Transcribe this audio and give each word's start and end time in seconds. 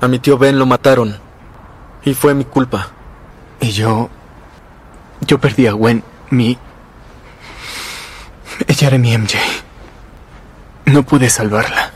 A 0.00 0.08
mi 0.08 0.18
tío 0.18 0.38
Ben 0.38 0.58
lo 0.58 0.66
mataron. 0.66 1.18
Y 2.04 2.14
fue 2.14 2.34
mi 2.34 2.44
culpa. 2.44 2.88
Y 3.60 3.70
yo... 3.70 4.08
Yo 5.20 5.38
perdí 5.38 5.66
a 5.66 5.72
Gwen, 5.72 6.02
mi... 6.30 6.56
Ella 8.66 8.88
era 8.88 8.98
mi 8.98 9.16
MJ. 9.16 9.38
No 10.86 11.02
pude 11.02 11.28
salvarla. 11.28 11.90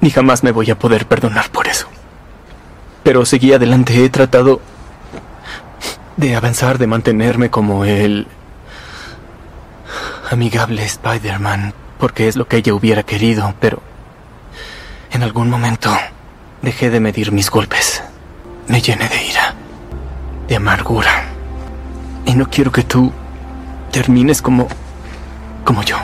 Ni 0.00 0.10
jamás 0.10 0.42
me 0.42 0.50
voy 0.50 0.70
a 0.70 0.78
poder 0.78 1.06
perdonar 1.06 1.50
por 1.50 1.68
eso. 1.68 1.86
Pero 3.02 3.26
seguí 3.26 3.52
adelante, 3.52 4.02
he 4.02 4.08
tratado 4.08 4.60
de 6.16 6.36
avanzar, 6.36 6.78
de 6.78 6.86
mantenerme 6.86 7.50
como 7.50 7.84
el 7.84 8.26
amigable 10.30 10.84
Spider-Man, 10.84 11.74
porque 11.98 12.28
es 12.28 12.36
lo 12.36 12.46
que 12.46 12.58
ella 12.58 12.74
hubiera 12.74 13.02
querido, 13.02 13.54
pero 13.60 13.82
en 15.12 15.22
algún 15.22 15.50
momento 15.50 15.90
dejé 16.62 16.90
de 16.90 17.00
medir 17.00 17.32
mis 17.32 17.50
golpes. 17.50 18.02
Me 18.68 18.80
llené 18.80 19.08
de 19.08 19.26
ira, 19.26 19.54
de 20.48 20.56
amargura. 20.56 21.24
Y 22.26 22.34
no 22.34 22.48
quiero 22.48 22.70
que 22.70 22.82
tú 22.82 23.12
termines 23.90 24.42
como 24.42 24.68
como 25.64 25.82
yo. 25.82 25.96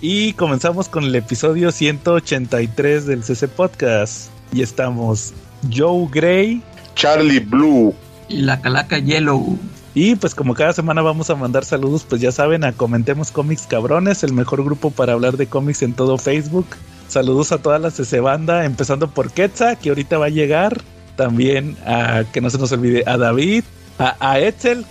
Y 0.00 0.32
comenzamos 0.34 0.88
con 0.88 1.04
el 1.04 1.14
episodio 1.14 1.72
183 1.72 3.06
del 3.06 3.24
CC 3.24 3.48
Podcast. 3.48 4.30
Y 4.52 4.62
estamos 4.62 5.34
Joe 5.74 6.08
Gray, 6.10 6.62
Charlie 6.94 7.40
Blue 7.40 7.94
y 8.28 8.42
la 8.42 8.60
Calaca 8.60 8.98
Yellow. 8.98 9.58
Y 9.94 10.14
pues 10.14 10.34
como 10.34 10.54
cada 10.54 10.72
semana 10.72 11.02
vamos 11.02 11.30
a 11.30 11.34
mandar 11.34 11.64
saludos, 11.64 12.06
pues 12.08 12.20
ya 12.20 12.30
saben, 12.30 12.62
a 12.62 12.72
Comentemos 12.72 13.32
Cómics 13.32 13.66
Cabrones, 13.66 14.22
el 14.22 14.32
mejor 14.32 14.62
grupo 14.62 14.90
para 14.90 15.14
hablar 15.14 15.36
de 15.36 15.46
cómics 15.46 15.82
en 15.82 15.94
todo 15.94 16.18
Facebook. 16.18 16.66
Saludos 17.08 17.52
a 17.52 17.58
toda 17.58 17.78
la 17.78 17.90
CC 17.90 18.20
banda, 18.20 18.64
empezando 18.64 19.08
por 19.08 19.32
Quetza, 19.32 19.76
que 19.76 19.88
ahorita 19.88 20.18
va 20.18 20.26
a 20.26 20.30
llegar. 20.30 20.82
También 21.16 21.76
a 21.84 22.22
que 22.32 22.40
no 22.40 22.48
se 22.48 22.58
nos 22.58 22.70
olvide 22.70 23.02
a 23.06 23.16
David, 23.16 23.64
a, 23.98 24.16
a 24.20 24.38
Etzel. 24.38 24.86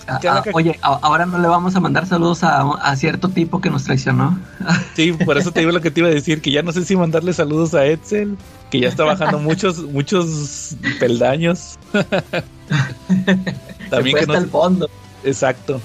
oye, 0.52 0.78
ahora 0.82 1.26
no 1.26 1.38
le 1.38 1.48
vamos 1.48 1.74
a 1.74 1.80
mandar 1.80 2.06
saludos 2.06 2.40
a, 2.42 2.94
cierto 2.96 3.28
tipo 3.30 3.60
que 3.60 3.70
nos 3.70 3.84
traicionó. 3.84 4.38
Sí, 4.94 5.12
por 5.12 5.38
eso 5.38 5.52
te 5.52 5.60
digo 5.60 5.70
lo 5.70 5.80
que 5.80 5.92
te 5.92 6.00
iba 6.00 6.08
a 6.08 6.12
decir, 6.12 6.42
que 6.42 6.50
ya 6.50 6.62
no 6.62 6.72
sé 6.72 6.84
si 6.84 6.96
mandarle 6.96 7.32
saludos 7.32 7.72
a 7.74 7.86
Etzel, 7.86 8.36
que 8.68 8.80
ya 8.80 8.88
está 8.88 9.04
bajando 9.04 9.38
muchos, 9.38 9.78
muchos 9.78 10.76
peldaños. 10.98 11.78
También 13.90 14.16
que 14.16 14.26
no 14.26 14.34
el 14.34 14.48
fondo. 14.48 14.90
Exacto. 15.24 15.80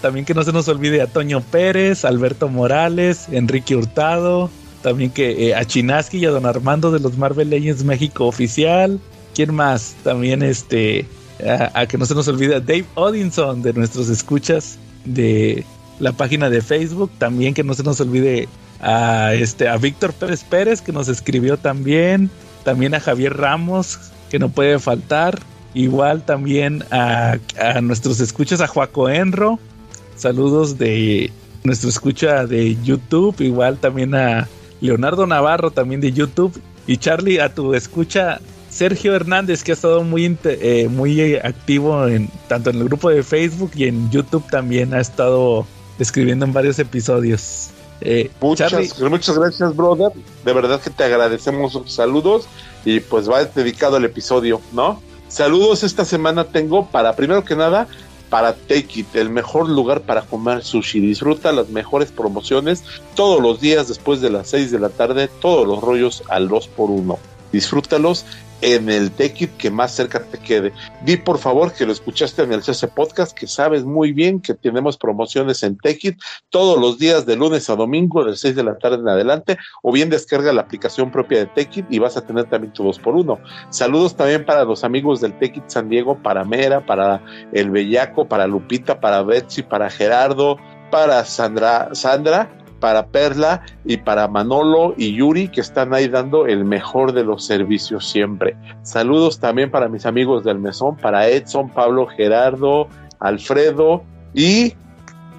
también 0.00 0.24
que 0.24 0.32
no 0.32 0.42
se 0.42 0.52
nos 0.52 0.68
olvide 0.68 1.02
a 1.02 1.06
Toño 1.06 1.42
Pérez, 1.42 2.06
Alberto 2.06 2.48
Morales, 2.48 3.28
Enrique 3.30 3.76
Hurtado, 3.76 4.50
también 4.86 5.10
que 5.10 5.48
eh, 5.48 5.54
a 5.56 5.64
Chinaski 5.64 6.18
y 6.18 6.26
a 6.26 6.30
Don 6.30 6.46
Armando 6.46 6.92
de 6.92 7.00
los 7.00 7.18
Marvel 7.18 7.50
Legends 7.50 7.82
México 7.82 8.24
oficial. 8.24 9.00
¿Quién 9.34 9.52
más? 9.52 9.96
También 10.04 10.44
este 10.44 11.08
a, 11.74 11.86
que 11.86 11.98
no 11.98 12.06
se 12.06 12.14
nos 12.14 12.28
olvide 12.28 12.60
Dave 12.60 12.84
Odinson 12.94 13.62
de 13.62 13.72
nuestros 13.72 14.08
escuchas 14.08 14.78
de 15.04 15.64
la 15.98 16.12
página 16.12 16.50
de 16.50 16.62
Facebook, 16.62 17.10
también 17.18 17.52
que 17.52 17.64
no 17.64 17.74
se 17.74 17.82
nos 17.82 18.00
olvide 18.00 18.48
a 18.80 19.34
este 19.34 19.68
a 19.68 19.76
Víctor 19.76 20.12
Pérez 20.12 20.44
Pérez 20.44 20.80
que 20.80 20.92
nos 20.92 21.08
escribió 21.08 21.56
también, 21.56 22.30
también 22.62 22.94
a 22.94 23.00
Javier 23.00 23.36
Ramos 23.36 23.98
que 24.30 24.38
no 24.38 24.50
puede 24.50 24.78
faltar, 24.78 25.40
igual 25.74 26.24
también 26.24 26.84
a, 26.92 27.38
a 27.60 27.80
nuestros 27.80 28.20
escuchas 28.20 28.60
a 28.60 28.68
Joaco 28.68 29.08
Enro, 29.08 29.58
saludos 30.14 30.78
de 30.78 31.32
nuestro 31.64 31.88
escucha 31.88 32.46
de 32.46 32.76
YouTube, 32.84 33.40
igual 33.40 33.78
también 33.78 34.14
a 34.14 34.46
Leonardo 34.80 35.26
Navarro 35.26 35.70
también 35.70 36.00
de 36.00 36.12
YouTube 36.12 36.60
y 36.86 36.96
Charlie 36.98 37.40
a 37.40 37.54
tu 37.54 37.74
escucha 37.74 38.40
Sergio 38.70 39.14
Hernández, 39.14 39.64
que 39.64 39.72
ha 39.72 39.74
estado 39.74 40.02
muy, 40.02 40.36
eh, 40.44 40.88
muy 40.90 41.36
activo 41.36 42.06
en, 42.06 42.28
tanto 42.48 42.70
en 42.70 42.76
el 42.76 42.84
grupo 42.84 43.10
de 43.10 43.22
Facebook 43.22 43.70
y 43.74 43.84
en 43.84 44.10
YouTube 44.10 44.44
también 44.50 44.92
ha 44.92 45.00
estado 45.00 45.66
escribiendo 45.98 46.44
en 46.44 46.52
varios 46.52 46.78
episodios. 46.78 47.70
Eh, 48.02 48.30
muchas, 48.40 49.00
muchas 49.00 49.38
gracias, 49.38 49.74
brother. 49.74 50.12
De 50.44 50.52
verdad 50.52 50.80
que 50.80 50.90
te 50.90 51.04
agradecemos 51.04 51.80
saludos 51.86 52.46
y 52.84 53.00
pues 53.00 53.30
va 53.30 53.44
dedicado 53.44 53.96
el 53.96 54.04
episodio, 54.04 54.60
¿no? 54.72 55.00
Saludos 55.28 55.82
esta 55.82 56.04
semana 56.04 56.44
tengo 56.44 56.86
para, 56.88 57.16
primero 57.16 57.44
que 57.44 57.56
nada, 57.56 57.88
para 58.30 58.54
Take 58.54 59.00
It, 59.00 59.14
el 59.14 59.30
mejor 59.30 59.68
lugar 59.68 60.02
para 60.02 60.22
comer 60.22 60.64
sushi. 60.64 61.00
Disfruta 61.00 61.52
las 61.52 61.68
mejores 61.68 62.10
promociones 62.10 62.82
todos 63.14 63.40
los 63.40 63.60
días 63.60 63.88
después 63.88 64.20
de 64.20 64.30
las 64.30 64.48
6 64.48 64.70
de 64.70 64.78
la 64.78 64.88
tarde, 64.88 65.28
todos 65.40 65.66
los 65.66 65.80
rollos 65.80 66.22
al 66.28 66.48
2 66.48 66.68
por 66.68 66.90
1 66.90 67.18
Disfrútalos 67.52 68.26
en 68.60 68.88
el 68.88 69.10
Tekit 69.10 69.56
que 69.56 69.70
más 69.70 69.92
cerca 69.92 70.20
te 70.20 70.38
quede. 70.38 70.72
Di 71.04 71.16
por 71.16 71.38
favor 71.38 71.72
que 71.72 71.86
lo 71.86 71.92
escuchaste 71.92 72.42
en 72.42 72.52
el 72.52 72.62
CC 72.62 72.88
Podcast, 72.88 73.36
que 73.36 73.46
sabes 73.46 73.84
muy 73.84 74.12
bien 74.12 74.40
que 74.40 74.54
tenemos 74.54 74.96
promociones 74.96 75.62
en 75.62 75.76
Tekit 75.76 76.18
todos 76.50 76.80
los 76.80 76.98
días 76.98 77.26
de 77.26 77.36
lunes 77.36 77.68
a 77.70 77.76
domingo, 77.76 78.24
de 78.24 78.36
6 78.36 78.56
de 78.56 78.64
la 78.64 78.78
tarde 78.78 78.96
en 78.96 79.08
adelante, 79.08 79.58
o 79.82 79.92
bien 79.92 80.10
descarga 80.10 80.52
la 80.52 80.62
aplicación 80.62 81.10
propia 81.10 81.38
de 81.38 81.46
Tekit 81.46 81.86
y 81.90 81.98
vas 81.98 82.16
a 82.16 82.26
tener 82.26 82.44
también 82.44 82.72
tu 82.72 82.84
2 82.84 82.98
por 82.98 83.14
1 83.14 83.38
Saludos 83.70 84.16
también 84.16 84.44
para 84.44 84.64
los 84.64 84.84
amigos 84.84 85.20
del 85.20 85.38
Tekit 85.38 85.68
San 85.68 85.88
Diego, 85.88 86.22
para 86.22 86.44
Mera, 86.44 86.84
para 86.84 87.22
El 87.52 87.70
Bellaco, 87.70 88.26
para 88.26 88.46
Lupita, 88.46 89.00
para 89.00 89.22
Betsy, 89.22 89.62
para 89.62 89.90
Gerardo, 89.90 90.56
para 90.90 91.24
Sandra, 91.24 91.94
Sandra 91.94 92.48
para 92.80 93.06
Perla 93.06 93.62
y 93.84 93.96
para 93.98 94.28
Manolo 94.28 94.94
y 94.96 95.14
Yuri 95.14 95.48
que 95.48 95.60
están 95.60 95.94
ahí 95.94 96.08
dando 96.08 96.46
el 96.46 96.64
mejor 96.64 97.12
de 97.12 97.24
los 97.24 97.44
servicios 97.44 98.08
siempre. 98.08 98.56
Saludos 98.82 99.40
también 99.40 99.70
para 99.70 99.88
mis 99.88 100.06
amigos 100.06 100.44
del 100.44 100.58
mesón, 100.58 100.96
para 100.96 101.28
Edson, 101.28 101.70
Pablo, 101.70 102.06
Gerardo, 102.06 102.88
Alfredo 103.18 104.02
y 104.34 104.74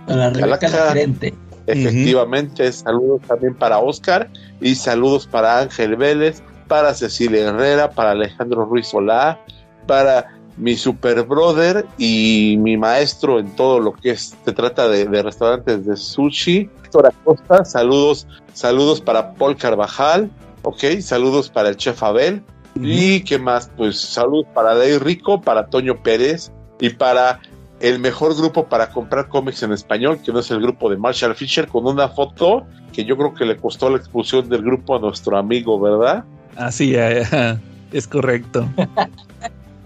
para 0.07 0.47
la 0.47 0.57
gerente. 0.57 1.33
Efectivamente, 1.67 2.71
saludos 2.71 3.21
también 3.27 3.53
para 3.53 3.79
Oscar 3.79 4.29
y 4.61 4.75
saludos 4.75 5.27
para 5.27 5.59
Ángel 5.59 5.97
Vélez, 5.97 6.41
para 6.67 6.93
Cecilia 6.93 7.49
Herrera, 7.49 7.91
para 7.91 8.11
Alejandro 8.11 8.65
Ruiz 8.65 8.87
Solá, 8.87 9.39
para 9.85 10.37
mi 10.57 10.75
super 10.75 11.23
brother 11.23 11.85
y 11.97 12.57
mi 12.59 12.77
maestro 12.77 13.39
en 13.39 13.55
todo 13.55 13.79
lo 13.79 13.93
que 13.93 14.11
es, 14.11 14.35
se 14.43 14.51
trata 14.53 14.87
de, 14.89 15.05
restaurantes 15.21 15.85
de 15.85 15.95
sushi, 15.95 16.69
Héctor 16.97 17.13
Acosta, 17.13 17.65
saludos, 17.65 18.27
saludos 18.53 19.01
para 19.01 19.33
Paul 19.33 19.55
Carvajal, 19.55 20.31
ok, 20.63 20.99
saludos 21.01 21.49
para 21.49 21.69
el 21.69 21.77
chef 21.77 22.01
Abel, 22.01 22.43
y 22.75 23.21
qué 23.21 23.37
más, 23.37 23.71
pues 23.77 23.99
saludos 23.99 24.47
para 24.53 24.75
Day 24.75 24.97
Rico, 24.97 25.41
para 25.41 25.67
Toño 25.67 26.01
Pérez 26.01 26.51
y 26.79 26.89
para 26.89 27.39
el 27.79 27.99
mejor 27.99 28.35
grupo 28.35 28.65
para 28.65 28.89
comprar 28.89 29.29
cómics 29.29 29.61
en 29.63 29.73
español, 29.73 30.19
que 30.23 30.31
no 30.31 30.39
es 30.39 30.49
el 30.49 30.59
grupo 30.59 30.89
de 30.89 30.97
Marshall 30.97 31.35
Fisher, 31.35 31.67
con 31.67 31.85
una 31.85 32.09
foto 32.09 32.65
que 32.93 33.05
yo 33.05 33.15
creo 33.15 33.33
que 33.33 33.45
le 33.45 33.57
costó 33.57 33.89
la 33.89 33.97
expulsión 33.97 34.49
del 34.49 34.63
grupo 34.63 34.95
a 34.95 34.99
nuestro 34.99 35.37
amigo, 35.37 35.79
¿verdad? 35.79 36.23
Así 36.55 36.95
es 37.91 38.07
correcto. 38.07 38.67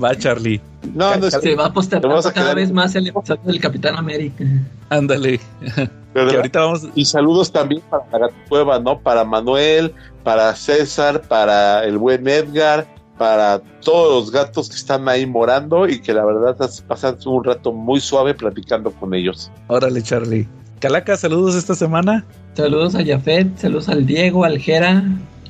Va, 0.03 0.15
Charlie. 0.15 0.61
No, 0.93 1.15
no 1.17 1.29
Se 1.29 1.55
va 1.55 1.67
a 1.67 1.73
postergar 1.73 2.33
cada 2.33 2.53
vez 2.53 2.71
más 2.71 2.95
el 2.95 3.07
episodio 3.07 3.41
del 3.43 3.59
Capitán 3.59 3.95
América. 3.95 4.43
Ándale. 4.89 5.39
ahorita 6.15 6.59
vamos. 6.59 6.87
Y 6.95 7.05
saludos 7.05 7.51
también 7.51 7.81
para 7.89 8.27
la 8.27 8.31
Cueva, 8.49 8.79
¿no? 8.79 8.99
Para 8.99 9.23
Manuel, 9.23 9.93
para 10.23 10.55
César, 10.55 11.21
para 11.21 11.83
el 11.85 11.97
buen 11.97 12.27
Edgar, 12.27 12.87
para 13.17 13.59
todos 13.81 14.25
los 14.25 14.31
gatos 14.31 14.69
que 14.69 14.75
están 14.75 15.07
ahí 15.07 15.25
morando 15.25 15.87
y 15.87 16.01
que 16.01 16.13
la 16.13 16.25
verdad 16.25 16.57
pasan 16.87 17.17
un 17.25 17.43
rato 17.43 17.71
muy 17.71 17.99
suave 17.99 18.33
platicando 18.33 18.91
con 18.91 19.13
ellos. 19.13 19.51
Órale, 19.67 20.01
Charlie. 20.01 20.47
Calaca, 20.79 21.15
saludos 21.15 21.55
esta 21.55 21.75
semana. 21.75 22.25
Saludos 22.55 22.95
a 22.95 23.05
Jafet, 23.05 23.55
saludos 23.57 23.87
al 23.87 24.05
Diego, 24.05 24.43
al 24.43 24.57
Jera, 24.57 25.03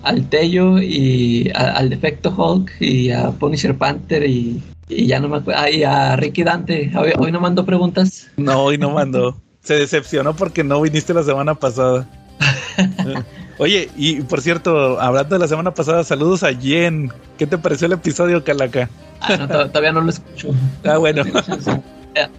al 0.04 0.28
Tello 0.30 0.80
y 0.80 1.52
al 1.54 1.90
Defecto 1.90 2.34
Hulk 2.36 2.72
y 2.80 3.12
a 3.12 3.32
Punisher 3.32 3.78
Panther 3.78 4.26
y, 4.26 4.62
ya 4.90 5.20
no 5.20 5.30
me 5.30 5.38
acuerdo. 5.38 5.68
y 5.70 5.84
a 5.84 6.16
Ricky 6.16 6.44
Dante. 6.44 6.92
Hoy, 7.18 7.32
no 7.32 7.40
mando 7.40 7.66
preguntas. 7.66 8.28
No, 8.38 8.64
hoy 8.64 8.78
no 8.78 8.92
mando. 8.92 9.38
Se 9.62 9.76
decepcionó 9.76 10.36
porque 10.36 10.64
no 10.64 10.82
viniste 10.82 11.14
la 11.14 11.24
semana 11.24 11.56
pasada. 11.56 12.08
Oye, 13.58 13.90
y 13.96 14.22
por 14.22 14.42
cierto, 14.42 15.00
hablando 15.00 15.36
de 15.36 15.40
la 15.40 15.48
semana 15.48 15.74
pasada, 15.74 16.04
saludos 16.04 16.44
a 16.44 16.54
Jen. 16.54 17.12
¿Qué 17.38 17.46
te 17.46 17.58
pareció 17.58 17.86
el 17.88 17.94
episodio, 17.94 18.44
Calaca? 18.44 18.90
Ah, 19.22 19.38
todavía 19.48 19.92
no 19.92 20.02
lo 20.02 20.10
escucho. 20.10 20.50
Ah, 20.84 20.98
bueno. 20.98 21.24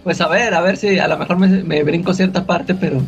Pues 0.03 0.21
a 0.21 0.27
ver, 0.27 0.53
a 0.53 0.61
ver 0.61 0.77
si 0.77 0.99
a 0.99 1.07
lo 1.07 1.17
mejor 1.17 1.37
me, 1.37 1.47
me 1.63 1.83
brinco 1.83 2.13
cierta 2.13 2.45
parte, 2.45 2.75
pero. 2.75 3.01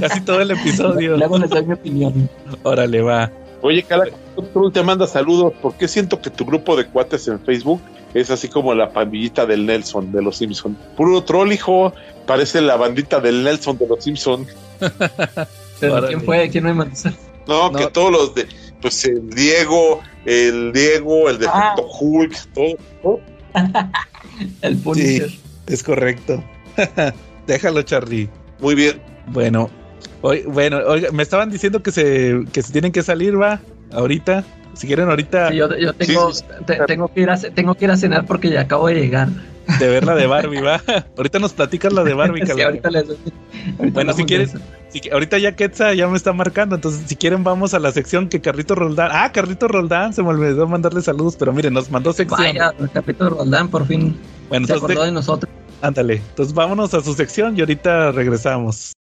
Casi 0.00 0.20
todo 0.20 0.40
el 0.40 0.52
episodio. 0.52 1.16
Luego 1.16 1.36
les 1.36 1.50
doy 1.50 1.66
mi 1.66 1.74
opinión. 1.74 2.30
Órale, 2.62 3.02
va. 3.02 3.28
Oye, 3.64 3.82
Cala, 3.82 4.04
tú 4.52 4.70
te 4.70 4.82
manda 4.82 5.06
saludos. 5.06 5.54
¿Por 5.62 5.74
qué 5.76 5.88
siento 5.88 6.20
que 6.20 6.28
tu 6.28 6.44
grupo 6.44 6.76
de 6.76 6.86
cuates 6.86 7.26
en 7.28 7.40
Facebook 7.40 7.80
es 8.12 8.30
así 8.30 8.46
como 8.48 8.74
la 8.74 8.90
pandillita 8.90 9.46
del 9.46 9.64
Nelson 9.64 10.12
de 10.12 10.20
los 10.20 10.36
Simpson? 10.36 10.76
Puro 10.98 11.24
troll, 11.24 11.50
hijo. 11.50 11.94
Parece 12.26 12.60
la 12.60 12.76
bandita 12.76 13.20
del 13.20 13.42
Nelson 13.42 13.78
de 13.78 13.86
los 13.88 14.04
Simpson. 14.04 14.46
¿Quién 15.80 16.20
fue? 16.22 16.50
¿Quién 16.50 16.64
me 16.64 16.74
mandó? 16.74 16.94
No, 17.46 17.72
que 17.72 17.86
todos 17.86 18.12
los 18.12 18.34
de 18.34 18.46
pues 18.82 19.02
el 19.06 19.30
Diego, 19.30 20.02
el 20.26 20.70
Diego, 20.74 21.30
el 21.30 21.38
defecto 21.38 21.88
ah. 21.90 21.98
Hulk, 22.00 22.36
todo. 22.52 23.20
el 24.60 24.76
Punisher. 24.76 25.30
es 25.68 25.82
correcto. 25.82 26.44
Déjalo, 27.46 27.80
Charlie. 27.80 28.28
Muy 28.60 28.74
bien. 28.74 29.00
Bueno, 29.28 29.70
bueno, 30.46 30.78
oiga, 30.86 31.10
me 31.12 31.22
estaban 31.22 31.50
diciendo 31.50 31.82
que 31.82 31.90
se, 31.90 32.44
que 32.52 32.62
se 32.62 32.72
tienen 32.72 32.92
que 32.92 33.02
salir, 33.02 33.40
va, 33.40 33.60
ahorita. 33.92 34.44
Si 34.74 34.86
quieren 34.86 35.08
ahorita. 35.08 35.52
yo, 35.52 35.68
tengo, 35.94 36.32
tengo, 36.86 37.08
que 37.08 37.20
ir 37.20 37.30
a, 37.30 37.36
tengo 37.36 37.74
que 37.74 37.84
ir 37.84 37.90
a 37.90 37.96
cenar 37.96 38.26
porque 38.26 38.50
ya 38.50 38.62
acabo 38.62 38.88
de 38.88 38.94
llegar. 38.94 39.28
De 39.78 39.88
ver 39.88 40.04
la 40.04 40.14
de 40.14 40.26
Barbie, 40.26 40.60
va. 40.60 40.82
ahorita 41.16 41.38
nos 41.38 41.52
platicas 41.52 41.92
la 41.92 42.02
de 42.04 42.12
Barbie, 42.12 42.44
sí, 42.44 42.60
ahorita 42.60 42.90
les, 42.90 43.04
Bueno, 43.92 44.12
si 44.12 44.24
quieres, 44.24 44.52
si, 44.88 45.08
ahorita 45.10 45.38
ya 45.38 45.56
Quetza 45.56 45.94
ya 45.94 46.08
me 46.08 46.16
está 46.16 46.32
marcando, 46.32 46.74
entonces 46.74 47.02
si 47.06 47.16
quieren 47.16 47.44
vamos 47.44 47.72
a 47.72 47.78
la 47.78 47.92
sección 47.92 48.28
que 48.28 48.40
Carrito 48.40 48.74
Roldán. 48.74 49.10
Ah, 49.12 49.30
Carrito 49.32 49.68
Roldán, 49.68 50.12
se 50.12 50.22
me 50.22 50.30
olvidó 50.30 50.66
mandarle 50.66 51.02
saludos, 51.02 51.36
pero 51.38 51.52
miren, 51.52 51.72
nos 51.72 51.90
mandó 51.90 52.12
sección. 52.12 52.40
Vaya, 52.40 52.72
Carrito 52.92 53.30
Roldán 53.30 53.68
por 53.68 53.86
fin 53.86 54.16
bueno, 54.48 54.66
se 54.66 54.74
acordó 54.74 55.04
de 55.04 55.12
nosotros. 55.12 55.52
Ándale, 55.80 56.16
entonces 56.30 56.54
vámonos 56.54 56.92
a 56.94 57.00
su 57.00 57.14
sección 57.14 57.56
y 57.56 57.60
ahorita 57.60 58.12
regresamos. 58.12 58.92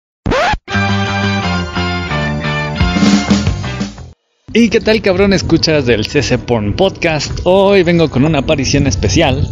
¿Y 4.54 4.68
qué 4.68 4.80
tal 4.80 5.00
cabrón 5.00 5.32
escuchas 5.32 5.86
del 5.86 6.04
CC 6.04 6.36
Porn 6.36 6.74
Podcast? 6.74 7.40
Hoy 7.44 7.84
vengo 7.84 8.10
con 8.10 8.26
una 8.26 8.40
aparición 8.40 8.86
especial 8.86 9.48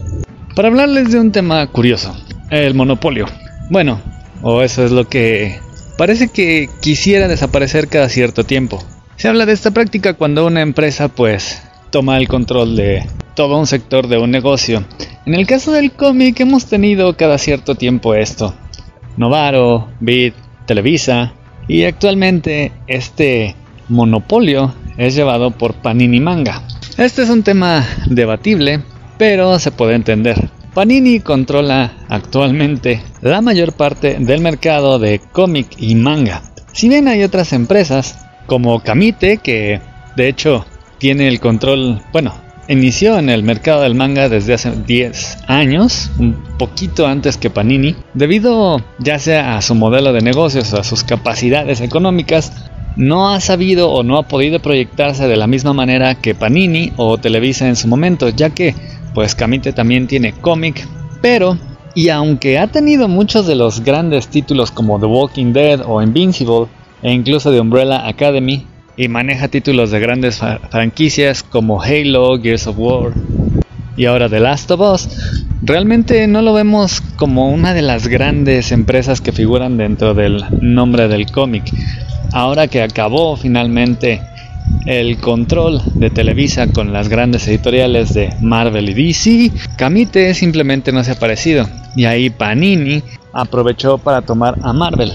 para 0.55 0.69
hablarles 0.69 1.11
de 1.11 1.19
un 1.19 1.33
tema 1.33 1.67
curioso, 1.69 2.15
el 2.51 2.75
monopolio. 2.75 3.25
Bueno, 3.71 3.99
o 4.43 4.61
eso 4.61 4.85
es 4.85 4.91
lo 4.91 5.09
que 5.09 5.59
parece 5.97 6.29
que 6.29 6.69
quisiera 6.83 7.29
desaparecer 7.29 7.89
cada 7.89 8.11
cierto 8.11 8.45
tiempo. 8.45 8.85
Se 9.17 9.29
habla 9.29 9.47
de 9.47 9.55
esta 9.55 9.71
práctica 9.71 10.13
cuando 10.13 10.47
una 10.47 10.61
empresa 10.61 11.09
pues 11.09 11.63
toma 11.91 12.19
el 12.19 12.29
control 12.29 12.77
de 12.77 13.07
todo 13.35 13.59
un 13.59 13.67
sector 13.67 14.07
de 14.07 14.19
un 14.19 14.31
negocio. 14.31 14.85
En 15.25 15.35
el 15.35 15.47
caso 15.47 15.73
del 15.73 15.93
cómic 15.93 16.41
hemos 16.41 16.67
tenido 16.67 17.17
cada 17.17 17.39
cierto 17.39 17.75
tiempo 17.75 18.15
esto. 18.15 18.55
Novaro, 19.17 19.89
Beat, 20.01 20.35
Televisa 20.67 21.33
y 21.69 21.85
actualmente 21.85 22.73
este 22.87 23.55
monopolio 23.91 24.75
es 24.97 25.15
llevado 25.15 25.51
por 25.51 25.75
Panini 25.75 26.21
Manga. 26.21 26.63
Este 26.97 27.23
es 27.23 27.31
un 27.31 27.43
tema 27.43 27.87
debatible, 28.07 28.81
pero 29.19 29.59
se 29.59 29.71
puede 29.71 29.95
entender. 29.95 30.49
Panini 30.75 31.21
controla 31.21 31.93
actualmente 32.09 33.03
la 33.21 33.41
mayor 33.43 33.73
parte 33.73 34.17
del 34.21 34.41
mercado 34.41 34.99
de 34.99 35.21
cómic 35.33 35.69
y 35.79 35.95
manga. 35.97 36.43
Si 36.73 36.89
bien 36.89 37.09
hay 37.09 37.25
otras 37.25 37.53
empresas 37.53 38.19
como 38.47 38.81
Kamite 38.81 39.39
que 39.39 39.81
de 40.17 40.29
hecho 40.29 40.65
tiene 40.99 41.27
el 41.27 41.41
control, 41.41 42.01
bueno, 42.13 42.35
inició 42.69 43.19
en 43.19 43.29
el 43.29 43.43
mercado 43.43 43.83
del 43.83 43.97
manga 43.97 44.29
desde 44.29 44.55
hace 44.55 44.71
10 44.71 45.39
años, 45.49 46.11
un 46.19 46.35
poquito 46.57 47.07
antes 47.07 47.37
que 47.37 47.51
Panini, 47.51 47.97
debido 48.15 48.81
ya 48.99 49.19
sea 49.19 49.57
a 49.57 49.63
su 49.63 49.75
modelo 49.75 50.13
de 50.13 50.21
negocios 50.21 50.73
o 50.73 50.79
a 50.79 50.85
sus 50.85 51.03
capacidades 51.03 51.81
económicas, 51.81 52.70
no 52.97 53.31
ha 53.31 53.41
sabido 53.41 53.91
o 53.91 54.03
no 54.03 54.19
ha 54.19 54.25
podido 54.25 54.61
proyectarse 54.61 55.29
de 55.29 55.37
la 55.37 55.47
misma 55.47 55.73
manera 55.73 56.15
que 56.17 56.35
Panini 56.35 56.93
o 56.97 57.19
Televisa 57.19 57.69
en 57.69 57.77
su 57.77 57.89
momento, 57.89 58.29
ya 58.29 58.51
que 58.51 58.75
pues 59.15 59.35
Kamite 59.35 59.73
también 59.73 60.07
tiene 60.07 60.33
cómic, 60.33 60.87
pero 61.21 61.59
y 61.95 62.09
aunque 62.09 62.59
ha 62.59 62.69
tenido 62.69 63.09
muchos 63.09 63.47
de 63.47 63.57
los 63.57 63.81
grandes 63.81 64.29
títulos 64.29 64.71
como 64.71 65.01
The 65.01 65.07
Walking 65.07 65.53
Dead 65.53 65.81
o 65.85 66.03
Invincible 66.03 66.67
e 67.03 67.13
incluso 67.13 67.51
de 67.51 67.61
Umbrella 67.61 68.07
Academy 68.07 68.67
y 68.97 69.09
maneja 69.09 69.49
títulos 69.49 69.91
de 69.91 70.01
grandes 70.01 70.41
franquicias 70.71 71.43
como 71.43 71.83
Halo, 71.83 72.41
Gears 72.41 72.67
of 72.67 72.77
War 72.79 73.13
y 73.97 74.07
ahora 74.07 74.29
The 74.29 74.41
Last 74.41 74.71
of 74.71 74.81
Us, 74.81 75.09
realmente 75.63 76.27
no 76.27 76.43
lo 76.43 76.53
vemos 76.53 77.03
como 77.17 77.51
una 77.51 77.75
de 77.75 77.83
las 77.83 78.09
grandes 78.09 78.73
empresas 78.73 79.21
que 79.21 79.33
figuran 79.33 79.77
dentro 79.77 80.15
del 80.15 80.45
nombre 80.61 81.09
del 81.09 81.31
cómic 81.31 81.65
ahora 82.33 82.69
que 82.69 82.83
acabó 82.83 83.37
finalmente 83.37 84.21
el 84.87 85.19
control 85.19 85.81
de 85.95 86.11
Televisa 86.11 86.69
con 86.69 86.93
las 86.93 87.09
grandes 87.09 87.47
editoriales 87.49 88.15
de 88.15 88.35
Marvel 88.41 88.89
y 88.89 88.95
DC, 88.95 89.53
Kamite 89.77 90.35
simplemente 90.35 90.93
no 90.93 91.03
se 91.05 91.13
ha 91.13 91.19
parecido 91.19 91.69
y 91.97 92.05
ahí 92.05 92.31
Panini 92.31 93.03
aprovechó 93.33 93.99
para 93.99 94.23
tomar 94.23 94.57
a 94.63 94.73
Marvel. 94.73 95.13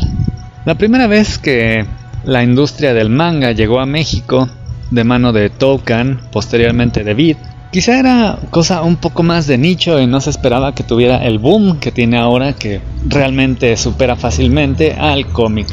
La 0.65 0.75
primera 0.75 1.07
vez 1.07 1.37
que 1.37 1.85
la 2.25 2.43
industria 2.43 2.93
del 2.93 3.09
manga 3.09 3.51
llegó 3.51 3.79
a 3.79 3.85
México 3.85 4.49
de 4.91 5.03
mano 5.03 5.33
de 5.33 5.49
Tokan, 5.49 6.21
posteriormente 6.31 7.03
de 7.03 7.13
Beat, 7.13 7.37
quizá 7.71 7.99
era 7.99 8.37
cosa 8.51 8.83
un 8.83 8.97
poco 8.97 9.23
más 9.23 9.47
de 9.47 9.57
nicho 9.57 9.99
y 9.99 10.07
no 10.07 10.21
se 10.21 10.29
esperaba 10.29 10.73
que 10.75 10.83
tuviera 10.83 11.25
el 11.25 11.39
boom 11.39 11.79
que 11.79 11.91
tiene 11.91 12.17
ahora 12.17 12.53
que 12.53 12.81
realmente 13.07 13.75
supera 13.77 14.15
fácilmente 14.15 14.93
al 14.93 15.27
cómic 15.27 15.67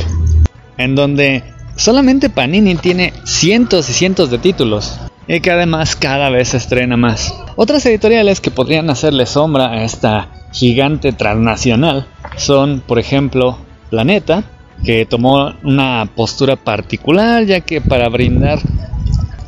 en 0.82 0.94
donde 0.94 1.44
solamente 1.76 2.30
Panini 2.30 2.74
tiene 2.74 3.12
cientos 3.24 3.88
y 3.88 3.92
cientos 3.92 4.30
de 4.30 4.38
títulos 4.38 4.98
y 5.28 5.40
que 5.40 5.50
además 5.50 5.96
cada 5.96 6.30
vez 6.30 6.48
se 6.48 6.56
estrena 6.56 6.96
más. 6.96 7.34
Otras 7.56 7.86
editoriales 7.86 8.40
que 8.40 8.50
podrían 8.50 8.90
hacerle 8.90 9.26
sombra 9.26 9.70
a 9.70 9.84
esta 9.84 10.28
gigante 10.52 11.12
transnacional 11.12 12.06
son, 12.36 12.82
por 12.86 12.98
ejemplo, 12.98 13.58
Planeta, 13.90 14.44
que 14.84 15.06
tomó 15.06 15.52
una 15.62 16.08
postura 16.14 16.56
particular 16.56 17.44
ya 17.44 17.60
que 17.60 17.80
para 17.80 18.08
brindar 18.08 18.58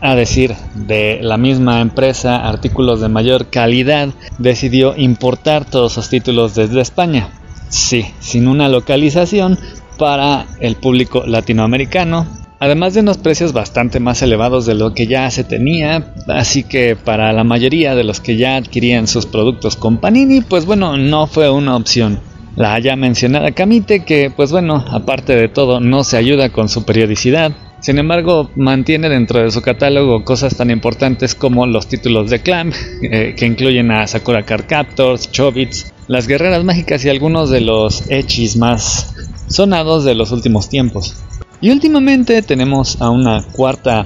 a 0.00 0.14
decir 0.14 0.54
de 0.74 1.18
la 1.22 1.38
misma 1.38 1.80
empresa 1.80 2.46
artículos 2.46 3.00
de 3.00 3.08
mayor 3.08 3.46
calidad 3.48 4.10
decidió 4.38 4.94
importar 4.96 5.64
todos 5.64 5.94
sus 5.94 6.10
títulos 6.10 6.54
desde 6.54 6.82
España. 6.82 7.30
Sí, 7.70 8.06
sin 8.20 8.46
una 8.46 8.68
localización, 8.68 9.58
para 9.98 10.46
el 10.60 10.76
público 10.76 11.24
latinoamericano, 11.26 12.26
además 12.60 12.94
de 12.94 13.00
unos 13.00 13.18
precios 13.18 13.52
bastante 13.52 14.00
más 14.00 14.22
elevados 14.22 14.66
de 14.66 14.74
lo 14.74 14.94
que 14.94 15.06
ya 15.06 15.30
se 15.30 15.44
tenía, 15.44 16.14
así 16.28 16.62
que 16.62 16.96
para 16.96 17.32
la 17.32 17.44
mayoría 17.44 17.94
de 17.94 18.04
los 18.04 18.20
que 18.20 18.36
ya 18.36 18.56
adquirían 18.56 19.06
sus 19.06 19.26
productos 19.26 19.76
con 19.76 19.98
Panini, 19.98 20.40
pues 20.40 20.66
bueno, 20.66 20.96
no 20.96 21.26
fue 21.26 21.50
una 21.50 21.76
opción. 21.76 22.20
La 22.56 22.78
ya 22.78 22.94
mencionada 22.94 23.50
Kamite, 23.50 24.04
que 24.04 24.30
pues 24.34 24.52
bueno, 24.52 24.84
aparte 24.90 25.34
de 25.34 25.48
todo, 25.48 25.80
no 25.80 26.04
se 26.04 26.16
ayuda 26.16 26.50
con 26.50 26.68
su 26.68 26.84
periodicidad, 26.84 27.52
sin 27.84 27.98
embargo, 27.98 28.50
mantiene 28.56 29.10
dentro 29.10 29.42
de 29.42 29.50
su 29.50 29.60
catálogo 29.60 30.24
cosas 30.24 30.56
tan 30.56 30.70
importantes 30.70 31.34
como 31.34 31.66
los 31.66 31.86
títulos 31.86 32.30
de 32.30 32.40
Clamp, 32.40 32.74
eh, 33.02 33.34
que 33.36 33.44
incluyen 33.44 33.90
a 33.90 34.06
Sakura 34.06 34.42
Card 34.42 34.64
Captors, 34.66 35.30
Chobits, 35.30 35.92
las 36.08 36.26
Guerreras 36.26 36.64
Mágicas 36.64 37.04
y 37.04 37.10
algunos 37.10 37.50
de 37.50 37.60
los 37.60 38.10
hechis 38.10 38.56
más 38.56 39.14
sonados 39.48 40.04
de 40.04 40.14
los 40.14 40.32
últimos 40.32 40.68
tiempos. 40.68 41.14
Y 41.60 41.70
últimamente 41.70 42.42
tenemos 42.42 43.00
a 43.00 43.10
una 43.10 43.42
cuarta 43.52 44.04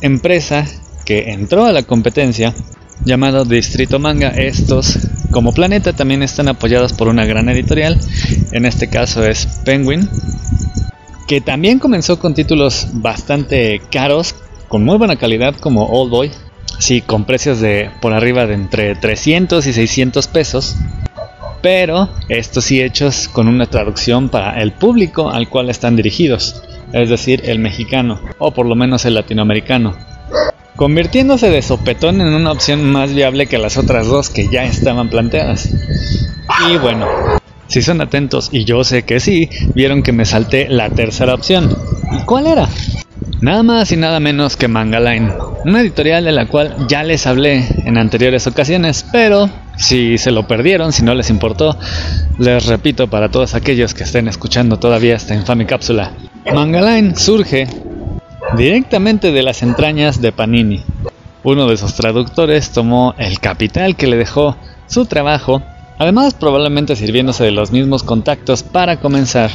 empresa 0.00 0.66
que 1.04 1.32
entró 1.32 1.66
a 1.66 1.72
la 1.72 1.82
competencia 1.82 2.54
llamado 3.04 3.44
Distrito 3.44 3.98
Manga. 3.98 4.28
Estos, 4.28 4.98
como 5.30 5.52
Planeta, 5.52 5.92
también 5.92 6.22
están 6.22 6.48
apoyados 6.48 6.92
por 6.92 7.08
una 7.08 7.24
gran 7.24 7.48
editorial, 7.48 7.98
en 8.52 8.64
este 8.66 8.88
caso 8.88 9.26
es 9.26 9.46
Penguin, 9.64 10.08
que 11.26 11.40
también 11.40 11.78
comenzó 11.78 12.18
con 12.18 12.34
títulos 12.34 12.88
bastante 12.92 13.80
caros, 13.90 14.34
con 14.68 14.84
muy 14.84 14.96
buena 14.96 15.16
calidad 15.16 15.54
como 15.56 15.86
Old 15.86 16.10
Boy, 16.10 16.30
sí, 16.78 17.00
con 17.00 17.24
precios 17.24 17.60
de 17.60 17.90
por 18.00 18.12
arriba 18.12 18.46
de 18.46 18.54
entre 18.54 18.94
300 18.94 19.66
y 19.66 19.72
600 19.72 20.26
pesos, 20.28 20.76
pero 21.64 22.10
estos 22.28 22.64
sí 22.64 22.82
hechos 22.82 23.26
con 23.26 23.48
una 23.48 23.64
traducción 23.64 24.28
para 24.28 24.60
el 24.60 24.72
público 24.72 25.30
al 25.30 25.48
cual 25.48 25.70
están 25.70 25.96
dirigidos, 25.96 26.62
es 26.92 27.08
decir, 27.08 27.40
el 27.46 27.58
mexicano, 27.58 28.20
o 28.36 28.50
por 28.50 28.66
lo 28.66 28.74
menos 28.74 29.06
el 29.06 29.14
latinoamericano, 29.14 29.96
convirtiéndose 30.76 31.48
de 31.48 31.62
sopetón 31.62 32.20
en 32.20 32.34
una 32.34 32.52
opción 32.52 32.84
más 32.84 33.14
viable 33.14 33.46
que 33.46 33.56
las 33.56 33.78
otras 33.78 34.06
dos 34.08 34.28
que 34.28 34.48
ya 34.48 34.64
estaban 34.64 35.08
planteadas. 35.08 35.70
Y 36.68 36.76
bueno, 36.76 37.06
si 37.66 37.80
son 37.80 38.02
atentos, 38.02 38.50
y 38.52 38.66
yo 38.66 38.84
sé 38.84 39.04
que 39.04 39.18
sí, 39.18 39.48
vieron 39.74 40.02
que 40.02 40.12
me 40.12 40.26
salté 40.26 40.68
la 40.68 40.90
tercera 40.90 41.32
opción. 41.32 41.74
¿Y 42.12 42.26
cuál 42.26 42.46
era? 42.46 42.68
Nada 43.40 43.62
más 43.62 43.90
y 43.90 43.96
nada 43.96 44.20
menos 44.20 44.58
que 44.58 44.68
Mangaline, 44.68 45.32
una 45.64 45.80
editorial 45.80 46.26
de 46.26 46.32
la 46.32 46.46
cual 46.46 46.76
ya 46.88 47.04
les 47.04 47.26
hablé 47.26 47.66
en 47.86 47.96
anteriores 47.96 48.46
ocasiones, 48.46 49.06
pero 49.10 49.48
si 49.76 50.18
se 50.18 50.30
lo 50.30 50.46
perdieron, 50.46 50.92
si 50.92 51.02
no 51.02 51.14
les 51.14 51.30
importó, 51.30 51.76
les 52.38 52.66
repito 52.66 53.08
para 53.08 53.30
todos 53.30 53.54
aquellos 53.54 53.94
que 53.94 54.04
estén 54.04 54.28
escuchando 54.28 54.78
todavía 54.78 55.16
esta 55.16 55.34
infame 55.34 55.66
cápsula. 55.66 56.12
Mangaline 56.52 57.16
surge 57.16 57.66
directamente 58.56 59.32
de 59.32 59.42
las 59.42 59.62
entrañas 59.62 60.20
de 60.20 60.32
Panini. 60.32 60.82
Uno 61.42 61.66
de 61.66 61.76
sus 61.76 61.94
traductores 61.94 62.70
tomó 62.70 63.14
el 63.18 63.40
capital 63.40 63.96
que 63.96 64.06
le 64.06 64.16
dejó 64.16 64.56
su 64.86 65.06
trabajo, 65.06 65.62
además 65.98 66.34
probablemente 66.34 66.96
sirviéndose 66.96 67.44
de 67.44 67.50
los 67.50 67.70
mismos 67.70 68.02
contactos 68.02 68.62
para 68.62 68.98
comenzar 68.98 69.50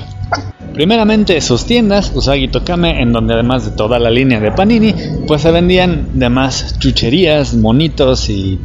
Primeramente 0.73 1.41
sus 1.41 1.65
tiendas, 1.65 2.11
Usagi 2.15 2.47
Tokame, 2.47 3.01
en 3.01 3.11
donde 3.11 3.33
además 3.33 3.65
de 3.65 3.71
toda 3.71 3.99
la 3.99 4.09
línea 4.09 4.39
de 4.39 4.51
Panini, 4.51 4.93
pues 5.27 5.41
se 5.41 5.51
vendían 5.51 6.07
demás 6.13 6.77
chucherías, 6.79 7.53
monitos 7.53 8.29
y 8.29 8.59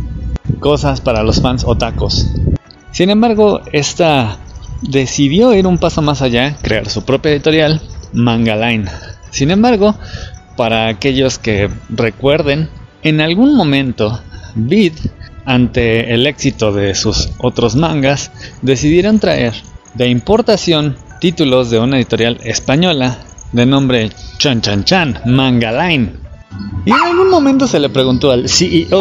cosas 0.60 1.00
para 1.00 1.22
los 1.22 1.40
fans 1.40 1.64
otacos. 1.66 2.30
Sin 2.92 3.10
embargo, 3.10 3.60
esta 3.72 4.38
decidió 4.82 5.54
ir 5.54 5.66
un 5.66 5.78
paso 5.78 6.02
más 6.02 6.22
allá, 6.22 6.56
crear 6.62 6.88
su 6.88 7.04
propia 7.04 7.32
editorial, 7.32 7.80
Manga 8.12 8.56
Line. 8.56 8.90
Sin 9.30 9.50
embargo, 9.50 9.96
para 10.56 10.88
aquellos 10.88 11.38
que 11.38 11.68
recuerden, 11.88 12.68
en 13.02 13.20
algún 13.20 13.56
momento, 13.56 14.20
Vid, 14.54 14.92
ante 15.44 16.14
el 16.14 16.26
éxito 16.26 16.72
de 16.72 16.94
sus 16.94 17.30
otros 17.38 17.76
mangas, 17.76 18.30
decidieron 18.62 19.18
traer 19.18 19.54
de 19.94 20.08
importación 20.08 20.96
títulos 21.20 21.70
de 21.70 21.78
una 21.78 21.96
editorial 21.96 22.38
española 22.44 23.18
de 23.52 23.66
nombre 23.66 24.10
Chan 24.38 24.60
Chan 24.60 24.84
Chan, 24.84 25.20
Manga 25.26 25.72
Line. 25.72 26.23
Y 26.86 26.90
en 26.90 26.96
algún 26.96 27.30
momento 27.30 27.66
se 27.66 27.80
le 27.80 27.88
preguntó 27.88 28.30
al 28.30 28.48
CEO 28.48 29.00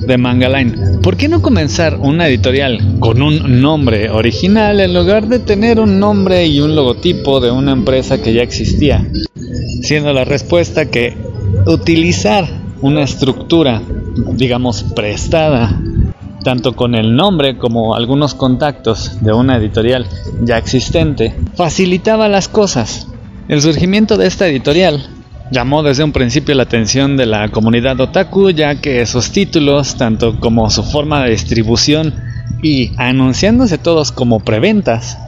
de 0.00 0.18
Mangaline. 0.18 1.00
¿Por 1.02 1.16
qué 1.16 1.28
no 1.28 1.42
comenzar 1.42 1.96
una 1.96 2.28
editorial 2.28 2.96
con 3.00 3.22
un 3.22 3.60
nombre 3.60 4.10
original 4.10 4.80
en 4.80 4.94
lugar 4.94 5.28
de 5.28 5.38
tener 5.38 5.80
un 5.80 5.98
nombre 5.98 6.46
y 6.46 6.60
un 6.60 6.74
logotipo 6.74 7.40
de 7.40 7.50
una 7.50 7.72
empresa 7.72 8.20
que 8.20 8.32
ya 8.32 8.42
existía? 8.42 9.06
Siendo 9.82 10.12
la 10.12 10.24
respuesta 10.24 10.90
que 10.90 11.16
utilizar 11.66 12.48
una 12.80 13.02
estructura, 13.02 13.82
digamos, 14.32 14.82
prestada, 14.94 15.80
tanto 16.44 16.74
con 16.74 16.94
el 16.94 17.14
nombre 17.14 17.58
como 17.58 17.94
algunos 17.94 18.34
contactos 18.34 19.22
de 19.22 19.32
una 19.32 19.56
editorial 19.56 20.06
ya 20.42 20.58
existente, 20.58 21.34
facilitaba 21.54 22.28
las 22.28 22.48
cosas. 22.48 23.08
El 23.48 23.60
surgimiento 23.62 24.16
de 24.16 24.26
esta 24.26 24.46
editorial 24.46 25.17
llamó 25.50 25.82
desde 25.82 26.04
un 26.04 26.12
principio 26.12 26.54
la 26.54 26.64
atención 26.64 27.16
de 27.16 27.26
la 27.26 27.48
comunidad 27.48 28.00
otaku 28.00 28.50
ya 28.50 28.80
que 28.80 29.04
sus 29.06 29.30
títulos, 29.30 29.96
tanto 29.96 30.38
como 30.38 30.70
su 30.70 30.82
forma 30.82 31.22
de 31.22 31.30
distribución 31.30 32.14
y 32.62 32.92
anunciándose 32.96 33.78
todos 33.78 34.12
como 34.12 34.40
preventas, 34.40 35.18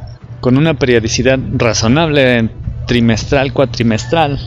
con 0.40 0.56
una 0.56 0.74
periodicidad 0.74 1.38
razonable 1.52 2.50
trimestral, 2.86 3.52
cuatrimestral, 3.52 4.38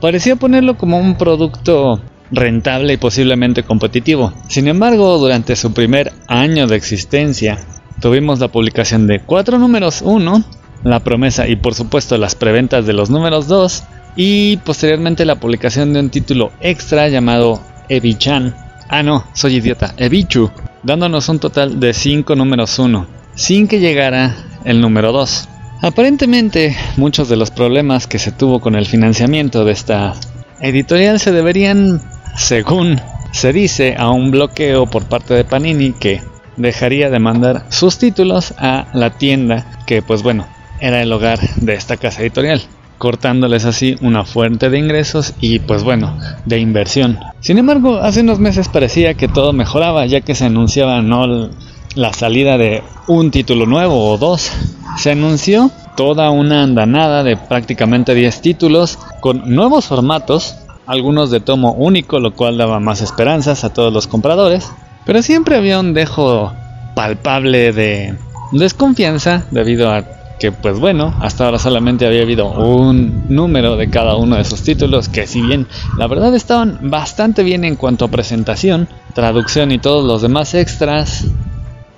parecía 0.00 0.36
ponerlo 0.36 0.76
como 0.76 0.98
un 0.98 1.16
producto 1.16 2.00
rentable 2.30 2.94
y 2.94 2.96
posiblemente 2.98 3.62
competitivo. 3.62 4.32
Sin 4.48 4.68
embargo, 4.68 5.16
durante 5.18 5.56
su 5.56 5.72
primer 5.72 6.12
año 6.26 6.66
de 6.66 6.76
existencia, 6.76 7.58
tuvimos 8.00 8.40
la 8.40 8.48
publicación 8.48 9.06
de 9.06 9.20
cuatro 9.20 9.58
números 9.58 10.02
1, 10.02 10.44
la 10.84 11.00
promesa 11.00 11.48
y 11.48 11.56
por 11.56 11.74
supuesto 11.74 12.18
las 12.18 12.34
preventas 12.34 12.86
de 12.86 12.92
los 12.92 13.10
números 13.10 13.48
2, 13.48 13.84
y 14.20 14.56
posteriormente 14.56 15.24
la 15.24 15.36
publicación 15.36 15.92
de 15.92 16.00
un 16.00 16.10
título 16.10 16.50
extra 16.60 17.08
llamado 17.08 17.62
Evichan. 17.88 18.52
Ah, 18.88 19.04
no, 19.04 19.24
soy 19.32 19.54
idiota, 19.54 19.94
Evichu, 19.96 20.50
dándonos 20.82 21.28
un 21.28 21.38
total 21.38 21.78
de 21.78 21.94
5 21.94 22.34
números 22.34 22.80
1, 22.80 23.06
sin 23.36 23.68
que 23.68 23.78
llegara 23.78 24.34
el 24.64 24.80
número 24.80 25.12
2. 25.12 25.48
Aparentemente, 25.82 26.76
muchos 26.96 27.28
de 27.28 27.36
los 27.36 27.52
problemas 27.52 28.08
que 28.08 28.18
se 28.18 28.32
tuvo 28.32 28.58
con 28.58 28.74
el 28.74 28.86
financiamiento 28.86 29.64
de 29.64 29.70
esta 29.70 30.14
editorial 30.60 31.20
se 31.20 31.30
deberían, 31.30 32.02
según 32.36 33.00
se 33.30 33.52
dice, 33.52 33.94
a 33.96 34.10
un 34.10 34.32
bloqueo 34.32 34.86
por 34.86 35.04
parte 35.04 35.34
de 35.34 35.44
Panini 35.44 35.92
que 35.92 36.22
dejaría 36.56 37.08
de 37.08 37.20
mandar 37.20 37.66
sus 37.68 37.98
títulos 37.98 38.52
a 38.58 38.88
la 38.94 39.10
tienda 39.10 39.64
que, 39.86 40.02
pues 40.02 40.24
bueno, 40.24 40.44
era 40.80 41.00
el 41.02 41.12
hogar 41.12 41.38
de 41.54 41.74
esta 41.74 41.96
casa 41.96 42.22
editorial 42.22 42.62
cortándoles 42.98 43.64
así 43.64 43.96
una 44.02 44.24
fuente 44.24 44.70
de 44.70 44.78
ingresos 44.78 45.34
y 45.40 45.60
pues 45.60 45.82
bueno, 45.82 46.18
de 46.44 46.58
inversión. 46.58 47.18
Sin 47.40 47.58
embargo, 47.58 47.98
hace 47.98 48.20
unos 48.20 48.40
meses 48.40 48.68
parecía 48.68 49.14
que 49.14 49.28
todo 49.28 49.52
mejoraba 49.52 50.04
ya 50.06 50.20
que 50.20 50.34
se 50.34 50.44
anunciaba 50.44 51.00
no 51.00 51.48
la 51.94 52.12
salida 52.12 52.58
de 52.58 52.82
un 53.06 53.30
título 53.30 53.66
nuevo 53.66 54.10
o 54.10 54.18
dos, 54.18 54.52
se 54.98 55.12
anunció 55.12 55.70
toda 55.96 56.30
una 56.30 56.62
andanada 56.62 57.24
de 57.24 57.36
prácticamente 57.36 58.14
10 58.14 58.40
títulos 58.40 58.98
con 59.20 59.54
nuevos 59.54 59.86
formatos, 59.86 60.56
algunos 60.86 61.30
de 61.30 61.40
tomo 61.40 61.72
único, 61.72 62.20
lo 62.20 62.34
cual 62.34 62.56
daba 62.56 62.78
más 62.78 63.00
esperanzas 63.00 63.64
a 63.64 63.72
todos 63.72 63.92
los 63.92 64.06
compradores, 64.06 64.70
pero 65.04 65.22
siempre 65.22 65.56
había 65.56 65.80
un 65.80 65.94
dejo 65.94 66.52
palpable 66.94 67.72
de 67.72 68.16
desconfianza 68.52 69.44
debido 69.50 69.90
a 69.90 70.04
que 70.38 70.52
pues 70.52 70.78
bueno, 70.78 71.14
hasta 71.20 71.44
ahora 71.44 71.58
solamente 71.58 72.06
había 72.06 72.22
habido 72.22 72.50
un 72.50 73.24
número 73.28 73.76
de 73.76 73.90
cada 73.90 74.16
uno 74.16 74.36
de 74.36 74.44
sus 74.44 74.62
títulos 74.62 75.08
que 75.08 75.26
si 75.26 75.40
bien 75.40 75.66
la 75.96 76.06
verdad 76.06 76.34
estaban 76.34 76.78
bastante 76.82 77.42
bien 77.42 77.64
en 77.64 77.76
cuanto 77.76 78.04
a 78.04 78.08
presentación, 78.08 78.88
traducción 79.14 79.72
y 79.72 79.78
todos 79.78 80.06
los 80.06 80.22
demás 80.22 80.54
extras, 80.54 81.26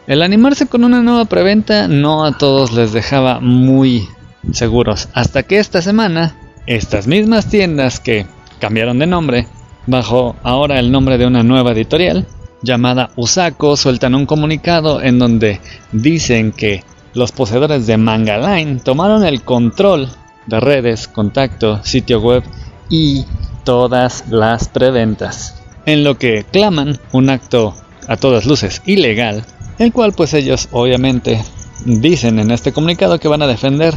el 0.07 0.23
animarse 0.23 0.67
con 0.67 0.85
una 0.85 1.03
nueva 1.03 1.27
preventa 1.27 1.87
no 1.87 2.25
a 2.25 2.37
todos 2.39 2.73
les 2.73 2.93
dejaba 2.93 3.41
muy 3.41 4.09
seguros, 4.53 5.09
hasta 5.13 5.43
que 5.43 5.59
esta 5.59 5.83
semana 5.83 6.35
estas 6.67 7.07
mismas 7.07 7.47
tiendas 7.47 8.01
que 8.01 8.27
cambiaron 8.59 8.99
de 8.99 9.07
nombre, 9.07 9.47
bajo 9.87 10.37
ahora 10.43 10.79
el 10.79 10.91
nombre 10.93 11.19
de 11.19 11.27
una 11.27 11.43
nueva 11.43 11.73
editorial, 11.73 12.27
llamada 12.63 13.11
Usako, 13.17 13.77
sueltan 13.77 14.15
un 14.15 14.27
comunicado 14.27 15.03
en 15.03 15.19
donde 15.19 15.61
dicen 15.93 16.53
que 16.53 16.85
los 17.15 17.33
poseedores 17.33 17.87
de 17.87 17.97
Mangaline 17.97 18.81
tomaron 18.81 19.25
el 19.25 19.43
control 19.43 20.09
de 20.47 20.61
redes, 20.61 21.09
contacto, 21.09 21.85
sitio 21.85 22.21
web 22.21 22.43
y 22.89 23.25
todas 23.65 24.25
las 24.29 24.69
preventas, 24.69 25.63
en 25.87 26.05
lo 26.05 26.19
que 26.19 26.45
claman 26.51 26.99
un 27.13 27.31
acto 27.31 27.75
a 28.09 28.17
todas 28.17 28.47
luces 28.47 28.83
ilegal, 28.87 29.45
el 29.79 29.93
cual 29.93 30.13
pues 30.13 30.35
ellos 30.35 30.69
obviamente 30.73 31.43
dicen 31.85 32.39
en 32.39 32.51
este 32.51 32.73
comunicado 32.73 33.19
que 33.19 33.29
van 33.29 33.43
a 33.43 33.47
defender 33.47 33.95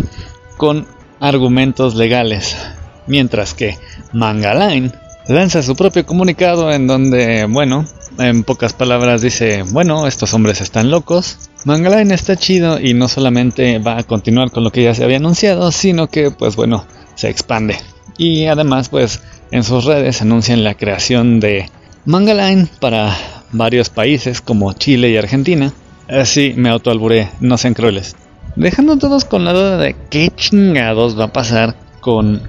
con 0.57 0.87
argumentos 1.19 1.95
legales, 1.95 2.55
mientras 3.07 3.53
que 3.53 3.77
Mangaline 4.11 4.91
lanza 5.27 5.63
su 5.63 5.75
propio 5.75 6.05
comunicado 6.05 6.71
en 6.71 6.87
donde, 6.87 7.45
bueno, 7.45 7.85
en 8.19 8.43
pocas 8.43 8.73
palabras 8.73 9.21
dice, 9.21 9.63
bueno, 9.63 10.07
estos 10.07 10.33
hombres 10.33 10.61
están 10.61 10.91
locos, 10.91 11.49
Mangaline 11.65 12.13
está 12.13 12.35
chido 12.35 12.79
y 12.79 12.93
no 12.93 13.07
solamente 13.07 13.79
va 13.79 13.97
a 13.97 14.03
continuar 14.03 14.51
con 14.51 14.65
lo 14.65 14.71
que 14.71 14.83
ya 14.83 14.93
se 14.93 15.03
había 15.03 15.17
anunciado, 15.17 15.71
sino 15.71 16.07
que 16.07 16.29
pues 16.29 16.55
bueno, 16.57 16.85
se 17.15 17.29
expande. 17.29 17.77
Y 18.17 18.47
además 18.47 18.89
pues 18.89 19.21
en 19.51 19.63
sus 19.63 19.85
redes 19.85 20.21
anuncian 20.21 20.63
la 20.63 20.75
creación 20.75 21.39
de 21.39 21.69
Mangaline 22.05 22.67
para 22.81 23.15
varios 23.53 23.89
países 23.89 24.41
como 24.41 24.73
Chile 24.73 25.09
y 25.09 25.17
Argentina. 25.17 25.71
Así 26.09 26.53
me 26.57 26.69
autoalburé, 26.69 27.29
no 27.39 27.57
sean 27.57 27.73
crueles. 27.73 28.17
Dejando 28.57 28.97
todos 28.97 29.23
con 29.23 29.45
la 29.45 29.53
duda 29.53 29.77
de 29.77 29.95
qué 30.09 30.31
chingados 30.35 31.17
va 31.17 31.25
a 31.25 31.33
pasar 31.33 31.75
con 32.01 32.41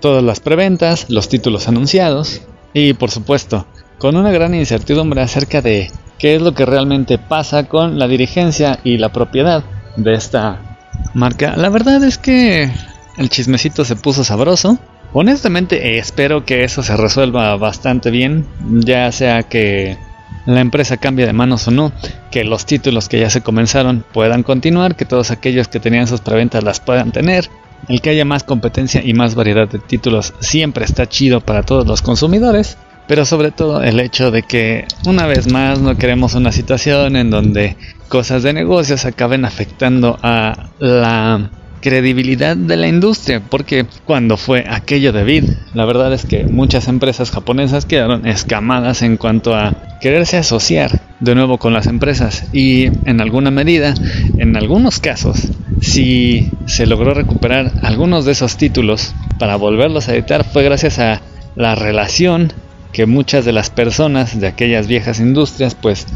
todas 0.00 0.22
las 0.22 0.38
preventas, 0.38 1.06
los 1.08 1.28
títulos 1.28 1.66
anunciados 1.66 2.42
y 2.72 2.92
por 2.92 3.10
supuesto 3.10 3.66
con 4.00 4.16
una 4.16 4.32
gran 4.32 4.54
incertidumbre 4.54 5.20
acerca 5.20 5.60
de 5.60 5.90
qué 6.18 6.34
es 6.34 6.42
lo 6.42 6.54
que 6.54 6.64
realmente 6.64 7.18
pasa 7.18 7.68
con 7.68 7.98
la 7.98 8.08
dirigencia 8.08 8.80
y 8.82 8.96
la 8.96 9.10
propiedad 9.10 9.62
de 9.96 10.14
esta 10.14 10.78
marca. 11.12 11.54
La 11.56 11.68
verdad 11.68 12.02
es 12.02 12.16
que 12.16 12.70
el 13.18 13.28
chismecito 13.28 13.84
se 13.84 13.96
puso 13.96 14.24
sabroso. 14.24 14.78
Honestamente 15.12 15.98
espero 15.98 16.46
que 16.46 16.64
eso 16.64 16.82
se 16.82 16.96
resuelva 16.96 17.54
bastante 17.56 18.10
bien, 18.10 18.46
ya 18.70 19.12
sea 19.12 19.42
que 19.42 19.98
la 20.46 20.60
empresa 20.60 20.96
cambie 20.96 21.26
de 21.26 21.34
manos 21.34 21.68
o 21.68 21.70
no, 21.70 21.92
que 22.30 22.44
los 22.44 22.64
títulos 22.64 23.08
que 23.08 23.20
ya 23.20 23.28
se 23.28 23.42
comenzaron 23.42 24.02
puedan 24.12 24.42
continuar, 24.42 24.96
que 24.96 25.04
todos 25.04 25.30
aquellos 25.30 25.68
que 25.68 25.78
tenían 25.78 26.06
sus 26.06 26.22
preventas 26.22 26.64
las 26.64 26.80
puedan 26.80 27.12
tener 27.12 27.50
el 27.88 28.00
que 28.00 28.10
haya 28.10 28.24
más 28.24 28.44
competencia 28.44 29.02
y 29.04 29.14
más 29.14 29.34
variedad 29.34 29.68
de 29.68 29.78
títulos 29.78 30.32
siempre 30.40 30.84
está 30.84 31.06
chido 31.06 31.40
para 31.40 31.62
todos 31.64 31.86
los 31.86 32.02
consumidores, 32.02 32.78
pero 33.10 33.24
sobre 33.24 33.50
todo 33.50 33.82
el 33.82 33.98
hecho 33.98 34.30
de 34.30 34.44
que 34.44 34.84
una 35.04 35.26
vez 35.26 35.50
más 35.50 35.80
no 35.80 35.98
queremos 35.98 36.36
una 36.36 36.52
situación 36.52 37.16
en 37.16 37.28
donde 37.28 37.76
cosas 38.06 38.44
de 38.44 38.52
negocios 38.52 39.04
acaben 39.04 39.44
afectando 39.44 40.16
a 40.22 40.70
la 40.78 41.50
credibilidad 41.80 42.56
de 42.56 42.76
la 42.76 42.86
industria, 42.86 43.42
porque 43.50 43.84
cuando 44.04 44.36
fue 44.36 44.64
aquello 44.70 45.12
de 45.12 45.24
Vid, 45.24 45.44
la 45.74 45.86
verdad 45.86 46.12
es 46.12 46.24
que 46.24 46.44
muchas 46.44 46.86
empresas 46.86 47.32
japonesas 47.32 47.84
quedaron 47.84 48.28
escamadas 48.28 49.02
en 49.02 49.16
cuanto 49.16 49.56
a 49.56 49.98
quererse 50.00 50.36
asociar 50.36 51.00
de 51.18 51.34
nuevo 51.34 51.58
con 51.58 51.72
las 51.72 51.88
empresas. 51.88 52.44
Y 52.52 52.90
en 53.06 53.20
alguna 53.20 53.50
medida, 53.50 53.92
en 54.38 54.56
algunos 54.56 55.00
casos, 55.00 55.48
si 55.80 56.48
se 56.66 56.86
logró 56.86 57.12
recuperar 57.12 57.72
algunos 57.82 58.24
de 58.24 58.30
esos 58.30 58.56
títulos 58.56 59.16
para 59.40 59.56
volverlos 59.56 60.08
a 60.08 60.14
editar 60.14 60.44
fue 60.44 60.62
gracias 60.62 61.00
a 61.00 61.20
la 61.56 61.74
relación 61.74 62.52
que 62.92 63.06
muchas 63.06 63.44
de 63.44 63.52
las 63.52 63.70
personas 63.70 64.38
de 64.38 64.46
aquellas 64.46 64.86
viejas 64.86 65.20
industrias 65.20 65.74
pues 65.74 66.06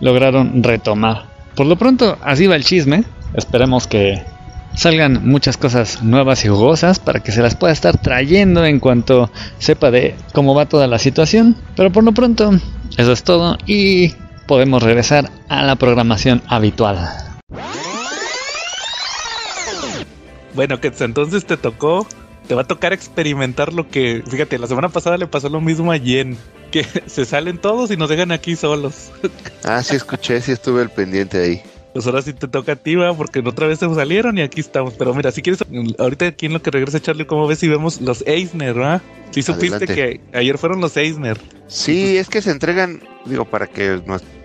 lograron 0.00 0.62
retomar. 0.62 1.26
Por 1.54 1.66
lo 1.66 1.76
pronto 1.76 2.18
así 2.22 2.46
va 2.46 2.56
el 2.56 2.64
chisme, 2.64 3.04
esperemos 3.34 3.86
que 3.86 4.22
salgan 4.74 5.26
muchas 5.26 5.56
cosas 5.56 6.02
nuevas 6.02 6.44
y 6.44 6.48
jugosas 6.48 6.98
para 6.98 7.20
que 7.20 7.32
se 7.32 7.42
las 7.42 7.54
pueda 7.54 7.72
estar 7.72 7.96
trayendo 7.98 8.64
en 8.64 8.80
cuanto 8.80 9.30
sepa 9.58 9.90
de 9.90 10.16
cómo 10.32 10.54
va 10.54 10.66
toda 10.66 10.86
la 10.86 10.98
situación. 10.98 11.56
Pero 11.76 11.92
por 11.92 12.04
lo 12.04 12.12
pronto, 12.12 12.50
eso 12.96 13.12
es 13.12 13.22
todo 13.22 13.56
y 13.66 14.14
podemos 14.46 14.82
regresar 14.82 15.30
a 15.48 15.62
la 15.62 15.76
programación 15.76 16.42
habitual. 16.48 16.98
Bueno, 20.54 20.80
que 20.80 20.92
entonces 21.00 21.46
te 21.46 21.56
tocó, 21.56 22.06
te 22.46 22.54
va 22.54 22.62
a 22.62 22.66
tocar 22.66 22.92
experimentar 22.92 23.72
lo 23.72 23.88
que, 23.88 24.22
fíjate, 24.28 24.58
la 24.58 24.66
semana 24.66 24.88
pasada 24.88 25.16
le 25.16 25.26
pasó 25.26 25.48
lo 25.48 25.60
mismo 25.60 25.92
a 25.92 25.98
Jen, 25.98 26.36
que 26.70 26.84
se 27.06 27.24
salen 27.24 27.58
todos 27.58 27.90
y 27.90 27.96
nos 27.96 28.08
dejan 28.08 28.32
aquí 28.32 28.56
solos. 28.56 29.10
Ah, 29.66 29.82
sí 29.82 29.96
escuché, 29.96 30.42
sí 30.42 30.52
estuve 30.52 30.82
el 30.82 30.90
pendiente 30.90 31.42
ahí. 31.42 31.62
Pues 31.94 32.06
ahora 32.06 32.20
sí 32.20 32.34
te 32.34 32.48
toca 32.48 32.72
a 32.72 32.76
ti, 32.76 32.96
va, 32.96 33.14
porque 33.14 33.38
otra 33.38 33.66
vez 33.66 33.78
se 33.78 33.94
salieron 33.94 34.36
y 34.36 34.42
aquí 34.42 34.60
estamos. 34.60 34.92
Pero 34.94 35.14
mira, 35.14 35.30
si 35.30 35.40
quieres, 35.40 35.64
ahorita 35.98 36.26
aquí 36.26 36.46
en 36.46 36.52
lo 36.52 36.60
que 36.60 36.70
regresa 36.70 37.00
Charlie, 37.00 37.24
¿cómo 37.24 37.46
ves 37.46 37.60
si 37.60 37.68
vemos 37.68 38.00
los 38.02 38.22
Eisner, 38.26 38.78
va? 38.78 39.00
Sí 39.30 39.42
supiste 39.42 39.86
que 39.86 40.20
ayer 40.34 40.58
fueron 40.58 40.82
los 40.82 40.96
Eisner. 40.98 41.40
Sí, 41.66 42.18
es 42.18 42.28
que 42.28 42.42
se 42.42 42.50
entregan, 42.50 43.00
digo, 43.24 43.46
para 43.46 43.68
que 43.68 44.02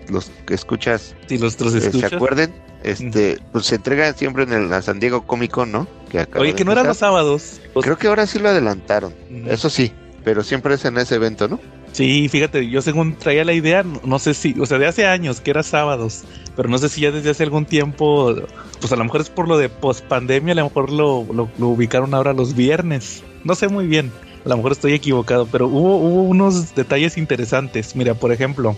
los 0.08 0.30
que 0.46 0.54
escuchas, 0.54 1.14
sí, 1.26 1.36
los 1.36 1.60
eh, 1.60 1.92
se 1.92 2.06
acuerden, 2.06 2.54
este, 2.82 3.38
pues 3.52 3.66
se 3.66 3.76
entregan 3.76 4.16
siempre 4.16 4.44
en 4.44 4.52
el 4.52 4.82
San 4.82 5.00
Diego 5.00 5.26
Comic 5.26 5.50
Con, 5.50 5.72
¿no? 5.72 5.86
Que 6.10 6.26
Oye, 6.36 6.54
que 6.54 6.64
no 6.64 6.72
eran 6.72 6.86
los 6.86 6.98
sábados. 6.98 7.60
Creo 7.80 7.98
que 7.98 8.08
ahora 8.08 8.26
sí 8.26 8.38
lo 8.38 8.48
adelantaron, 8.48 9.14
eso 9.46 9.70
sí, 9.70 9.92
pero 10.24 10.42
siempre 10.42 10.74
es 10.74 10.84
en 10.84 10.98
ese 10.98 11.16
evento, 11.16 11.48
¿no? 11.48 11.60
Sí, 11.92 12.28
fíjate, 12.28 12.68
yo 12.68 12.82
según 12.82 13.16
traía 13.16 13.44
la 13.44 13.52
idea, 13.52 13.84
no 14.04 14.18
sé 14.18 14.34
si, 14.34 14.54
o 14.60 14.66
sea, 14.66 14.78
de 14.78 14.86
hace 14.86 15.06
años 15.06 15.40
que 15.40 15.50
era 15.50 15.62
sábados, 15.62 16.22
pero 16.56 16.68
no 16.68 16.78
sé 16.78 16.88
si 16.88 17.00
ya 17.00 17.10
desde 17.10 17.30
hace 17.30 17.42
algún 17.42 17.66
tiempo, 17.66 18.34
pues 18.80 18.92
a 18.92 18.96
lo 18.96 19.04
mejor 19.04 19.20
es 19.20 19.28
por 19.28 19.48
lo 19.48 19.58
de 19.58 19.68
post 19.68 20.04
pandemia, 20.04 20.52
a 20.52 20.56
lo 20.56 20.64
mejor 20.64 20.92
lo, 20.92 21.26
lo, 21.32 21.68
ubicaron 21.68 22.14
ahora 22.14 22.32
los 22.32 22.54
viernes, 22.54 23.24
no 23.42 23.56
sé 23.56 23.66
muy 23.66 23.86
bien, 23.86 24.12
a 24.44 24.48
lo 24.48 24.56
mejor 24.56 24.72
estoy 24.72 24.92
equivocado, 24.92 25.46
pero 25.50 25.66
hubo, 25.66 25.96
hubo 25.96 26.22
unos 26.22 26.74
detalles 26.74 27.18
interesantes. 27.18 27.96
Mira, 27.96 28.14
por 28.14 28.32
ejemplo, 28.32 28.76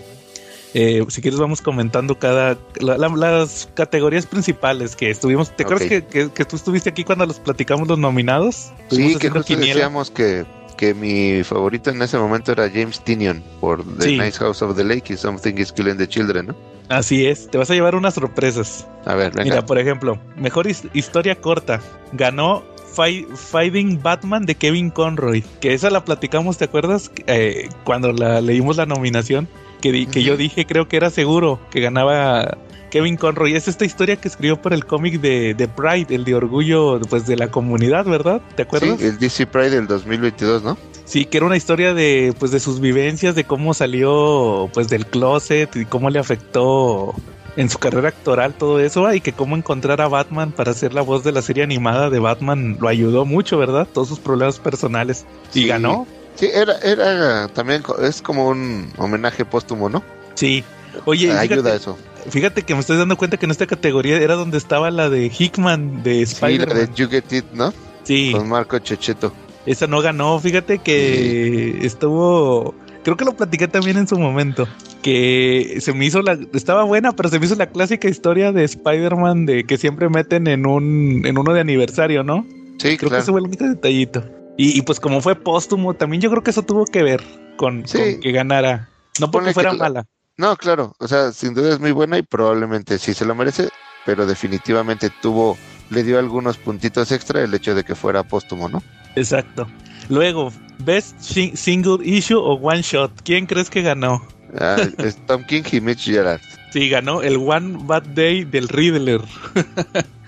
eh, 0.73 1.05
si 1.07 1.21
quieres 1.21 1.39
vamos 1.39 1.61
comentando 1.61 2.17
cada 2.17 2.57
las 2.79 3.69
categorías 3.73 4.25
principales 4.25 4.95
que 4.95 5.09
estuvimos. 5.09 5.55
¿Te 5.55 5.63
acuerdas 5.63 5.87
que, 5.87 6.29
que, 6.31 6.45
tú 6.45 6.55
estuviste 6.55 6.89
aquí 6.89 7.03
cuando 7.03 7.25
los 7.25 7.39
platicamos 7.39 7.87
los 7.87 7.99
nominados? 7.99 8.71
Sí, 8.89 9.15
que 9.17 9.29
justo 9.29 9.55
decíamos 9.55 10.09
que 10.11 10.45
que 10.73 10.93
mi 10.93 11.43
favorito 11.43 11.91
en 11.91 12.01
ese 12.01 12.17
momento 12.17 12.51
era 12.51 12.69
James 12.69 12.99
Tinion 13.03 13.43
por 13.61 13.83
The 13.99 14.17
Nice 14.17 14.39
House 14.39 14.61
of 14.61 14.75
the 14.75 14.83
Lake 14.83 15.13
y 15.13 15.17
Something 15.17 15.53
is 15.57 15.71
Killing 15.71 15.97
the 15.97 16.07
Children, 16.07 16.47
¿no? 16.47 16.55
Así 16.89 17.25
es, 17.25 17.49
te 17.49 17.57
vas 17.57 17.69
a 17.69 17.73
llevar 17.73 17.95
unas 17.95 18.15
sorpresas. 18.15 18.87
A 19.05 19.15
ver, 19.15 19.31
venga. 19.31 19.43
Mira, 19.43 19.65
por 19.65 19.79
ejemplo, 19.79 20.19
mejor 20.35 20.67
historia 20.67 21.35
corta. 21.35 21.79
Ganó 22.11 22.63
Fighting 22.93 24.01
Batman 24.01 24.45
de 24.45 24.55
Kevin 24.55 24.89
Conroy, 24.89 25.43
que 25.61 25.73
esa 25.73 25.89
la 25.89 26.03
platicamos, 26.05 26.57
¿te 26.57 26.65
acuerdas? 26.65 27.09
Eh, 27.27 27.69
cuando 27.83 28.11
la 28.11 28.41
leímos 28.41 28.77
la 28.77 28.85
nominación, 28.85 29.47
que, 29.83 30.05
que 30.05 30.23
yo 30.23 30.37
dije, 30.37 30.65
creo 30.65 30.87
que 30.87 30.95
era 30.95 31.09
seguro 31.09 31.59
que 31.69 31.81
ganaba 31.81 32.57
Kevin 32.89 33.17
Conroy. 33.17 33.53
Es 33.53 33.67
esta 33.67 33.83
historia 33.83 34.15
que 34.15 34.29
escribió 34.29 34.61
por 34.61 34.71
el 34.71 34.85
cómic 34.85 35.19
de, 35.19 35.53
de, 35.53 35.67
Pride, 35.67 36.15
el 36.15 36.23
de 36.23 36.35
orgullo 36.35 37.01
pues, 37.09 37.27
de 37.27 37.35
la 37.35 37.49
comunidad, 37.49 38.05
¿verdad? 38.05 38.41
¿Te 38.55 38.63
acuerdas? 38.63 38.97
Sí, 38.97 39.05
el 39.07 39.19
DC 39.19 39.45
Pride 39.47 39.71
del 39.71 39.87
2022, 39.87 40.63
¿no? 40.63 40.77
Sí, 41.03 41.25
que 41.25 41.37
era 41.37 41.45
una 41.45 41.57
historia 41.57 41.93
de 41.93 42.33
pues 42.39 42.51
de 42.51 42.61
sus 42.61 42.79
vivencias, 42.79 43.35
de 43.35 43.43
cómo 43.43 43.73
salió 43.73 44.69
pues 44.73 44.87
del 44.87 45.05
closet 45.05 45.75
y 45.75 45.83
cómo 45.83 46.09
le 46.09 46.19
afectó 46.19 47.13
en 47.57 47.69
su 47.69 47.77
carrera 47.77 48.07
actoral 48.07 48.53
todo 48.53 48.79
eso 48.79 49.13
y 49.13 49.19
que 49.19 49.33
cómo 49.33 49.57
encontrar 49.57 49.99
a 49.99 50.07
Batman 50.07 50.53
para 50.53 50.73
ser 50.73 50.93
la 50.93 51.01
voz 51.01 51.25
de 51.25 51.33
la 51.33 51.41
serie 51.41 51.61
animada 51.61 52.09
de 52.09 52.19
Batman 52.19 52.77
lo 52.79 52.87
ayudó 52.87 53.25
mucho, 53.25 53.57
¿verdad? 53.57 53.85
Todos 53.91 54.07
sus 54.07 54.19
problemas 54.19 54.59
personales 54.59 55.25
y 55.53 55.67
ganó. 55.67 56.07
Sí, 56.35 56.49
era 56.53 56.77
era 56.79 57.47
también 57.49 57.83
es 58.01 58.21
como 58.21 58.47
un 58.47 58.91
homenaje 58.97 59.45
póstumo, 59.45 59.89
¿no? 59.89 60.03
Sí. 60.35 60.63
Oye, 61.05 61.31
ayuda 61.31 61.75
eso. 61.75 61.97
Fíjate 62.29 62.63
que 62.63 62.73
me 62.73 62.79
estoy 62.79 62.97
dando 62.97 63.17
cuenta 63.17 63.37
que 63.37 63.45
en 63.45 63.51
esta 63.51 63.67
categoría 63.67 64.17
era 64.17 64.35
donde 64.35 64.57
estaba 64.57 64.89
la 64.91 65.09
de 65.09 65.31
Hickman 65.37 66.03
de 66.03 66.21
Spider-Man. 66.21 66.69
Sí, 66.69 66.73
la 66.73 66.87
de 66.87 66.93
You 66.95 67.09
Get 67.09 67.31
It, 67.31 67.45
¿no? 67.53 67.73
Sí. 68.03 68.31
Con 68.33 68.47
Marco 68.47 68.79
Checheto. 68.79 69.33
Esa 69.65 69.87
no 69.87 70.01
ganó, 70.01 70.39
fíjate 70.39 70.79
que 70.79 71.85
estuvo... 71.85 72.75
Creo 73.03 73.17
que 73.17 73.25
lo 73.25 73.35
platiqué 73.35 73.67
también 73.67 73.97
en 73.97 74.07
su 74.07 74.17
momento. 74.17 74.67
Que 75.01 75.77
se 75.81 75.93
me 75.93 76.05
hizo 76.05 76.21
la... 76.21 76.37
Estaba 76.53 76.83
buena, 76.83 77.11
pero 77.13 77.29
se 77.29 77.39
me 77.39 77.45
hizo 77.45 77.55
la 77.55 77.67
clásica 77.67 78.07
historia 78.07 78.53
de 78.53 78.63
Spider-Man 78.63 79.45
de 79.45 79.65
que 79.65 79.77
siempre 79.77 80.07
meten 80.09 80.47
en 80.47 80.65
un 80.65 81.23
en 81.25 81.37
uno 81.37 81.53
de 81.53 81.59
aniversario, 81.59 82.23
¿no? 82.23 82.45
Sí, 82.77 82.97
creo 82.97 83.11
que 83.11 83.17
ese 83.17 83.31
fue 83.31 83.41
el 83.41 83.47
único 83.47 83.65
detallito. 83.65 84.23
Y, 84.55 84.81
pues 84.83 84.99
como 84.99 85.21
fue 85.21 85.35
póstumo, 85.35 85.95
también 85.95 86.21
yo 86.21 86.29
creo 86.29 86.43
que 86.43 86.51
eso 86.51 86.61
tuvo 86.61 86.85
que 86.85 87.01
ver 87.01 87.23
con, 87.57 87.83
que 87.83 88.31
ganara. 88.31 88.89
No 89.19 89.31
porque 89.31 89.53
fuera 89.53 89.73
mala. 89.73 90.05
No, 90.37 90.55
claro, 90.55 90.95
o 90.99 91.07
sea, 91.07 91.31
sin 91.31 91.53
duda 91.53 91.73
es 91.73 91.79
muy 91.79 91.91
buena 91.91 92.17
y 92.17 92.23
probablemente 92.23 92.97
sí 92.97 93.13
se 93.13 93.25
lo 93.25 93.35
merece, 93.35 93.69
pero 94.05 94.25
definitivamente 94.25 95.11
tuvo, 95.21 95.57
le 95.89 96.03
dio 96.03 96.17
algunos 96.17 96.57
puntitos 96.57 97.11
extra 97.11 97.43
el 97.43 97.53
hecho 97.53 97.75
de 97.75 97.83
que 97.83 97.93
fuera 97.93 98.23
póstumo, 98.23 98.67
¿no? 98.67 98.81
Exacto. 99.15 99.67
Luego, 100.09 100.51
Best 100.79 101.19
Single 101.19 101.99
Issue 102.03 102.37
o 102.37 102.55
One 102.55 102.81
Shot, 102.81 103.21
¿quién 103.23 103.45
crees 103.45 103.69
que 103.69 103.83
ganó? 103.83 104.25
Ah, 104.59 104.77
es 104.97 105.17
Tom 105.27 105.43
King 105.43 105.63
y 105.71 105.81
Mitch 105.81 106.05
Gerard. 106.05 106.41
Sí, 106.71 106.89
ganó 106.89 107.21
el 107.21 107.37
One 107.37 107.77
Bad 107.83 108.03
Day 108.15 108.43
del 108.43 108.67
Riddler. 108.69 109.21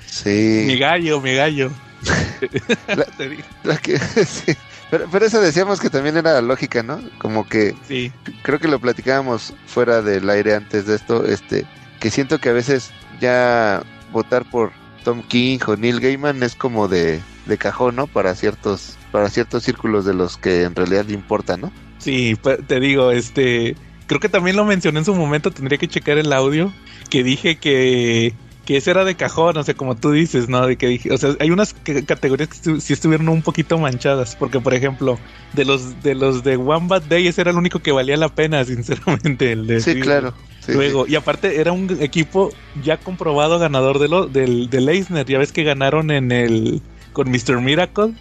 sí. 0.06 0.64
Mi 0.68 0.78
gallo, 0.78 1.20
mi 1.20 1.34
gallo. 1.34 1.72
la, 3.64 3.78
que, 3.78 3.98
sí. 4.26 4.54
Pero, 4.90 5.08
pero 5.12 5.26
eso 5.26 5.42
decíamos 5.42 5.80
que 5.80 5.90
también 5.90 6.18
era 6.18 6.42
lógica, 6.42 6.84
¿no? 6.84 7.00
Como 7.18 7.48
que 7.48 7.76
sí. 7.88 8.12
creo 8.44 8.60
que 8.60 8.68
lo 8.68 8.80
platicábamos 8.80 9.54
fuera 9.66 10.02
del 10.02 10.30
aire 10.30 10.56
antes 10.56 10.86
de 10.86 10.96
esto, 10.96 11.26
este, 11.26 11.66
que 12.00 12.10
siento 12.10 12.40
que 12.40 12.50
a 12.50 12.54
veces 12.54 12.92
ya 13.20 13.84
votar 14.12 14.46
por 14.50 14.72
Tom 15.04 15.22
King 15.24 15.60
o 15.68 15.76
Neil 15.76 16.00
Gaiman 16.00 16.44
es 16.44 16.56
como 16.56 16.88
de, 16.88 17.22
de 17.46 17.58
cajón, 17.58 17.96
¿no? 17.96 18.08
Para 18.08 18.36
ciertos, 18.36 18.98
para 19.12 19.30
ciertos 19.30 19.64
círculos 19.64 20.06
de 20.06 20.14
los 20.14 20.38
que 20.38 20.64
en 20.64 20.76
realidad 20.76 21.08
importa, 21.10 21.58
¿no? 21.58 21.72
Sí, 21.98 22.38
te 22.68 22.80
digo, 22.80 23.12
este, 23.12 23.76
creo 24.08 24.20
que 24.20 24.30
también 24.30 24.56
lo 24.56 24.66
mencioné 24.66 25.00
en 25.00 25.06
su 25.06 25.16
momento, 25.16 25.52
tendría 25.52 25.78
que 25.78 25.88
checar 25.88 26.18
el 26.18 26.32
audio, 26.34 26.72
que 27.10 27.24
dije 27.24 27.58
que 27.58 28.34
que 28.66 28.78
ese 28.78 28.92
era 28.92 29.06
de 29.06 29.16
cajón, 29.16 29.58
o 29.58 29.64
sea, 29.64 29.76
como 29.76 29.96
tú 29.96 30.12
dices, 30.12 30.50
¿no? 30.50 30.66
De 30.66 30.76
que 30.76 30.88
dije, 30.88 31.14
o 31.14 31.18
sea, 31.18 31.36
hay 31.40 31.52
unas 31.52 31.74
categorías 32.06 32.50
que 32.50 32.82
sí 32.82 32.94
estuvieron 32.94 33.30
un 33.30 33.42
poquito 33.42 33.78
manchadas, 33.78 34.36
porque 34.36 34.60
por 34.60 34.74
ejemplo, 34.74 35.20
de 35.54 35.66
los 35.66 36.02
de 36.02 36.16
los 36.16 36.44
de 36.44 36.58
One 36.58 36.88
Bad 36.88 37.04
Day 37.04 37.28
ese 37.28 37.42
era 37.42 37.52
el 37.52 37.58
único 37.58 37.80
que 37.80 37.92
valía 37.92 38.18
la 38.18 38.30
pena, 38.30 38.66
sinceramente, 38.66 39.52
el 39.52 39.68
de 39.68 39.82
Sí, 39.82 40.00
claro. 40.00 40.34
Luego, 40.68 41.06
y 41.08 41.16
aparte 41.16 41.62
era 41.62 41.72
un 41.72 41.96
equipo 42.02 42.52
ya 42.84 42.98
comprobado 42.98 43.60
ganador 43.60 44.00
de 44.00 44.08
lo, 44.08 44.26
del, 44.26 44.68
del 44.72 44.90
Eisner, 44.90 45.26
ya 45.26 45.38
ves 45.38 45.52
que 45.52 45.64
ganaron 45.64 46.10
en 46.10 46.32
el 46.32 46.82
con 47.14 47.30
Mr. 47.30 47.62
Miracle. 47.62 48.14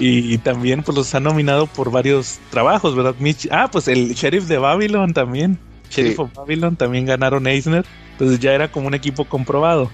Y, 0.00 0.38
también 0.38 0.82
pues 0.82 0.96
los 0.96 1.14
han 1.14 1.24
nominado 1.24 1.66
por 1.66 1.90
varios 1.90 2.38
trabajos, 2.50 2.96
¿verdad? 2.96 3.14
ah, 3.50 3.68
pues 3.70 3.86
el 3.88 4.14
Sheriff 4.14 4.44
de 4.44 4.56
Babylon 4.56 5.12
también. 5.12 5.58
Sheriff 5.90 6.18
of 6.20 6.34
Babylon 6.34 6.76
también 6.76 7.06
ganaron 7.06 7.46
Eisner. 7.46 7.84
Entonces 8.12 8.40
ya 8.40 8.52
era 8.52 8.70
como 8.70 8.88
un 8.88 8.94
equipo 8.94 9.24
comprobado. 9.24 9.90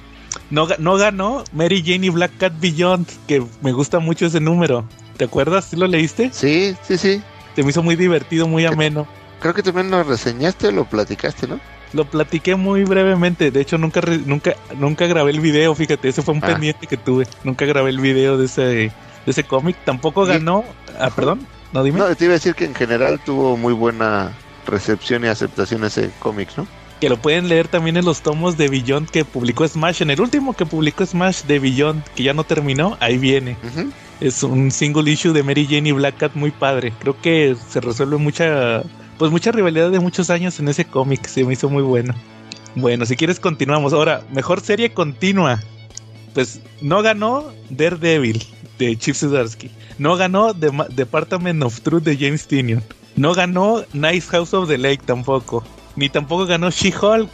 No, 0.50 0.66
no 0.78 0.96
ganó 0.96 1.44
Mary 1.52 1.82
Jane 1.84 2.06
y 2.06 2.10
Black 2.10 2.32
Cat 2.38 2.54
Beyond, 2.60 3.06
que 3.26 3.44
me 3.62 3.72
gusta 3.72 3.98
mucho 3.98 4.26
ese 4.26 4.40
número. 4.40 4.84
¿Te 5.16 5.24
acuerdas? 5.24 5.66
¿Sí 5.66 5.76
lo 5.76 5.86
leíste? 5.86 6.30
Sí, 6.32 6.74
sí, 6.82 6.98
sí. 6.98 7.22
Se 7.54 7.62
me 7.62 7.70
hizo 7.70 7.82
muy 7.82 7.96
divertido, 7.96 8.48
muy 8.48 8.64
ameno. 8.66 9.06
Creo 9.40 9.54
que 9.54 9.62
también 9.62 9.90
lo 9.90 10.02
reseñaste 10.02 10.68
o 10.68 10.72
lo 10.72 10.84
platicaste, 10.86 11.46
¿no? 11.46 11.60
Lo 11.92 12.04
platiqué 12.04 12.56
muy 12.56 12.84
brevemente. 12.84 13.50
De 13.50 13.60
hecho, 13.60 13.78
nunca 13.78 14.00
nunca 14.26 14.54
nunca 14.76 15.06
grabé 15.06 15.30
el 15.30 15.40
video, 15.40 15.74
fíjate. 15.74 16.08
Ese 16.08 16.22
fue 16.22 16.34
un 16.34 16.42
ah. 16.42 16.48
pendiente 16.48 16.86
que 16.86 16.96
tuve. 16.96 17.28
Nunca 17.44 17.64
grabé 17.66 17.90
el 17.90 18.00
video 18.00 18.36
de 18.36 18.46
ese, 18.46 18.62
de 18.62 18.92
ese 19.26 19.44
cómic. 19.44 19.76
Tampoco 19.84 20.24
ganó. 20.24 20.64
Ah, 20.98 21.10
perdón. 21.10 21.46
No, 21.72 21.84
dime. 21.84 21.98
No, 21.98 22.14
te 22.16 22.24
iba 22.24 22.32
a 22.32 22.38
decir 22.38 22.54
que 22.54 22.64
en 22.64 22.74
general 22.74 23.20
tuvo 23.24 23.56
muy 23.56 23.72
buena 23.72 24.32
recepción 24.66 25.24
y 25.24 25.28
aceptación 25.28 25.84
ese 25.84 26.10
cómic, 26.20 26.48
¿no? 26.56 26.66
que 27.00 27.10
lo 27.10 27.18
pueden 27.18 27.48
leer 27.48 27.68
también 27.68 27.98
en 27.98 28.04
los 28.06 28.22
tomos 28.22 28.56
de 28.56 28.68
Beyond 28.68 29.10
que 29.10 29.26
publicó 29.26 29.68
Smash. 29.68 30.00
En 30.00 30.10
el 30.10 30.22
último 30.22 30.54
que 30.54 30.64
publicó 30.64 31.04
Smash 31.04 31.42
de 31.42 31.58
Beyond, 31.58 32.02
que 32.14 32.22
ya 32.22 32.32
no 32.32 32.44
terminó, 32.44 32.96
ahí 32.98 33.18
viene. 33.18 33.58
Es 34.20 34.42
un 34.42 34.70
single 34.70 35.10
issue 35.10 35.34
de 35.34 35.42
Mary 35.42 35.66
Jane 35.66 35.90
y 35.90 35.92
Black 35.92 36.16
Cat 36.16 36.34
muy 36.34 36.50
padre. 36.50 36.94
Creo 37.00 37.20
que 37.20 37.56
se 37.68 37.80
resuelve 37.80 38.16
mucha, 38.16 38.82
pues 39.18 39.30
mucha 39.30 39.52
rivalidad 39.52 39.90
de 39.90 40.00
muchos 40.00 40.30
años 40.30 40.58
en 40.60 40.68
ese 40.68 40.86
cómic. 40.86 41.26
Se 41.26 41.44
me 41.44 41.52
hizo 41.52 41.68
muy 41.68 41.82
bueno. 41.82 42.14
Bueno, 42.74 43.04
si 43.06 43.16
quieres 43.16 43.38
continuamos. 43.38 43.92
Ahora, 43.92 44.22
mejor 44.32 44.60
serie 44.60 44.94
continua. 44.94 45.60
Pues 46.32 46.60
no 46.80 47.02
ganó 47.02 47.52
Daredevil 47.70 48.42
de 48.78 48.96
Chip 48.96 49.14
Zdarsky. 49.14 49.70
No 49.98 50.16
ganó 50.16 50.54
The 50.54 50.70
Department 50.90 51.62
of 51.62 51.80
Truth 51.82 52.04
de 52.04 52.16
James 52.16 52.46
Tinion. 52.46 52.82
No 53.16 53.34
ganó 53.34 53.84
Nice 53.92 54.28
House 54.28 54.54
of 54.54 54.68
the 54.68 54.78
Lake 54.78 55.02
tampoco 55.04 55.64
ni 55.96 56.08
tampoco 56.08 56.46
ganó 56.46 56.70
She-Hulk. 56.70 57.30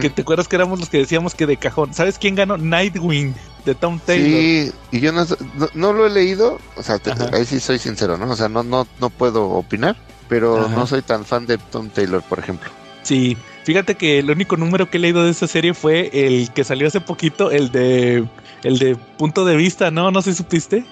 Que 0.00 0.08
te 0.08 0.22
acuerdas 0.22 0.48
que 0.48 0.56
éramos 0.56 0.80
los 0.80 0.88
que 0.88 0.96
decíamos 0.96 1.34
que 1.34 1.46
de 1.46 1.58
cajón. 1.58 1.92
¿Sabes 1.92 2.18
quién 2.18 2.34
ganó? 2.34 2.56
Nightwing 2.56 3.34
de 3.66 3.74
Tom 3.74 4.00
Taylor. 4.04 4.40
Sí, 4.40 4.72
y 4.92 5.00
yo 5.00 5.12
no, 5.12 5.26
no, 5.74 5.92
lo 5.92 6.06
he 6.06 6.10
leído, 6.10 6.58
o 6.74 6.82
sea, 6.82 6.98
ahí 7.34 7.44
sí 7.44 7.60
soy 7.60 7.78
sincero, 7.78 8.16
¿no? 8.16 8.30
O 8.30 8.36
sea, 8.36 8.48
no, 8.48 8.62
no, 8.62 8.86
no 8.98 9.10
puedo 9.10 9.50
opinar, 9.50 9.94
pero 10.26 10.70
no 10.70 10.86
soy 10.86 11.02
tan 11.02 11.26
fan 11.26 11.44
de 11.44 11.58
Tom 11.58 11.90
Taylor, 11.90 12.22
por 12.22 12.38
ejemplo. 12.38 12.70
Sí, 13.02 13.36
fíjate 13.64 13.96
que 13.96 14.20
el 14.20 14.30
único 14.30 14.56
número 14.56 14.88
que 14.88 14.96
he 14.96 15.00
leído 15.00 15.22
de 15.22 15.32
esa 15.32 15.46
serie 15.46 15.74
fue 15.74 16.08
el 16.14 16.50
que 16.54 16.64
salió 16.64 16.88
hace 16.88 17.02
poquito, 17.02 17.50
el 17.50 17.70
de 17.70 18.26
el 18.62 18.78
de 18.78 18.96
punto 18.96 19.44
de 19.44 19.56
vista, 19.56 19.90
¿no? 19.90 20.10
No 20.10 20.22
sé 20.22 20.32
si 20.32 20.38
supiste. 20.38 20.86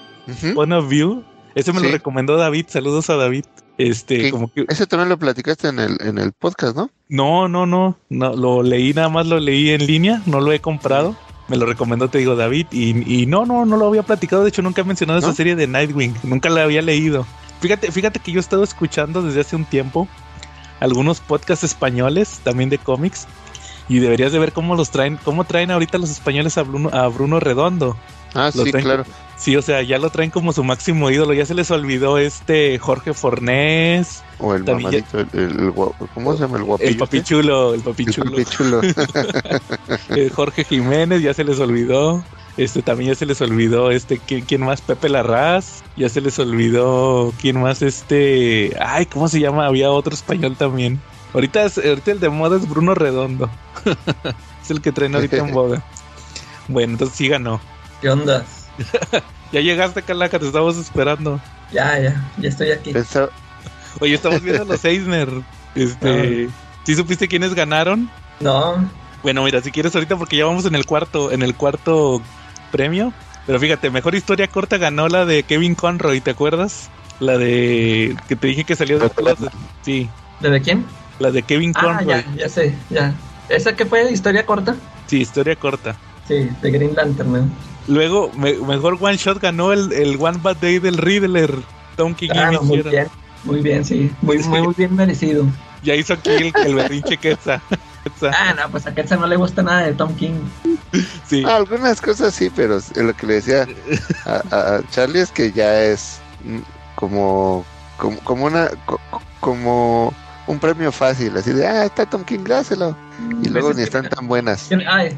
Point 0.53 0.73
of 0.73 0.87
View. 0.87 1.23
Ese 1.55 1.73
me 1.73 1.81
lo 1.81 1.89
recomendó 1.89 2.37
David. 2.37 2.65
Saludos 2.69 3.09
a 3.09 3.15
David. 3.15 3.45
Este, 3.77 4.31
como 4.31 4.51
que... 4.51 4.65
Ese 4.69 4.87
también 4.87 5.09
lo 5.09 5.19
platicaste 5.19 5.67
en 5.67 5.79
el, 5.79 5.97
en 6.01 6.17
el 6.17 6.31
podcast, 6.33 6.75
¿no? 6.75 6.89
No, 7.09 7.47
no, 7.47 7.65
no, 7.65 7.97
no. 8.09 8.35
Lo 8.35 8.63
leí, 8.63 8.93
nada 8.93 9.09
más 9.09 9.27
lo 9.27 9.39
leí 9.39 9.69
en 9.69 9.85
línea. 9.85 10.21
No 10.25 10.41
lo 10.41 10.51
he 10.51 10.59
comprado. 10.59 11.15
Me 11.47 11.57
lo 11.57 11.65
recomendó, 11.65 12.09
te 12.09 12.17
digo, 12.17 12.35
David. 12.35 12.67
Y, 12.71 13.21
y 13.21 13.25
no, 13.25 13.45
no, 13.45 13.65
no 13.65 13.77
lo 13.77 13.87
había 13.87 14.03
platicado. 14.03 14.43
De 14.43 14.49
hecho, 14.49 14.61
nunca 14.61 14.81
he 14.81 14.83
mencionado 14.83 15.19
esa 15.19 15.33
serie 15.33 15.55
de 15.55 15.67
Nightwing. 15.67 16.15
Nunca 16.23 16.49
la 16.49 16.63
había 16.63 16.81
leído. 16.81 17.25
Fíjate, 17.61 17.91
fíjate 17.91 18.19
que 18.19 18.31
yo 18.31 18.39
he 18.39 18.41
estado 18.41 18.63
escuchando 18.63 19.21
desde 19.21 19.41
hace 19.41 19.55
un 19.55 19.65
tiempo 19.65 20.07
algunos 20.79 21.19
podcasts 21.19 21.63
españoles, 21.63 22.41
también 22.43 22.69
de 22.69 22.77
cómics. 22.77 23.27
Y 23.89 23.99
deberías 23.99 24.33
de 24.33 24.39
ver 24.39 24.51
cómo 24.51 24.75
los 24.75 24.91
traen, 24.91 25.17
cómo 25.23 25.45
traen 25.45 25.71
ahorita 25.71 25.97
los 25.97 26.09
españoles 26.09 26.57
a 26.57 26.63
Bruno, 26.63 26.89
a 26.91 27.07
Bruno 27.07 27.39
Redondo. 27.39 27.95
Ah, 28.33 28.51
sí, 28.51 28.69
claro. 28.71 29.05
Sí, 29.37 29.55
o 29.55 29.61
sea, 29.61 29.83
ya 29.83 29.99
lo 29.99 30.09
traen 30.09 30.31
como 30.31 30.51
su 30.51 30.63
máximo 30.63 31.11
ídolo. 31.11 31.33
Ya 31.33 31.45
se 31.45 31.53
les 31.53 31.69
olvidó 31.69 32.17
este 32.17 32.77
Jorge 32.79 33.13
Fornés. 33.13 34.23
O 34.39 34.55
el 34.55 34.63
mamadito, 34.63 35.19
el, 35.19 35.73
¿cómo 36.13 36.33
se 36.33 36.39
llama 36.39 36.57
el 36.57 36.63
guapillo? 36.63 36.89
El 36.89 36.97
papichulo, 36.97 37.73
el 37.75 37.81
papichulo. 37.81 38.37
El 38.37 38.43
papichulo. 38.43 38.81
Jorge 40.35 40.63
Jiménez, 40.63 41.21
ya 41.21 41.33
se 41.33 41.43
les 41.43 41.59
olvidó. 41.59 42.23
Este 42.57 42.81
también 42.81 43.11
ya 43.11 43.15
se 43.15 43.27
les 43.27 43.39
olvidó, 43.41 43.91
este, 43.91 44.17
¿quién, 44.17 44.61
más? 44.61 44.81
Pepe 44.81 45.09
Larraz, 45.09 45.83
ya 45.95 46.09
se 46.09 46.21
les 46.21 46.39
olvidó, 46.39 47.31
¿quién 47.39 47.61
más? 47.61 47.83
Este, 47.83 48.75
ay, 48.79 49.05
¿cómo 49.05 49.27
se 49.27 49.39
llama? 49.39 49.67
Había 49.67 49.91
otro 49.91 50.15
español 50.15 50.55
también. 50.57 50.99
Ahorita, 51.35 51.63
es, 51.65 51.77
ahorita 51.77 52.11
el 52.11 52.19
de 52.19 52.29
moda 52.29 52.57
es 52.57 52.67
Bruno 52.67 52.95
Redondo. 52.95 53.47
es 54.63 54.71
el 54.71 54.81
que 54.81 54.91
traen 54.91 55.13
ahorita 55.13 55.37
en 55.37 55.51
boda. 55.53 55.83
Bueno, 56.67 56.93
entonces 56.93 57.15
sí 57.15 57.27
ganó. 57.27 57.61
¿Qué 58.01 58.09
onda? 58.09 58.43
ya 59.51 59.61
llegaste, 59.61 60.01
Calaca, 60.01 60.39
te 60.39 60.47
estamos 60.47 60.77
esperando. 60.77 61.39
Ya, 61.71 61.99
ya, 61.99 62.23
ya 62.37 62.49
estoy 62.49 62.71
aquí. 62.71 62.93
Oye, 63.99 64.13
estamos 64.13 64.41
viendo 64.41 64.65
los 64.65 64.83
Eisner. 64.85 65.29
Este, 65.75 66.49
¿sí 66.83 66.95
supiste 66.95 67.27
quiénes 67.27 67.53
ganaron? 67.53 68.09
No. 68.39 68.89
Bueno, 69.23 69.43
mira, 69.43 69.61
si 69.61 69.71
quieres 69.71 69.93
ahorita 69.95 70.15
porque 70.15 70.37
ya 70.37 70.45
vamos 70.45 70.65
en 70.65 70.75
el 70.75 70.85
cuarto, 70.85 71.31
en 71.31 71.41
el 71.41 71.55
cuarto 71.55 72.21
premio. 72.71 73.13
Pero 73.45 73.59
fíjate, 73.59 73.89
mejor 73.89 74.13
historia 74.13 74.47
corta 74.47 74.77
ganó 74.77 75.07
la 75.07 75.25
de 75.25 75.43
Kevin 75.43 75.75
Conroy, 75.75 76.19
¿te 76.21 76.31
acuerdas? 76.31 76.89
La 77.19 77.37
de 77.37 78.15
que 78.27 78.35
te 78.35 78.47
dije 78.47 78.63
que 78.63 78.75
salió 78.75 78.99
de 78.99 79.09
Sí. 79.83 80.09
¿La 80.41 80.49
de 80.49 80.61
quién? 80.61 80.85
La 81.19 81.31
de 81.31 81.41
Kevin 81.43 81.73
ah, 81.75 81.81
Conroy. 81.81 82.07
Ya, 82.07 82.25
ya 82.35 82.49
sé, 82.49 82.75
ya. 82.89 83.13
¿Esa 83.49 83.75
qué 83.75 83.85
fue? 83.85 84.11
¿Historia 84.11 84.45
corta? 84.45 84.75
Sí, 85.07 85.21
historia 85.21 85.55
corta. 85.55 85.95
Sí, 86.27 86.49
de 86.61 86.71
Green 86.71 86.93
Lantern, 86.93 87.31
¿no? 87.31 87.49
Luego, 87.87 88.31
mejor 88.33 88.97
one 88.99 89.17
shot 89.17 89.39
ganó 89.39 89.71
el, 89.71 89.91
el 89.93 90.17
One 90.19 90.39
Bad 90.41 90.57
Day 90.57 90.79
del 90.79 90.97
Riddler. 90.97 91.53
Tom 91.95 92.13
King 92.13 92.29
ah, 92.35 92.51
muy 92.61 92.81
bien, 92.81 93.07
muy 93.43 93.61
bien, 93.61 93.83
sí. 93.83 94.11
Muy, 94.21 94.39
muy, 94.39 94.73
bien 94.75 94.95
merecido. 94.95 95.45
Ya 95.83 95.95
hizo 95.95 96.13
aquí 96.13 96.29
el, 96.29 96.53
el 96.65 96.75
berrinche 96.75 97.17
Quetzal. 97.17 97.61
ah, 98.21 98.53
no, 98.55 98.69
pues 98.69 98.85
a 98.85 98.93
Quetzal 98.93 99.19
no 99.19 99.27
le 99.27 99.37
gusta 99.37 99.63
nada 99.63 99.81
de 99.87 99.93
Tom 99.93 100.13
King. 100.15 100.33
Sí. 101.25 101.43
Ah, 101.45 101.57
algunas 101.57 102.01
cosas 102.01 102.33
sí, 102.33 102.49
pero 102.55 102.79
lo 102.95 103.13
que 103.15 103.27
le 103.27 103.33
decía 103.35 103.67
a, 104.25 104.81
Charlie 104.91 105.21
es 105.21 105.31
que 105.31 105.51
ya 105.51 105.83
es 105.83 106.19
como, 106.95 107.65
como, 107.97 108.17
como 108.19 108.45
una, 108.45 108.69
como 109.39 110.13
un 110.47 110.59
premio 110.59 110.91
fácil, 110.91 111.35
así 111.37 111.51
de, 111.51 111.67
ah, 111.67 111.85
está 111.85 112.05
Tom 112.05 112.23
King, 112.23 112.39
dáselo. 112.47 112.95
Y 113.43 113.49
luego 113.49 113.73
ni 113.73 113.83
están 113.83 114.09
tan 114.09 114.27
buenas. 114.27 114.69
Ay, 114.87 115.17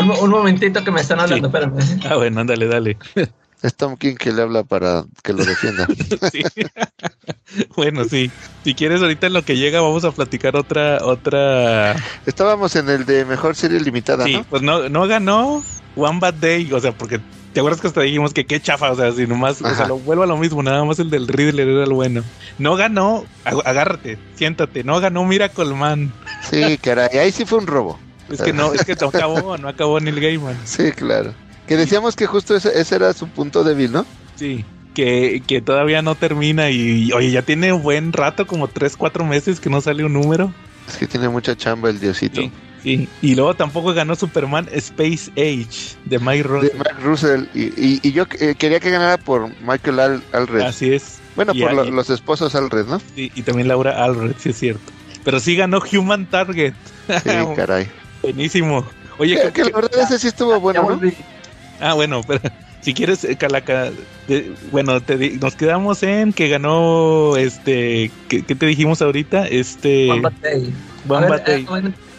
un, 0.00 0.30
momentito 0.30 0.82
que 0.84 0.90
me 0.90 1.00
están 1.00 1.20
hablando, 1.20 1.48
espérame. 1.48 1.74
Ah, 2.08 2.16
bueno, 2.16 2.40
ándale, 2.40 2.66
dale. 2.66 2.96
Es 3.60 3.74
Tom 3.74 3.96
King 3.96 4.14
que 4.14 4.32
le 4.32 4.42
habla 4.42 4.62
para 4.62 5.04
que 5.24 5.32
lo 5.32 5.44
defienda. 5.44 5.88
bueno, 7.76 8.04
sí. 8.04 8.30
Si 8.62 8.74
quieres, 8.74 9.02
ahorita 9.02 9.26
en 9.26 9.32
lo 9.32 9.44
que 9.44 9.56
llega 9.56 9.80
vamos 9.80 10.04
a 10.04 10.12
platicar 10.12 10.54
otra... 10.54 10.98
otra. 11.02 11.96
Estábamos 12.24 12.76
en 12.76 12.88
el 12.88 13.04
de 13.04 13.24
mejor 13.24 13.56
serie 13.56 13.80
limitada, 13.80 14.24
sí, 14.24 14.44
pues 14.48 14.62
no, 14.62 14.88
no 14.88 15.08
ganó 15.08 15.64
One 15.96 16.20
Bad 16.20 16.34
Day, 16.34 16.72
o 16.72 16.78
sea, 16.78 16.92
porque 16.92 17.20
¿Te 17.52 17.60
acuerdas 17.60 17.80
que 17.80 17.88
hasta 17.88 18.02
dijimos 18.02 18.34
que 18.34 18.46
qué 18.46 18.60
chafa? 18.60 18.92
O 18.92 18.96
sea, 18.96 19.10
si 19.12 19.26
nomás, 19.26 19.60
o 19.62 19.74
sea, 19.74 19.88
lo 19.88 19.98
vuelvo 19.98 20.22
a 20.22 20.26
lo 20.26 20.36
mismo, 20.36 20.62
nada 20.62 20.84
más 20.84 20.98
el 20.98 21.10
del 21.10 21.26
Riddler 21.26 21.68
era 21.68 21.84
el 21.84 21.92
bueno. 21.92 22.22
No 22.58 22.76
ganó, 22.76 23.24
agárrate, 23.44 24.18
siéntate, 24.34 24.84
no 24.84 25.00
ganó 25.00 25.24
Miracle 25.24 25.74
Man. 25.74 26.12
Sí, 26.50 26.78
caray, 26.78 27.18
ahí 27.18 27.32
sí 27.32 27.44
fue 27.44 27.58
un 27.58 27.66
robo. 27.66 27.98
Es 28.30 28.42
que 28.42 28.52
no, 28.52 28.72
es 28.74 28.84
que 28.84 28.94
no 28.94 29.08
acabó, 29.14 29.56
no 29.56 29.68
acabó 29.68 29.98
Neil 30.00 30.20
Gaiman. 30.20 30.56
Sí, 30.64 30.92
claro. 30.92 31.32
Que 31.66 31.76
decíamos 31.76 32.16
que 32.16 32.26
justo 32.26 32.54
ese, 32.54 32.78
ese 32.78 32.96
era 32.96 33.12
su 33.12 33.28
punto 33.28 33.64
débil, 33.64 33.92
¿no? 33.92 34.06
Sí, 34.36 34.64
que, 34.94 35.42
que 35.46 35.60
todavía 35.60 36.02
no 36.02 36.14
termina 36.14 36.70
y, 36.70 37.12
oye, 37.12 37.30
ya 37.30 37.42
tiene 37.42 37.72
un 37.72 37.82
buen 37.82 38.12
rato, 38.12 38.46
como 38.46 38.68
3, 38.68 38.96
4 38.96 39.24
meses 39.24 39.60
que 39.60 39.70
no 39.70 39.80
sale 39.80 40.04
un 40.04 40.12
número. 40.12 40.52
Es 40.88 40.96
que 40.96 41.06
tiene 41.06 41.28
mucha 41.28 41.56
chamba 41.56 41.90
el 41.90 42.00
diosito. 42.00 42.40
Sí, 42.40 42.50
y 43.22 43.34
luego 43.34 43.54
tampoco 43.54 43.92
ganó 43.92 44.14
Superman 44.14 44.68
Space 44.72 45.30
Age 45.32 45.96
de 46.04 46.18
Mike 46.18 46.42
Russell. 46.44 46.70
De 46.70 46.78
Mike 46.78 47.02
Russell. 47.02 47.44
Y, 47.54 48.12
yo 48.12 48.24
eh, 48.40 48.54
quería 48.56 48.80
que 48.80 48.90
ganara 48.90 49.18
por 49.18 49.50
Michael 49.60 50.00
Al 50.00 50.22
Alred. 50.32 50.62
Así 50.62 50.92
es. 50.92 51.18
Bueno, 51.36 51.52
por 51.54 51.88
los 51.88 52.10
esposos 52.10 52.54
Alred, 52.54 52.86
¿no? 52.86 53.00
Sí, 53.14 53.30
y 53.34 53.42
también 53.42 53.68
Laura 53.68 54.02
Alred, 54.02 54.34
sí 54.38 54.50
es 54.50 54.58
cierto. 54.58 54.92
Pero 55.24 55.40
sí 55.40 55.56
ganó 55.56 55.80
Human 55.92 56.26
Target. 56.26 56.74
Sí, 57.06 57.30
caray. 57.56 57.88
Buenísimo. 58.22 58.84
Oye, 59.18 59.38
que, 59.52 59.64
la 59.64 59.70
verdad 59.70 60.02
ese 60.02 60.18
sí 60.18 60.28
estuvo 60.28 60.58
bueno, 60.60 60.82
¿no? 60.88 61.00
Ah, 61.80 61.94
bueno, 61.94 62.22
pero 62.26 62.40
si 62.80 62.94
quieres, 62.94 63.24
eh, 63.24 63.36
Calaca, 63.36 63.90
bueno, 64.70 65.00
te 65.00 65.16
nos 65.38 65.54
quedamos 65.54 66.02
en 66.02 66.32
que 66.32 66.48
ganó, 66.48 67.36
este, 67.36 68.10
¿qué, 68.28 68.42
te 68.42 68.66
dijimos 68.66 69.02
ahorita? 69.02 69.46
Este... 69.46 70.08
Batey. 70.20 70.72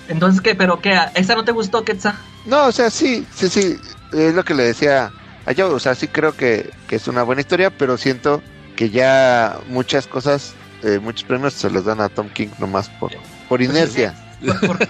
Entonces, 0.10 0.42
¿qué? 0.42 0.56
¿Pero 0.56 0.82
qué? 0.82 1.00
¿Esa 1.16 1.36
no 1.36 1.46
te 1.46 1.52
gustó, 1.52 1.86
Quetzal? 1.86 2.16
No, 2.46 2.66
o 2.66 2.72
sea, 2.72 2.90
sí, 2.90 3.26
sí, 3.34 3.48
sí. 3.48 3.78
Es 4.12 4.34
lo 4.34 4.44
que 4.44 4.56
le 4.56 4.64
decía 4.64 5.12
a 5.46 5.52
yo. 5.52 5.74
O 5.74 5.80
sea, 5.80 5.96
sí 5.96 6.08
creo 6.08 6.36
que, 6.36 6.72
es 6.90 7.08
una 7.08 7.24
buena 7.24 7.42
historia, 7.42 7.70
pero 7.70 7.98
siento 7.98 8.42
que 8.76 8.90
ya 8.90 9.58
muchas 9.68 10.08
cosas, 10.08 10.54
eh, 10.84 11.00
muchos 11.02 11.24
premios 11.24 11.54
se 11.54 11.70
los 11.70 11.86
dan 11.86 12.02
a 12.02 12.10
Tom 12.10 12.30
King 12.30 12.50
nomás 12.58 12.90
por, 12.90 13.12
por 13.48 13.62
inercia. 13.62 14.16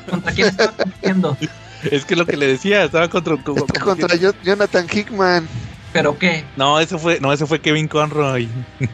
¿Contra 0.08 0.32
quién 0.34 0.48
estaba 0.48 0.72
compitiendo? 0.72 1.38
Es 1.92 2.04
que 2.04 2.18
lo 2.18 2.26
que 2.26 2.36
le 2.36 2.46
decía, 2.46 2.84
estaba 2.84 3.08
contra, 3.08 3.38
contra 3.38 4.34
Jonathan 4.44 4.86
Hickman. 4.92 5.48
¿Pero 5.94 6.20
qué? 6.20 6.44
No, 6.56 6.80
eso 6.80 7.00
fue, 7.00 7.20
no, 7.20 7.34
eso 7.34 7.48
fue 7.48 7.62
Kevin 7.62 7.88
Conroy. 7.88 8.50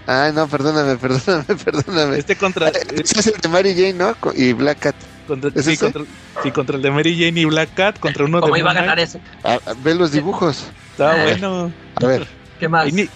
Ay, 0.05 0.31
no, 0.33 0.47
perdóname, 0.47 0.95
perdóname, 0.97 1.43
perdóname. 1.65 2.17
Este 2.17 2.35
contra. 2.35 2.69
Ese 2.69 3.19
es 3.19 3.27
el 3.27 3.41
de 3.41 3.49
Mary 3.49 3.73
Jane, 3.73 3.93
¿no? 3.93 4.15
Y 4.35 4.53
Black 4.53 4.79
Cat. 4.79 4.95
Contra, 5.27 5.49
sí, 5.61 5.77
contra, 5.77 6.03
sí, 6.43 6.51
contra, 6.51 6.75
el 6.75 6.81
de 6.81 6.91
Mary 6.91 7.17
Jane 7.17 7.41
y 7.41 7.45
Black 7.45 7.73
Cat, 7.73 7.99
contra 7.99 8.25
uno 8.25 8.41
¿Cómo 8.41 8.55
iba 8.57 8.71
a 8.71 8.73
ganar 8.75 8.99
eso? 8.99 9.19
Ah, 9.43 9.57
ve 9.77 9.95
los 9.95 10.11
dibujos. 10.11 10.71
Estaba 10.91 11.23
bueno. 11.23 11.71
A 11.95 12.05
ver. 12.05 12.27
¿Qué 12.59 12.69
más? 12.69 12.87
Y, 12.87 13.09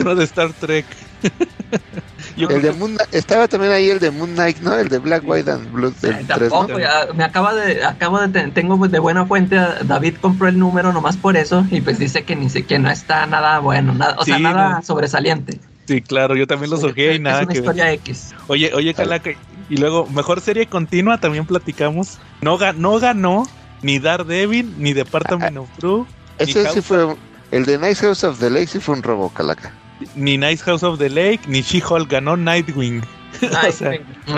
uno 0.00 0.14
de 0.14 0.24
Star 0.24 0.52
Trek. 0.52 0.84
el 2.36 2.62
de 2.62 2.72
Moon, 2.72 2.96
estaba 3.10 3.48
también 3.48 3.72
ahí 3.72 3.90
el 3.90 3.98
de 3.98 4.10
Moon 4.10 4.32
Knight, 4.34 4.58
¿no? 4.58 4.74
El 4.76 4.88
de 4.88 4.98
Black, 4.98 5.22
White 5.26 5.50
and 5.50 5.72
Blue. 5.72 5.92
tampoco, 6.26 6.78
me 7.14 7.24
acaba 7.24 7.54
de, 7.54 7.84
acabo 7.84 8.20
de, 8.20 8.48
tengo 8.48 8.88
de 8.88 8.98
buena 8.98 9.26
fuente, 9.26 9.56
David 9.84 10.16
compró 10.20 10.48
el 10.48 10.58
número 10.58 10.92
nomás 10.92 11.16
por 11.16 11.36
eso 11.36 11.66
y 11.70 11.80
pues 11.80 11.98
dice 11.98 12.24
que 12.24 12.36
ni 12.36 12.48
que 12.48 12.78
no 12.78 12.90
está 12.90 13.26
nada 13.26 13.58
bueno, 13.58 13.94
nada, 13.94 14.16
o 14.18 14.24
sea, 14.24 14.38
nada 14.38 14.82
sobresaliente. 14.82 15.60
Sí, 15.86 16.02
claro, 16.02 16.36
yo 16.36 16.46
también 16.46 16.70
lo 16.70 16.76
surgí 16.76 17.04
y 17.04 17.18
nada. 17.18 17.40
Es 17.40 17.46
una 17.46 17.54
historia 17.54 17.92
X. 17.92 18.34
Oye, 18.46 18.72
oye, 18.74 18.94
Calaca, 18.94 19.30
y 19.70 19.76
luego, 19.76 20.06
mejor 20.08 20.40
serie 20.40 20.66
continua, 20.66 21.18
también 21.18 21.46
platicamos. 21.46 22.18
No, 22.42 22.58
no 22.74 22.98
ganó 22.98 23.46
ni 23.82 24.00
Daredevil, 24.00 24.74
ni 24.78 24.92
Department 24.92 25.56
of 25.56 25.68
True. 25.78 26.04
Ese 26.38 26.68
sí 26.70 26.82
fue, 26.82 27.16
el 27.52 27.64
de 27.64 27.78
Nice 27.78 28.04
House 28.04 28.24
of 28.24 28.40
the 28.40 28.50
Lake 28.50 28.66
sí 28.66 28.80
fue 28.80 28.96
un 28.96 29.02
robo, 29.02 29.30
Calaca. 29.30 29.72
Ni 30.16 30.36
Nice 30.36 30.64
House 30.64 30.82
of 30.82 30.98
the 30.98 31.08
Lake, 31.08 31.40
ni 31.46 31.62
She-Hulk 31.62 32.10
ganó 32.10 32.36
Nightwing. 32.36 33.02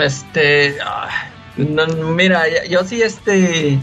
Este, 0.01 0.77
mira, 1.57 2.43
yo 2.67 2.83
sí, 2.83 3.01
este, 3.01 3.79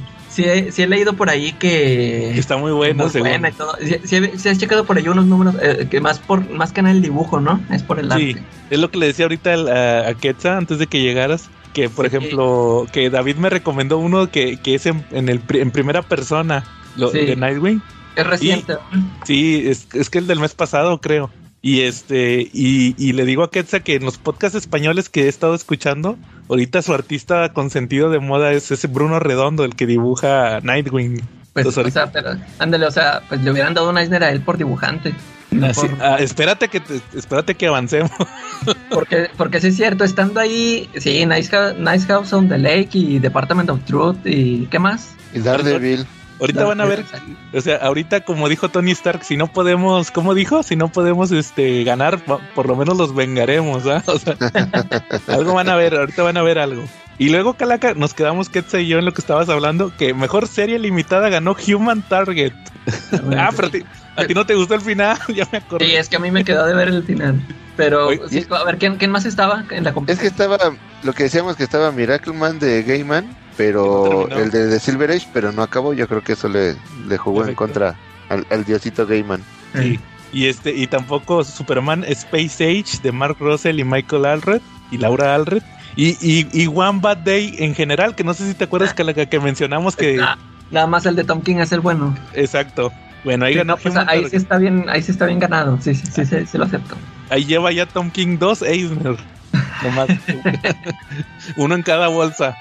sí 0.70 0.82
he, 0.82 0.86
leído 0.86 1.14
por 1.14 1.30
ahí 1.30 1.52
que 1.52 2.38
está 2.38 2.56
muy 2.56 2.72
bueno, 2.72 3.08
muy 3.08 3.20
buena 3.20 3.48
y 3.48 3.52
todo. 3.52 3.76
Sí, 4.04 4.48
has 4.48 4.58
checado 4.58 4.84
por 4.84 4.98
ahí 4.98 5.08
unos 5.08 5.26
números 5.26 5.56
eh, 5.62 5.88
que 5.90 6.00
más 6.00 6.18
por 6.18 6.48
más 6.50 6.72
que 6.72 6.80
en 6.80 6.86
el 6.86 7.02
dibujo, 7.02 7.40
¿no? 7.40 7.60
Es 7.70 7.82
por 7.82 7.98
el 7.98 8.10
sí, 8.12 8.36
es 8.70 8.78
lo 8.78 8.90
que 8.90 8.98
le 8.98 9.06
decía 9.06 9.26
ahorita 9.26 9.54
a, 9.54 10.08
a 10.08 10.14
Quetzal 10.14 10.58
antes 10.58 10.78
de 10.78 10.86
que 10.86 11.00
llegaras. 11.00 11.50
Que 11.72 11.88
por 11.88 12.04
ejemplo, 12.04 12.88
que 12.92 13.10
David 13.10 13.36
me 13.36 13.48
recomendó 13.48 13.98
uno 13.98 14.28
que, 14.28 14.56
que 14.56 14.74
es 14.74 14.86
en, 14.86 15.04
el, 15.12 15.40
en 15.50 15.70
primera 15.70 16.02
persona, 16.02 16.64
lo, 16.96 17.10
de 17.10 17.36
Nightwing. 17.36 17.80
Es 18.16 18.26
reciente. 18.26 18.74
sí, 19.24 19.62
es, 19.68 19.86
es 19.94 20.10
que 20.10 20.18
el 20.18 20.26
del 20.26 20.40
mes 20.40 20.54
pasado, 20.54 21.00
creo. 21.00 21.30
Y 21.62 21.82
este, 21.82 22.48
y, 22.52 22.94
y 22.96 23.12
le 23.12 23.24
digo 23.26 23.42
a 23.42 23.50
Ketsa 23.50 23.80
que 23.80 23.94
en 23.96 24.04
los 24.04 24.16
podcasts 24.16 24.56
españoles 24.56 25.08
que 25.10 25.24
he 25.24 25.28
estado 25.28 25.54
escuchando, 25.54 26.16
ahorita 26.48 26.80
su 26.80 26.94
artista 26.94 27.52
con 27.52 27.68
sentido 27.68 28.08
de 28.10 28.18
moda 28.18 28.52
es 28.52 28.70
ese 28.70 28.86
Bruno 28.86 29.18
Redondo, 29.20 29.64
el 29.64 29.74
que 29.76 29.86
dibuja 29.86 30.60
Nightwing. 30.62 31.20
Pues, 31.52 31.66
Entonces, 31.66 31.86
o 31.86 31.90
sea, 31.90 32.10
pero, 32.12 32.30
ándale, 32.58 32.86
o 32.86 32.90
sea, 32.90 33.22
pues 33.28 33.42
le 33.42 33.50
hubieran 33.50 33.74
dado 33.74 33.90
un 33.90 33.98
Eisner 33.98 34.24
a 34.24 34.30
él 34.30 34.40
por 34.40 34.56
dibujante. 34.56 35.12
no 35.50 35.66
Así- 35.66 35.86
por- 35.88 36.02
ah, 36.02 36.16
espérate 36.20 36.68
que 36.68 36.80
te- 36.80 37.00
espérate 37.14 37.54
que 37.54 37.66
avancemos. 37.66 38.10
porque, 38.90 39.28
porque 39.36 39.60
sí 39.60 39.66
es 39.66 39.76
cierto, 39.76 40.04
estando 40.04 40.40
ahí, 40.40 40.88
sí, 40.96 41.26
nice, 41.26 41.50
Hou- 41.54 41.76
nice 41.76 42.06
House 42.06 42.32
on 42.32 42.48
the 42.48 42.56
Lake 42.56 42.90
y 42.92 43.18
Department 43.18 43.68
of 43.68 43.84
Truth 43.84 44.24
y 44.24 44.66
¿qué 44.70 44.78
más? 44.78 45.10
Y 45.34 45.40
Daredevil. 45.40 46.06
Ahorita 46.40 46.64
van 46.64 46.80
a 46.80 46.84
ver, 46.86 47.04
o 47.52 47.60
sea, 47.60 47.76
ahorita 47.76 48.22
como 48.22 48.48
dijo 48.48 48.68
Tony 48.70 48.92
Stark, 48.92 49.24
si 49.24 49.36
no 49.36 49.46
podemos, 49.48 50.10
¿cómo 50.10 50.34
dijo? 50.34 50.62
Si 50.62 50.74
no 50.74 50.88
podemos 50.90 51.30
este 51.32 51.84
ganar, 51.84 52.18
por 52.54 52.66
lo 52.66 52.76
menos 52.76 52.96
los 52.96 53.14
vengaremos, 53.14 53.86
¿ah? 53.86 54.02
O 54.08 54.18
sea, 54.18 54.36
algo 55.28 55.54
van 55.54 55.68
a 55.68 55.76
ver, 55.76 55.94
ahorita 55.94 56.22
van 56.22 56.36
a 56.36 56.42
ver 56.42 56.58
algo. 56.58 56.84
Y 57.18 57.28
luego, 57.28 57.52
Calaca, 57.54 57.92
nos 57.92 58.14
quedamos 58.14 58.48
Ketsa 58.48 58.80
y 58.80 58.88
yo 58.88 58.98
en 58.98 59.04
lo 59.04 59.12
que 59.12 59.20
estabas 59.20 59.48
hablando, 59.50 59.94
que 59.96 60.14
mejor 60.14 60.48
serie 60.48 60.78
limitada 60.78 61.28
ganó 61.28 61.54
Human 61.68 62.00
Target. 62.02 62.54
ah, 63.36 63.50
pero 63.54 63.68
a 63.68 63.70
ti, 63.70 63.84
a 64.16 64.24
ti 64.24 64.32
no 64.34 64.46
te 64.46 64.54
gustó 64.54 64.74
el 64.74 64.80
final, 64.80 65.18
ya 65.34 65.46
me 65.52 65.58
acordé. 65.58 65.86
Sí, 65.86 65.94
es 65.96 66.08
que 66.08 66.16
a 66.16 66.18
mí 66.18 66.30
me 66.30 66.44
quedó 66.44 66.64
de 66.64 66.74
ver 66.74 66.88
el 66.88 67.02
final. 67.02 67.38
Pero, 67.76 68.08
Oye, 68.08 68.20
sí, 68.28 68.46
a 68.50 68.64
ver, 68.64 68.78
¿quién, 68.78 68.96
quién 68.96 69.10
más 69.10 69.26
estaba 69.26 69.64
en 69.70 69.84
la 69.84 69.90
Es 69.90 69.94
competencia? 69.94 70.22
que 70.22 70.28
estaba, 70.28 70.58
lo 71.02 71.12
que 71.12 71.24
decíamos 71.24 71.56
que 71.56 71.64
estaba 71.64 71.92
Miracle 71.92 72.32
Man 72.32 72.58
de 72.58 72.82
Gaiman, 72.82 73.26
pero 73.60 74.26
no 74.30 74.38
el 74.38 74.50
de, 74.50 74.66
de 74.66 74.80
Silver 74.80 75.10
Age, 75.10 75.26
pero 75.34 75.52
no 75.52 75.62
acabó. 75.62 75.92
Yo 75.92 76.08
creo 76.08 76.22
que 76.22 76.32
eso 76.32 76.48
le, 76.48 76.76
le 77.06 77.18
jugó 77.18 77.46
en 77.46 77.54
contra 77.54 77.94
al, 78.30 78.46
al 78.50 78.64
diosito 78.64 79.06
Gaiman. 79.06 79.42
Sí. 79.74 80.00
Y 80.32 80.46
este, 80.46 80.74
y 80.74 80.86
tampoco 80.86 81.44
Superman 81.44 82.04
Space 82.04 82.64
Age 82.64 83.02
de 83.02 83.12
Mark 83.12 83.36
Russell 83.38 83.78
y 83.78 83.84
Michael 83.84 84.24
Alred 84.24 84.62
y 84.90 84.96
Laura 84.96 85.34
Alred. 85.34 85.62
Y, 85.96 86.16
y, 86.20 86.48
y 86.52 86.68
One 86.68 87.00
Bad 87.02 87.18
Day 87.18 87.56
en 87.58 87.74
general, 87.74 88.14
que 88.14 88.24
no 88.24 88.32
sé 88.32 88.46
si 88.46 88.54
te 88.54 88.64
acuerdas 88.64 88.94
que, 88.94 89.04
la 89.04 89.12
que 89.12 89.40
mencionamos 89.40 89.94
que. 89.94 90.18
Ah, 90.22 90.38
nada 90.70 90.86
más 90.86 91.04
el 91.04 91.16
de 91.16 91.24
Tom 91.24 91.42
King 91.42 91.56
es 91.56 91.72
el 91.72 91.80
bueno. 91.80 92.16
Exacto. 92.32 92.90
Bueno, 93.24 93.44
ahí 93.44 93.52
Sí, 93.52 93.58
ganó 93.58 93.74
no, 93.74 93.82
pues, 93.82 93.94
ahí 93.96 94.26
sí 94.30 94.36
está 94.36 94.56
bien, 94.56 94.86
ahí 94.88 95.02
sí 95.02 95.12
está 95.12 95.26
bien 95.26 95.38
ganado. 95.38 95.78
Sí, 95.82 95.94
sí, 95.94 96.06
sí, 96.10 96.24
sí, 96.24 96.46
sí 96.46 96.56
lo 96.56 96.64
acepto. 96.64 96.96
Ahí 97.28 97.44
lleva 97.44 97.70
ya 97.72 97.84
Tom 97.84 98.10
King 98.10 98.38
dos 98.38 98.62
Eisner. 98.62 99.16
Nomás. 99.82 100.08
Uno 101.56 101.74
en 101.74 101.82
cada 101.82 102.08
bolsa. 102.08 102.56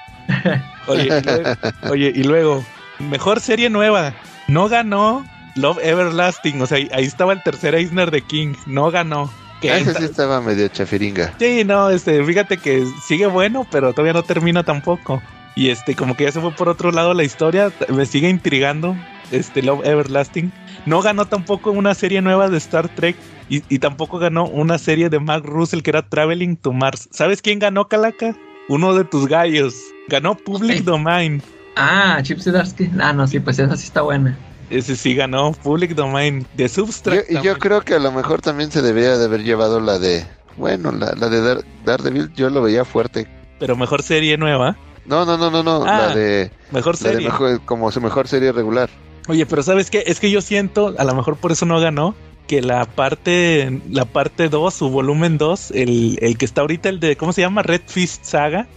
Oye, 0.88 1.04
y 1.04 1.22
luego, 1.22 1.50
oye, 1.90 2.12
y 2.16 2.24
luego, 2.24 2.66
mejor 3.00 3.40
serie 3.40 3.70
nueva. 3.70 4.14
No 4.48 4.68
ganó 4.70 5.26
Love 5.56 5.80
Everlasting. 5.84 6.62
O 6.62 6.66
sea, 6.66 6.78
ahí, 6.78 7.06
estaba 7.06 7.34
el 7.34 7.44
tercer 7.44 7.76
Eisner 7.76 8.12
de 8.12 8.22
King. 8.22 8.56
No 8.66 8.92
ganó. 8.92 9.32
Que 9.62 9.72
Ah, 9.72 9.78
ese 9.78 9.94
sí 9.94 10.04
estaba 10.06 10.42
medio 10.42 10.68
chafiringa. 10.70 11.34
Sí, 11.38 11.64
no, 11.66 11.90
este, 11.90 12.24
fíjate 12.24 12.58
que 12.58 12.86
sigue 13.06 13.28
bueno, 13.28 13.68
pero 13.70 13.92
todavía 13.92 14.14
no 14.14 14.24
termina 14.24 14.64
tampoco. 14.64 15.22
Y 15.56 15.70
este, 15.70 15.96
como 15.96 16.16
que 16.16 16.24
ya 16.24 16.32
se 16.32 16.40
fue 16.40 16.52
por 16.52 16.70
otro 16.70 16.92
lado 16.92 17.14
la 17.14 17.24
historia, 17.24 17.72
me 17.90 18.06
sigue 18.06 18.30
intrigando. 18.30 18.96
Este, 19.32 19.62
Love 19.62 19.86
Everlasting. 19.86 20.52
No 20.86 21.02
ganó 21.02 21.26
tampoco 21.26 21.72
una 21.72 21.94
serie 21.94 22.22
nueva 22.22 22.50
de 22.50 22.58
Star 22.58 22.88
Trek. 22.88 23.16
Y, 23.50 23.64
y 23.68 23.80
tampoco 23.80 24.18
ganó 24.20 24.46
una 24.46 24.78
serie 24.78 25.10
de 25.10 25.20
Mark 25.20 25.44
Russell 25.46 25.82
que 25.82 25.90
era 25.90 26.08
Traveling 26.08 26.56
to 26.56 26.72
Mars. 26.72 27.10
¿Sabes 27.12 27.42
quién 27.42 27.60
ganó, 27.60 27.88
Calaca? 27.88 28.36
Uno 28.70 28.94
de 28.96 29.04
tus 29.04 29.28
gallos. 29.28 29.76
Ganó 30.10 30.36
Public. 30.36 30.84
Domain. 30.84 31.42
Ah, 31.76 32.20
Chip 32.24 32.40
Zdarsky. 32.40 32.90
Ah, 33.00 33.14
no, 33.14 33.26
sí, 33.28 33.40
pues 33.40 33.58
esa 33.60 33.78
sí 33.78 33.86
está 33.86 34.02
buena. 34.02 34.38
Ese 34.70 34.96
sí 34.96 35.16
ganó 35.16 35.54
Public 35.54 35.92
Domain 35.96 36.46
de 36.56 36.64
Yo, 36.68 36.70
Substract. 36.70 37.30
y 37.30 37.34
yo 37.34 37.38
también. 37.40 37.56
creo 37.60 37.82
que 37.82 37.96
a 37.96 38.00
lo 38.00 38.12
mejor 38.12 38.42
también 38.42 38.72
se 38.72 38.82
debería 38.82 39.18
de 39.18 39.26
haber 39.26 39.44
llevado 39.44 39.80
la 39.80 39.98
de. 39.98 40.26
Bueno, 40.58 40.92
la, 40.92 41.14
la 41.18 41.30
de 41.30 41.42
Dar- 41.42 41.64
Daredevil, 41.86 42.32
yo 42.36 42.50
lo 42.50 42.62
veía 42.62 42.84
fuerte. 42.86 43.28
Pero 43.60 43.76
mejor 43.76 44.04
serie 44.04 44.38
nueva. 44.38 44.78
No, 45.06 45.26
no, 45.26 45.38
no, 45.38 45.50
no, 45.50 45.64
no. 45.64 45.84
Ah, 45.86 46.08
la 46.10 46.16
de. 46.16 46.52
Mejor 46.72 46.96
La 47.02 47.10
de 47.10 47.14
serie. 47.16 47.28
mejor, 47.30 47.62
como 47.66 47.92
su 47.92 48.02
mejor 48.02 48.28
serie 48.28 48.52
regular. 48.52 48.90
Oye, 49.28 49.46
pero 49.46 49.64
¿sabes 49.64 49.90
qué? 49.90 50.04
Es 50.06 50.20
que 50.20 50.30
yo 50.32 50.42
siento, 50.42 50.94
a 50.98 51.04
lo 51.04 51.16
mejor 51.16 51.38
por 51.38 51.52
eso 51.52 51.66
no 51.66 51.80
ganó, 51.80 52.14
que 52.48 52.62
la 52.62 52.86
parte, 52.86 53.82
la 53.90 54.06
parte 54.06 54.50
2, 54.50 54.74
su 54.74 54.90
volumen 54.90 55.38
2, 55.38 55.72
el, 55.72 56.18
el 56.22 56.38
que 56.38 56.46
está 56.46 56.62
ahorita, 56.62 56.90
el 56.90 57.00
de, 57.00 57.16
¿cómo 57.16 57.32
se 57.34 57.42
llama? 57.42 57.62
Red 57.64 57.82
Fist 57.88 58.24
Saga, 58.24 58.68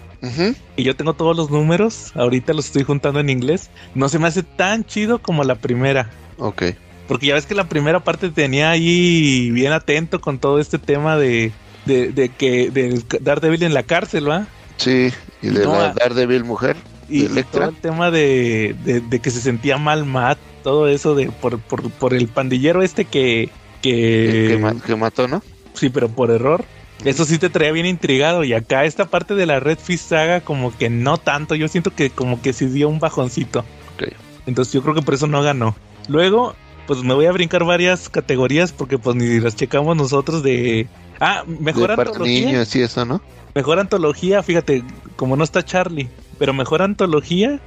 Y 0.77 0.83
yo 0.85 0.95
tengo 0.95 1.15
todos 1.15 1.37
los 1.37 1.51
números, 1.51 2.13
ahorita 2.15 2.53
los 2.53 2.67
estoy 2.67 2.85
juntando 2.85 3.19
en 3.21 3.29
inglés, 3.29 3.71
no 3.95 4.09
se 4.09 4.19
me 4.19 4.29
hace 4.29 4.43
tan 4.43 4.85
chido 4.85 5.19
como 5.21 5.43
la 5.45 5.57
primera. 5.57 6.11
Ok. 6.39 6.63
Porque 7.09 7.27
ya 7.27 7.35
ves 7.35 7.47
que 7.47 7.55
la 7.55 7.69
primera 7.69 8.01
parte 8.01 8.31
tenía 8.31 8.71
ahí 8.71 9.51
bien 9.51 9.73
atento 9.73 10.21
con 10.21 10.39
todo 10.39 10.61
este 10.61 10.79
tema 10.79 11.17
de, 11.17 11.53
de, 11.87 12.13
de 12.13 12.29
que 12.29 12.71
de 12.71 13.03
Daredevil 13.21 13.65
en 13.65 13.75
la 13.75 13.83
cárcel, 13.83 14.31
¿va? 14.31 14.47
Sí, 14.77 15.11
y 15.43 15.49
de 15.49 15.65
No, 15.65 15.73
la. 15.73 15.93
Daredevil 15.93 16.45
mujer. 16.45 16.77
Y, 17.09 17.19
¿De 17.19 17.25
y 17.25 17.27
Electra? 17.27 17.61
todo 17.63 17.71
el 17.71 17.77
tema 17.77 18.11
de, 18.11 18.75
de- 18.85 19.21
que 19.21 19.31
se 19.31 19.41
sentía 19.41 19.77
mal 19.77 20.07
Matt, 20.07 20.39
todo 20.63 20.89
eso 20.89 21.15
de 21.17 21.27
por, 21.31 21.59
por, 21.59 21.91
por 21.91 22.15
el 22.15 22.29
pandillero 22.29 22.83
este 22.83 23.05
que, 23.05 23.51
que, 23.83 24.59
que 24.87 24.97
mató, 24.97 25.27
¿no? 25.29 25.43
sí, 25.75 25.91
pero 25.91 26.09
por 26.09 26.31
error. 26.31 26.65
Eso 27.05 27.25
sí 27.25 27.39
te 27.39 27.51
traía 27.51 27.73
bien 27.73 27.87
intrigado. 27.87 28.45
Y 28.45 28.53
acá 28.53 28.85
esta 28.85 29.07
parte 29.07 29.35
de 29.35 29.47
la 29.47 29.61
Red 29.61 29.79
Fist 29.79 30.09
saga, 30.09 30.41
como 30.41 30.77
que 30.77 30.91
no 30.91 31.19
tanto. 31.19 31.55
Yo 31.55 31.69
siento 31.69 31.95
que 31.95 32.11
como 32.11 32.41
que 32.41 32.53
sí 32.53 32.67
dio 32.67 32.89
un 32.89 33.01
bajoncito. 33.01 33.61
Ok. 33.95 34.13
Entonces 34.47 34.73
yo 34.73 34.83
creo 34.83 34.95
que 34.95 35.03
por 35.03 35.15
eso 35.15 35.27
no 35.27 35.43
ganó. 35.43 35.75
Luego, 36.09 36.55
pues 36.87 37.03
me 37.03 37.15
voy 37.15 37.27
a 37.27 37.33
brincar 37.33 37.65
varias 37.65 38.09
categorías 38.09 38.73
porque 38.73 38.99
pues 38.99 39.17
ni 39.17 39.41
las 39.41 39.57
checamos 39.57 39.97
nosotros 39.97 40.43
de... 40.43 40.89
Ah, 41.21 41.45
mejor 41.47 41.91
de 41.91 41.97
para 41.97 42.11
antología. 42.11 42.47
niños 42.47 42.75
y 42.75 42.83
eso, 42.83 43.05
¿no? 43.05 43.21
Mejor 43.55 43.79
antología, 43.79 44.43
fíjate, 44.43 44.83
como 45.17 45.37
no 45.37 45.45
está 45.45 45.65
Charlie, 45.65 46.09
pero 46.39 46.53
mejor 46.55 46.83
antología 46.83 47.61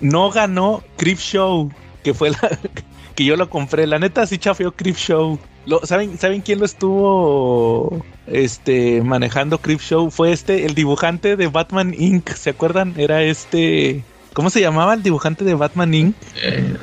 no 0.00 0.30
ganó 0.30 0.82
Crip 0.96 1.18
Show, 1.18 1.70
que 2.02 2.14
fue 2.14 2.30
la 2.30 2.58
que 3.14 3.24
yo 3.24 3.36
lo 3.36 3.48
compré. 3.48 3.86
La 3.86 3.98
neta 3.98 4.26
sí 4.26 4.38
chafeó 4.38 4.72
Crip 4.72 4.96
Show. 4.96 5.38
Lo, 5.66 5.80
¿saben, 5.84 6.18
¿Saben 6.18 6.40
quién 6.40 6.58
lo 6.58 6.64
estuvo 6.64 8.04
este 8.26 9.02
manejando 9.02 9.58
Crip 9.58 9.80
Show? 9.80 10.10
Fue 10.10 10.32
este, 10.32 10.64
el 10.64 10.74
dibujante 10.74 11.36
de 11.36 11.46
Batman 11.48 11.94
Inc. 11.96 12.30
¿Se 12.30 12.50
acuerdan? 12.50 12.94
Era 12.96 13.22
este. 13.22 14.04
¿Cómo 14.32 14.48
se 14.48 14.60
llamaba 14.60 14.94
el 14.94 15.02
dibujante 15.02 15.44
de 15.44 15.54
Batman 15.54 15.92
Inc? 15.92 16.14
Eh, 16.42 16.76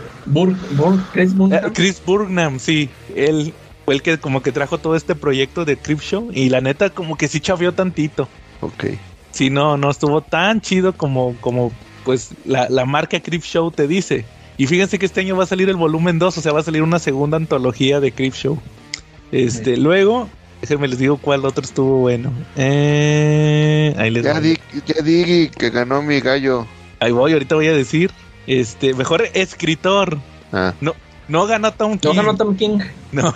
Chris 1.13 1.35
Burg. 1.35 1.53
Eh, 1.53 1.61
Chris 1.73 2.01
Burnham, 2.05 2.59
sí. 2.59 2.89
Él 3.15 3.53
fue 3.85 3.95
el 3.95 4.01
que 4.01 4.19
como 4.19 4.41
que 4.41 4.51
trajo 4.51 4.77
todo 4.77 4.95
este 4.95 5.15
proyecto 5.15 5.65
de 5.65 5.77
Crip 5.77 6.01
Show. 6.01 6.29
Y 6.33 6.49
la 6.49 6.61
neta, 6.61 6.89
como 6.89 7.17
que 7.17 7.27
sí 7.27 7.39
chafeó 7.39 7.73
tantito. 7.73 8.27
Ok. 8.59 8.85
Sí, 9.31 9.49
no, 9.49 9.77
no 9.77 9.89
estuvo 9.89 10.21
tan 10.21 10.61
chido 10.61 10.93
como, 10.93 11.35
como 11.39 11.71
pues 12.03 12.29
la, 12.45 12.67
la 12.69 12.85
marca 12.85 13.19
Crip 13.19 13.43
Show 13.43 13.71
te 13.71 13.87
dice. 13.87 14.25
Y 14.57 14.65
fíjense 14.67 14.97
que 14.97 15.05
este 15.05 15.21
año 15.21 15.35
va 15.37 15.43
a 15.43 15.47
salir 15.47 15.69
el 15.69 15.75
volumen 15.75 16.17
2, 16.19 16.37
o 16.37 16.41
sea, 16.41 16.51
va 16.51 16.61
a 16.61 16.63
salir 16.63 16.81
una 16.81 16.99
segunda 16.99 17.37
antología 17.37 17.99
de 17.99 18.11
Crip 18.11 18.33
Show. 18.33 18.59
Este, 19.31 19.77
luego, 19.77 20.29
déjenme 20.61 20.87
les 20.87 20.97
digo 20.99 21.17
cuál 21.17 21.45
otro 21.45 21.63
estuvo 21.63 21.99
bueno. 21.99 22.31
Eh, 22.55 23.93
ahí 23.97 24.09
les 24.09 24.23
Ya 24.23 24.39
di, 24.39 24.57
ya 24.85 25.01
di 25.03 25.49
que 25.49 25.69
ganó 25.69 26.01
mi 26.01 26.19
gallo. 26.19 26.65
Ahí 26.99 27.11
voy, 27.11 27.33
ahorita 27.33 27.55
voy 27.55 27.67
a 27.67 27.73
decir. 27.73 28.11
Este, 28.47 28.93
mejor 28.93 29.23
escritor. 29.33 30.17
Ah, 30.51 30.73
No 31.27 31.45
ganó 31.45 31.73
Tom 31.73 31.97
King. 31.99 32.07
No 32.09 32.13
ganó 32.15 32.35
Tom 32.35 32.55
King. 32.55 32.79
No, 33.11 33.33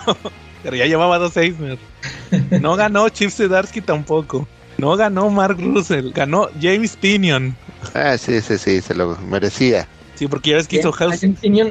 pero 0.62 0.76
ya 0.76 0.86
llevaba 0.86 1.18
dos 1.18 1.36
Eisner. 1.36 1.78
No 2.60 2.76
ganó 2.76 3.08
Chip 3.08 3.30
Zdarsky 3.30 3.80
tampoco. 3.80 4.46
No 4.78 4.96
ganó 4.96 5.28
Mark 5.30 5.58
Russell. 5.60 6.12
Ganó 6.12 6.48
James 6.60 6.96
Tinion. 6.96 7.56
ah, 7.94 8.16
sí, 8.18 8.40
sí, 8.40 8.58
sí, 8.58 8.80
se 8.80 8.94
lo 8.94 9.16
merecía. 9.18 9.86
Sí, 10.22 10.28
porque 10.28 10.50
ya 10.50 10.56
ves 10.56 10.68
que 10.68 10.76
hizo. 10.76 10.92
House. 10.92 11.20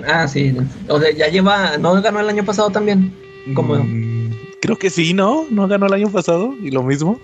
Ah, 0.08 0.28
sí. 0.28 0.54
O 0.90 1.00
sea, 1.00 1.10
ya 1.16 1.30
lleva. 1.30 1.78
¿No 1.78 1.94
ganó 2.02 2.20
el 2.20 2.28
año 2.28 2.44
pasado 2.44 2.70
también? 2.70 3.14
¿Cómo? 3.54 3.76
Mm, 3.76 4.32
creo 4.62 4.78
que 4.78 4.90
sí, 4.90 5.14
¿no? 5.14 5.46
¿No 5.50 5.70
ganó 5.70 5.86
el 5.86 5.94
año 5.94 6.10
pasado? 6.12 6.54
Y 6.62 6.70
lo 6.72 6.84
mismo. 6.84 7.18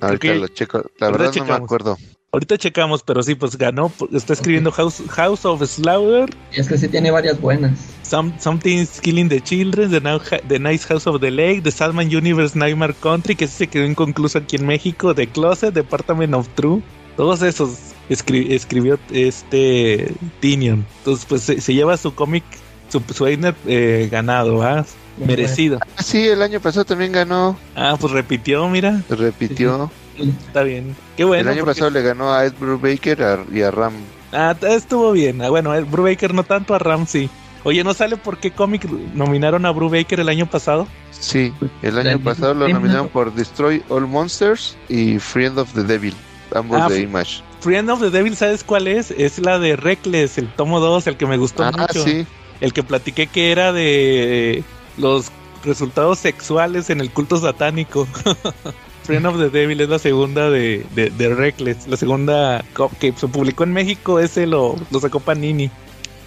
Ahorita 0.00 0.18
que- 0.18 0.34
lo 0.34 0.48
checo. 0.48 0.82
La 0.98 1.06
verdad 1.12 1.26
no 1.26 1.30
me 1.30 1.40
checamos. 1.40 1.64
acuerdo. 1.66 1.98
ahorita 2.32 2.58
checamos, 2.58 3.04
pero 3.04 3.22
sí, 3.22 3.36
pues 3.36 3.56
ganó. 3.56 3.92
Está 4.12 4.32
escribiendo 4.32 4.72
House, 4.72 5.02
House 5.10 5.44
of 5.44 5.62
Slaughter, 5.64 6.34
Y 6.52 6.60
es 6.60 6.66
que 6.66 6.76
sí 6.78 6.88
tiene 6.88 7.12
varias 7.12 7.40
buenas. 7.40 7.78
Some, 8.02 8.32
Something's 8.40 9.00
Killing 9.00 9.28
the 9.28 9.40
Children, 9.40 9.90
the, 9.92 10.00
Now- 10.00 10.20
the 10.48 10.58
Nice 10.58 10.84
House 10.88 11.06
of 11.06 11.20
the 11.20 11.30
Lake, 11.30 11.60
The 11.62 11.70
Salman 11.70 12.08
Universe 12.12 12.58
Nightmare 12.58 12.94
Country, 13.00 13.36
que 13.36 13.44
ese 13.44 13.58
se 13.58 13.66
quedó 13.68 13.84
inconcluso 13.84 14.38
aquí 14.38 14.56
en 14.56 14.66
México, 14.66 15.14
The 15.14 15.28
Closet, 15.28 15.72
Department 15.74 16.34
of 16.34 16.48
True. 16.56 16.82
Todos 17.16 17.42
esos 17.42 17.91
escri- 18.12 18.50
escribió 18.52 18.98
este 19.12 20.12
Tinion. 20.40 20.84
Entonces, 20.98 21.26
pues 21.28 21.42
se, 21.42 21.60
se 21.60 21.74
lleva 21.74 21.96
su 21.96 22.14
cómic, 22.14 22.44
su, 22.88 23.02
su 23.12 23.26
Eisner 23.26 23.54
eh, 23.66 24.08
ganado, 24.10 24.58
¿va? 24.58 24.84
Merecido. 25.18 25.78
Ah, 25.82 26.02
sí, 26.02 26.26
el 26.26 26.40
año 26.42 26.60
pasado 26.60 26.84
también 26.84 27.12
ganó. 27.12 27.56
Ah, 27.76 27.96
pues 28.00 28.12
repitió, 28.12 28.66
mira. 28.68 29.02
Repitió. 29.10 29.90
Está 30.18 30.62
bien. 30.62 30.96
Qué 31.16 31.24
bueno. 31.24 31.42
el 31.42 31.48
año 31.56 31.64
porque- 31.64 31.80
pasado 31.80 31.90
le 31.90 32.02
ganó 32.02 32.32
a 32.32 32.44
Ed 32.46 32.54
Brubaker 32.58 33.22
a- 33.22 33.44
y 33.52 33.62
a 33.62 33.70
Ram. 33.70 33.92
Ah, 34.32 34.56
estuvo 34.62 35.12
bien. 35.12 35.42
Ah, 35.42 35.50
bueno, 35.50 35.74
el 35.74 35.84
Brubaker 35.84 36.32
no 36.32 36.44
tanto, 36.44 36.74
a 36.74 36.78
Ram 36.78 37.06
sí. 37.06 37.28
Oye, 37.64 37.84
¿no 37.84 37.94
sale 37.94 38.16
por 38.16 38.38
qué 38.38 38.50
cómic 38.50 38.84
nominaron 39.14 39.64
a 39.66 39.70
Brubaker 39.70 40.18
el 40.18 40.28
año 40.28 40.46
pasado? 40.46 40.88
Sí, 41.12 41.52
el 41.82 41.96
año 41.98 42.18
pasado 42.18 42.54
lo 42.54 42.66
nominaron 42.68 43.08
por 43.08 43.32
Destroy 43.34 43.82
All 43.88 44.08
Monsters 44.08 44.76
y 44.88 45.18
Friend 45.20 45.56
of 45.58 45.72
the 45.74 45.84
Devil, 45.84 46.14
ambos 46.54 46.80
Ah, 46.80 46.88
de 46.88 46.96
f- 46.96 47.04
Image. 47.04 47.40
Friend 47.62 47.88
of 47.90 48.00
the 48.00 48.10
Devil, 48.10 48.36
¿sabes 48.36 48.64
cuál 48.64 48.86
es? 48.88 49.10
Es 49.12 49.38
la 49.38 49.58
de 49.58 49.76
Reckless, 49.76 50.36
el 50.38 50.48
tomo 50.48 50.80
2, 50.80 51.06
el 51.06 51.16
que 51.16 51.26
me 51.26 51.36
gustó 51.36 51.62
Ah, 51.64 51.72
mucho. 51.72 52.04
sí. 52.04 52.26
El 52.60 52.72
que 52.72 52.82
platiqué 52.82 53.26
que 53.26 53.50
era 53.52 53.72
de 53.72 54.62
los 54.98 55.26
resultados 55.64 56.18
sexuales 56.18 56.90
en 56.90 57.00
el 57.00 57.10
culto 57.10 57.36
satánico. 57.38 58.06
Friend 59.04 59.26
of 59.26 59.38
the 59.38 59.48
Devil 59.50 59.80
es 59.80 59.88
la 59.88 59.98
segunda 59.98 60.48
de, 60.50 60.84
de, 60.94 61.10
de 61.10 61.34
Reckless. 61.34 61.86
La 61.88 61.96
segunda 61.96 62.64
que 63.00 63.12
se 63.16 63.26
publicó 63.28 63.64
en 63.64 63.72
México, 63.72 64.20
ese 64.20 64.46
lo, 64.46 64.76
lo 64.90 65.00
sacó 65.00 65.18
Panini. 65.20 65.70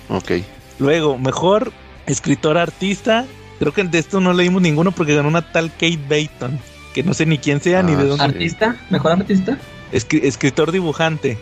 Ok. 0.09 0.31
Luego, 0.79 1.17
mejor 1.17 1.71
escritor 2.05 2.57
artista. 2.57 3.25
Creo 3.59 3.73
que 3.73 3.83
de 3.85 3.97
esto 3.99 4.19
no 4.19 4.33
leímos 4.33 4.61
ninguno 4.61 4.91
porque 4.91 5.15
ganó 5.15 5.29
una 5.29 5.51
tal 5.53 5.71
Kate 5.71 5.99
Bayton. 6.09 6.59
Que 6.93 7.03
no 7.03 7.13
sé 7.13 7.25
ni 7.25 7.37
quién 7.37 7.61
sea 7.61 7.81
ni 7.83 7.93
Ah, 7.93 7.95
de 7.97 8.03
sí. 8.03 8.07
dónde. 8.09 8.23
¿Artista? 8.25 8.75
¿Mejor 8.89 9.13
artista? 9.13 9.57
Escri- 9.95 10.21
escritor 10.23 10.71
dibujante. 10.71 11.37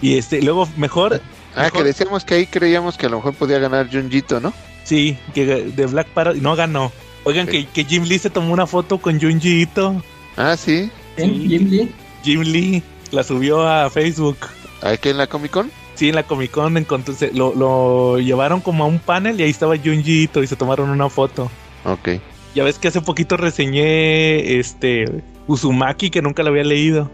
Y 0.00 0.16
este, 0.18 0.40
luego 0.42 0.68
mejor. 0.76 1.20
Ah, 1.54 1.64
mejor- 1.64 1.72
que 1.72 1.84
decíamos 1.84 2.24
que 2.24 2.34
ahí 2.34 2.46
creíamos 2.46 2.96
que 2.96 3.06
a 3.06 3.08
lo 3.08 3.16
mejor 3.16 3.34
podía 3.34 3.58
ganar 3.58 3.90
Junjito, 3.90 4.40
¿no? 4.40 4.52
Sí, 4.84 5.18
que 5.34 5.44
de 5.46 5.86
Black 5.86 6.06
Parrot 6.08 6.36
no 6.36 6.54
ganó. 6.56 6.92
Oigan, 7.24 7.46
que, 7.48 7.66
que 7.66 7.84
Jim 7.84 8.04
Lee 8.04 8.18
se 8.20 8.30
tomó 8.30 8.52
una 8.52 8.66
foto 8.66 8.98
con 8.98 9.20
Junji 9.20 9.62
Ito. 9.62 10.00
Ah, 10.36 10.56
sí. 10.56 10.90
¿Quién? 11.16 11.34
Sí. 11.34 11.48
¿Jim 11.48 11.68
Lee? 11.70 11.90
Jim 12.22 12.40
Lee 12.42 12.82
la 13.10 13.24
subió 13.24 13.66
a 13.66 13.90
Facebook. 13.90 14.36
Aquí 14.82 15.08
en 15.08 15.16
la 15.18 15.26
Comic 15.26 15.50
Con. 15.50 15.70
Sí, 15.96 16.10
en 16.10 16.14
la 16.14 16.22
Comic 16.22 16.50
Con 16.52 16.76
encontró, 16.76 17.14
se- 17.14 17.32
lo, 17.32 17.54
lo 17.54 18.18
llevaron 18.20 18.60
como 18.60 18.84
a 18.84 18.86
un 18.86 18.98
panel 19.00 19.40
y 19.40 19.44
ahí 19.44 19.50
estaba 19.50 19.76
Junji 19.76 20.22
Ito 20.24 20.42
y 20.42 20.46
se 20.46 20.54
tomaron 20.56 20.90
una 20.90 21.08
foto. 21.08 21.50
Ok. 21.84 22.10
Ya 22.54 22.62
ves 22.64 22.78
que 22.78 22.88
hace 22.88 23.00
poquito 23.00 23.36
reseñé 23.36 24.58
este 24.58 25.22
Uzumaki 25.46 26.10
que 26.10 26.22
nunca 26.22 26.42
lo 26.42 26.50
había 26.50 26.64
leído. 26.64 27.10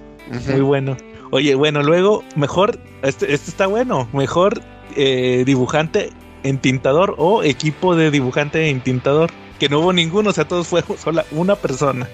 Muy 0.49 0.61
bueno. 0.61 0.97
Oye, 1.31 1.55
bueno, 1.55 1.83
luego, 1.83 2.23
mejor, 2.37 2.79
este, 3.03 3.33
este 3.33 3.51
está 3.51 3.67
bueno, 3.67 4.09
mejor 4.13 4.61
eh, 4.97 5.45
dibujante 5.47 6.11
entintador 6.43 7.15
o 7.19 7.43
equipo 7.43 7.97
de 7.97 8.11
dibujante 8.11 8.69
entintador. 8.69 9.31
Que 9.59 9.69
no 9.69 9.81
hubo 9.81 9.93
ninguno, 9.93 10.31
o 10.31 10.33
sea, 10.33 10.47
todos 10.47 10.67
fueron 10.67 10.99
sola 11.03 11.25
una 11.31 11.57
persona. 11.57 12.09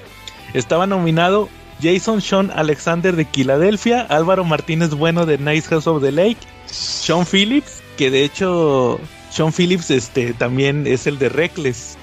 Estaba 0.55 0.87
nominado 0.87 1.49
Jason 1.83 2.21
Sean 2.21 2.51
Alexander 2.55 3.15
de 3.15 3.25
Filadelfia, 3.25 4.03
Álvaro 4.03 4.45
Martínez 4.45 4.91
Bueno 4.91 5.27
de 5.27 5.39
Nice 5.39 5.69
House 5.69 5.87
of 5.87 6.03
the 6.03 6.13
Lake, 6.13 6.39
Sean 6.67 7.25
Phillips, 7.25 7.83
que 7.97 8.11
de 8.11 8.25
hecho 8.25 8.99
Sean 9.31 9.53
Phillips 9.53 9.91
este, 9.91 10.33
también 10.35 10.87
es 10.87 11.07
el 11.07 11.19
de 11.19 11.29
Reckless. 11.29 11.97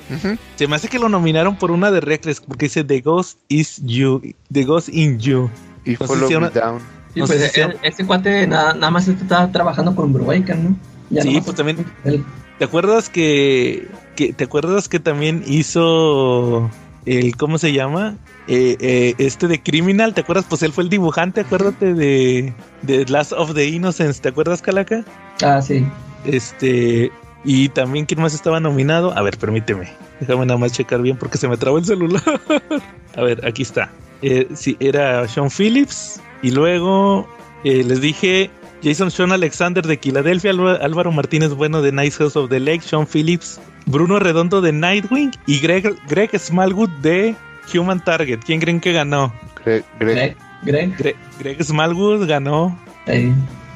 Se 0.56 0.68
me 0.68 0.76
hace 0.76 0.88
que 0.88 1.00
lo 1.00 1.10
nominaron 1.10 1.58
por 1.58 1.72
una 1.72 1.91
de 1.91 2.00
Reckless, 2.00 2.39
porque 2.41 2.65
dice 2.65 2.84
The 2.84 3.02
Ghost 3.02 3.39
is 3.50 3.82
You, 3.84 4.22
The 4.52 4.63
Ghost 4.63 4.89
in 4.89 5.20
You. 5.20 5.50
Y 5.86 5.93
No 5.93 6.08
Follow 6.08 6.28
si 6.28 6.34
Me 6.34 6.38
una- 6.39 6.50
Down. 6.50 6.80
Sí, 7.13 7.19
No 7.21 7.28
pues 7.28 7.52
si 7.54 7.62
e- 7.62 7.78
ese 7.84 8.06
cuate 8.06 8.45
nada, 8.48 8.74
nada 8.74 8.91
más 8.91 9.08
está 9.08 9.50
trabajando 9.52 9.95
con 9.95 10.12
Brubaker, 10.12 10.58
¿no? 10.58 10.76
Ya 11.10 11.21
Sí, 11.21 11.39
pues 11.43 11.56
también 11.56 11.86
él. 12.04 12.24
¿Te 12.60 12.65
acuerdas 12.65 13.10
que, 13.10 13.88
que 14.15 14.34
te 14.34 14.43
acuerdas 14.45 14.88
que 14.89 15.00
también 15.00 15.43
hizo 15.45 16.69
el 17.06 17.38
cómo 17.38 17.58
se 17.58 17.74
llama? 17.74 18.15
Eh, 18.48 18.76
eh, 18.80 19.15
este 19.17 19.48
de 19.48 19.62
Criminal, 19.62 20.13
¿te 20.13 20.21
acuerdas? 20.21 20.45
Pues 20.50 20.62
él 20.63 20.71
fue 20.71 20.84
el 20.84 20.89
dibujante, 20.89 21.41
acuérdate 21.41 21.93
de, 21.93 22.54
de 22.82 23.06
Last 23.06 23.32
of 23.34 23.54
the 23.54 23.65
Innocents, 23.67 24.21
¿te 24.21 24.30
acuerdas, 24.30 24.62
Calaca? 24.62 25.04
Ah, 25.41 25.62
sí. 25.62 25.86
Este, 26.26 27.12
y 27.43 27.69
también 27.69 28.06
quién 28.06 28.21
más 28.21 28.34
estaba 28.34 28.60
nominado? 28.60 29.15
A 29.17 29.21
ver, 29.21 29.38
permíteme. 29.38 29.89
Déjame 30.19 30.45
nada 30.45 30.58
más 30.60 30.71
checar 30.71 31.02
bien 31.02 31.17
porque 31.17 31.38
se 31.38 31.48
me 31.48 31.58
trabó 31.58 31.78
el 31.78 31.86
celular. 31.86 32.24
A 33.15 33.21
ver, 33.21 33.45
aquí 33.45 33.62
está. 33.63 33.89
Eh, 34.21 34.47
sí, 34.56 34.78
era 34.80 35.28
Sean 35.28 35.49
Phillips 35.49 36.21
y 36.41 36.51
luego 36.51 37.28
eh, 37.63 37.84
les 37.84 38.01
dije 38.01 38.49
Jason 38.84 39.12
Sean 39.12 39.32
Alexander 39.32 39.86
de 39.86 39.97
Filadelfia, 39.97 40.51
Álva- 40.51 40.75
Álvaro 40.75 41.12
Martínez 41.12 41.51
Bueno 41.54 41.82
de 41.82 41.91
Nice 41.91 42.17
House 42.17 42.36
of 42.36 42.49
the 42.49 42.60
Lake, 42.60 42.82
Sean 42.82 43.06
Phillips, 43.08 43.60
Bruno 43.86 44.19
Redondo 44.19 44.62
de 44.62 44.71
Nightwing 44.71 45.32
y 45.47 45.60
Greg, 45.60 45.95
Greg 46.08 46.38
Smallwood 46.39 46.89
de 47.01 47.36
Human 47.73 48.04
Target. 48.04 48.39
¿Quién 48.45 48.60
creen 48.60 48.80
que 48.80 48.93
ganó? 48.93 49.34
Greg, 49.63 49.84
Greg. 49.99 50.15
Greg. 50.15 50.38
Greg. 50.63 50.97
Gre- 50.97 51.15
Greg 51.39 51.63
Smallwood 51.63 52.28
ganó 52.28 52.78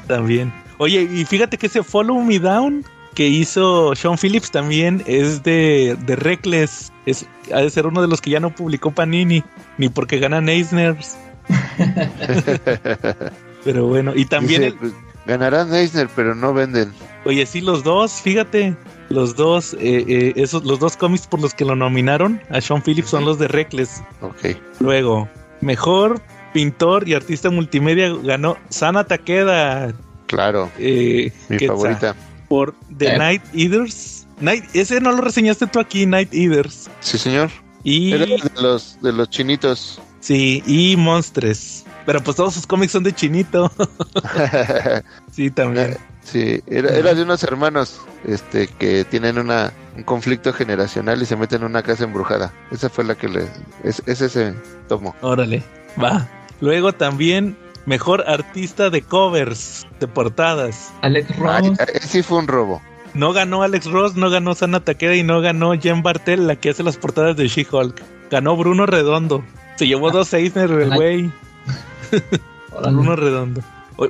también. 0.06 0.52
Oye, 0.78 1.02
y 1.02 1.24
fíjate 1.24 1.58
que 1.58 1.66
ese 1.66 1.82
Follow 1.82 2.20
Me 2.22 2.38
Down 2.38 2.84
que 3.14 3.26
hizo 3.26 3.94
Sean 3.94 4.16
Phillips 4.16 4.50
también 4.50 5.02
es 5.06 5.42
de, 5.42 5.96
de 6.06 6.16
Reckless. 6.16 6.92
Es, 7.06 7.26
ha 7.52 7.60
de 7.60 7.70
ser 7.70 7.86
uno 7.86 8.00
de 8.02 8.08
los 8.08 8.20
que 8.20 8.30
ya 8.30 8.40
no 8.40 8.54
publicó 8.54 8.90
Panini, 8.92 9.42
ni 9.78 9.88
porque 9.88 10.18
ganan 10.18 10.48
Eisners. 10.48 11.16
Pero 13.64 13.86
bueno, 13.86 14.12
y 14.14 14.24
también, 14.24 14.62
Dice, 14.62 14.72
el- 14.72 14.78
pues, 14.78 14.92
ganarán 15.26 15.74
Eisner, 15.74 16.08
pero 16.16 16.34
no 16.34 16.52
venden. 16.54 16.92
oye, 17.24 17.44
sí, 17.46 17.60
los 17.60 17.84
dos, 17.84 18.12
fíjate, 18.22 18.74
los 19.10 19.36
dos, 19.36 19.74
eh, 19.74 20.04
eh, 20.08 20.32
esos, 20.36 20.64
los 20.64 20.78
dos 20.78 20.96
cómics 20.96 21.26
por 21.26 21.40
los 21.40 21.52
que 21.54 21.64
lo 21.64 21.76
nominaron 21.76 22.40
a 22.50 22.60
Sean 22.60 22.82
Phillips 22.82 23.10
son 23.10 23.24
los 23.26 23.38
de 23.38 23.48
Reckless. 23.48 24.02
Ok. 24.22 24.56
Luego, 24.80 25.28
mejor 25.60 26.20
pintor 26.54 27.06
y 27.08 27.14
artista 27.14 27.50
multimedia 27.50 28.10
ganó 28.22 28.56
Sana 28.70 29.04
Takeda. 29.04 29.92
Claro. 30.26 30.70
Eh, 30.78 31.32
Mi 31.48 31.58
favorita. 31.58 32.14
Por 32.50 32.74
The 32.98 33.14
Eh. 33.14 33.18
Night 33.18 33.42
Eaters. 33.54 34.26
Night, 34.40 34.64
ese 34.74 35.00
no 35.00 35.12
lo 35.12 35.20
reseñaste 35.22 35.66
tú 35.68 35.78
aquí, 35.78 36.04
Night 36.04 36.34
Eaters. 36.34 36.90
Sí, 37.00 37.16
señor. 37.16 37.48
Y 37.84 38.12
Era 38.12 38.26
de 38.26 38.50
los, 38.60 38.98
de 39.00 39.12
los 39.12 39.30
chinitos. 39.30 40.02
sí, 40.20 40.62
y 40.66 40.96
Monstres. 40.96 41.84
Pero 42.06 42.20
pues 42.22 42.36
todos 42.36 42.54
sus 42.54 42.66
cómics 42.66 42.92
son 42.92 43.04
de 43.04 43.12
chinito. 43.12 43.70
sí, 45.32 45.50
también. 45.50 45.96
sí, 46.24 46.60
era, 46.66 46.90
era 46.96 47.14
de 47.14 47.22
unos 47.22 47.42
hermanos 47.44 48.00
este 48.26 48.66
que 48.66 49.04
tienen 49.04 49.38
una, 49.38 49.72
un 49.96 50.02
conflicto 50.02 50.52
generacional 50.52 51.22
y 51.22 51.26
se 51.26 51.36
meten 51.36 51.60
en 51.60 51.66
una 51.68 51.82
casa 51.82 52.04
embrujada. 52.04 52.52
Esa 52.72 52.88
fue 52.88 53.04
la 53.04 53.14
que 53.14 53.28
le... 53.28 53.46
Es, 53.84 54.02
es 54.06 54.20
ese 54.22 54.54
tomo. 54.88 55.14
Órale, 55.20 55.62
va. 56.02 56.26
Luego 56.60 56.92
también 56.92 57.56
mejor 57.86 58.24
artista 58.28 58.90
de 58.90 59.02
covers, 59.02 59.86
de 59.98 60.06
portadas. 60.08 60.92
Alex 61.02 61.30
Ay, 61.30 61.36
Ross. 61.68 61.78
eh, 61.80 62.00
sí 62.00 62.22
fue 62.22 62.38
un 62.38 62.48
robo. 62.48 62.80
No 63.14 63.32
ganó 63.32 63.62
Alex 63.62 63.86
Ross, 63.86 64.14
no 64.14 64.30
ganó 64.30 64.54
Sana 64.54 64.80
Takeda 64.80 65.16
y 65.16 65.22
no 65.24 65.40
ganó 65.40 65.72
Jen 65.78 66.02
Bartel, 66.02 66.46
la 66.46 66.56
que 66.56 66.70
hace 66.70 66.82
las 66.82 66.96
portadas 66.96 67.36
de 67.36 67.48
She-Hulk. 67.48 68.00
Ganó 68.30 68.56
Bruno 68.56 68.86
Redondo. 68.86 69.42
Se 69.76 69.86
llevó 69.88 70.10
dos 70.12 70.32
Eisner 70.32 70.70
el 70.70 70.92
Ay. 70.92 70.96
güey. 70.98 71.30
Bruno 72.82 73.16
Redondo. 73.16 73.62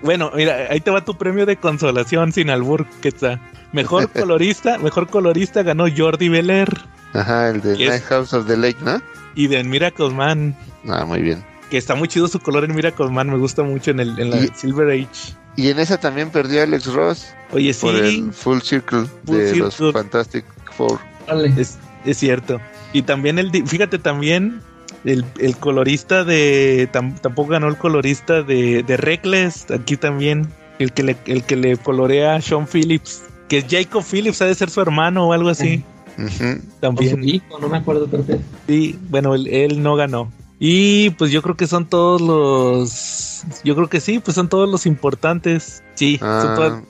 Bueno, 0.02 0.30
mira, 0.36 0.66
ahí 0.70 0.80
te 0.80 0.90
va 0.90 1.04
tu 1.04 1.16
premio 1.16 1.46
de 1.46 1.56
consolación 1.56 2.32
sin 2.32 2.50
albur, 2.50 2.86
que 3.00 3.08
está. 3.08 3.40
Mejor 3.72 4.08
colorista, 4.12 4.78
mejor 4.78 5.08
colorista 5.08 5.62
ganó 5.62 5.86
Jordi 5.94 6.28
Beler 6.28 6.68
Ajá, 7.12 7.48
el 7.50 7.60
de. 7.60 7.76
Night 7.88 8.04
House 8.04 8.32
of 8.34 8.46
the 8.46 8.56
Lake, 8.56 8.78
¿no? 8.84 9.00
y 9.34 9.46
de 9.46 9.62
Miracle 9.64 10.10
Man, 10.10 10.56
Ah, 10.88 11.04
muy 11.04 11.22
bien. 11.22 11.44
Que 11.70 11.78
está 11.78 11.94
muy 11.94 12.08
chido 12.08 12.28
su 12.28 12.40
color 12.40 12.64
en 12.64 12.74
Miracle 12.74 13.08
Man, 13.08 13.30
me 13.30 13.38
gusta 13.38 13.62
mucho 13.62 13.90
en 13.92 14.00
el 14.00 14.18
en 14.18 14.30
la 14.30 14.36
Y- 14.44 14.48
Silver 14.54 14.88
Age. 14.90 15.34
Y 15.56 15.68
en 15.68 15.78
esa 15.78 15.98
también 15.98 16.30
perdió 16.30 16.62
Alex 16.62 16.86
Ross 16.92 17.26
Oye, 17.52 17.74
por 17.74 17.96
sí, 17.96 18.18
el 18.26 18.32
Full 18.32 18.58
Circle 18.60 19.06
Full 19.26 19.36
de 19.36 19.56
los 19.56 19.74
Circle. 19.74 19.92
Fantastic 19.92 20.44
Four. 20.76 20.98
Órale. 21.26 21.52
es, 21.60 21.78
es 22.04 22.16
cierto. 22.18 22.60
Y 22.92 23.02
también 23.02 23.38
el 23.38 23.50
fíjate 23.66 23.98
también 23.98 24.60
el, 25.04 25.24
el 25.38 25.56
colorista 25.56 26.24
de 26.24 26.88
tam- 26.92 27.18
tampoco 27.20 27.50
ganó 27.52 27.68
el 27.68 27.76
colorista 27.76 28.42
de, 28.42 28.82
de 28.82 28.96
Reckless, 28.96 29.70
aquí 29.70 29.96
también 29.96 30.48
el 30.78 30.92
que 30.92 31.02
le 31.02 31.16
el 31.26 31.42
que 31.44 31.56
le 31.56 31.76
colorea 31.76 32.36
a 32.36 32.40
Sean 32.40 32.66
Phillips, 32.66 33.22
que 33.48 33.58
es 33.58 33.66
Jacob 33.68 34.04
Phillips, 34.04 34.40
ha 34.42 34.46
de 34.46 34.54
ser 34.54 34.70
su 34.70 34.80
hermano 34.80 35.28
o 35.28 35.32
algo 35.32 35.48
así. 35.50 35.84
Ujú. 36.18 36.26
O 36.26 36.28
su 36.28 36.80
También. 36.80 37.24
hijo, 37.28 37.58
no 37.60 37.68
me 37.68 37.78
acuerdo, 37.78 38.08
que. 38.10 38.38
Sí, 38.66 38.98
bueno, 39.08 39.34
él, 39.34 39.46
él 39.48 39.82
no 39.82 39.96
ganó. 39.96 40.30
Y 40.62 41.10
pues 41.10 41.30
yo 41.32 41.40
creo 41.40 41.56
que 41.56 41.66
son 41.66 41.86
todos 41.86 42.20
los. 42.20 43.44
Yo 43.64 43.74
creo 43.74 43.88
que 43.88 44.00
sí, 44.00 44.18
pues 44.18 44.34
son 44.34 44.48
todos 44.50 44.68
los 44.68 44.84
importantes. 44.86 45.82
Sí, 45.94 46.18
son 46.18 46.28
Ah. 46.28 46.52
todas- 46.54 46.82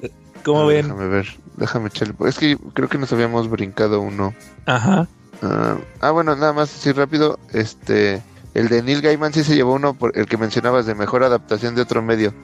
¿Cómo 0.45 0.63
Ah, 0.63 0.67
ven? 0.67 0.87
Déjame 0.89 1.09
ver, 1.09 1.27
déjame 1.57 1.89
echarle. 1.89 2.15
Es 2.27 2.39
que 2.39 2.59
creo 2.75 2.89
que 2.89 2.99
nos 2.99 3.13
habíamos 3.13 3.49
brincado 3.49 4.01
uno. 4.01 4.35
Ajá. 4.67 5.07
Ah, 5.43 5.77
ah, 6.01 6.11
bueno, 6.11 6.35
nada 6.35 6.53
más 6.53 6.75
así 6.75 6.91
rápido. 6.93 7.39
Este, 7.53 8.23
el 8.55 8.69
de 8.69 8.83
Neil 8.83 9.03
Gaiman 9.03 9.33
sí 9.33 9.45
se 9.45 9.55
llevó 9.55 9.75
uno, 9.75 9.95
por 9.95 10.17
el 10.19 10.27
que 10.27 10.37
mencionabas 10.37 10.85
de 10.87 10.95
mejor 10.97 11.23
adaptación 11.23 11.75
de 11.77 11.83
otro 11.83 12.03
medio. 12.03 12.35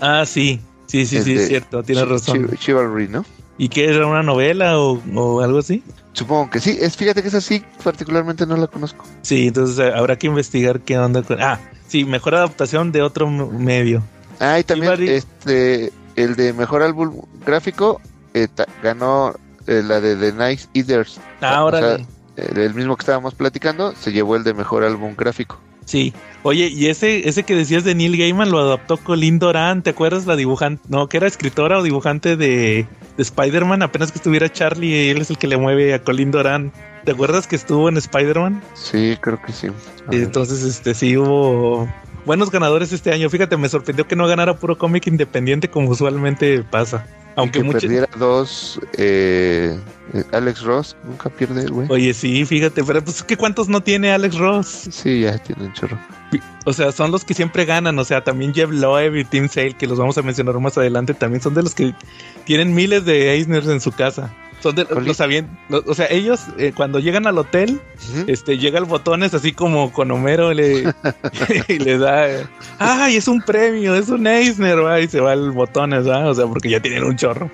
Ah, 0.00 0.24
sí. 0.26 0.60
Sí, 0.86 1.06
sí, 1.06 1.16
El 1.16 1.24
sí, 1.24 1.34
de 1.34 1.42
es 1.44 1.48
cierto, 1.48 1.82
tienes 1.82 2.06
razón. 2.06 2.46
Chi- 2.50 2.56
Chivalry, 2.58 3.08
¿no? 3.08 3.24
¿Y 3.56 3.68
qué 3.68 3.88
era 3.88 4.06
una 4.06 4.22
novela 4.22 4.78
o, 4.78 5.00
o 5.14 5.40
algo 5.40 5.58
así? 5.58 5.82
Supongo 6.12 6.50
que 6.50 6.60
sí. 6.60 6.76
Es, 6.80 6.96
fíjate 6.96 7.22
que 7.22 7.28
esa 7.28 7.40
sí, 7.40 7.62
particularmente 7.82 8.46
no 8.46 8.56
la 8.56 8.66
conozco. 8.66 9.04
Sí, 9.22 9.48
entonces 9.48 9.78
eh, 9.78 9.92
habrá 9.94 10.16
que 10.16 10.26
investigar 10.26 10.80
qué 10.80 10.98
onda 10.98 11.22
con. 11.22 11.40
Ah, 11.42 11.60
sí, 11.88 12.04
mejor 12.04 12.34
adaptación 12.34 12.92
de 12.92 13.02
otro 13.02 13.28
medio. 13.28 14.02
Ah, 14.40 14.58
y 14.58 14.64
también 14.64 15.08
este, 15.08 15.92
el 16.16 16.36
de 16.36 16.52
mejor 16.52 16.82
álbum 16.82 17.22
gráfico 17.44 18.00
eh, 18.32 18.48
ganó 18.82 19.34
eh, 19.66 19.82
la 19.84 20.00
de 20.00 20.16
The 20.16 20.32
Night 20.32 20.60
Eaters. 20.74 21.20
Ahora. 21.40 21.78
O 21.78 21.80
sea, 21.80 22.06
el 22.36 22.74
mismo 22.74 22.96
que 22.96 23.02
estábamos 23.02 23.34
platicando 23.34 23.94
se 23.94 24.10
llevó 24.10 24.34
el 24.34 24.42
de 24.42 24.54
mejor 24.54 24.82
álbum 24.82 25.14
gráfico. 25.16 25.60
Sí. 25.84 26.12
Oye, 26.42 26.68
y 26.68 26.86
ese, 26.86 27.28
ese 27.28 27.42
que 27.44 27.54
decías 27.54 27.84
de 27.84 27.94
Neil 27.94 28.16
Gaiman 28.16 28.50
lo 28.50 28.58
adaptó 28.58 28.96
Colin 28.96 29.38
Doran, 29.38 29.82
¿te 29.82 29.90
acuerdas 29.90 30.26
la 30.26 30.36
dibujante? 30.36 30.82
No, 30.88 31.08
que 31.08 31.16
era 31.16 31.26
escritora 31.26 31.78
o 31.78 31.82
dibujante 31.82 32.36
de, 32.36 32.86
de 33.16 33.22
Spider-Man, 33.22 33.82
apenas 33.82 34.12
que 34.12 34.18
estuviera 34.18 34.52
Charlie, 34.52 35.10
él 35.10 35.20
es 35.20 35.30
el 35.30 35.38
que 35.38 35.46
le 35.46 35.56
mueve 35.56 35.94
a 35.94 36.02
Colin 36.02 36.30
Doran. 36.30 36.72
¿Te 37.04 37.12
acuerdas 37.12 37.46
que 37.46 37.56
estuvo 37.56 37.88
en 37.88 37.96
Spider-Man? 37.96 38.62
Sí, 38.74 39.16
creo 39.20 39.40
que 39.42 39.52
sí. 39.52 39.68
Entonces, 40.10 40.62
este 40.62 40.94
sí 40.94 41.16
hubo 41.16 41.88
buenos 42.24 42.50
ganadores 42.50 42.92
este 42.92 43.12
año. 43.12 43.28
Fíjate, 43.28 43.56
me 43.56 43.68
sorprendió 43.68 44.08
que 44.08 44.16
no 44.16 44.26
ganara 44.26 44.56
puro 44.56 44.78
cómic 44.78 45.06
independiente 45.06 45.68
como 45.68 45.90
usualmente 45.90 46.62
pasa. 46.62 47.06
Aunque 47.36 47.62
que 47.62 47.70
perdiera 47.70 48.08
dos, 48.16 48.80
eh, 48.96 49.76
Alex 50.32 50.62
Ross, 50.62 50.96
nunca 51.04 51.28
pierde 51.30 51.62
el 51.62 51.70
güey. 51.70 51.88
Oye, 51.90 52.14
sí, 52.14 52.44
fíjate, 52.44 52.84
pero 52.84 53.02
pues 53.02 53.22
que 53.22 53.36
cuántos 53.36 53.68
no 53.68 53.82
tiene 53.82 54.12
Alex 54.12 54.36
Ross. 54.36 54.88
Sí, 54.90 55.22
ya 55.22 55.36
tiene 55.38 55.64
un 55.64 55.72
chorro. 55.72 55.98
O 56.64 56.72
sea, 56.72 56.92
son 56.92 57.10
los 57.10 57.24
que 57.24 57.34
siempre 57.34 57.64
ganan. 57.64 57.98
O 57.98 58.04
sea, 58.04 58.22
también 58.22 58.54
Jeff 58.54 58.70
Loeb 58.70 59.16
y 59.16 59.24
Tim 59.24 59.48
Sale, 59.48 59.74
que 59.74 59.86
los 59.86 59.98
vamos 59.98 60.16
a 60.18 60.22
mencionar 60.22 60.58
más 60.60 60.78
adelante, 60.78 61.14
también 61.14 61.42
son 61.42 61.54
de 61.54 61.62
los 61.62 61.74
que 61.74 61.94
tienen 62.44 62.74
miles 62.74 63.04
de 63.04 63.32
Eisners 63.32 63.66
en 63.68 63.80
su 63.80 63.92
casa. 63.92 64.32
Son 64.64 64.74
de 64.74 64.86
sabían, 65.12 65.58
o 65.68 65.94
sea, 65.94 66.06
ellos 66.08 66.46
eh, 66.56 66.72
cuando 66.74 66.98
llegan 66.98 67.26
al 67.26 67.36
hotel, 67.36 67.82
este 68.26 68.56
llega 68.56 68.78
el 68.78 68.86
botones 68.86 69.34
así 69.34 69.52
como 69.52 69.92
con 69.92 70.10
Homero 70.10 70.54
le, 70.54 70.90
y 71.68 71.78
le 71.78 71.98
da, 71.98 72.48
ay, 72.78 73.16
es 73.16 73.28
un 73.28 73.42
premio, 73.42 73.94
es 73.94 74.08
un 74.08 74.26
Eisner, 74.26 74.82
¿va? 74.82 75.00
y 75.00 75.06
se 75.06 75.20
va 75.20 75.34
el 75.34 75.50
botones, 75.50 76.08
¿va? 76.08 76.30
o 76.30 76.34
sea, 76.34 76.46
porque 76.46 76.70
ya 76.70 76.80
tienen 76.80 77.04
un 77.04 77.14
chorro. 77.14 77.50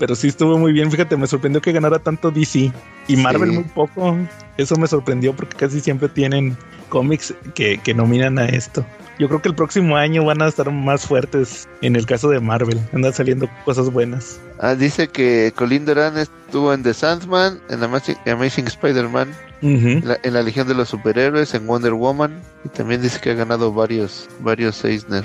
Pero 0.00 0.16
sí 0.16 0.26
estuvo 0.26 0.58
muy 0.58 0.72
bien, 0.72 0.90
fíjate, 0.90 1.16
me 1.16 1.28
sorprendió 1.28 1.62
que 1.62 1.70
ganara 1.70 2.00
tanto 2.00 2.32
DC 2.32 2.72
y 3.06 3.16
Marvel 3.16 3.52
muy 3.52 3.62
poco. 3.62 4.18
Eso 4.56 4.74
me 4.74 4.88
sorprendió 4.88 5.36
porque 5.36 5.56
casi 5.56 5.80
siempre 5.80 6.08
tienen 6.08 6.58
cómics 6.88 7.32
que, 7.54 7.78
que 7.78 7.94
nominan 7.94 8.40
a 8.40 8.46
esto. 8.46 8.84
Yo 9.18 9.28
creo 9.28 9.40
que 9.40 9.48
el 9.48 9.54
próximo 9.54 9.96
año 9.96 10.24
van 10.24 10.42
a 10.42 10.48
estar 10.48 10.70
más 10.72 11.06
fuertes 11.06 11.68
en 11.82 11.94
el 11.96 12.04
caso 12.06 12.28
de 12.28 12.40
Marvel. 12.40 12.80
Andan 12.92 13.12
saliendo 13.12 13.48
cosas 13.64 13.90
buenas. 13.90 14.40
Ah, 14.58 14.74
dice 14.74 15.08
que 15.08 15.52
Colin 15.54 15.84
Doran 15.84 16.18
estuvo 16.18 16.72
en 16.72 16.82
The 16.82 16.94
Sandman, 16.94 17.60
en 17.68 17.82
Amazing, 17.82 18.66
Spider-Man, 18.66 19.32
en, 19.62 20.02
la, 20.04 20.42
Legión 20.42 20.66
de 20.66 20.74
los 20.74 20.88
Superhéroes, 20.88 21.54
en 21.54 21.66
Wonder 21.66 21.92
Woman. 21.92 22.42
Y 22.64 22.68
también 22.70 23.02
dice 23.02 23.20
que 23.20 23.30
ha 23.30 23.34
ganado 23.34 23.72
varios, 23.72 24.28
varios 24.40 24.84
Eisner. 24.84 25.24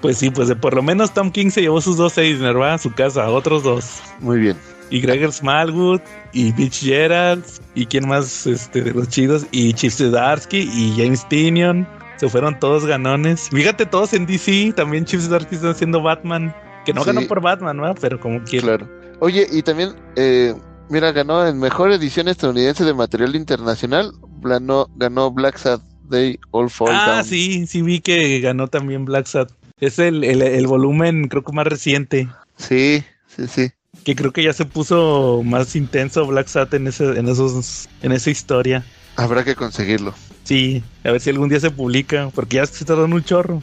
Pues 0.00 0.18
sí, 0.18 0.30
pues 0.30 0.52
por 0.54 0.74
lo 0.74 0.82
menos 0.82 1.12
Tom 1.12 1.30
King 1.30 1.50
se 1.50 1.60
llevó 1.60 1.80
sus 1.80 1.96
dos 1.96 2.16
Eisner, 2.18 2.60
va 2.60 2.74
a 2.74 2.78
su 2.78 2.92
casa, 2.92 3.28
otros 3.30 3.62
dos. 3.62 4.00
Muy 4.20 4.38
bien 4.38 4.56
y 4.92 5.00
Gregor 5.00 5.32
Smallwood 5.32 6.00
y 6.34 6.52
Mitch 6.52 6.84
Gerald 6.84 7.44
y 7.74 7.86
quién 7.86 8.06
más 8.06 8.46
este, 8.46 8.82
de 8.82 8.92
los 8.92 9.08
chidos 9.08 9.46
y 9.50 9.72
Chip 9.72 9.90
Zdarsky 9.90 10.68
y 10.70 10.94
James 10.96 11.26
Tinion 11.28 11.88
se 12.22 12.28
fueron 12.28 12.56
todos 12.60 12.86
ganones. 12.86 13.48
Fíjate, 13.50 13.84
todos 13.84 14.12
en 14.12 14.26
DC. 14.26 14.74
También 14.76 15.04
Chip 15.04 15.18
Zdarsky 15.18 15.56
está 15.56 15.70
haciendo 15.70 16.00
Batman. 16.00 16.54
Que 16.84 16.92
no 16.92 17.02
ganó 17.02 17.20
por 17.22 17.40
Batman, 17.40 17.76
¿no? 17.76 17.92
Pero 17.96 18.20
como 18.20 18.40
quiera. 18.44 18.64
Claro. 18.64 18.88
Oye, 19.18 19.44
y 19.50 19.60
también, 19.62 19.96
eh, 20.14 20.54
mira, 20.88 21.10
ganó 21.10 21.44
en 21.44 21.58
mejor 21.58 21.90
edición 21.90 22.28
estadounidense 22.28 22.84
de 22.84 22.94
material 22.94 23.34
internacional. 23.34 24.12
Ganó, 24.40 24.88
ganó 24.94 25.32
Black 25.32 25.56
Sad 25.56 25.80
Day 26.04 26.38
All 26.52 26.70
Fall 26.70 26.90
Ah, 26.92 27.24
sí, 27.26 27.66
sí 27.66 27.82
vi 27.82 27.98
que 27.98 28.38
ganó 28.38 28.68
también 28.68 29.04
Black 29.04 29.26
Sad. 29.26 29.48
Es 29.80 29.98
el, 29.98 30.22
el, 30.22 30.42
el 30.42 30.66
volumen, 30.68 31.26
creo 31.26 31.42
que 31.42 31.50
más 31.50 31.66
reciente. 31.66 32.28
Sí, 32.56 33.02
sí, 33.26 33.48
sí 33.48 33.72
que 34.04 34.14
creo 34.14 34.32
que 34.32 34.44
ya 34.44 34.52
se 34.52 34.64
puso 34.64 35.42
más 35.44 35.76
intenso 35.76 36.26
Black 36.26 36.46
Sat 36.46 36.72
en 36.74 36.86
ese, 36.86 37.18
en 37.18 37.28
esos, 37.28 37.88
en 38.02 38.12
esa 38.12 38.30
historia. 38.30 38.84
Habrá 39.16 39.44
que 39.44 39.54
conseguirlo. 39.54 40.14
Sí, 40.44 40.82
a 41.04 41.12
ver 41.12 41.20
si 41.20 41.30
algún 41.30 41.48
día 41.48 41.60
se 41.60 41.70
publica, 41.70 42.30
porque 42.34 42.56
ya 42.56 42.66
se 42.66 42.84
dando 42.84 43.04
un 43.04 43.24
chorro. 43.24 43.62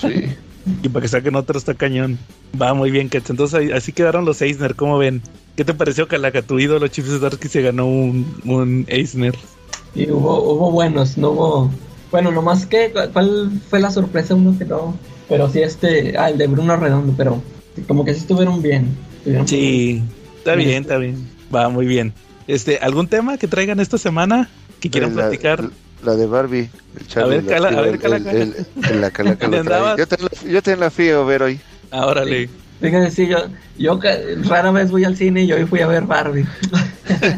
Sí. 0.00 0.36
y 0.82 0.88
para 0.88 1.02
que 1.02 1.08
saquen 1.08 1.36
otro 1.36 1.58
está 1.58 1.74
cañón. 1.74 2.18
Va 2.60 2.74
muy 2.74 2.90
bien, 2.90 3.08
Ketch. 3.08 3.30
Entonces 3.30 3.72
así 3.72 3.92
quedaron 3.92 4.24
los 4.24 4.40
Eisner, 4.42 4.74
¿cómo 4.74 4.98
ven? 4.98 5.22
¿Qué 5.56 5.64
te 5.64 5.74
pareció, 5.74 6.08
Calaca? 6.08 6.42
Tu 6.42 6.58
ídolo 6.58 6.88
Chips 6.88 7.20
Darky 7.20 7.48
se 7.48 7.62
ganó 7.62 7.86
un, 7.86 8.40
un 8.44 8.84
Eisner. 8.88 9.34
Y 9.94 10.10
hubo, 10.10 10.42
hubo 10.42 10.70
buenos, 10.70 11.18
no 11.18 11.30
hubo. 11.30 11.70
Bueno, 12.10 12.30
nomás 12.32 12.66
que, 12.66 12.92
¿cuál 13.12 13.50
fue 13.68 13.80
la 13.80 13.90
sorpresa? 13.90 14.34
Uno 14.34 14.56
que 14.58 14.64
no. 14.64 14.96
Pero 15.28 15.48
sí, 15.48 15.62
este. 15.62 16.16
Ah, 16.18 16.30
el 16.30 16.38
de 16.38 16.46
Bruno 16.46 16.76
Redondo, 16.76 17.14
pero 17.16 17.42
como 17.86 18.04
que 18.04 18.14
sí 18.14 18.20
estuvieron 18.20 18.62
bien. 18.62 18.96
Sí, 19.46 20.02
está 20.38 20.54
bien, 20.54 20.82
está 20.82 20.96
bien. 20.98 21.28
Va 21.54 21.68
muy 21.68 21.86
bien. 21.86 22.12
Este, 22.46 22.78
¿algún 22.78 23.06
tema 23.06 23.38
que 23.38 23.46
traigan 23.46 23.80
esta 23.80 23.98
semana 23.98 24.48
que 24.80 24.90
quieran 24.90 25.12
platicar? 25.12 25.70
La 26.02 26.16
de 26.16 26.26
Barbie. 26.26 26.70
a 27.14 27.24
ver, 27.26 27.44
cala, 27.44 27.68
a 27.68 27.80
ver, 27.82 27.98
cala, 27.98 28.18
la 28.18 29.10
cala, 29.10 29.96
yo, 29.98 30.06
te, 30.06 30.16
yo 30.48 30.62
te 30.62 30.76
la 30.76 30.90
fui 30.90 31.10
a 31.10 31.20
ver 31.20 31.42
hoy. 31.42 31.60
Ah, 31.90 32.06
órale. 32.06 32.48
Fíjate, 32.80 33.10
sí, 33.10 33.28
yo, 33.28 33.36
yo 33.76 34.00
rara 34.48 34.70
vez 34.70 34.90
voy 34.90 35.04
al 35.04 35.14
cine 35.14 35.44
y 35.44 35.52
hoy 35.52 35.66
fui 35.66 35.80
a 35.80 35.86
ver 35.86 36.04
Barbie. 36.04 36.46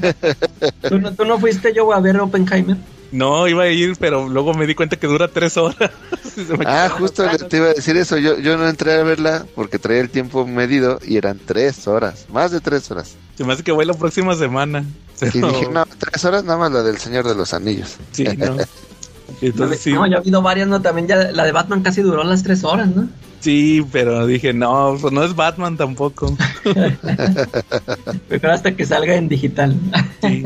¿Tú, 0.89 1.01
no, 1.01 1.13
¿Tú 1.13 1.25
no 1.25 1.41
fuiste 1.41 1.75
yo 1.75 1.93
a 1.93 2.01
ver 2.01 2.21
Oppenheimer? 2.21 2.77
No, 3.13 3.47
iba 3.47 3.65
a 3.65 3.69
ir, 3.69 3.97
pero 4.01 4.27
luego 4.27 4.55
me 4.55 4.67
di 4.67 4.75
cuenta 4.75 4.97
que 4.97 5.07
dura 5.07 5.29
tres 5.29 5.59
horas. 5.59 5.91
ah, 6.67 6.89
justo 6.99 7.25
te 7.49 7.57
iba 7.59 7.67
a 7.67 7.75
decir 7.75 7.97
eso. 7.99 8.17
Yo, 8.17 8.39
yo 8.39 8.57
no 8.57 8.67
entré 8.67 8.95
a 8.95 9.03
verla 9.03 9.47
porque 9.55 9.79
traía 9.79 10.01
el 10.01 10.09
tiempo 10.09 10.47
medido 10.47 10.99
y 11.07 11.19
eran 11.19 11.39
tres 11.39 11.87
horas, 11.87 12.27
más 12.33 12.51
de 12.51 12.61
tres 12.61 12.91
horas. 12.91 13.15
Se 13.37 13.45
me 13.45 13.53
hace 13.53 13.63
que 13.63 13.73
voy 13.73 13.85
la 13.85 13.95
próxima 13.95 14.35
semana. 14.35 14.85
Y 15.21 15.27
dije, 15.27 15.69
no, 15.71 15.85
tres 15.99 16.25
horas 16.25 16.43
nada 16.45 16.59
más 16.59 16.73
la 16.73 16.83
del 16.83 16.97
Señor 16.97 17.29
de 17.29 17.35
los 17.35 17.53
Anillos. 17.53 17.97
Sí, 18.13 18.25
no. 18.25 18.57
Entonces, 19.41 19.81
sí. 19.81 19.93
No, 19.93 20.07
ya 20.07 20.17
ha 20.17 20.21
habido 20.21 20.41
varias, 20.41 20.69
¿no? 20.69 20.81
También 20.81 21.07
ya 21.07 21.17
la 21.33 21.45
de 21.45 21.53
Batman 21.53 21.83
casi 21.83 22.01
duró 22.01 22.25
las 22.25 22.43
tres 22.43 22.65
horas, 22.65 22.89
¿no? 22.89 23.09
Sí, 23.43 23.85
pero 23.93 24.27
dije, 24.27 24.55
no, 24.55 24.97
pues 25.01 25.13
no 25.13 25.23
es 25.23 25.35
Batman 25.35 25.77
tampoco. 25.77 26.35
Mejor 28.31 28.51
hasta 28.51 28.75
que 28.75 28.87
salga 28.87 29.17
en 29.17 29.29
digital. 29.29 29.77
Sí. 30.23 30.43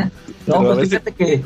no, 0.46 0.62
pues 0.62 0.88
fíjate 0.88 1.12
que 1.12 1.42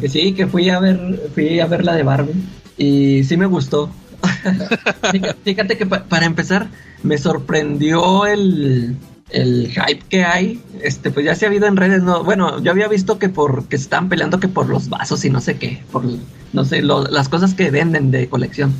que 0.00 0.08
sí, 0.08 0.32
que 0.32 0.46
fui 0.46 0.70
a 0.70 0.80
ver, 0.80 1.30
fui 1.34 1.60
a 1.60 1.66
ver 1.66 1.84
la 1.84 1.94
de 1.94 2.02
Barbie 2.02 2.42
y 2.76 3.24
sí 3.24 3.36
me 3.36 3.46
gustó. 3.46 3.90
Fíjate 5.44 5.76
que 5.76 5.86
para 5.86 6.26
empezar 6.26 6.68
me 7.02 7.18
sorprendió 7.18 8.26
el, 8.26 8.96
el 9.30 9.68
hype 9.68 10.02
que 10.08 10.24
hay. 10.24 10.62
Este, 10.82 11.10
pues 11.10 11.26
ya 11.26 11.34
se 11.34 11.44
ha 11.44 11.48
habido 11.48 11.66
en 11.66 11.76
redes, 11.76 12.02
no, 12.02 12.24
bueno, 12.24 12.60
yo 12.62 12.72
había 12.72 12.88
visto 12.88 13.18
que 13.18 13.28
por 13.28 13.66
que 13.66 13.76
están 13.76 14.08
peleando 14.08 14.40
que 14.40 14.48
por 14.48 14.68
los 14.68 14.88
vasos 14.88 15.24
y 15.24 15.30
no 15.30 15.40
sé 15.40 15.56
qué, 15.56 15.82
por 15.92 16.04
no 16.52 16.64
sé, 16.64 16.82
las 16.82 17.28
cosas 17.28 17.54
que 17.54 17.70
venden 17.70 18.10
de 18.10 18.28
colección. 18.28 18.72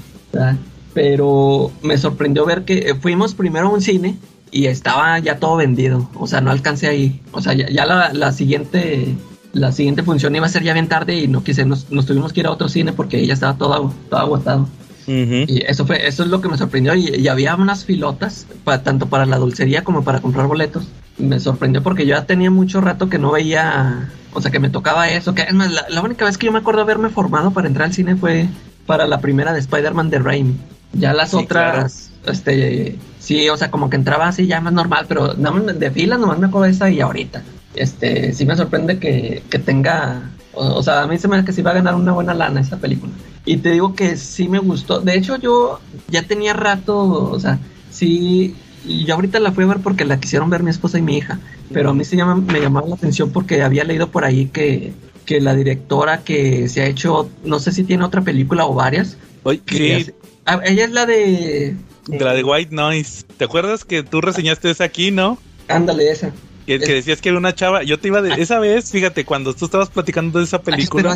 Pero 0.98 1.70
me 1.80 1.96
sorprendió 1.96 2.44
ver 2.44 2.64
que 2.64 2.96
fuimos 3.00 3.32
primero 3.32 3.68
a 3.68 3.70
un 3.70 3.80
cine 3.80 4.16
y 4.50 4.66
estaba 4.66 5.16
ya 5.20 5.38
todo 5.38 5.54
vendido. 5.54 6.10
O 6.16 6.26
sea, 6.26 6.40
no 6.40 6.50
alcancé 6.50 6.88
ahí. 6.88 7.20
O 7.30 7.40
sea, 7.40 7.52
ya, 7.52 7.86
la, 7.86 8.12
la 8.12 8.32
siguiente 8.32 9.14
la 9.52 9.70
siguiente 9.70 10.02
función 10.02 10.34
iba 10.34 10.46
a 10.46 10.48
ser 10.48 10.64
ya 10.64 10.72
bien 10.72 10.88
tarde 10.88 11.14
y 11.14 11.28
no 11.28 11.44
quise, 11.44 11.64
nos, 11.64 11.86
tuvimos 11.86 12.32
que 12.32 12.40
ir 12.40 12.46
a 12.48 12.50
otro 12.50 12.68
cine 12.68 12.92
porque 12.92 13.24
ya 13.24 13.34
estaba 13.34 13.56
todo, 13.56 13.94
todo 14.10 14.20
agotado. 14.20 14.68
Y 15.06 15.62
eso 15.68 15.86
fue, 15.86 16.08
eso 16.08 16.24
es 16.24 16.30
lo 16.30 16.40
que 16.40 16.48
me 16.48 16.58
sorprendió. 16.58 16.96
Y, 16.96 17.28
había 17.28 17.54
unas 17.54 17.84
filotas, 17.84 18.48
tanto 18.82 19.06
para 19.06 19.24
la 19.24 19.36
dulcería 19.36 19.84
como 19.84 20.02
para 20.02 20.20
comprar 20.20 20.48
boletos. 20.48 20.88
Me 21.16 21.38
sorprendió 21.38 21.80
porque 21.80 22.06
yo 22.06 22.16
ya 22.16 22.26
tenía 22.26 22.50
mucho 22.50 22.80
rato 22.80 23.08
que 23.08 23.20
no 23.20 23.30
veía, 23.30 24.10
o 24.34 24.40
sea, 24.40 24.50
que 24.50 24.58
me 24.58 24.68
tocaba 24.68 25.08
eso. 25.10 25.32
Que 25.32 25.42
es 25.42 25.54
más, 25.54 25.70
la, 25.70 26.02
única 26.02 26.24
vez 26.24 26.38
que 26.38 26.46
yo 26.46 26.52
me 26.52 26.58
acuerdo 26.58 26.80
haberme 26.80 27.08
formado 27.08 27.52
para 27.52 27.68
entrar 27.68 27.86
al 27.86 27.94
cine 27.94 28.16
fue 28.16 28.48
para 28.84 29.06
la 29.06 29.20
primera 29.20 29.52
de 29.52 29.60
Spider-Man 29.60 30.10
de 30.10 30.18
Raimi. 30.18 30.56
Ya 30.92 31.12
las 31.12 31.34
otras, 31.34 32.10
este, 32.26 32.96
sí, 33.18 33.48
o 33.48 33.56
sea, 33.56 33.70
como 33.70 33.90
que 33.90 33.96
entraba 33.96 34.28
así 34.28 34.46
ya 34.46 34.60
más 34.60 34.72
normal, 34.72 35.06
pero 35.08 35.34
de 35.34 35.90
fila 35.90 36.16
nomás 36.16 36.38
me 36.38 36.46
acuerdo 36.46 36.66
esa 36.66 36.90
y 36.90 37.00
ahorita 37.00 37.42
este, 37.78 38.32
sí 38.32 38.44
me 38.44 38.56
sorprende 38.56 38.98
que, 38.98 39.42
tenga, 39.64 40.30
o, 40.52 40.82
sea, 40.82 41.02
a 41.02 41.06
mí 41.06 41.18
se 41.18 41.28
me 41.28 41.36
hace 41.36 41.46
que 41.46 41.52
sí 41.52 41.62
va 41.62 41.70
a 41.70 41.74
ganar 41.74 41.94
una 41.94 42.12
buena 42.12 42.34
lana 42.34 42.60
esa 42.60 42.78
película. 42.78 43.12
Y 43.44 43.58
te 43.58 43.70
digo 43.70 43.94
que 43.94 44.16
sí 44.16 44.48
me 44.48 44.58
gustó. 44.58 45.00
De 45.00 45.16
hecho, 45.16 45.36
yo 45.36 45.80
ya 46.08 46.22
tenía 46.22 46.52
rato, 46.52 46.98
o 46.98 47.40
sea, 47.40 47.58
sí, 47.90 48.54
yo 48.86 49.14
ahorita 49.14 49.40
la 49.40 49.52
fui 49.52 49.64
a 49.64 49.68
ver 49.68 49.78
porque 49.78 50.04
la 50.04 50.20
quisieron 50.20 50.50
ver 50.50 50.62
mi 50.62 50.70
esposa 50.70 50.98
y 50.98 51.02
mi 51.02 51.16
hija, 51.16 51.38
pero 51.72 51.90
a 51.90 51.94
mí 51.94 52.04
se 52.04 52.16
llama, 52.16 52.34
me 52.36 52.60
llamaba 52.60 52.88
la 52.88 52.94
atención 52.96 53.30
porque 53.30 53.62
había 53.62 53.84
leído 53.84 54.08
por 54.10 54.24
ahí 54.24 54.46
que, 54.46 54.92
que 55.24 55.40
la 55.40 55.54
directora 55.54 56.18
que 56.24 56.68
se 56.68 56.82
ha 56.82 56.86
hecho, 56.86 57.30
no 57.44 57.58
sé 57.58 57.72
si 57.72 57.84
tiene 57.84 58.04
otra 58.04 58.22
película 58.22 58.66
o 58.66 58.74
varias. 58.74 59.16
Oye, 59.42 60.14
ah, 60.46 60.60
ella 60.64 60.84
es 60.84 60.90
la 60.90 61.06
de... 61.06 61.76
De 62.08 62.20
la 62.20 62.32
de 62.34 62.42
White 62.42 62.74
Noise. 62.74 63.24
¿Te 63.36 63.44
acuerdas 63.44 63.84
que 63.84 64.02
tú 64.02 64.20
reseñaste 64.20 64.70
esa 64.70 64.84
aquí, 64.84 65.10
no? 65.10 65.38
Ándale, 65.68 66.10
esa. 66.10 66.32
Que, 66.66 66.78
decías 66.78 67.20
que 67.20 67.28
era 67.30 67.38
una 67.38 67.54
chava. 67.54 67.82
Yo 67.82 67.98
te 67.98 68.08
iba 68.08 68.20
de. 68.22 68.40
Esa 68.42 68.58
vez, 68.58 68.90
fíjate, 68.90 69.24
cuando 69.24 69.54
tú 69.54 69.66
estabas 69.66 69.88
platicando 69.90 70.38
de 70.38 70.44
esa 70.44 70.60
película. 70.62 71.14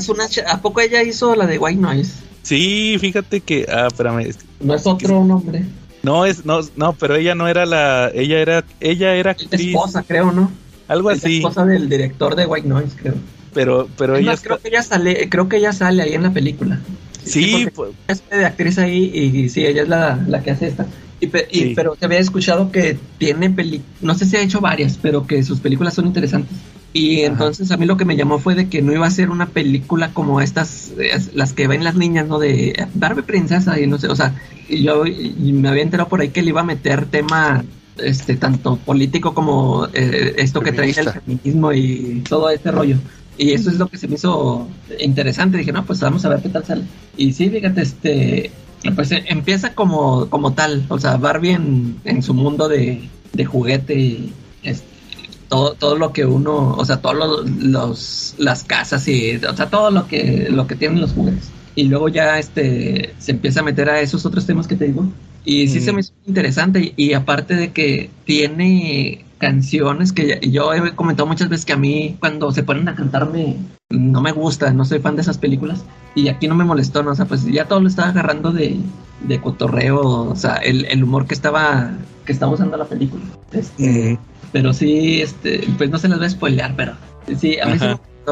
¿A 0.48 0.60
poco 0.60 0.80
ella 0.80 1.02
hizo 1.02 1.34
la 1.34 1.46
de 1.46 1.58
White 1.58 1.80
Noise? 1.80 2.12
Sí, 2.42 2.96
fíjate 3.00 3.40
que. 3.40 3.66
Ah, 3.70 3.86
espérame. 3.88 4.34
No 4.60 4.74
es 4.74 4.86
otro 4.86 5.24
nombre. 5.24 5.62
No, 6.02 6.26
es, 6.26 6.44
no, 6.44 6.60
no, 6.76 6.94
pero 6.94 7.16
ella 7.16 7.34
no 7.34 7.48
era 7.48 7.64
la, 7.64 8.10
ella 8.14 8.40
era, 8.40 8.64
ella 8.80 9.14
era 9.14 9.30
actriz. 9.32 9.68
esposa, 9.68 10.02
creo, 10.02 10.32
¿no? 10.32 10.50
Algo 10.88 11.10
Es 11.10 11.18
así. 11.18 11.36
esposa 11.36 11.64
del 11.64 11.88
director 11.88 12.34
de 12.34 12.46
White 12.46 12.66
Noise, 12.68 12.96
creo. 13.00 13.14
Pero, 13.54 13.88
pero 13.96 14.16
Es 14.16 14.22
ella 14.22 14.32
está- 14.32 14.46
creo 14.48 14.58
que 14.58 14.68
ella 14.68 14.82
sale, 14.82 15.28
creo 15.28 15.48
que 15.48 15.56
ella 15.58 15.72
sale 15.72 16.02
ahí 16.02 16.14
en 16.14 16.22
la 16.24 16.30
película. 16.32 16.80
Sí, 17.24 17.66
pues, 17.74 17.92
es 18.08 18.22
de 18.30 18.44
actriz 18.44 18.78
ahí 18.78 19.10
y, 19.14 19.48
sí, 19.48 19.64
ella 19.64 19.82
es 19.82 19.88
la, 19.88 20.16
la 20.28 20.42
que 20.42 20.50
hace 20.50 20.66
esta. 20.68 20.86
Y, 21.20 21.26
y- 21.26 21.30
Sí. 21.52 21.72
Pero 21.76 21.94
te 21.96 22.06
había 22.06 22.18
escuchado 22.18 22.70
que 22.72 22.98
tiene 23.18 23.48
peli, 23.50 23.80
no 24.00 24.14
sé 24.14 24.26
si 24.26 24.36
ha 24.36 24.40
hecho 24.42 24.60
varias, 24.60 24.98
pero 25.00 25.26
que 25.26 25.42
sus 25.42 25.60
películas 25.60 25.94
son 25.94 26.06
interesantes. 26.06 26.56
Y 26.94 27.22
Ajá. 27.22 27.32
entonces 27.32 27.70
a 27.70 27.76
mí 27.76 27.86
lo 27.86 27.96
que 27.96 28.04
me 28.04 28.16
llamó 28.16 28.38
fue 28.38 28.54
de 28.54 28.68
que 28.68 28.82
no 28.82 28.92
iba 28.92 29.06
a 29.06 29.10
ser 29.10 29.30
una 29.30 29.46
película 29.46 30.12
como 30.12 30.40
estas, 30.42 30.90
eh, 30.98 31.10
las 31.32 31.52
que 31.54 31.66
ven 31.66 31.84
las 31.84 31.94
niñas, 31.94 32.26
¿no? 32.26 32.38
De 32.38 32.70
eh, 32.70 32.86
Barbie 32.94 33.22
Princesa 33.22 33.80
y 33.80 33.86
no 33.86 33.98
sé, 33.98 34.08
o 34.08 34.16
sea, 34.16 34.34
y 34.68 34.82
yo 34.82 35.06
y 35.06 35.52
me 35.52 35.68
había 35.68 35.82
enterado 35.84 36.08
por 36.08 36.20
ahí 36.20 36.28
que 36.28 36.42
le 36.42 36.50
iba 36.50 36.60
a 36.60 36.64
meter 36.64 37.06
tema 37.06 37.64
este 37.98 38.36
tanto 38.36 38.76
político 38.76 39.32
como 39.32 39.86
eh, 39.94 40.34
esto 40.38 40.60
que 40.60 40.72
trae 40.72 40.90
el 40.90 41.08
feminismo 41.10 41.72
y 41.72 42.22
todo 42.28 42.50
este 42.50 42.70
rollo. 42.70 42.96
Y 43.42 43.52
eso 43.52 43.70
es 43.70 43.78
lo 43.78 43.88
que 43.88 43.98
se 43.98 44.06
me 44.08 44.14
hizo 44.14 44.68
interesante. 45.00 45.58
Dije, 45.58 45.72
no, 45.72 45.84
pues 45.84 46.00
vamos 46.00 46.24
a 46.24 46.28
ver 46.28 46.40
qué 46.42 46.48
tal 46.48 46.64
sale. 46.64 46.82
Y 47.16 47.32
sí, 47.32 47.50
fíjate, 47.50 47.82
este, 47.82 48.50
pues 48.94 49.10
eh, 49.12 49.24
empieza 49.26 49.74
como, 49.74 50.28
como 50.30 50.52
tal. 50.52 50.84
O 50.88 50.98
sea, 50.98 51.16
Barbie 51.16 51.50
en, 51.52 51.96
en 52.04 52.22
su 52.22 52.34
mundo 52.34 52.68
de, 52.68 53.00
de 53.32 53.44
juguete 53.44 53.94
y 53.98 54.32
este, 54.62 54.86
todo, 55.48 55.74
todo 55.74 55.96
lo 55.96 56.12
que 56.12 56.24
uno, 56.24 56.74
o 56.76 56.84
sea, 56.84 56.98
todos 57.00 57.16
los, 57.16 57.50
los- 57.50 58.34
las 58.38 58.64
casas 58.64 59.06
y, 59.08 59.36
o 59.36 59.56
sea, 59.56 59.68
todo 59.70 59.90
lo 59.90 60.06
que, 60.06 60.48
lo 60.50 60.66
que 60.66 60.76
tienen 60.76 61.00
los 61.00 61.12
juguetes. 61.12 61.50
Y 61.74 61.84
luego 61.84 62.08
ya 62.08 62.38
este 62.38 63.14
se 63.18 63.32
empieza 63.32 63.60
a 63.60 63.64
meter 63.64 63.88
a 63.90 64.00
esos 64.00 64.24
otros 64.26 64.46
temas 64.46 64.66
que 64.68 64.76
te 64.76 64.86
digo. 64.86 65.06
Y 65.44 65.66
sí 65.68 65.80
Mm. 65.80 65.82
se 65.82 65.92
me 65.92 66.00
hizo 66.00 66.12
interesante. 66.26 66.94
Y, 66.96 67.06
y 67.08 67.12
aparte 67.14 67.54
de 67.56 67.72
que 67.72 68.10
tiene 68.24 69.24
canciones 69.42 70.12
que 70.12 70.38
yo 70.52 70.72
he 70.72 70.94
comentado 70.94 71.26
muchas 71.26 71.48
veces 71.48 71.66
que 71.66 71.72
a 71.72 71.76
mí 71.76 72.16
cuando 72.20 72.52
se 72.52 72.62
ponen 72.62 72.88
a 72.88 72.94
cantarme 72.94 73.56
no 73.90 74.20
me 74.20 74.30
gusta, 74.30 74.72
no 74.72 74.84
soy 74.84 75.00
fan 75.00 75.16
de 75.16 75.22
esas 75.22 75.36
películas. 75.36 75.84
Y 76.14 76.28
aquí 76.28 76.46
no 76.46 76.54
me 76.54 76.64
molestó, 76.64 77.02
¿no? 77.02 77.10
O 77.10 77.14
sea, 77.16 77.24
pues 77.24 77.44
ya 77.46 77.64
todo 77.64 77.80
lo 77.80 77.88
estaba 77.88 78.10
agarrando 78.10 78.52
de, 78.52 78.76
de 79.26 79.40
cotorreo, 79.40 80.00
o 80.00 80.36
sea, 80.36 80.54
el, 80.58 80.84
el 80.84 81.02
humor 81.02 81.26
que 81.26 81.34
estaba, 81.34 81.90
que 82.24 82.30
estaba 82.30 82.52
usando 82.52 82.76
la 82.76 82.84
película. 82.84 83.24
Este, 83.50 84.16
pero 84.52 84.72
sí, 84.72 85.20
este, 85.22 85.66
pues 85.76 85.90
no 85.90 85.98
se 85.98 86.08
las 86.08 86.18
voy 86.18 86.26
a 86.28 86.30
spoilear, 86.30 86.76
pero 86.76 86.92
sí, 87.36 87.58
a 87.58 87.66
mí 87.66 87.80
sí 87.80 87.86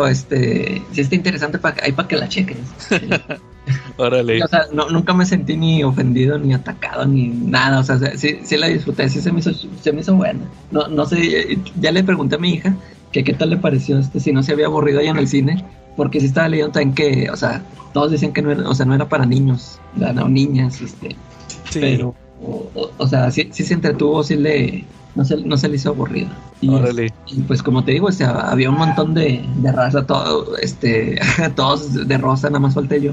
este, 0.09 0.81
sí 0.93 1.01
está 1.01 1.17
interesante 1.17 1.59
para 1.59 1.83
ahí 1.83 1.91
para 1.91 2.07
que 2.07 2.17
la 2.17 2.29
chequen. 2.29 2.59
órale. 3.97 4.43
O 4.43 4.49
sea, 4.49 4.67
no- 4.73 4.89
nunca 4.91 5.13
me 5.15 5.27
sentí 5.27 5.57
ni 5.57 5.83
ofendido, 5.85 6.39
ni 6.39 6.53
atacado, 6.55 7.07
ni 7.07 7.29
nada. 7.29 7.81
O 7.81 7.83
sea, 7.85 7.99
sí, 8.17 8.39
sí 8.43 8.57
la 8.57 8.69
disfruté, 8.69 9.09
sí 9.09 9.21
se 9.21 9.33
me 9.33 9.41
hizo, 9.41 9.53
se 9.55 9.93
me 9.93 10.01
hizo 10.01 10.15
buena. 10.15 10.41
No, 10.71 10.89
no 10.89 11.05
sé, 11.07 11.59
ya 11.81 11.93
le 11.93 12.05
pregunté 12.05 12.37
a 12.37 12.39
mi 12.39 12.55
hija 12.55 12.75
que 13.13 13.25
qué 13.25 13.33
tal 13.35 13.51
le 13.51 13.57
pareció 13.57 13.99
este, 13.99 14.21
si 14.21 14.33
no 14.33 14.43
se 14.43 14.53
había 14.53 14.67
aburrido 14.67 15.01
allá 15.01 15.11
en 15.11 15.17
el 15.19 15.27
cine, 15.29 15.65
porque 15.97 16.21
sí 16.21 16.27
estaba 16.27 16.49
leyendo 16.49 16.73
también 16.73 16.95
que, 16.95 17.29
o 17.31 17.37
sea, 17.37 17.63
todos 17.93 18.11
decían 18.13 18.33
que 18.33 18.41
no 18.43 18.53
era, 18.53 18.69
o 18.69 18.75
sea, 18.75 18.87
no 18.87 18.95
era 18.95 19.09
para 19.09 19.27
niños, 19.27 19.81
no 19.97 20.29
niñas, 20.29 20.81
este, 20.81 21.17
Sí, 21.71 21.81
pero, 21.81 22.15
o, 22.43 22.71
o- 22.75 22.91
o 22.97 23.07
sea, 23.09 23.31
sí, 23.31 23.49
sí 23.53 23.65
se 23.65 23.75
entretuvo, 23.75 24.23
sí 24.23 24.37
le, 24.37 24.85
no 25.15 25.25
se, 25.25 25.37
no 25.39 25.57
se 25.57 25.69
le 25.69 25.77
hizo 25.77 25.91
aburrido. 25.91 26.29
Y, 26.63 26.69
órale. 26.69 27.13
y 27.27 27.41
pues 27.43 27.63
como 27.63 27.85
te 27.85 27.93
digo, 27.93 28.09
o 28.09 28.13
sea, 28.13 28.33
había 28.51 28.69
un 28.69 28.77
montón 28.77 29.15
de, 29.15 29.43
de 29.57 29.73
raza, 29.73 30.05
todo, 30.07 30.57
este, 30.59 31.19
todos 31.57 32.07
de 32.07 32.19
rosa, 32.19 32.49
nada 32.49 32.61
más 32.61 32.75
falté 32.75 33.01
yo. 33.01 33.13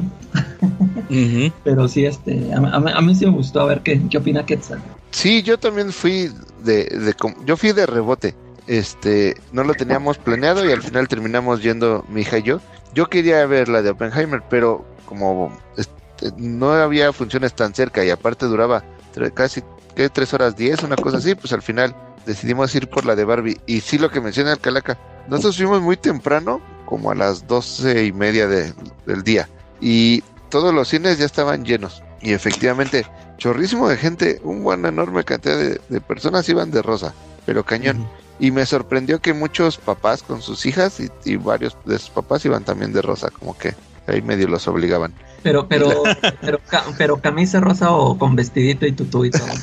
Pero 1.63 1.87
sí, 1.87 2.05
este, 2.05 2.53
a, 2.53 2.57
a- 2.59 2.97
a 2.97 3.01
mí 3.01 3.15
sí 3.15 3.25
me 3.25 3.31
gustó 3.31 3.61
a 3.61 3.65
ver 3.65 3.81
qué, 3.81 4.01
qué 4.09 4.17
opina 4.17 4.45
Quetzal. 4.45 4.81
Sí, 5.11 5.41
yo 5.43 5.57
también 5.57 5.91
fui 5.91 6.29
de, 6.63 6.85
de 6.85 7.15
yo 7.45 7.57
fui 7.57 7.71
de 7.71 7.85
rebote. 7.85 8.35
Este, 8.67 9.37
no 9.53 9.63
lo 9.63 9.73
teníamos 9.75 10.17
planeado 10.17 10.67
y 10.67 10.71
al 10.71 10.81
final 10.81 11.07
terminamos 11.07 11.63
yendo 11.63 12.03
mi 12.09 12.21
hija 12.21 12.39
y 12.39 12.43
yo. 12.43 12.59
Yo 12.93 13.05
quería 13.07 13.45
ver 13.45 13.69
la 13.69 13.81
de 13.81 13.91
Oppenheimer, 13.91 14.43
pero 14.49 14.85
como 15.05 15.57
este, 15.77 15.95
no 16.37 16.71
había 16.73 17.13
funciones 17.13 17.53
tan 17.53 17.73
cerca 17.73 18.03
y 18.03 18.09
aparte 18.09 18.45
duraba 18.47 18.83
tre- 19.15 19.33
casi 19.33 19.61
¿qué? 19.95 20.09
tres 20.09 20.33
horas 20.33 20.57
diez, 20.57 20.83
una 20.83 20.97
cosa 20.97 21.17
así, 21.17 21.33
pues 21.35 21.53
al 21.53 21.61
final 21.61 21.95
decidimos 22.27 22.75
ir 22.75 22.87
por 22.87 23.05
la 23.05 23.15
de 23.15 23.25
Barbie. 23.25 23.59
Y 23.65 23.81
sí 23.81 23.97
lo 23.97 24.11
que 24.11 24.21
menciona 24.21 24.51
el 24.51 24.59
Calaca, 24.59 24.99
nosotros 25.27 25.57
fuimos 25.57 25.81
muy 25.81 25.97
temprano, 25.97 26.61
como 26.85 27.09
a 27.09 27.15
las 27.15 27.47
doce 27.47 28.05
y 28.05 28.13
media 28.13 28.47
de- 28.47 28.73
del 29.07 29.23
día. 29.23 29.49
Y 29.81 30.21
todos 30.49 30.73
los 30.73 30.87
cines 30.89 31.17
ya 31.17 31.25
estaban 31.25 31.65
llenos. 31.65 32.03
Y 32.21 32.33
efectivamente, 32.33 33.05
chorrísimo 33.37 33.89
de 33.89 33.97
gente, 33.97 34.39
un 34.43 34.85
enorme 34.85 35.23
cantidad 35.23 35.57
de, 35.57 35.81
de 35.89 36.01
personas 36.01 36.47
iban 36.49 36.69
de 36.71 36.81
rosa, 36.81 37.13
pero 37.45 37.63
cañón. 37.65 38.07
Y 38.39 38.51
me 38.51 38.65
sorprendió 38.67 39.19
que 39.19 39.33
muchos 39.33 39.77
papás 39.77 40.21
con 40.21 40.41
sus 40.43 40.65
hijas 40.67 40.99
y, 40.99 41.09
y 41.25 41.37
varios 41.37 41.75
de 41.85 41.97
sus 41.97 42.11
papás 42.11 42.45
iban 42.45 42.63
también 42.63 42.93
de 42.93 43.01
rosa, 43.01 43.31
como 43.31 43.57
que 43.57 43.73
ahí 44.05 44.21
medio 44.21 44.47
los 44.47 44.67
obligaban. 44.67 45.13
Pero, 45.43 45.67
pero, 45.67 46.03
pero, 46.41 46.59
pero 46.97 47.21
camisa 47.21 47.59
rosa 47.59 47.91
o 47.91 48.17
con 48.17 48.35
vestidito 48.35 48.85
y 48.85 48.91
tutú 48.91 49.25
y 49.25 49.31
todo. 49.31 49.47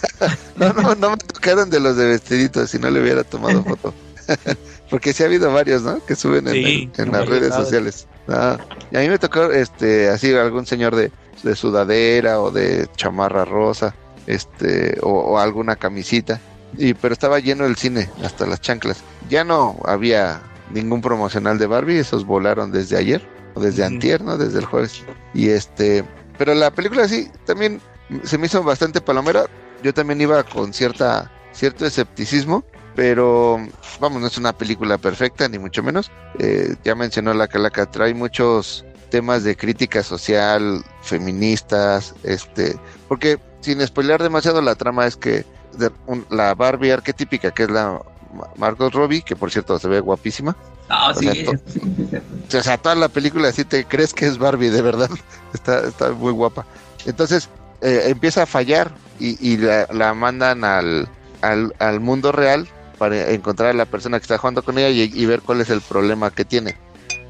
No, 0.57 0.72
no, 0.72 0.95
no 0.95 1.11
me 1.11 1.16
tocaron 1.16 1.68
de 1.68 1.81
los 1.81 1.97
de 1.97 2.07
vestidito, 2.07 2.64
si 2.68 2.79
no 2.79 2.89
le 2.89 3.03
hubiera 3.03 3.25
tomado 3.25 3.64
foto. 3.64 3.93
Porque 4.91 5.12
sí 5.12 5.25
ha 5.25 5.27
habido 5.27 5.53
varios, 5.53 5.83
¿no? 5.83 6.05
Que 6.07 6.14
suben 6.14 6.47
en, 6.47 6.55
Sí, 6.55 6.91
en 6.97 7.11
no 7.11 7.18
las 7.18 7.29
redes 7.29 7.53
sociales. 7.53 8.07
Ah, 8.29 8.59
y 8.93 8.97
a 8.97 9.01
mí 9.01 9.09
me 9.09 9.18
tocó, 9.18 9.51
este, 9.51 10.09
así 10.09 10.33
algún 10.33 10.64
señor 10.64 10.95
de, 10.95 11.11
de 11.43 11.57
sudadera 11.57 12.41
o 12.41 12.53
de 12.53 12.89
chamarra 12.97 13.45
rosa, 13.45 13.97
este, 14.27 14.97
o, 15.03 15.11
o 15.11 15.39
alguna 15.39 15.75
camisita. 15.75 16.41
Y, 16.79 16.95
pero 16.95 17.12
estaba 17.12 17.41
lleno 17.41 17.66
el 17.66 17.77
cine, 17.77 18.09
hasta 18.22 18.47
las 18.47 18.61
chanclas. 18.61 19.03
Ya 19.29 19.43
no 19.43 19.77
había 19.85 20.41
ningún 20.70 21.01
promocional 21.01 21.59
de 21.59 21.66
Barbie, 21.66 21.99
esos 21.99 22.25
volaron 22.25 22.72
desde 22.72 22.97
ayer, 22.97 23.22
desde 23.57 23.84
antier, 23.84 24.22
¿no? 24.22 24.36
Desde 24.36 24.59
el 24.59 24.64
jueves. 24.64 25.02
Y 25.32 25.48
este, 25.50 26.05
pero 26.38 26.55
la 26.55 26.70
película 26.70 27.07
sí, 27.09 27.30
también 27.46 27.80
se 28.24 28.38
me 28.38 28.46
hizo 28.46 28.62
bastante 28.62 29.00
palomera. 29.00 29.46
Yo 29.82 29.92
también 29.94 30.20
iba 30.20 30.42
con 30.44 30.72
cierta, 30.72 31.30
cierto 31.52 31.84
escepticismo, 31.86 32.64
pero 32.94 33.59
vamos, 34.00 34.20
no 34.20 34.26
es 34.26 34.38
una 34.38 34.52
película 34.52 34.98
perfecta, 34.98 35.48
ni 35.48 35.59
mucho 35.59 35.82
menos. 35.82 36.11
Eh, 36.38 36.74
ya 36.84 36.94
mencionó 36.94 37.34
la 37.34 37.48
Calaca, 37.48 37.86
trae 37.90 38.14
muchos 38.14 38.84
temas 39.11 39.44
de 39.44 39.57
crítica 39.57 40.02
social, 40.02 40.82
feministas, 41.02 42.14
este, 42.22 42.76
porque 43.09 43.38
sin 43.61 43.84
spoilear 43.86 44.22
demasiado 44.22 44.61
la 44.62 44.74
trama 44.74 45.07
es 45.07 45.16
que 45.16 45.44
de- 45.78 45.90
un- 46.07 46.26
la 46.30 46.55
Barbie 46.55 46.92
arquetípica, 46.92 47.50
que 47.50 47.64
es 47.64 47.70
la 47.70 48.00
Ma- 48.34 48.48
Margot 48.57 48.92
Robbie, 48.92 49.22
que 49.22 49.36
por 49.36 49.50
cierto 49.50 49.78
se 49.78 49.88
ve 49.88 50.00
guapísima, 50.00 50.57
Ah, 50.89 51.11
O 51.11 51.14
sí, 51.14 51.24
sea, 51.26 51.45
to- 51.45 52.59
o 52.59 52.62
sea, 52.62 52.78
toda 52.78 52.95
la 52.95 53.09
película 53.09 53.51
sí 53.53 53.64
te 53.64 53.85
crees 53.87 54.12
que 54.12 54.26
es 54.26 54.39
Barbie, 54.39 54.70
de 54.70 54.82
verdad. 54.82 55.11
Está, 55.55 55.87
está 55.87 56.11
muy 56.11 56.32
guapa. 56.32 56.66
Entonces 57.07 57.49
eh, 57.80 58.05
empieza 58.07 58.43
a 58.43 58.47
fallar 58.47 58.91
y, 59.20 59.37
y 59.53 59.57
la, 59.57 59.87
la 59.93 60.12
mandan 60.14 60.64
al, 60.64 61.09
al, 61.43 61.72
al 61.78 62.01
mundo 62.01 62.32
real 62.32 62.68
para 62.99 63.30
encontrar 63.30 63.70
a 63.70 63.74
la 63.74 63.87
persona 63.87 64.18
que 64.18 64.24
está 64.24 64.37
jugando 64.39 64.62
con 64.62 64.78
ella 64.78 64.89
y, 64.91 65.03
y 65.14 65.26
ver 65.26 65.43
cuál 65.43 65.61
es 65.61 65.70
el 65.70 65.80
problema 65.80 66.30
que 66.32 66.45
tiene. 66.45 66.76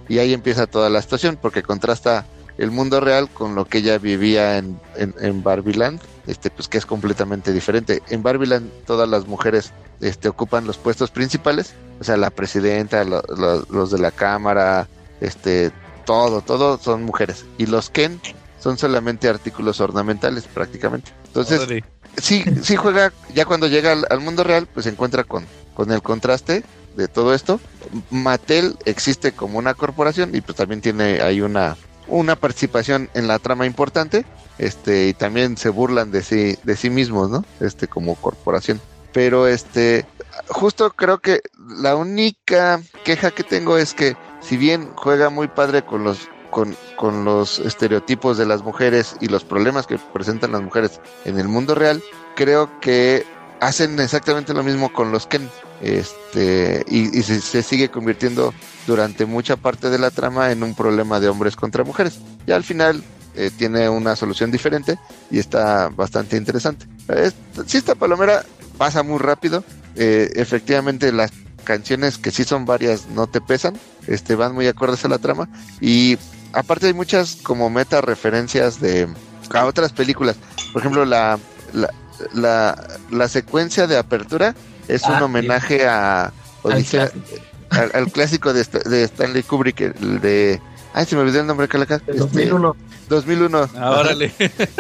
Y 0.09 0.19
ahí 0.19 0.33
empieza 0.33 0.67
toda 0.67 0.89
la 0.91 1.03
situación 1.03 1.39
porque 1.41 1.63
contrasta 1.63 2.27
el 2.59 2.71
mundo 2.71 3.01
real 3.01 3.29
con 3.31 3.55
lo 3.55 3.65
que 3.65 3.79
ella 3.79 3.99
vivía 3.99 4.59
en, 4.59 4.79
en, 4.97 5.15
en 5.21 5.43
Barbieland, 5.43 6.01
este, 6.27 6.51
pues 6.51 6.69
que 6.69 6.79
es 6.79 6.87
completamente 6.87 7.53
diferente. 7.53 8.03
En 8.11 8.23
Barbieland 8.23 8.71
todas 8.87 9.09
las 9.09 9.27
mujeres 9.27 9.73
este, 10.01 10.29
ocupan 10.29 10.67
los 10.67 10.77
puestos 10.79 11.11
principales, 11.11 11.75
o 12.01 12.05
sea, 12.05 12.17
la 12.17 12.31
presidenta, 12.31 13.03
lo- 13.05 13.23
lo- 13.37 13.65
los 13.71 13.91
de 13.91 13.99
la 13.99 14.11
cámara, 14.11 14.89
este, 15.21 15.73
todo, 16.05 16.41
todo 16.43 16.79
son 16.79 17.03
mujeres. 17.05 17.45
Y 17.59 17.67
los 17.67 17.91
Ken 17.91 18.21
son 18.61 18.79
solamente 18.79 19.29
artículos 19.29 19.81
ornamentales 19.81 20.45
prácticamente. 20.45 21.11
Entonces, 21.27 21.61
sí, 22.17 22.45
sí 22.63 22.77
juega, 22.77 23.13
ya 23.35 23.45
cuando 23.47 23.67
llega 23.67 23.93
al, 23.93 24.07
al 24.11 24.21
mundo 24.21 24.45
real, 24.45 24.67
pues 24.73 24.85
se 24.85 24.91
encuentra 24.91 25.25
con, 25.25 25.45
con 25.75 25.91
el 25.91 26.03
contraste 26.03 26.63
de 26.97 27.09
todo 27.09 27.35
esto. 27.35 27.59
Mattel 28.11 28.77
existe 28.85 29.33
como 29.33 29.59
una 29.59 29.75
corporación 29.75 30.35
y 30.35 30.41
pues 30.41 30.57
también 30.57 30.81
tiene 30.81 31.21
ahí 31.21 31.41
una, 31.41 31.77
una 32.07 32.37
participación 32.37 33.11
en 33.15 33.29
la 33.29 33.39
trama 33.39 33.67
importante. 33.67 34.25
Este, 34.59 35.09
y 35.09 35.15
también 35.15 35.57
se 35.57 35.69
burlan 35.69 36.13
de 36.13 36.23
sí, 36.23 36.57
de 36.63 36.77
sí 36.77 36.89
mismos, 36.91 37.31
¿no? 37.31 37.45
Este, 37.61 37.89
como 37.89 38.15
corporación. 38.15 38.81
Pero 39.13 39.49
este, 39.49 40.07
justo 40.49 40.91
creo 40.91 41.19
que 41.19 41.41
la 41.59 41.97
única 41.97 42.81
queja 43.05 43.31
que 43.31 43.43
tengo 43.43 43.79
es 43.79 43.95
que 43.95 44.17
si 44.41 44.57
bien 44.57 44.91
juega 44.95 45.31
muy 45.31 45.49
padre 45.49 45.83
con 45.85 46.05
los 46.05 46.29
con, 46.51 46.77
con 46.97 47.25
los 47.25 47.59
estereotipos 47.59 48.39
de 48.39 48.47
las 48.47 48.63
mujeres 48.63 49.17
y 49.21 49.27
los 49.27 49.43
problemas 49.43 49.89
que 49.89 49.99
presentan 49.99 50.53
las 50.53 50.63
mujeres 50.63 51.01
en 51.25 51.37
el 51.41 51.49
mundo 51.49 51.75
real, 51.75 52.01
creo 52.37 52.71
que 52.81 53.27
hacen 53.61 53.99
exactamente 53.99 54.55
lo 54.55 54.63
mismo 54.63 54.93
con 54.93 55.11
los 55.11 55.27
Ken. 55.27 55.51
Este, 55.81 56.85
y, 56.89 57.23
se, 57.23 57.63
sigue 57.63 57.91
convirtiendo 57.91 58.55
durante 58.87 59.27
mucha 59.27 59.57
parte 59.57 59.91
de 59.91 59.99
la 59.99 60.11
trama 60.11 60.53
en 60.53 60.63
un 60.63 60.75
problema 60.75 61.21
de 61.21 61.29
hombres 61.29 61.57
contra 61.57 61.85
mujeres. 61.85 62.19
Y 62.47 62.53
al 62.53 62.65
final, 62.65 63.03
eh, 63.35 63.51
tiene 63.57 63.89
una 63.89 64.17
solución 64.17 64.51
diferente 64.51 64.99
y 65.31 65.39
está 65.39 65.89
bastante 65.89 66.37
interesante. 66.37 66.87
si 67.67 67.77
esta 67.77 67.95
palomera 67.95 68.45
pasa 68.79 69.03
muy 69.03 69.19
rápido, 69.19 69.65
eh, 69.97 70.31
efectivamente 70.37 71.13
las 71.13 71.33
canciones 71.65 72.19
que 72.19 72.31
sí 72.31 72.45
son 72.45 72.67
varias 72.67 73.09
no 73.09 73.27
te 73.27 73.41
pesan, 73.41 73.75
este, 74.07 74.35
van 74.35 74.55
muy 74.55 74.67
acordes 74.67 75.05
a 75.05 75.09
la 75.09 75.19
trama 75.19 75.49
y 75.81 76.19
aparte 76.53 76.87
hay 76.87 76.95
muchas 76.95 77.37
como 77.37 77.71
meta 77.71 78.01
referencias 78.01 78.81
de 78.81 79.09
a 79.53 79.67
otras 79.67 79.93
películas. 79.93 80.37
Por 80.73 80.83
ejemplo, 80.83 81.05
la, 81.05 81.39
la, 82.33 82.89
la, 83.11 83.29
secuencia 83.29 83.87
de 83.87 83.97
apertura 83.97 84.55
es 84.89 85.03
un 85.05 85.15
ah, 85.15 85.25
homenaje 85.25 85.87
a 85.87 86.33
al, 87.71 88.13
clásico 88.13 88.53
de, 88.53 88.65
de, 88.65 89.05
Stanley 89.05 89.43
Kubrick, 89.43 89.81
el 89.81 90.21
de... 90.21 90.61
Ay, 90.93 91.07
se 91.07 91.17
me 91.17 91.23
olvidó 91.23 91.41
el 91.41 91.47
nombre, 91.47 91.67
Calaca. 91.67 92.01
2001. 92.07 92.77
2001. 93.09 93.71
Ah, 93.77 93.91
órale. 93.91 94.33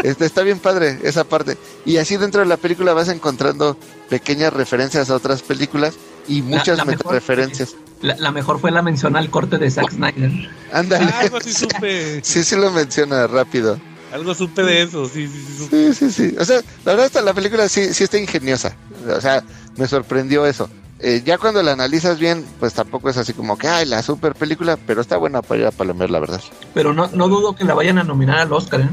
Este, 0.02 0.24
está 0.24 0.42
bien 0.42 0.60
padre 0.60 1.00
esa 1.02 1.24
parte. 1.24 1.58
Y 1.84 1.96
así 1.96 2.16
dentro 2.16 2.40
de 2.40 2.46
la 2.46 2.56
película 2.56 2.92
vas 2.94 3.08
encontrando 3.08 3.76
pequeñas 4.08 4.52
referencias 4.52 5.10
a 5.10 5.16
otras 5.16 5.42
películas 5.42 5.94
y 6.28 6.42
muchas 6.42 6.78
referencias. 7.04 7.74
La, 8.00 8.30
mejor 8.30 8.60
fue 8.60 8.70
la 8.70 8.82
mención 8.82 9.16
al 9.16 9.30
corte 9.30 9.58
de 9.58 9.70
Zack 9.70 9.90
Snyder. 9.90 10.30
Ándale. 10.72 11.10
Ah, 11.12 11.40
supe. 11.40 12.20
sí, 12.22 12.44
sí 12.44 12.54
lo 12.54 12.70
menciona 12.70 13.26
rápido. 13.26 13.80
Algo 14.14 14.32
supe 14.32 14.62
de 14.62 14.82
eso, 14.82 15.08
sí, 15.08 15.26
sí, 15.26 15.44
sí. 15.58 15.68
Sí, 15.70 15.94
sí, 15.94 16.10
sí. 16.12 16.36
O 16.38 16.44
sea, 16.44 16.60
la 16.84 16.94
verdad, 16.94 17.24
la 17.24 17.34
película 17.34 17.68
sí, 17.68 17.92
sí 17.92 18.04
está 18.04 18.16
ingeniosa. 18.16 18.76
O 19.08 19.20
sea, 19.20 19.42
me 19.76 19.88
sorprendió 19.88 20.46
eso. 20.46 20.70
Eh, 21.00 21.22
ya 21.24 21.36
cuando 21.36 21.60
la 21.64 21.72
analizas 21.72 22.20
bien, 22.20 22.46
pues 22.60 22.74
tampoco 22.74 23.10
es 23.10 23.16
así 23.16 23.32
como 23.32 23.58
que, 23.58 23.66
ay, 23.66 23.86
la 23.86 24.04
super 24.04 24.36
película, 24.36 24.78
pero 24.86 25.00
está 25.00 25.16
buena 25.16 25.42
para 25.42 25.62
ir 25.62 25.66
a 25.66 25.72
palomear, 25.72 26.10
la 26.10 26.20
verdad. 26.20 26.40
Pero 26.74 26.94
no, 26.94 27.10
no 27.12 27.26
dudo 27.26 27.56
que 27.56 27.64
la 27.64 27.74
vayan 27.74 27.98
a 27.98 28.04
nominar 28.04 28.38
al 28.38 28.52
Oscar, 28.52 28.82
¿eh? 28.82 28.88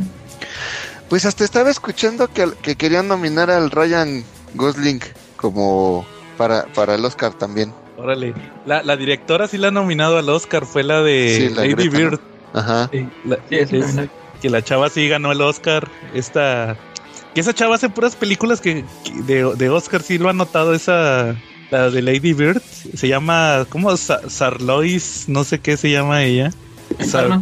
Pues 1.08 1.28
hasta 1.28 1.44
estaba 1.44 1.70
escuchando 1.70 2.28
que, 2.28 2.52
que 2.64 2.76
querían 2.76 3.08
nominar 3.08 3.52
al 3.52 3.70
Ryan 3.70 4.24
Gosling 4.56 5.02
como 5.36 6.04
para, 6.36 6.66
para 6.74 6.96
el 6.96 7.06
Oscar 7.06 7.34
también. 7.36 7.72
Órale. 7.96 8.34
La, 8.66 8.82
la 8.82 8.98
directora 8.98 9.48
sí 9.48 9.60
la 9.60 9.68
ha 9.68 9.72
nominado 9.72 10.18
al 10.18 10.28
Oscar, 10.30 10.66
fue 10.66 10.82
la 10.82 11.04
de 11.04 11.52
Lady 11.56 11.90
Bird. 11.90 12.20
Ajá. 12.54 12.90
Que 14.42 14.50
la 14.50 14.64
chava 14.64 14.90
sí 14.90 15.08
ganó 15.08 15.32
el 15.32 15.42
Oscar. 15.42 15.88
Esta. 16.14 16.78
Que 17.34 17.42
esa 17.42 17.54
chava 17.54 17.76
hace 17.76 17.90
puras 17.90 18.16
películas 18.16 18.60
que, 18.60 18.84
de, 19.26 19.56
de 19.56 19.70
Oscar, 19.70 20.02
sí 20.02 20.18
lo 20.18 20.30
ha 20.30 20.34
notado 20.34 20.74
esa 20.74 21.38
la 21.72 21.90
de 21.90 22.02
Lady 22.02 22.34
Bird 22.34 22.62
se 22.62 23.08
llama, 23.08 23.66
¿cómo? 23.70 23.96
Sarlois, 23.96 25.26
no 25.28 25.44
sé 25.44 25.60
qué 25.60 25.78
se 25.78 25.90
llama 25.90 26.24
ella. 26.24 26.52
Sar, 27.00 27.42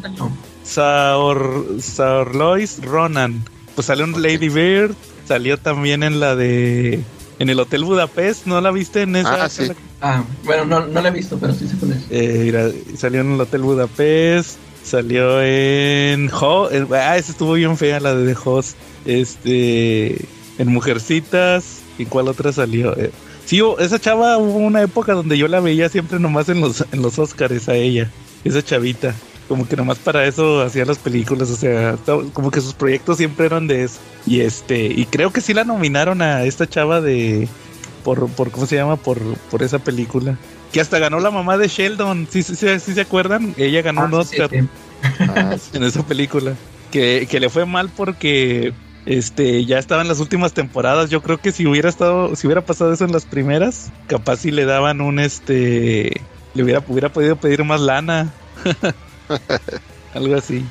Sarlois 1.82 2.80
Ronan. 2.84 3.44
Pues 3.74 3.88
salió 3.88 4.06
en 4.06 4.22
Lady 4.22 4.50
Bird, 4.50 4.94
salió 5.28 5.58
también 5.58 6.04
en 6.04 6.20
la 6.20 6.36
de 6.36 7.04
en 7.40 7.50
el 7.50 7.60
Hotel 7.60 7.86
Budapest, 7.86 8.46
¿no 8.46 8.62
la 8.62 8.70
viste 8.70 9.02
en 9.02 9.16
esa? 9.16 9.46
Ah, 9.46 9.50
sí. 9.50 9.72
ah 10.02 10.24
bueno, 10.44 10.66
no, 10.66 10.86
no, 10.86 11.02
la 11.02 11.08
he 11.08 11.12
visto, 11.12 11.40
pero 11.40 11.54
sí 11.54 11.68
se 11.68 11.78
conoce. 11.78 12.02
Eh, 12.10 12.42
mira, 12.44 12.70
salió 12.98 13.22
en 13.22 13.34
el 13.34 13.42
Hotel 13.42 13.62
Budapest, 13.62 14.60
salió 14.84 15.42
en 15.42 16.30
ah, 16.32 17.18
esa 17.18 17.32
estuvo 17.32 17.54
bien 17.54 17.78
fea 17.78 18.00
la 18.00 18.16
de 18.16 18.34
The 18.34 18.40
Host. 18.44 18.78
Este, 19.06 20.26
en 20.58 20.68
Mujercitas, 20.68 21.82
¿y 21.98 22.06
cuál 22.06 22.28
otra 22.28 22.52
salió? 22.52 22.98
Eh, 22.98 23.12
Sí, 23.50 23.64
esa 23.80 23.98
chava 23.98 24.38
hubo 24.38 24.60
una 24.60 24.84
época 24.84 25.14
donde 25.14 25.36
yo 25.36 25.48
la 25.48 25.60
veía 25.60 25.90
siempre 25.90 26.20
nomás 26.20 26.50
en 26.50 26.62
los, 26.62 26.86
en 26.92 27.02
los 27.02 27.18
Oscars 27.18 27.68
a 27.68 27.74
ella, 27.74 28.12
esa 28.44 28.62
chavita. 28.62 29.16
Como 29.48 29.68
que 29.68 29.76
nomás 29.76 29.98
para 29.98 30.28
eso 30.28 30.62
hacía 30.62 30.86
las 30.86 31.00
películas, 31.00 31.50
o 31.50 31.56
sea, 31.56 31.98
como 32.34 32.52
que 32.52 32.62
sus 32.62 32.76
proyectos 32.76 33.18
siempre 33.18 33.48
eran 33.48 33.66
de 33.66 33.86
eso. 33.86 33.98
Y 34.28 34.42
este, 34.42 34.86
y 34.86 35.04
creo 35.06 35.34
que 35.34 35.42
sí 35.42 35.56
la 35.56 35.64
nominaron 35.64 36.22
a 36.22 36.44
esta 36.44 36.70
chava 36.70 37.02
de 37.02 37.48
por, 38.04 38.30
por 38.30 38.52
¿cómo 38.52 38.68
se 38.68 38.76
llama? 38.76 38.98
Por, 38.98 39.18
por 39.50 39.64
esa 39.64 39.80
película. 39.80 40.38
Que 40.72 40.82
hasta 40.82 41.00
ganó 41.00 41.20
la 41.20 41.32
mamá 41.32 41.58
de 41.58 41.68
Sheldon, 41.68 42.28
¿sí, 42.30 42.44
sí, 42.44 42.56
sí, 42.56 42.94
se 42.94 43.02
acuerdan? 43.02 43.56
Ella 43.58 43.82
ganó 43.82 44.06
un 44.06 44.14
ah, 44.14 44.18
Oscar 44.18 44.50
ah, 45.20 45.56
en 45.74 45.84
esa 45.84 46.06
película. 46.06 46.54
Que, 46.92 47.28
que 47.30 47.40
le 47.40 47.50
fue 47.50 47.66
mal 47.66 47.90
porque 47.90 48.74
este, 49.06 49.66
ya 49.66 49.80
estaba 49.80 50.02
en 50.02 50.08
las 50.08 50.20
últimas 50.20 50.54
temporadas. 50.54 51.10
Yo 51.10 51.22
creo 51.22 51.40
que 51.40 51.52
si 51.52 51.66
hubiera 51.66 51.90
estado, 51.90 52.36
si 52.36 52.46
hubiera 52.48 52.66
pasado 52.66 52.94
eso 52.94 53.06
en 53.06 53.12
las 53.12 53.26
primeras, 53.26 53.92
capaz 54.08 54.38
si 54.38 54.52
le 54.52 54.66
daban 54.66 55.02
un 55.02 55.20
este, 55.20 56.22
le 56.54 56.64
hubiera, 56.64 56.84
hubiera 56.88 57.10
podido 57.10 57.36
pedir 57.36 57.64
más 57.64 57.82
lana. 57.82 58.32
Algo 60.14 60.36
así. 60.36 60.66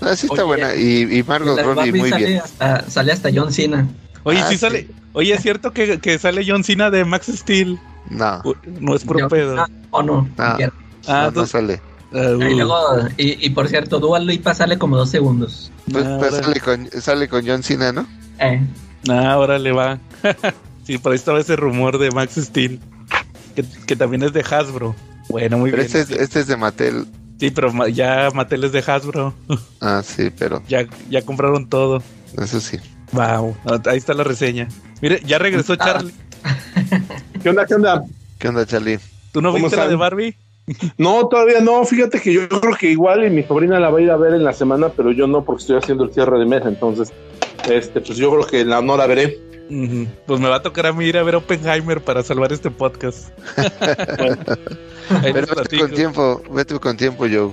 Así 0.00 0.26
ah, 0.30 0.32
está 0.32 0.44
buena. 0.44 0.74
Y, 0.74 1.18
y 1.18 1.22
Margot 1.22 1.60
Robbie 1.60 1.92
muy 1.92 2.12
bien. 2.12 2.40
sale 2.88 3.12
hasta 3.12 3.30
John 3.34 3.52
Cena. 3.52 3.88
Oye, 4.22 4.42
sí, 4.48 4.54
ah, 4.54 4.58
sale. 4.58 4.88
Oye, 5.12 5.34
¿es 5.34 5.42
cierto 5.42 5.72
que, 5.72 5.98
que, 5.98 6.18
sale 6.18 6.44
John 6.46 6.64
Cena 6.64 6.90
de 6.90 7.04
Max 7.04 7.26
Steel? 7.34 7.78
No. 8.10 8.42
No 8.80 8.94
es 8.94 9.04
puro 9.04 9.28
pedo. 9.28 9.64
¿O 9.90 10.02
no? 10.02 10.28
Ah, 10.38 11.30
no, 11.34 11.46
sale. 11.46 11.80
Uh. 12.10 13.08
y, 13.18 13.50
por 13.50 13.68
cierto, 13.68 14.00
Dual 14.00 14.26
Lipa 14.26 14.54
sale 14.54 14.78
como 14.78 14.96
dos 14.96 15.10
segundos. 15.10 15.70
Pues, 15.90 16.04
pues 16.18 16.34
sale, 16.34 16.60
con, 16.60 16.90
sale 17.00 17.28
con 17.28 17.46
John 17.46 17.62
Cena, 17.62 17.92
¿no? 17.92 18.06
Eh. 18.38 18.60
Ah, 19.08 19.32
ahora 19.32 19.58
le 19.58 19.72
va. 19.72 19.98
sí, 20.84 20.98
por 20.98 21.12
ahí 21.12 21.16
estaba 21.16 21.40
ese 21.40 21.56
rumor 21.56 21.98
de 21.98 22.10
Max 22.10 22.36
Steel. 22.36 22.80
Que, 23.86 23.96
también 23.96 24.22
es 24.22 24.32
de 24.32 24.40
Hasbro. 24.40 24.94
Bueno, 25.28 25.58
muy 25.58 25.70
pero 25.70 25.82
bien. 25.82 25.96
Este 25.96 26.14
es, 26.14 26.20
este 26.20 26.40
es 26.40 26.46
de 26.46 26.56
Mattel. 26.56 27.06
Sí, 27.38 27.50
pero 27.50 27.86
ya 27.88 28.30
Mattel 28.34 28.64
es 28.64 28.72
de 28.72 28.84
Hasbro. 28.86 29.34
ah, 29.80 30.02
sí, 30.04 30.30
pero. 30.36 30.62
Ya, 30.68 30.86
ya 31.10 31.22
compraron 31.22 31.68
todo. 31.68 32.02
Eso 32.36 32.60
sí. 32.60 32.78
Wow, 33.12 33.56
ahí 33.86 33.98
está 33.98 34.14
la 34.14 34.24
reseña. 34.24 34.68
Mire, 35.00 35.20
ya 35.24 35.38
regresó 35.38 35.74
ah. 35.74 35.78
Charlie. 35.78 36.14
¿Qué 37.42 37.50
onda, 37.50 37.66
qué 37.66 37.74
onda? 37.74 38.04
¿Qué 38.38 38.48
onda, 38.48 38.66
Charlie? 38.66 38.98
¿Tú 39.32 39.40
no 39.40 39.52
viste 39.52 39.76
la 39.76 39.88
de 39.88 39.96
Barbie? 39.96 40.36
No, 40.98 41.28
todavía 41.28 41.60
no. 41.60 41.84
Fíjate 41.84 42.20
que 42.20 42.32
yo 42.32 42.48
creo 42.48 42.76
que 42.76 42.90
igual 42.90 43.24
y 43.24 43.30
mi 43.30 43.42
sobrina 43.42 43.80
la 43.80 43.90
va 43.90 43.98
a 43.98 44.02
ir 44.02 44.10
a 44.10 44.16
ver 44.16 44.34
en 44.34 44.44
la 44.44 44.52
semana, 44.52 44.90
pero 44.90 45.12
yo 45.12 45.26
no 45.26 45.44
porque 45.44 45.62
estoy 45.62 45.76
haciendo 45.76 46.04
el 46.04 46.12
cierre 46.12 46.38
de 46.38 46.46
mes. 46.46 46.62
Entonces, 46.66 47.12
este, 47.70 48.00
pues 48.00 48.18
yo 48.18 48.30
creo 48.30 48.46
que 48.46 48.64
la, 48.64 48.82
no 48.82 48.96
la 48.96 49.06
veré. 49.06 49.38
Pues 50.26 50.40
me 50.40 50.48
va 50.48 50.56
a 50.56 50.62
tocar 50.62 50.86
a 50.86 50.92
mí 50.92 51.04
ir 51.04 51.18
a 51.18 51.22
ver 51.22 51.36
Oppenheimer 51.36 52.00
para 52.00 52.22
salvar 52.22 52.52
este 52.52 52.70
podcast. 52.70 53.28
Pero 55.22 55.46
vete 55.56 55.78
con 55.78 55.90
tiempo, 55.90 56.42
vete 56.50 56.78
con 56.78 56.96
tiempo, 56.96 57.26
Joe. 57.30 57.52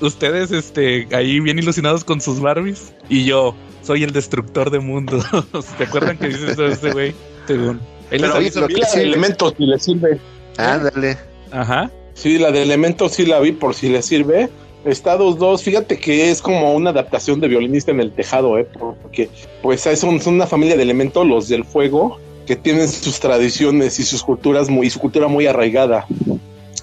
ustedes, 0.00 0.50
este, 0.50 1.06
ahí 1.12 1.40
bien 1.40 1.58
ilusionados 1.58 2.04
con 2.04 2.20
sus 2.20 2.40
Barbies 2.40 2.94
y 3.08 3.24
yo 3.24 3.54
soy 3.82 4.02
el 4.02 4.12
destructor 4.12 4.70
de 4.70 4.80
mundos. 4.80 5.24
¿Se 5.78 5.84
acuerdan 5.84 6.18
que 6.18 6.28
dice 6.28 6.52
eso 6.52 6.66
ese 6.66 6.92
güey? 6.92 7.14
Según. 7.46 7.80
Pero 8.10 8.36
elementos 8.36 9.54
si 9.56 9.66
le 9.66 9.78
sirve. 9.78 10.18
Ándale. 10.56 11.16
Ajá. 11.50 11.90
Sí, 12.14 12.38
la 12.38 12.50
de 12.50 12.62
Elementos 12.62 13.12
sí 13.12 13.26
la 13.26 13.40
vi 13.40 13.52
por 13.52 13.74
si 13.74 13.88
le 13.88 14.02
sirve. 14.02 14.48
Estados 14.86 15.38
2, 15.38 15.62
fíjate 15.62 15.98
que 15.98 16.30
es 16.30 16.40
como 16.40 16.72
una 16.74 16.90
adaptación 16.90 17.40
de 17.40 17.48
violinista 17.48 17.90
en 17.90 18.00
el 18.00 18.12
tejado, 18.12 18.56
¿eh? 18.56 18.66
porque 19.02 19.28
pues 19.60 19.80
son, 19.80 20.20
son 20.20 20.34
una 20.34 20.46
familia 20.46 20.76
de 20.76 20.82
elementos, 20.82 21.26
los 21.26 21.48
del 21.48 21.64
fuego, 21.64 22.18
que 22.46 22.54
tienen 22.54 22.88
sus 22.88 23.18
tradiciones 23.18 23.98
y 23.98 24.04
sus 24.04 24.22
culturas 24.22 24.70
muy, 24.70 24.86
y 24.86 24.90
su 24.90 25.00
cultura 25.00 25.26
muy 25.26 25.46
arraigada. 25.46 26.06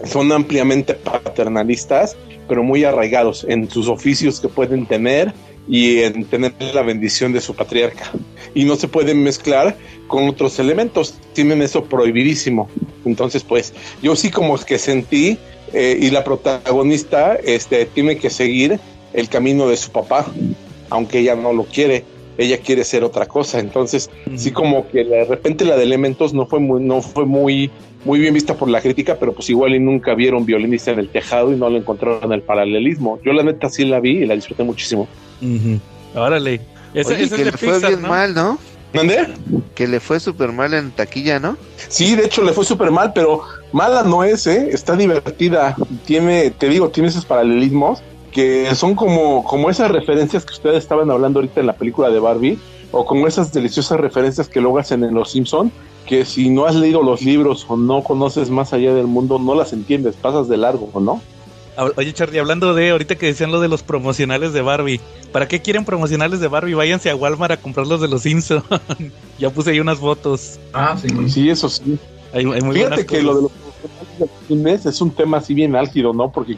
Son 0.04 0.32
ampliamente 0.34 0.94
paternalistas, 0.96 2.18
pero 2.48 2.62
muy 2.62 2.84
arraigados 2.84 3.46
en 3.48 3.70
sus 3.70 3.88
oficios 3.88 4.42
que 4.42 4.50
pueden 4.50 4.86
tener 4.86 5.34
y 5.68 6.00
en 6.00 6.26
tener 6.26 6.54
la 6.74 6.82
bendición 6.82 7.34
de 7.34 7.42
su 7.42 7.56
patriarca. 7.56 8.12
Y 8.54 8.66
no 8.66 8.76
se 8.76 8.88
pueden 8.88 9.24
mezclar 9.24 9.76
con 10.08 10.28
otros 10.28 10.60
elementos, 10.60 11.16
tienen 11.34 11.62
eso 11.62 11.86
prohibidísimo. 11.86 12.70
Entonces, 13.06 13.44
pues 13.44 13.74
yo 14.02 14.16
sí 14.16 14.30
como 14.30 14.56
es 14.56 14.66
que 14.66 14.78
sentí 14.78 15.38
eh, 15.74 15.98
y 16.00 16.10
la 16.12 16.24
protagonista 16.24 17.36
este, 17.36 17.86
tiene 17.86 18.18
que 18.18 18.30
seguir 18.30 18.80
el 19.14 19.30
camino 19.30 19.68
de 19.68 19.78
su 19.78 19.92
papá, 19.92 20.26
aunque 20.90 21.20
ella 21.20 21.36
no 21.36 21.54
lo 21.54 21.64
quiere, 21.66 22.04
ella 22.38 22.58
quiere 22.60 22.84
ser 22.84 23.04
otra 23.04 23.26
cosa. 23.26 23.60
Entonces, 23.60 24.10
sí 24.36 24.52
como 24.52 24.88
que 24.90 25.04
de 25.04 25.26
repente 25.26 25.66
la 25.66 25.78
de 25.78 25.84
elementos 25.84 26.34
no 26.34 26.46
fue 26.46 26.60
muy, 26.60 26.84
no 26.84 27.02
fue 27.02 27.26
muy, 27.26 27.72
muy 28.06 28.20
bien 28.20 28.34
vista 28.34 28.56
por 28.56 28.70
la 28.70 28.82
crítica, 28.82 29.18
pero 29.20 29.34
pues 29.34 29.50
igual 29.50 29.76
y 29.76 29.80
nunca 29.80 30.14
vieron 30.14 30.46
violinista 30.46 30.92
en 30.92 31.00
el 31.00 31.10
tejado 31.10 31.54
y 31.54 31.56
no 31.56 31.70
lo 31.70 31.78
encontraron 31.78 32.24
en 32.26 32.34
el 32.34 32.42
paralelismo. 32.42 33.20
Yo 33.24 33.34
la 33.34 33.44
neta 33.44 33.70
sí 33.70 33.86
la 33.86 34.00
vi 34.00 34.24
y 34.24 34.26
la 34.26 34.36
disfruté 34.36 34.64
muchísimo. 34.64 35.08
Órale. 36.16 36.62
Ese, 36.94 37.30
que 37.30 37.46
le 37.46 37.52
fue 37.52 37.80
bien 37.80 38.02
mal, 38.02 38.34
¿no? 38.34 38.60
¿Dónde? 38.94 39.34
Que 39.74 39.88
le 39.88 40.00
fue 40.00 40.20
súper 40.20 40.52
mal 40.52 40.74
en 40.76 40.92
taquilla, 40.92 41.40
¿no? 41.40 41.58
Sí, 41.88 42.16
de 42.16 42.26
hecho 42.26 42.44
le 42.44 42.54
fue 42.54 42.64
súper 42.64 42.92
mal, 42.92 43.12
pero 43.14 43.42
mala 43.72 44.04
no 44.04 44.24
es, 44.24 44.46
¿eh? 44.46 44.70
Está 44.72 44.96
divertida. 44.96 45.76
Tiene, 46.06 46.52
te 46.52 46.70
digo, 46.70 46.90
tiene 46.90 47.10
esos 47.10 47.26
paralelismos 47.26 48.04
que 48.32 48.74
son 48.76 48.96
como, 48.96 49.44
como 49.44 49.70
esas 49.70 49.92
referencias 49.92 50.44
que 50.44 50.54
ustedes 50.54 50.78
estaban 50.78 51.10
hablando 51.12 51.40
ahorita 51.40 51.62
en 51.62 51.68
la 51.68 51.74
película 51.74 52.10
de 52.10 52.20
Barbie, 52.20 52.60
o 52.92 53.06
como 53.06 53.28
esas 53.28 53.54
deliciosas 53.54 54.00
referencias 54.00 54.50
que 54.50 54.60
luego 54.60 54.80
hacen 54.80 55.04
en 55.04 55.14
Los 55.14 55.32
Simpson, 55.32 55.72
que 56.06 56.26
si 56.26 56.50
no 56.50 56.66
has 56.66 56.76
leído 56.76 57.02
los 57.02 57.22
libros 57.22 57.66
o 57.70 57.78
no 57.78 58.04
conoces 58.04 58.50
más 58.50 58.74
allá 58.74 58.94
del 58.94 59.08
mundo, 59.08 59.40
no 59.40 59.56
las 59.56 59.72
entiendes, 59.72 60.16
pasas 60.16 60.48
de 60.48 60.58
largo, 60.58 60.90
¿o 60.94 61.00
no? 61.00 61.22
Oye, 61.96 62.14
Charlie, 62.14 62.40
hablando 62.40 62.74
de 62.74 62.92
ahorita 62.92 63.16
que 63.16 63.26
decían 63.26 63.52
lo 63.52 63.60
de 63.60 63.68
los 63.68 63.84
promocionales 63.84 64.54
de 64.54 64.62
Barbie, 64.62 65.02
¿Para 65.34 65.48
qué 65.48 65.62
quieren 65.62 65.84
promocionales 65.84 66.40
de 66.40 66.48
Barbie? 66.48 66.76
Váyanse 66.76 67.10
a 67.10 67.16
Walmart 67.16 67.54
a 67.54 67.58
comprarlos 67.58 68.00
de 68.00 68.08
los 68.08 68.22
Simpsons. 68.22 68.64
ya 69.40 69.50
puse 69.50 69.72
ahí 69.72 69.80
unas 69.80 69.98
fotos. 69.98 70.60
Ah, 70.72 70.96
sí. 70.96 71.10
Sí, 71.28 71.50
eso 71.50 71.68
sí. 71.68 71.98
Fíjate 72.32 73.06
que 73.06 73.22
lo 73.24 73.36
de 73.36 73.42
los 73.42 73.52
promocionales 73.52 74.86
es 74.86 75.02
un 75.02 75.10
tema 75.10 75.38
así 75.38 75.56
bien 75.56 75.76
álgido, 75.76 76.14
¿no? 76.14 76.32
Porque 76.32 76.58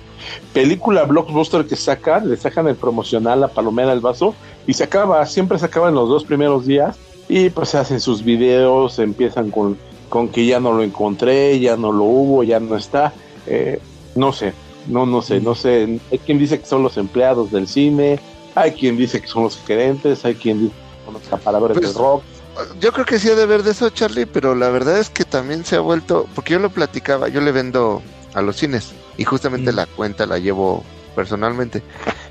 película 0.54 1.06
blockbuster 1.06 1.66
que 1.66 1.78
sacan, 1.78 2.30
le 2.30 2.36
sacan 2.36 2.68
el 2.68 2.76
promocional, 2.76 3.40
la 3.40 3.48
palomera, 3.48 3.94
el 3.94 4.02
vaso, 4.02 4.36
y 4.68 4.74
se 4.74 4.84
acaba, 4.84 5.26
siempre 5.26 5.58
se 5.58 5.66
acaba 5.66 5.88
en 5.88 5.96
los 5.96 6.10
dos 6.10 6.26
primeros 6.26 6.66
días, 6.66 6.98
y 7.30 7.50
pues 7.50 7.70
se 7.70 7.78
hacen 7.78 8.02
sus 8.02 8.24
videos, 8.24 9.00
empiezan 9.00 9.52
con, 9.52 9.78
con 10.10 10.28
que 10.28 10.46
ya 10.46 10.60
no 10.60 10.74
lo 10.74 10.84
encontré, 10.84 11.60
ya 11.62 11.78
no 11.78 11.94
lo 11.94 12.04
hubo, 12.04 12.44
ya 12.44 12.60
no 12.60 12.76
está. 12.76 13.14
Eh, 13.48 13.80
no 14.16 14.32
sé, 14.32 14.54
no, 14.88 15.06
no 15.06 15.22
sé, 15.22 15.40
no 15.40 15.56
sé. 15.56 16.00
Hay 16.12 16.20
quien 16.20 16.38
dice 16.38 16.60
que 16.60 16.66
son 16.66 16.84
los 16.84 16.98
empleados 16.98 17.52
del 17.52 17.68
cine, 17.68 18.20
hay 18.56 18.72
quien 18.72 18.98
dice 18.98 19.22
que 19.22 19.28
son 19.28 19.44
los 19.44 19.58
gerentes, 19.66 20.24
hay 20.26 20.36
quien 20.36 20.60
dice 20.60 20.74
que 20.74 21.06
son 21.06 21.14
los 21.16 21.28
acaparadores 21.28 21.78
pues, 21.78 21.94
rock. 21.94 22.24
Yo 22.80 22.92
creo 22.92 23.06
que 23.06 23.20
sí 23.20 23.30
ha 23.30 23.36
de 23.36 23.46
ver 23.46 23.64
de 23.64 23.72
eso, 23.72 23.90
Charlie, 23.90 24.26
pero 24.26 24.56
la 24.56 24.70
verdad 24.70 24.98
es 24.98 25.10
que 25.10 25.26
también 25.26 25.66
se 25.66 25.76
ha 25.76 25.82
vuelto, 25.82 26.28
porque 26.34 26.54
yo 26.54 26.60
lo 26.60 26.70
platicaba, 26.70 27.28
yo 27.28 27.42
le 27.42 27.52
vendo 27.52 28.02
a 28.34 28.42
los 28.42 28.56
cines 28.58 28.94
y 29.18 29.26
justamente 29.26 29.72
mm. 29.72 29.76
la 29.76 29.86
cuenta 29.88 30.26
la 30.26 30.38
llevo 30.38 30.84
personalmente. 31.16 31.82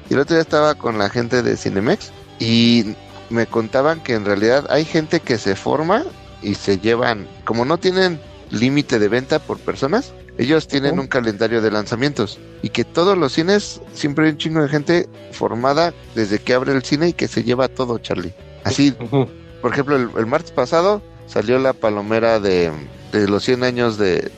Y 0.09 0.14
el 0.14 0.20
otro 0.20 0.34
día 0.36 0.42
estaba 0.42 0.74
con 0.74 0.98
la 0.98 1.11
gente 1.11 1.42
de 1.42 1.57
Cinemex 1.57 2.12
y 2.38 2.94
me 3.30 3.46
contaban 3.46 4.00
que 4.02 4.14
en 4.14 4.24
realidad 4.24 4.66
hay 4.70 4.84
gente 4.84 5.20
que 5.20 5.38
se 5.38 5.57
forma 5.57 6.05
y 6.42 6.55
se 6.55 6.78
llevan, 6.78 7.26
como 7.44 7.64
no 7.64 7.78
tienen 7.78 8.20
límite 8.50 8.98
de 8.98 9.09
venta 9.09 9.38
por 9.38 9.59
personas, 9.59 10.12
ellos 10.39 10.66
tienen 10.66 10.99
un 10.99 11.07
calendario 11.07 11.62
de 11.62 11.70
lanzamientos 11.70 12.39
y 12.62 12.70
que 12.70 12.85
todos 12.85 13.16
los 13.16 13.32
cines 13.32 13.80
siempre 13.93 14.26
hay 14.26 14.32
un 14.32 14.39
chingo 14.39 14.62
de 14.62 14.68
gente 14.68 15.09
formada 15.32 15.95
desde 16.14 16.39
que 16.41 16.55
abre 16.55 16.72
el 16.72 16.82
cine 16.82 17.09
y 17.09 17.12
que 17.12 17.28
se 17.28 17.45
lleva 17.45 17.68
todo, 17.68 17.99
Charlie. 17.99 18.35
Así, 18.64 18.93
por 19.61 19.72
ejemplo, 19.72 19.97
el, 19.97 20.26
martes 20.26 20.51
pasado 20.51 21.03
salió 21.26 21.59
la 21.59 21.72
palomera 21.72 22.41
de, 22.41 22.72
los 23.12 23.45
100 23.45 23.62
años 23.62 23.99
de, 23.99 24.30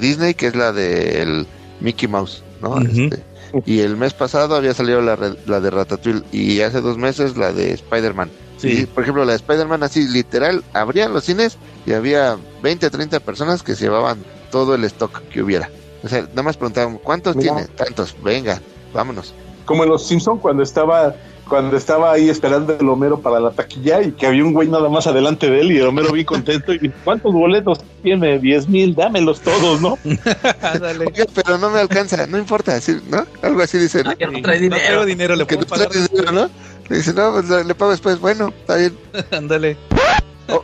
Disney, 0.00 0.34
que 0.34 0.46
es 0.46 0.56
la 0.56 0.72
del 0.72 1.46
Mickey 1.80 2.08
Mouse, 2.08 2.42
¿no? 2.62 2.80
Este, 2.80 3.22
y 3.66 3.80
el 3.80 3.96
mes 3.96 4.14
pasado 4.14 4.56
había 4.56 4.74
salido 4.74 5.00
la, 5.00 5.16
la 5.46 5.60
de 5.60 5.70
Ratatouille 5.70 6.22
y 6.32 6.60
hace 6.60 6.80
dos 6.80 6.98
meses 6.98 7.36
la 7.36 7.52
de 7.52 7.72
Spider-Man. 7.72 8.30
Sí. 8.56 8.86
por 8.86 9.02
ejemplo, 9.02 9.24
la 9.24 9.32
de 9.32 9.36
Spider-Man 9.36 9.82
así 9.82 10.08
literal, 10.08 10.64
abrían 10.72 11.12
los 11.12 11.24
cines 11.24 11.58
y 11.84 11.92
había 11.92 12.38
20, 12.62 12.88
30 12.88 13.20
personas 13.20 13.62
que 13.62 13.74
se 13.74 13.84
llevaban 13.84 14.24
todo 14.50 14.74
el 14.74 14.84
stock 14.84 15.20
que 15.28 15.42
hubiera. 15.42 15.68
O 16.02 16.08
sea, 16.08 16.22
nada 16.22 16.42
más 16.42 16.56
preguntaban, 16.56 16.98
¿cuántos 16.98 17.36
tiene? 17.36 17.64
Tantos, 17.66 18.16
venga, 18.22 18.60
vámonos. 18.92 19.34
Como 19.64 19.82
en 19.82 19.90
Los 19.90 20.06
Simpson 20.06 20.38
cuando 20.38 20.62
estaba 20.62 21.14
cuando 21.48 21.76
estaba 21.76 22.12
ahí 22.12 22.28
esperando 22.28 22.76
el 22.78 22.88
Homero 22.88 23.20
para 23.20 23.40
la 23.40 23.50
taquilla 23.50 24.02
y 24.02 24.12
que 24.12 24.26
había 24.26 24.44
un 24.44 24.52
güey 24.52 24.68
nada 24.68 24.88
más 24.88 25.06
adelante 25.06 25.50
de 25.50 25.60
él 25.60 25.72
y 25.72 25.78
el 25.78 25.86
Homero 25.86 26.12
bien 26.12 26.26
contento 26.26 26.72
y 26.72 26.90
¿cuántos 27.04 27.32
boletos 27.32 27.80
tiene? 28.02 28.38
Diez 28.38 28.68
mil, 28.68 28.94
dámelos 28.94 29.40
todos, 29.40 29.80
¿no? 29.80 29.98
Dale. 30.80 31.06
pero 31.34 31.58
no 31.58 31.70
me 31.70 31.80
alcanza, 31.80 32.26
no 32.26 32.38
importa, 32.38 32.78
¿no? 33.08 33.26
Algo 33.42 33.62
así 33.62 33.78
dice. 33.78 34.02
¿no? 34.02 34.10
no 34.10 34.42
trae 34.42 34.58
dinero. 34.58 35.00
No 35.00 35.04
dinero, 35.04 35.36
le 35.36 35.46
puedo 35.46 35.66
pagar. 35.66 35.88
Dinero, 35.90 36.32
¿no? 36.32 36.50
Le 36.88 36.96
dice, 36.96 37.12
no, 37.14 37.32
pues 37.32 37.66
le 37.66 37.74
pago 37.74 37.90
después, 37.90 38.18
bueno, 38.20 38.52
está 38.60 38.76
bien. 38.76 38.96
Ándale. 39.30 39.76
Oh, 40.48 40.62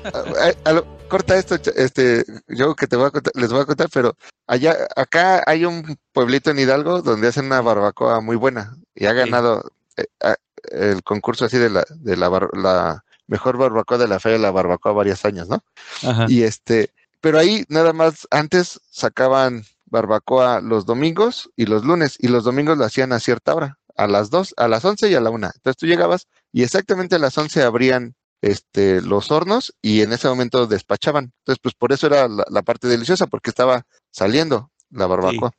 corta 1.08 1.36
esto, 1.36 1.56
este, 1.76 2.24
yo 2.48 2.74
que 2.74 2.86
te 2.86 2.96
voy 2.96 3.06
a 3.06 3.10
contar, 3.10 3.32
les 3.34 3.50
voy 3.50 3.60
a 3.60 3.66
contar, 3.66 3.88
pero 3.92 4.14
allá, 4.46 4.76
acá 4.96 5.42
hay 5.46 5.64
un 5.64 5.98
pueblito 6.12 6.50
en 6.50 6.60
Hidalgo 6.60 7.02
donde 7.02 7.28
hacen 7.28 7.46
una 7.46 7.60
barbacoa 7.60 8.20
muy 8.20 8.36
buena 8.36 8.76
y 8.94 9.06
ha 9.06 9.12
ganado 9.12 9.72
eh, 9.96 10.04
el 10.70 11.02
concurso 11.02 11.44
así 11.44 11.58
de 11.58 11.70
la, 11.70 11.84
de 11.88 12.16
la, 12.16 12.48
la 12.52 13.04
mejor 13.26 13.56
barbacoa 13.56 13.98
de 13.98 14.08
la 14.08 14.20
feria 14.20 14.38
de 14.38 14.42
la 14.42 14.50
barbacoa 14.50 14.92
varios 14.92 15.24
años, 15.24 15.48
¿no? 15.48 15.62
Y 16.28 16.42
este, 16.42 16.90
pero 17.20 17.38
ahí 17.38 17.64
nada 17.68 17.92
más 17.92 18.26
antes 18.30 18.80
sacaban 18.90 19.64
barbacoa 19.86 20.60
los 20.60 20.86
domingos 20.86 21.50
y 21.56 21.66
los 21.66 21.84
lunes 21.84 22.16
y 22.18 22.28
los 22.28 22.44
domingos 22.44 22.78
lo 22.78 22.84
hacían 22.84 23.12
a 23.12 23.20
cierta 23.20 23.54
hora, 23.54 23.78
a 23.96 24.06
las 24.06 24.30
dos, 24.30 24.54
a 24.56 24.68
las 24.68 24.84
once 24.84 25.10
y 25.10 25.14
a 25.14 25.20
la 25.20 25.30
una. 25.30 25.52
Entonces 25.54 25.76
tú 25.76 25.86
llegabas 25.86 26.28
y 26.52 26.62
exactamente 26.62 27.16
a 27.16 27.18
las 27.18 27.36
once 27.38 27.62
abrían 27.62 28.14
este, 28.42 29.02
los 29.02 29.30
hornos 29.30 29.74
y 29.82 30.02
en 30.02 30.12
ese 30.12 30.28
momento 30.28 30.66
despachaban. 30.66 31.32
Entonces, 31.40 31.60
pues 31.62 31.74
por 31.74 31.92
eso 31.92 32.06
era 32.06 32.28
la, 32.28 32.62
parte 32.62 32.88
deliciosa, 32.88 33.26
porque 33.26 33.50
estaba 33.50 33.86
saliendo 34.10 34.70
la 34.90 35.06
barbacoa. 35.06 35.52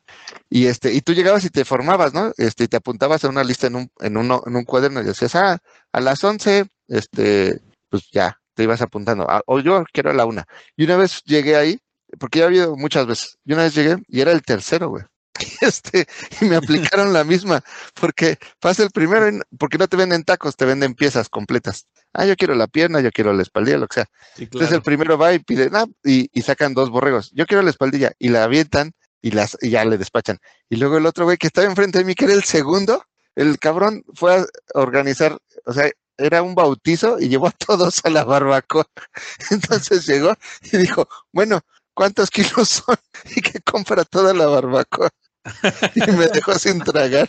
Y 0.49 0.67
este, 0.67 0.93
y 0.93 1.01
tú 1.01 1.13
llegabas 1.13 1.45
y 1.45 1.49
te 1.49 1.65
formabas, 1.65 2.13
¿no? 2.13 2.33
Este, 2.37 2.65
y 2.65 2.67
te 2.67 2.77
apuntabas 2.77 3.23
a 3.23 3.29
una 3.29 3.43
lista 3.43 3.67
en 3.67 3.75
un, 3.75 3.91
en 3.99 4.17
uno, 4.17 4.43
en 4.45 4.55
un 4.55 4.63
cuaderno 4.63 5.01
y 5.01 5.05
decías, 5.05 5.35
ah, 5.35 5.57
a 5.91 6.01
las 6.01 6.23
once, 6.23 6.65
este, 6.87 7.61
pues 7.89 8.09
ya, 8.11 8.39
te 8.53 8.63
ibas 8.63 8.81
apuntando. 8.81 9.27
O 9.45 9.59
yo 9.59 9.83
quiero 9.91 10.11
a 10.11 10.13
la 10.13 10.25
una. 10.25 10.45
Y 10.75 10.85
una 10.85 10.97
vez 10.97 11.21
llegué 11.23 11.55
ahí, 11.55 11.79
porque 12.19 12.39
ya 12.39 12.45
había 12.45 12.63
habido 12.63 12.77
muchas 12.77 13.05
veces, 13.05 13.37
y 13.45 13.53
una 13.53 13.63
vez 13.63 13.75
llegué 13.75 13.97
y 14.07 14.21
era 14.21 14.31
el 14.31 14.41
tercero, 14.41 14.89
güey. 14.89 15.03
Este, 15.61 16.07
y 16.41 16.45
me 16.45 16.55
aplicaron 16.55 17.13
la 17.13 17.23
misma, 17.23 17.63
porque 17.99 18.37
pasa 18.59 18.83
el 18.83 18.91
primero, 18.91 19.39
porque 19.57 19.77
no 19.77 19.87
te 19.87 19.97
venden 19.97 20.23
tacos, 20.23 20.55
te 20.55 20.65
venden 20.65 20.93
piezas 20.93 21.29
completas. 21.29 21.87
Ah, 22.13 22.25
yo 22.25 22.35
quiero 22.35 22.55
la 22.55 22.67
pierna, 22.67 22.99
yo 22.99 23.11
quiero 23.11 23.33
la 23.33 23.41
espaldilla, 23.41 23.77
lo 23.77 23.87
que 23.87 23.95
sea. 23.95 24.09
Entonces 24.37 24.71
el 24.71 24.81
primero 24.81 25.17
va 25.17 25.33
y 25.33 25.39
pide, 25.39 25.69
ah, 25.73 25.85
y, 26.03 26.29
sacan 26.41 26.73
dos 26.73 26.89
borregos. 26.89 27.31
Yo 27.33 27.45
quiero 27.45 27.63
la 27.63 27.69
espaldilla, 27.69 28.11
y 28.19 28.29
la 28.29 28.43
avientan 28.43 28.91
y, 29.21 29.31
las, 29.31 29.57
y 29.61 29.69
ya 29.69 29.85
le 29.85 29.97
despachan. 29.97 30.39
Y 30.69 30.77
luego 30.77 30.97
el 30.97 31.05
otro 31.05 31.25
güey 31.25 31.37
que 31.37 31.47
estaba 31.47 31.67
enfrente 31.67 31.99
de 31.99 32.05
mí, 32.05 32.15
que 32.15 32.25
era 32.25 32.33
el 32.33 32.43
segundo, 32.43 33.05
el 33.35 33.59
cabrón 33.59 34.03
fue 34.13 34.35
a 34.35 34.45
organizar, 34.73 35.37
o 35.65 35.73
sea, 35.73 35.89
era 36.17 36.43
un 36.43 36.55
bautizo 36.55 37.19
y 37.19 37.29
llevó 37.29 37.47
a 37.47 37.51
todos 37.51 38.01
a 38.03 38.09
la 38.09 38.23
barbacoa. 38.23 38.85
Entonces 39.51 40.05
llegó 40.05 40.33
y 40.71 40.77
dijo, 40.77 41.07
bueno, 41.31 41.61
¿cuántos 41.93 42.29
kilos 42.29 42.69
son? 42.69 42.97
Y 43.35 43.41
que 43.41 43.59
compra 43.61 44.03
toda 44.03 44.33
la 44.33 44.47
barbacoa. 44.47 45.09
y 45.95 46.11
me 46.11 46.27
dejó 46.27 46.53
sin 46.59 46.79
tragar. 46.79 47.27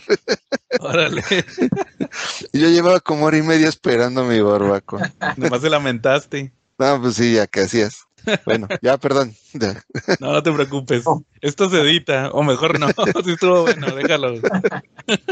Órale. 0.79 1.23
y 2.51 2.59
yo 2.59 2.69
llevaba 2.69 2.99
como 2.99 3.25
hora 3.25 3.37
y 3.37 3.41
media 3.41 3.69
esperando 3.69 4.23
mi 4.23 4.39
barbacoa. 4.39 5.11
Nomás 5.37 5.61
se 5.61 5.69
lamentaste. 5.69 6.53
No, 6.77 7.01
pues 7.01 7.15
sí, 7.15 7.33
ya 7.33 7.47
que 7.47 7.61
hacías. 7.61 8.05
Bueno, 8.45 8.67
ya, 8.81 8.97
perdón. 8.97 9.33
No, 10.19 10.33
no 10.33 10.41
te 10.41 10.51
preocupes. 10.51 11.03
Esto 11.41 11.69
se 11.69 11.81
edita, 11.81 12.31
o 12.31 12.41
mejor 12.43 12.79
no. 12.79 12.87
Si 13.23 13.31
estuvo 13.31 13.63
bueno, 13.63 13.87
déjalo. 13.95 14.33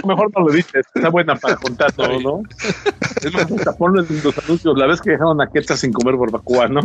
Mejor 0.06 0.32
no 0.36 0.46
lo 0.46 0.54
dices. 0.54 0.86
Está 0.94 1.10
buena 1.10 1.36
para 1.36 1.56
contar 1.56 1.92
todo, 1.94 2.20
¿no? 2.20 2.44
Es 3.22 3.34
más, 3.34 3.76
ponlo 3.78 4.02
en 4.02 4.24
los 4.24 4.38
anuncios. 4.38 4.78
La 4.78 4.88
vez 4.88 5.02
que 5.02 5.12
dejaron 5.12 5.42
a 5.42 5.50
Queta 5.50 5.76
sin 5.76 5.92
comer 5.92 6.16
barbacoa, 6.16 6.68
¿no? 6.68 6.82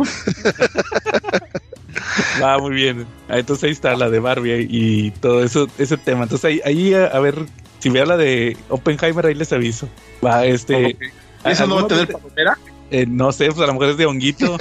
Va 2.41 2.57
muy 2.57 2.71
bien. 2.71 3.05
Ah, 3.29 3.37
entonces 3.37 3.65
ahí 3.65 3.71
está 3.71 3.95
la 3.95 4.09
de 4.09 4.19
Barbie 4.19 4.67
y 4.69 5.11
todo 5.11 5.43
eso, 5.43 5.67
ese 5.77 5.97
tema. 5.97 6.23
Entonces 6.23 6.45
ahí, 6.45 6.61
ahí 6.65 6.93
a, 6.93 7.19
ver, 7.19 7.45
si 7.79 7.89
veo 7.89 8.05
la 8.05 8.17
de 8.17 8.57
Oppenheimer, 8.69 9.25
ahí 9.25 9.35
les 9.35 9.53
aviso. 9.53 9.87
Va, 10.25 10.45
este. 10.45 10.97
¿Eso 11.43 11.67
no 11.67 11.75
va 11.75 11.81
a 11.81 11.87
tener 11.87 12.07
palomera? 12.11 12.57
Eh, 12.89 13.05
no 13.05 13.31
sé, 13.31 13.47
pues 13.47 13.59
a 13.59 13.67
lo 13.67 13.73
mejor 13.73 13.89
es 13.89 13.97
de 13.97 14.05
honguito. 14.05 14.57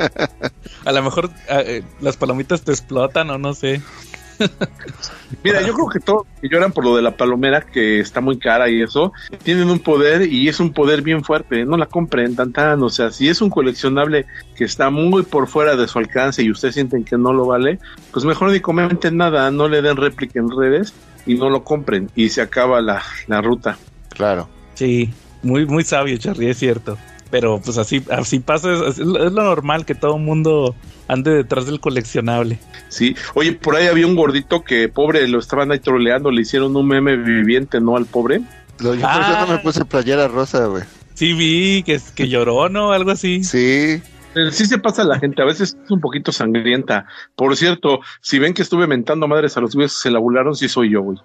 a 0.84 0.92
lo 0.92 1.02
mejor 1.02 1.30
ah, 1.48 1.60
eh, 1.60 1.82
las 2.00 2.16
palomitas 2.16 2.62
te 2.62 2.72
explotan 2.72 3.30
o 3.30 3.38
no 3.38 3.54
sé. 3.54 3.80
Mira, 5.44 5.60
yo 5.62 5.74
creo 5.74 5.88
que 5.88 6.00
todos 6.00 6.26
que 6.40 6.48
lloran 6.48 6.72
por 6.72 6.84
lo 6.84 6.96
de 6.96 7.02
la 7.02 7.16
palomera, 7.16 7.60
que 7.60 8.00
está 8.00 8.20
muy 8.20 8.38
cara 8.38 8.68
y 8.68 8.82
eso, 8.82 9.12
tienen 9.42 9.68
un 9.68 9.78
poder 9.78 10.22
y 10.22 10.48
es 10.48 10.60
un 10.60 10.72
poder 10.72 11.02
bien 11.02 11.22
fuerte. 11.22 11.64
No 11.64 11.76
la 11.76 11.86
compren 11.86 12.34
tan 12.34 12.52
tan. 12.52 12.82
O 12.82 12.88
sea, 12.88 13.10
si 13.10 13.28
es 13.28 13.40
un 13.40 13.50
coleccionable 13.50 14.26
que 14.56 14.64
está 14.64 14.90
muy 14.90 15.22
por 15.22 15.46
fuera 15.46 15.76
de 15.76 15.86
su 15.88 15.98
alcance 15.98 16.42
y 16.42 16.50
ustedes 16.50 16.74
sienten 16.74 17.04
que 17.04 17.18
no 17.18 17.32
lo 17.32 17.46
vale, 17.46 17.78
pues 18.12 18.24
mejor 18.24 18.50
ni 18.50 18.60
comenten 18.60 19.16
nada, 19.16 19.50
no 19.50 19.68
le 19.68 19.82
den 19.82 19.96
réplica 19.96 20.40
en 20.40 20.50
redes 20.50 20.94
y 21.26 21.34
no 21.34 21.50
lo 21.50 21.62
compren 21.62 22.10
y 22.16 22.30
se 22.30 22.40
acaba 22.40 22.80
la, 22.80 23.02
la 23.26 23.40
ruta. 23.40 23.76
Claro. 24.08 24.48
Sí, 24.74 25.12
muy, 25.42 25.66
muy 25.66 25.84
sabio, 25.84 26.16
Charlie, 26.16 26.50
es 26.50 26.58
cierto. 26.58 26.96
Pero 27.30 27.60
pues 27.64 27.78
así, 27.78 28.02
así 28.10 28.40
pasa, 28.40 28.72
es, 28.88 28.98
lo 28.98 29.30
normal 29.30 29.84
que 29.84 29.94
todo 29.94 30.16
el 30.16 30.22
mundo 30.22 30.74
ande 31.06 31.32
detrás 31.32 31.66
del 31.66 31.80
coleccionable. 31.80 32.58
Sí, 32.88 33.14
oye, 33.34 33.52
por 33.52 33.76
ahí 33.76 33.86
había 33.86 34.06
un 34.06 34.16
gordito 34.16 34.62
que 34.62 34.88
pobre 34.88 35.26
lo 35.28 35.38
estaban 35.38 35.70
ahí 35.70 35.78
troleando, 35.78 36.30
le 36.30 36.42
hicieron 36.42 36.74
un 36.74 36.88
meme 36.88 37.16
viviente, 37.16 37.80
¿no? 37.80 37.96
Al 37.96 38.06
pobre. 38.06 38.40
Lo, 38.80 38.94
yo 38.94 39.00
no 39.00 39.46
me 39.46 39.54
ah. 39.54 39.60
puse 39.62 39.84
playera 39.84 40.26
rosa, 40.26 40.66
güey. 40.66 40.82
Sí, 41.14 41.34
vi 41.34 41.82
que, 41.84 42.00
que 42.14 42.28
lloró, 42.28 42.68
¿no? 42.68 42.92
Algo 42.92 43.10
así. 43.10 43.44
Sí. 43.44 44.02
Sí 44.52 44.66
se 44.66 44.78
pasa 44.78 45.02
la 45.02 45.18
gente, 45.18 45.42
a 45.42 45.44
veces 45.44 45.76
es 45.84 45.90
un 45.90 46.00
poquito 46.00 46.30
sangrienta. 46.30 47.06
Por 47.34 47.56
cierto, 47.56 48.00
si 48.20 48.38
ven 48.38 48.54
que 48.54 48.62
estuve 48.62 48.86
mentando 48.86 49.26
madres 49.26 49.56
a 49.56 49.60
los 49.60 49.74
güeyes 49.74 49.92
que 49.92 50.02
se 50.02 50.10
la 50.10 50.20
burlaron, 50.20 50.54
sí 50.54 50.68
soy 50.68 50.90
yo, 50.90 51.02
güey. 51.02 51.18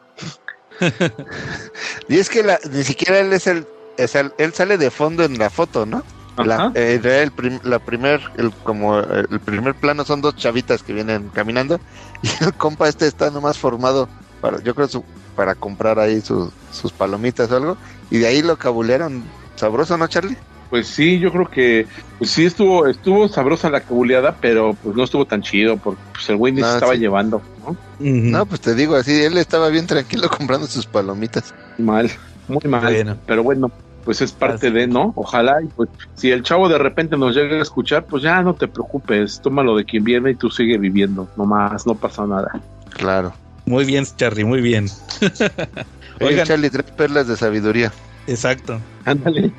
y 2.09 2.17
es 2.17 2.29
que 2.29 2.43
la, 2.43 2.59
ni 2.71 2.83
siquiera 2.83 3.19
él 3.19 3.31
es 3.31 3.47
el 3.47 3.65
él 3.97 4.53
sale 4.53 4.77
de 4.77 4.91
fondo 4.91 5.23
en 5.23 5.37
la 5.37 5.49
foto, 5.49 5.85
¿no? 5.85 6.03
La, 6.37 6.71
eh, 6.75 6.99
el 7.03 7.59
la 7.63 7.79
primer, 7.79 8.21
el, 8.37 8.51
como 8.51 8.99
el 8.99 9.39
primer 9.39 9.73
plano 9.73 10.03
son 10.03 10.21
dos 10.21 10.35
chavitas 10.35 10.83
que 10.83 10.91
vienen 10.91 11.29
caminando 11.29 11.79
y 12.21 12.43
el 12.43 12.53
compa 12.53 12.89
este 12.89 13.07
está 13.07 13.31
nomás 13.31 13.57
formado 13.57 14.09
para, 14.41 14.61
yo 14.61 14.75
creo, 14.75 14.87
su, 14.87 15.03
para 15.35 15.55
comprar 15.55 15.99
ahí 15.99 16.21
sus 16.21 16.91
palomitas 16.97 17.49
o 17.51 17.55
algo 17.55 17.77
Y 18.11 18.17
de 18.17 18.27
ahí 18.27 18.41
lo 18.41 18.57
cabulearon. 18.57 19.23
Sabroso, 19.55 19.97
¿no, 19.97 20.07
Charlie? 20.07 20.37
Pues 20.69 20.87
sí, 20.87 21.19
yo 21.19 21.31
creo 21.31 21.49
que 21.49 21.87
pues 22.17 22.31
sí 22.31 22.45
estuvo 22.45 22.87
estuvo 22.87 23.29
sabrosa 23.29 23.69
la 23.69 23.81
cabuleada, 23.81 24.35
pero 24.41 24.75
pues 24.83 24.95
no 24.95 25.03
estuvo 25.03 25.25
tan 25.25 25.41
chido 25.41 25.77
porque 25.77 26.01
pues 26.11 26.27
el 26.29 26.35
güey 26.35 26.51
ni 26.51 26.61
se 26.61 26.73
estaba 26.73 26.95
llevando, 26.95 27.41
¿no? 27.65 27.77
No, 27.99 28.45
pues 28.45 28.59
te 28.59 28.75
digo 28.75 28.95
así, 28.95 29.23
él 29.23 29.37
estaba 29.37 29.69
bien 29.69 29.87
tranquilo 29.87 30.29
comprando 30.37 30.67
sus 30.67 30.85
palomitas. 30.85 31.53
Mal, 31.77 32.11
muy 32.47 32.59
mal. 32.69 33.19
Pero 33.25 33.43
bueno, 33.43 33.71
pues 34.05 34.21
es 34.21 34.31
parte 34.31 34.71
de, 34.71 34.87
¿no? 34.87 35.11
Ojalá, 35.15 35.61
y 35.61 35.65
pues 35.67 35.89
si 36.13 36.31
el 36.31 36.43
chavo 36.43 36.69
de 36.69 36.77
repente 36.77 37.17
nos 37.17 37.35
llega 37.35 37.57
a 37.57 37.61
escuchar, 37.61 38.05
pues 38.05 38.23
ya 38.23 38.41
no 38.43 38.53
te 38.53 38.67
preocupes, 38.67 39.41
tómalo 39.41 39.75
de 39.75 39.83
quien 39.83 40.03
viene 40.03 40.31
y 40.31 40.35
tú 40.35 40.49
sigue 40.51 40.77
viviendo, 40.77 41.27
no 41.35 41.45
más, 41.45 41.85
no 41.87 41.95
pasa 41.95 42.25
nada. 42.25 42.61
Claro. 42.91 43.33
Muy 43.65 43.83
bien, 43.83 44.05
Charlie, 44.15 44.45
muy 44.45 44.61
bien. 44.61 44.87
Oigan, 46.21 46.45
Charlie, 46.45 46.69
tres 46.69 46.85
perlas 46.91 47.27
de 47.27 47.35
sabiduría. 47.35 47.91
Exacto. 48.27 48.79
Ándale. 49.03 49.51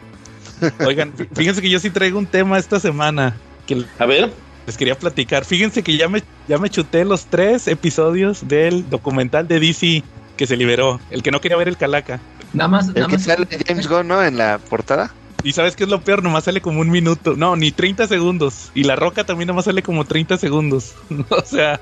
Oigan, 0.86 1.12
fíjense 1.34 1.60
que 1.60 1.68
yo 1.68 1.80
sí 1.80 1.90
traigo 1.90 2.18
un 2.18 2.26
tema 2.26 2.56
esta 2.56 2.80
semana. 2.80 3.36
Que 3.66 3.84
a 3.98 4.06
ver. 4.06 4.30
Les 4.66 4.76
quería 4.76 4.96
platicar. 4.96 5.44
Fíjense 5.44 5.82
que 5.82 5.96
ya 5.96 6.08
me, 6.08 6.22
ya 6.48 6.58
me 6.58 6.70
chuté 6.70 7.04
los 7.04 7.26
tres 7.26 7.68
episodios 7.68 8.48
del 8.48 8.88
documental 8.88 9.46
de 9.46 9.60
DC 9.60 10.02
que 10.36 10.46
se 10.46 10.56
liberó. 10.56 11.00
El 11.10 11.22
que 11.22 11.30
no 11.30 11.40
quería 11.40 11.56
ver 11.56 11.68
el 11.68 11.76
Calaca. 11.76 12.20
Nada 12.52 12.68
más. 12.68 12.90
El 12.94 13.06
que 13.06 13.18
sale 13.18 13.46
James 13.66 13.88
Gunn, 13.88 14.08
¿no? 14.08 14.22
En 14.22 14.38
la 14.38 14.58
portada. 14.58 15.12
Y 15.42 15.52
sabes 15.52 15.76
qué 15.76 15.84
es 15.84 15.90
lo 15.90 16.00
peor, 16.00 16.22
nomás 16.22 16.44
sale 16.44 16.60
como 16.60 16.80
un 16.80 16.90
minuto. 16.90 17.36
No, 17.36 17.54
ni 17.56 17.70
30 17.70 18.08
segundos. 18.08 18.70
Y 18.74 18.84
la 18.84 18.96
roca 18.96 19.24
también 19.24 19.48
nomás 19.48 19.66
sale 19.66 19.82
como 19.82 20.04
30 20.04 20.38
segundos. 20.38 20.94
o 21.30 21.42
sea. 21.44 21.80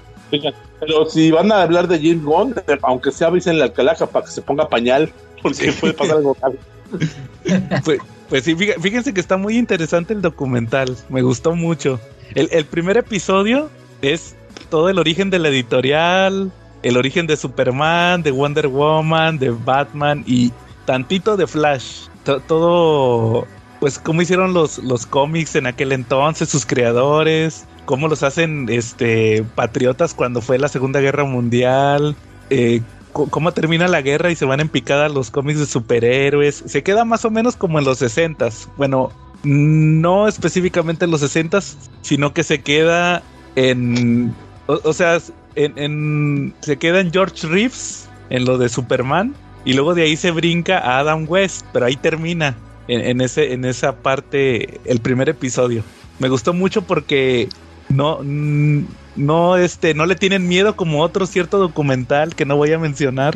Pero 0.80 1.08
si 1.08 1.30
van 1.30 1.52
a 1.52 1.62
hablar 1.62 1.86
de 1.86 1.98
James 1.98 2.24
Gunn, 2.24 2.54
aunque 2.82 3.12
sea 3.12 3.28
avisen 3.28 3.58
la 3.58 3.72
calaca 3.72 4.06
para 4.06 4.24
que 4.26 4.32
se 4.32 4.42
ponga 4.42 4.68
pañal, 4.68 5.12
porque 5.42 5.72
puede 5.72 5.94
pasar 5.94 6.16
algo 6.16 6.36
pues, 7.84 8.00
pues 8.28 8.44
sí, 8.44 8.56
fíjense 8.56 9.14
que 9.14 9.20
está 9.20 9.36
muy 9.36 9.56
interesante 9.58 10.12
el 10.12 10.22
documental. 10.22 10.96
Me 11.08 11.22
gustó 11.22 11.54
mucho. 11.54 12.00
El, 12.34 12.64
primer 12.66 12.96
episodio 12.96 13.70
es 14.02 14.34
todo 14.70 14.88
el 14.88 14.98
origen 14.98 15.30
de 15.30 15.38
la 15.38 15.48
editorial, 15.48 16.50
el 16.84 16.96
origen 16.96 17.26
de 17.26 17.36
Superman, 17.36 18.22
de 18.22 18.30
Wonder 18.30 18.68
Woman, 18.68 19.38
de 19.38 19.50
Batman 19.50 20.22
y 20.26 20.52
tantito 20.84 21.36
de 21.36 21.46
Flash. 21.46 22.08
todo, 22.24 23.46
pues 23.80 23.98
cómo 23.98 24.22
hicieron 24.22 24.54
los, 24.54 24.78
los 24.78 25.06
cómics 25.06 25.56
en 25.56 25.66
aquel 25.66 25.92
entonces, 25.92 26.48
sus 26.48 26.66
creadores, 26.66 27.66
cómo 27.86 28.06
los 28.06 28.22
hacen 28.22 28.68
este 28.68 29.44
patriotas 29.54 30.14
cuando 30.14 30.40
fue 30.40 30.58
la 30.58 30.68
Segunda 30.68 31.00
Guerra 31.00 31.24
Mundial, 31.24 32.16
eh, 32.50 32.82
cómo 33.12 33.52
termina 33.52 33.88
la 33.88 34.02
guerra 34.02 34.30
y 34.30 34.36
se 34.36 34.44
van 34.44 34.60
en 34.60 34.68
picada 34.68 35.08
los 35.08 35.30
cómics 35.30 35.60
de 35.60 35.66
superhéroes. 35.66 36.64
Se 36.66 36.82
queda 36.82 37.04
más 37.06 37.24
o 37.24 37.30
menos 37.30 37.56
como 37.56 37.78
en 37.78 37.84
los 37.84 37.98
60 37.98 38.48
Bueno, 38.76 39.10
no 39.42 40.28
específicamente 40.28 41.04
en 41.04 41.10
los 41.10 41.20
60 41.20 41.60
sino 42.02 42.34
que 42.34 42.42
se 42.42 42.60
queda 42.62 43.22
en. 43.56 44.34
O, 44.66 44.92
sea, 44.94 45.18
en, 45.56 46.54
se 46.60 46.76
queda 46.76 47.00
en 47.00 47.12
George 47.12 47.46
Reeves, 47.46 48.08
en 48.30 48.44
lo 48.44 48.58
de 48.58 48.68
Superman, 48.68 49.34
y 49.64 49.74
luego 49.74 49.94
de 49.94 50.02
ahí 50.02 50.16
se 50.16 50.30
brinca 50.30 50.78
a 50.78 50.98
Adam 50.98 51.26
West, 51.28 51.64
pero 51.72 51.86
ahí 51.86 51.96
termina 51.96 52.56
en, 52.88 53.20
ese, 53.20 53.52
en 53.52 53.64
esa 53.64 53.96
parte 53.96 54.80
el 54.84 55.00
primer 55.00 55.28
episodio. 55.28 55.82
Me 56.18 56.28
gustó 56.28 56.52
mucho 56.52 56.82
porque 56.82 57.48
no, 57.88 58.20
no, 58.22 59.56
este, 59.56 59.94
no 59.94 60.06
le 60.06 60.16
tienen 60.16 60.46
miedo 60.48 60.76
como 60.76 61.02
otro 61.02 61.26
cierto 61.26 61.58
documental 61.58 62.34
que 62.34 62.44
no 62.44 62.56
voy 62.56 62.72
a 62.72 62.78
mencionar. 62.78 63.34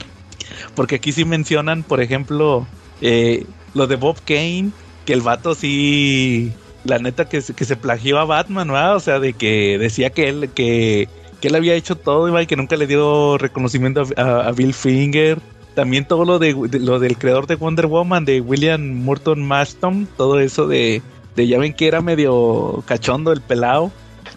Porque 0.75 0.97
aquí 0.97 1.13
sí 1.13 1.25
mencionan, 1.25 1.83
por 1.83 2.01
ejemplo, 2.01 2.67
eh, 3.01 3.45
lo 3.75 3.87
de 3.87 3.97
Bob 3.97 4.17
Kane, 4.25 4.71
que 5.05 5.13
el 5.13 5.21
vato 5.21 5.55
sí, 5.55 6.53
la 6.85 6.99
neta 6.99 7.29
que, 7.29 7.43
que 7.43 7.65
se 7.65 7.77
plagió 7.77 8.19
a 8.19 8.25
Batman, 8.25 8.69
¿verdad? 8.69 8.97
O 8.97 9.01
sea, 9.01 9.19
de 9.19 9.35
que 9.35 9.79
decía 9.79 10.11
que 10.11 10.29
él, 10.29 10.51
que, 10.55 11.09
que 11.41 11.49
él 11.49 11.55
había 11.55 11.75
hecho 11.75 11.97
todo 11.97 12.41
y 12.41 12.47
que 12.47 12.57
nunca 12.57 12.77
le 12.77 12.87
dio 12.87 13.39
reconocimiento 13.39 14.03
a, 14.17 14.51
Bill 14.53 14.75
Finger. 14.75 15.39
También 15.75 16.05
todo 16.07 16.25
lo 16.25 16.39
de, 16.39 16.55
lo 16.81 16.99
del 16.99 17.17
creador 17.17 17.47
de 17.47 17.55
Wonder 17.55 17.87
Woman, 17.87 18.25
de 18.25 18.41
William 18.41 18.81
Morton 18.81 19.47
Maston, 19.47 20.09
todo 20.17 20.41
eso 20.41 20.67
de, 20.67 21.03
de 21.37 21.47
ya 21.47 21.59
ven 21.59 21.73
que 21.73 21.87
era 21.87 22.01
medio 22.01 22.83
cachondo 22.87 23.33
el 23.33 23.41
pelado 23.41 23.93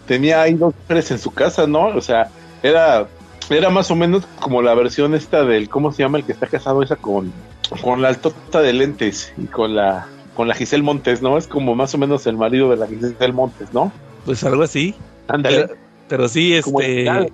tenía 0.06 0.42
ahí 0.42 0.54
dos 0.54 0.74
mujeres 0.82 1.10
en 1.10 1.18
su 1.18 1.30
casa, 1.30 1.66
¿no? 1.66 1.86
O 1.88 2.00
sea, 2.00 2.30
era, 2.62 3.06
era 3.50 3.70
más 3.70 3.90
o 3.90 3.96
menos 3.96 4.26
como 4.40 4.62
la 4.62 4.74
versión 4.74 5.14
esta 5.14 5.44
del, 5.44 5.68
¿cómo 5.68 5.92
se 5.92 6.02
llama? 6.02 6.18
El 6.18 6.24
que 6.24 6.32
está 6.32 6.46
casado 6.46 6.82
esa 6.82 6.96
con, 6.96 7.32
con 7.82 8.02
la 8.02 8.08
altota 8.08 8.60
de 8.60 8.72
lentes 8.72 9.32
y 9.36 9.46
con 9.46 9.74
la, 9.74 10.06
con 10.34 10.48
la 10.48 10.54
Giselle 10.54 10.82
Montes, 10.82 11.22
¿no? 11.22 11.38
Es 11.38 11.46
como 11.46 11.74
más 11.74 11.94
o 11.94 11.98
menos 11.98 12.26
el 12.26 12.36
marido 12.36 12.70
de 12.70 12.76
la 12.76 12.86
Giselle 12.86 13.32
Montes, 13.32 13.72
¿no? 13.72 13.92
Pues 14.24 14.44
algo 14.44 14.62
así. 14.62 14.94
Ándale. 15.28 15.70
Pero, 16.12 16.28
sí, 16.28 16.52
este... 16.52 17.32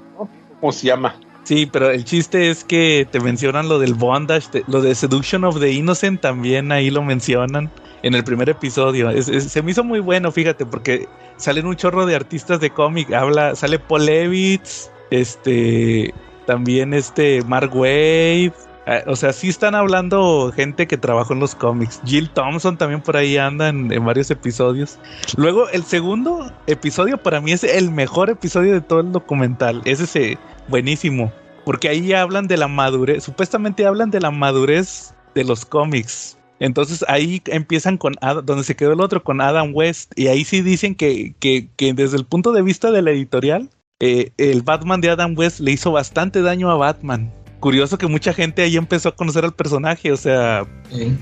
¿Cómo 0.61 0.70
se 0.70 0.87
llama? 0.87 1.16
Sí, 1.43 1.66
pero 1.66 1.91
el 1.91 2.05
chiste 2.05 2.49
es 2.49 2.62
que 2.62 3.09
te 3.11 3.18
mencionan 3.18 3.68
lo 3.68 3.81
del 3.81 3.95
bondage, 3.95 4.62
lo 4.68 4.81
de 4.81 4.95
Seduction 4.95 5.43
of 5.43 5.59
the 5.59 5.72
Innocent 5.72 6.20
también 6.20 6.70
ahí 6.70 6.89
lo 6.89 7.03
mencionan 7.03 7.72
en 8.05 8.14
el 8.14 8.22
primer 8.22 8.49
episodio. 8.49 9.11
se 9.20 9.62
me 9.62 9.72
hizo 9.72 9.83
muy 9.83 9.99
bueno, 9.99 10.31
fíjate, 10.31 10.64
porque 10.64 11.09
salen 11.39 11.66
un 11.66 11.74
chorro 11.74 12.07
de 12.07 12.14
artistas 12.14 12.61
de 12.61 12.70
cómic. 12.70 13.12
Habla, 13.12 13.57
sale 13.57 13.81
Paul 13.81 14.07
Levitz, 14.07 14.93
este, 15.11 16.14
también 16.47 16.95
este 16.95 17.43
Mark 17.43 17.74
Wade. 17.74 18.53
Ah, 18.89 19.03
o 19.07 19.16
sea, 19.16 19.34
sí 19.34 19.51
están 19.51 19.74
hablando 19.74 20.51
gente 20.57 20.86
que 20.86 20.97
trabajó 20.97 21.34
en 21.34 21.41
los 21.41 21.55
cómics. 21.55 22.01
Jill 22.07 22.30
Thompson 22.30 22.78
también 22.78 23.03
por 23.03 23.18
ahí 23.18 23.36
anda 23.36 23.68
en, 23.68 23.89
varios 24.03 24.30
episodios. 24.30 24.99
Luego, 25.36 25.68
el 25.68 25.84
segundo 25.84 26.51
episodio 26.66 27.18
para 27.18 27.43
mí 27.43 27.53
es 27.53 27.64
el 27.64 27.91
mejor 27.91 28.30
episodio 28.30 28.72
de 28.72 28.80
todo 28.80 29.01
el 29.01 29.12
documental. 29.12 29.82
Es 29.84 30.01
ese 30.01 30.39
buenísimo. 30.68 31.30
Porque 31.66 31.91
ahí 31.91 32.14
hablan 32.14 32.47
de 32.47 32.57
la 32.57 32.66
madurez. 32.66 33.24
Supuestamente 33.24 33.84
hablan 33.84 34.11
de 34.11 34.20
la 34.20 34.30
madurez 34.30 35.12
de 35.34 35.45
los 35.45 35.66
cómics. 35.66 36.39
Entonces 36.59 37.05
ahí 37.09 37.43
empiezan 37.45 37.99
con 37.99 38.14
donde 38.45 38.64
se 38.64 38.74
quedó 38.74 38.95
el 38.95 39.03
otro, 39.03 39.22
con 39.22 39.43
Adam 39.43 39.72
West. 39.74 40.12
Y 40.16 40.28
ahí 40.28 40.47
sí 40.47 40.62
dicen 40.62 40.95
que, 40.95 41.34
que, 41.39 41.68
que 41.76 41.93
desde 41.93 42.16
el 42.16 42.24
punto 42.24 42.53
de 42.53 42.62
vista 42.62 42.91
de 42.91 43.03
la 43.03 43.11
editorial, 43.11 43.68
eh, 44.01 44.30
el 44.39 44.62
Batman 44.62 45.03
de 45.03 45.11
Adam 45.11 45.34
West 45.36 45.61
le 45.61 45.72
hizo 45.72 45.93
bastante 45.93 46.41
daño 46.41 46.70
a 46.70 46.76
Batman. 46.76 47.30
Curioso 47.61 47.99
que 47.99 48.07
mucha 48.07 48.33
gente 48.33 48.63
ahí 48.63 48.77
empezó 48.77 49.09
a 49.09 49.17
conocer 49.17 49.45
al 49.45 49.53
personaje, 49.53 50.13
o 50.13 50.17
sea, 50.17 50.67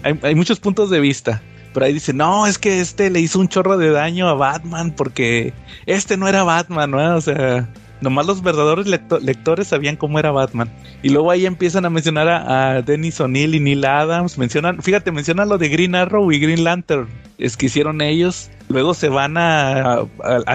hay, 0.03 0.19
hay, 0.23 0.35
muchos 0.35 0.61
puntos 0.61 0.91
de 0.91 1.01
vista. 1.01 1.43
Pero 1.73 1.87
ahí 1.87 1.93
dice, 1.93 2.13
no, 2.13 2.47
es 2.47 2.59
que 2.59 2.81
este 2.81 3.11
le 3.11 3.21
hizo 3.21 3.39
un 3.39 3.49
chorro 3.49 3.77
de 3.77 3.91
daño 3.91 4.29
a 4.29 4.35
Batman 4.35 4.93
porque 4.93 5.53
este 5.85 6.17
no 6.17 6.27
era 6.29 6.43
Batman, 6.43 6.91
¿no? 6.91 7.17
O 7.17 7.21
sea, 7.21 7.69
Nomás 8.01 8.27
los 8.27 8.43
verdaderos 8.43 8.87
lectores 8.87 9.69
sabían 9.69 9.97
cómo 9.97 10.19
era 10.19 10.31
Batman. 10.31 10.71
Y 11.03 11.09
luego 11.09 11.31
ahí 11.31 11.47
empiezan 11.47 11.87
a 11.87 11.91
mencionar 11.91 12.29
a, 12.29 12.83
Dennis 12.83 13.21
O'Neill 13.21 13.55
y 13.55 13.61
Neil 13.61 13.85
Adams. 13.87 14.37
Mencionan, 14.37 14.83
fíjate, 14.83 15.13
mencionan 15.13 15.49
lo 15.49 15.57
de 15.57 15.69
Green 15.69 15.95
Arrow 15.95 16.31
y 16.31 16.39
Green 16.39 16.63
Lantern. 16.63 17.09
Es 17.39 17.57
que 17.57 17.67
hicieron 17.67 18.03
ellos. 18.03 18.51
Luego 18.69 18.93
se 18.93 19.09
van 19.09 19.37
a, 19.39 20.07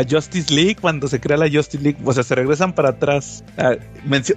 Justice 0.10 0.54
League 0.54 0.78
cuando 0.80 1.08
se 1.08 1.20
crea 1.20 1.38
la 1.38 1.50
Justice 1.50 1.84
League. 1.84 1.98
O 2.04 2.14
sea, 2.14 2.24
se 2.24 2.36
regresan 2.36 2.74
para 2.74 2.89
atrás. 2.89 3.44
Ah, 3.58 3.76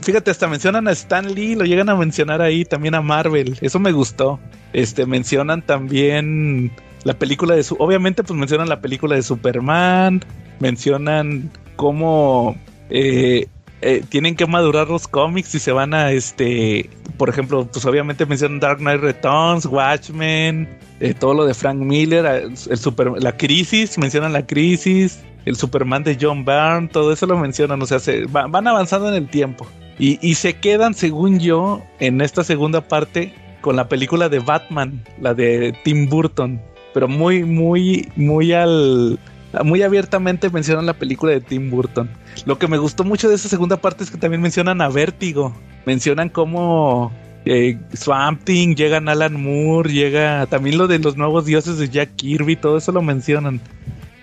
fíjate, 0.03 0.31
hasta 0.31 0.49
mencionan 0.49 0.89
a 0.89 0.93
Stan 0.93 1.35
Lee. 1.35 1.57
Lo 1.57 1.65
llegan 1.65 1.91
a 1.91 1.97
mencionar 1.97 2.41
ahí. 2.41 2.65
También 2.65 2.95
a 2.95 3.03
Marvel. 3.03 3.59
Eso 3.61 3.79
me 3.79 3.93
gustó. 3.93 4.41
Este, 4.73 5.05
mencionan 5.05 5.61
también 5.61 6.73
la 7.05 7.15
película 7.15 7.55
de 7.55 7.65
su. 7.65 7.77
Obviamente, 7.79 8.25
pues 8.25 8.39
mencionan 8.39 8.69
la 8.71 8.81
película 8.81 9.15
de 9.15 9.23
Superman. 9.23 10.25
Mencionan 10.59 11.51
cómo 11.77 12.57
eh, 12.91 13.47
eh, 13.87 14.03
tienen 14.09 14.35
que 14.35 14.47
madurar 14.47 14.89
los 14.89 15.07
cómics 15.07 15.55
y 15.55 15.59
se 15.59 15.71
van 15.71 15.93
a, 15.93 16.11
este, 16.11 16.89
por 17.19 17.29
ejemplo, 17.29 17.69
pues 17.71 17.85
obviamente 17.85 18.25
mencionan 18.25 18.59
Dark 18.59 18.79
Knight 18.79 19.01
Returns, 19.03 19.67
Watchmen, 19.67 20.69
eh, 21.01 21.13
todo 21.13 21.35
lo 21.35 21.45
de 21.45 21.53
Frank 21.53 21.77
Miller, 21.77 22.25
el 22.25 22.79
super, 22.79 23.13
la 23.23 23.37
crisis, 23.37 23.99
mencionan 23.99 24.33
la 24.33 24.47
crisis, 24.47 25.23
el 25.45 25.57
Superman 25.57 26.03
de 26.03 26.17
John 26.19 26.47
Byrne, 26.47 26.89
todo 26.89 27.13
eso 27.13 27.27
lo 27.27 27.37
mencionan, 27.37 27.83
o 27.83 27.87
sea, 27.87 27.99
se, 27.99 28.25
van 28.25 28.67
avanzando 28.67 29.09
en 29.11 29.17
el 29.17 29.29
tiempo. 29.29 29.67
Y, 29.99 30.19
y 30.27 30.35
se 30.37 30.55
quedan, 30.55 30.95
según 30.95 31.39
yo, 31.39 31.83
en 32.01 32.23
esta 32.23 32.43
segunda 32.43 32.81
parte 32.81 33.35
con 33.61 33.77
la 33.77 33.89
película 33.89 34.29
de 34.29 34.39
Batman, 34.39 35.05
la 35.21 35.35
de 35.35 35.75
Tim 35.85 36.09
Burton, 36.09 36.61
pero 36.95 37.07
muy, 37.07 37.45
muy, 37.45 38.11
muy 38.17 38.53
al 38.53 39.19
muy 39.63 39.83
abiertamente 39.83 40.51
mencionan 40.51 40.87
la 40.87 40.95
película 40.95 41.33
de 41.33 41.41
Tim 41.41 41.71
Burton. 41.71 42.11
Lo 42.47 42.59
que 42.59 42.69
me 42.69 42.79
gustó 42.79 43.05
mucho 43.05 43.29
de 43.29 43.37
esa 43.37 43.49
segunda 43.49 43.77
parte 43.77 44.05
es 44.05 44.11
que 44.11 44.19
también 44.19 44.43
mencionan 44.43 44.81
a 44.81 44.89
Vértigo. 44.89 45.55
Mencionan 45.87 46.29
cómo 46.29 47.13
eh, 47.45 47.79
Swamp 47.93 48.45
Thing, 48.45 48.75
llegan 48.75 49.09
Alan 49.09 49.41
Moore, 49.41 49.93
llega 49.93 50.47
también 50.47 50.79
lo 50.79 50.89
de 50.89 50.99
los 50.99 51.17
nuevos 51.17 51.45
dioses 51.45 51.79
de 51.79 51.89
Jack 51.89 52.17
Kirby, 52.17 52.57
todo 52.57 52.79
eso 52.79 52.91
lo 52.91 53.03
mencionan. 53.03 53.61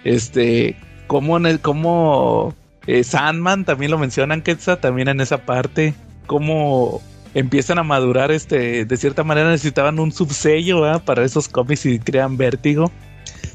Este, 0.03 0.75
como, 1.07 1.37
como 1.61 2.55
eh, 2.87 3.03
Sandman 3.03 3.65
también 3.65 3.91
lo 3.91 3.97
mencionan, 3.97 4.41
Quetzal, 4.41 4.79
también 4.79 5.07
en 5.07 5.21
esa 5.21 5.45
parte. 5.45 5.93
Como 6.25 7.01
empiezan 7.33 7.77
a 7.77 7.83
madurar, 7.83 8.31
este, 8.31 8.85
de 8.85 8.97
cierta 8.97 9.23
manera 9.23 9.49
necesitaban 9.49 9.99
un 9.99 10.11
subsello 10.11 10.99
para 11.05 11.23
esos 11.23 11.47
cómics 11.47 11.85
y 11.85 11.99
crean 11.99 12.37
vértigo. 12.37 12.91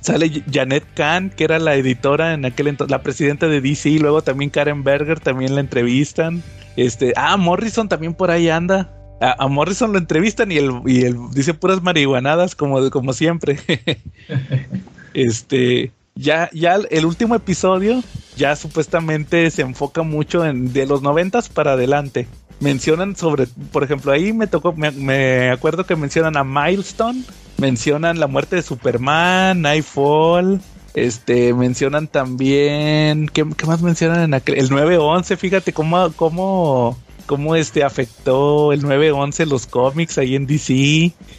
Sale 0.01 0.43
Janet 0.53 0.84
Kahn, 0.95 1.30
que 1.30 1.45
era 1.45 1.59
la 1.59 1.74
editora 1.74 2.34
en 2.34 2.45
aquel 2.45 2.68
entonces, 2.68 2.91
la 2.91 3.03
presidenta 3.03 3.49
de 3.49 3.61
DC, 3.61 3.91
y 3.91 3.99
luego 3.99 4.22
también 4.22 4.51
Karen 4.51 4.84
Berger, 4.84 5.20
también 5.20 5.55
la 5.55 5.61
entrevistan. 5.61 6.43
Este, 6.76 7.12
ah, 7.16 7.37
Morrison 7.37 7.89
también 7.89 8.14
por 8.14 8.30
ahí 8.30 8.49
anda. 8.49 8.93
A, 9.20 9.49
Morrison 9.49 9.93
lo 9.93 9.99
entrevistan 9.99 10.53
y 10.53 10.59
él, 10.59 10.72
y 10.84 11.05
él 11.05 11.16
dice 11.32 11.55
puras 11.55 11.82
marihuanadas 11.82 12.55
como, 12.55 12.91
como 12.91 13.12
siempre. 13.14 13.59
este, 15.14 15.91
ya, 16.14 16.51
ya 16.53 16.76
el 16.91 17.07
último 17.07 17.34
episodio 17.34 18.03
ya 18.37 18.55
supuestamente 18.55 19.51
se 19.51 19.62
enfoca 19.62 20.03
mucho 20.03 20.45
en 20.45 20.72
de 20.72 20.87
los 20.87 21.03
noventas 21.03 21.49
para 21.49 21.72
adelante. 21.72 22.28
Mencionan 22.61 23.16
sobre, 23.16 23.47
por 23.72 23.82
ejemplo, 23.82 24.12
ahí 24.12 24.32
me 24.32 24.47
tocó, 24.47 24.72
me, 24.72 25.51
acuerdo 25.51 25.84
que 25.84 25.97
mencionan 25.97 26.37
a 26.37 26.45
Milestone, 26.45 27.22
mencionan 27.59 28.21
la 28.21 28.27
muerte 28.27 28.57
de 28.57 28.63
Superman, 28.63 29.63
Nightfall, 29.63 30.61
este, 30.95 31.53
mencionan 31.53 32.09
también, 32.09 33.29
¿qué, 33.29 33.45
más 33.45 33.83
mencionan 33.83 34.23
en 34.23 34.35
aquel? 34.35 34.59
El 34.59 34.71
911, 34.71 35.37
fíjate 35.37 35.73
cómo, 35.73 36.11
cómo, 36.17 36.97
cómo 37.27 37.55
este 37.55 37.85
afectó 37.85 38.73
el 38.73 38.83
911 38.83 39.47
los 39.47 39.67
cómics 39.67 40.17
ahí 40.19 40.35
en 40.35 40.47
DC. 40.47 40.73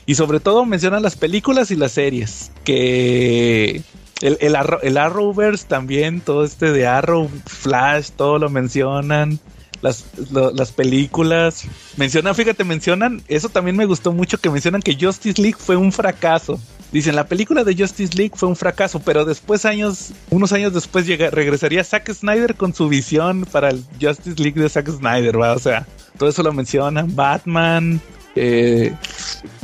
Y 0.05 0.15
sobre 0.15 0.39
todo 0.39 0.65
mencionan 0.65 1.01
las 1.01 1.15
películas 1.15 1.71
y 1.71 1.75
las 1.75 1.93
series, 1.93 2.51
que 2.63 3.81
el, 4.21 4.37
el, 4.41 4.55
el 4.83 4.97
Arrowverse 4.97 5.65
también, 5.67 6.21
todo 6.21 6.43
este 6.43 6.71
de 6.71 6.85
Arrow, 6.85 7.29
Flash, 7.45 8.11
todo 8.15 8.37
lo 8.37 8.49
mencionan. 8.49 9.39
Las, 9.81 10.05
las 10.31 10.71
películas. 10.71 11.65
Mencionan, 11.97 12.33
fíjate, 12.35 12.63
mencionan, 12.63 13.21
eso 13.27 13.49
también 13.49 13.77
me 13.77 13.85
gustó 13.85 14.11
mucho, 14.11 14.39
que 14.39 14.49
mencionan 14.49 14.81
que 14.81 14.97
Justice 14.99 15.41
League 15.41 15.57
fue 15.59 15.75
un 15.75 15.91
fracaso. 15.91 16.59
Dicen, 16.91 17.15
la 17.15 17.27
película 17.27 17.63
de 17.63 17.75
Justice 17.75 18.15
League 18.15 18.33
fue 18.35 18.47
un 18.47 18.55
fracaso, 18.55 18.99
pero 18.99 19.25
después 19.25 19.65
años, 19.65 20.11
unos 20.29 20.53
años 20.53 20.73
después 20.73 21.05
llega, 21.05 21.29
regresaría 21.29 21.83
Zack 21.83 22.13
Snyder 22.13 22.55
con 22.55 22.73
su 22.73 22.87
visión 22.87 23.45
para 23.51 23.69
el 23.69 23.83
Justice 24.01 24.41
League 24.41 24.59
de 24.59 24.69
Zack 24.69 24.89
Snyder, 24.89 25.39
¿va? 25.39 25.53
O 25.53 25.59
sea, 25.59 25.85
todo 26.17 26.29
eso 26.29 26.43
lo 26.43 26.53
mencionan. 26.53 27.13
Batman, 27.13 28.01
eh, 28.35 28.93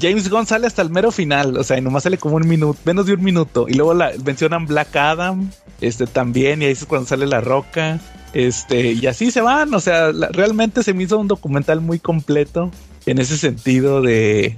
James 0.02 0.30
Gunn 0.30 0.48
sale 0.48 0.68
hasta 0.68 0.82
el 0.82 0.90
mero 0.90 1.12
final, 1.12 1.58
o 1.58 1.64
sea, 1.64 1.78
y 1.78 1.82
nomás 1.82 2.04
sale 2.04 2.18
como 2.18 2.36
un 2.36 2.48
minuto, 2.48 2.80
menos 2.86 3.06
de 3.06 3.14
un 3.14 3.24
minuto. 3.24 3.68
Y 3.70 3.74
luego 3.74 3.94
la, 3.94 4.12
mencionan 4.26 4.66
Black 4.66 4.96
Adam, 4.96 5.50
este 5.80 6.08
también, 6.08 6.62
y 6.62 6.66
ahí 6.66 6.72
es 6.72 6.86
cuando 6.86 7.08
sale 7.08 7.26
La 7.28 7.40
Roca. 7.40 8.00
Este, 8.34 8.94
y 8.94 9.06
así 9.06 9.30
se 9.30 9.42
van, 9.42 9.74
o 9.74 9.80
sea, 9.80 10.12
realmente 10.12 10.82
se 10.82 10.94
me 10.94 11.04
hizo 11.04 11.20
un 11.20 11.28
documental 11.28 11.82
muy 11.82 12.00
completo 12.00 12.72
en 13.06 13.20
ese 13.20 13.38
sentido 13.38 14.02
de, 14.02 14.58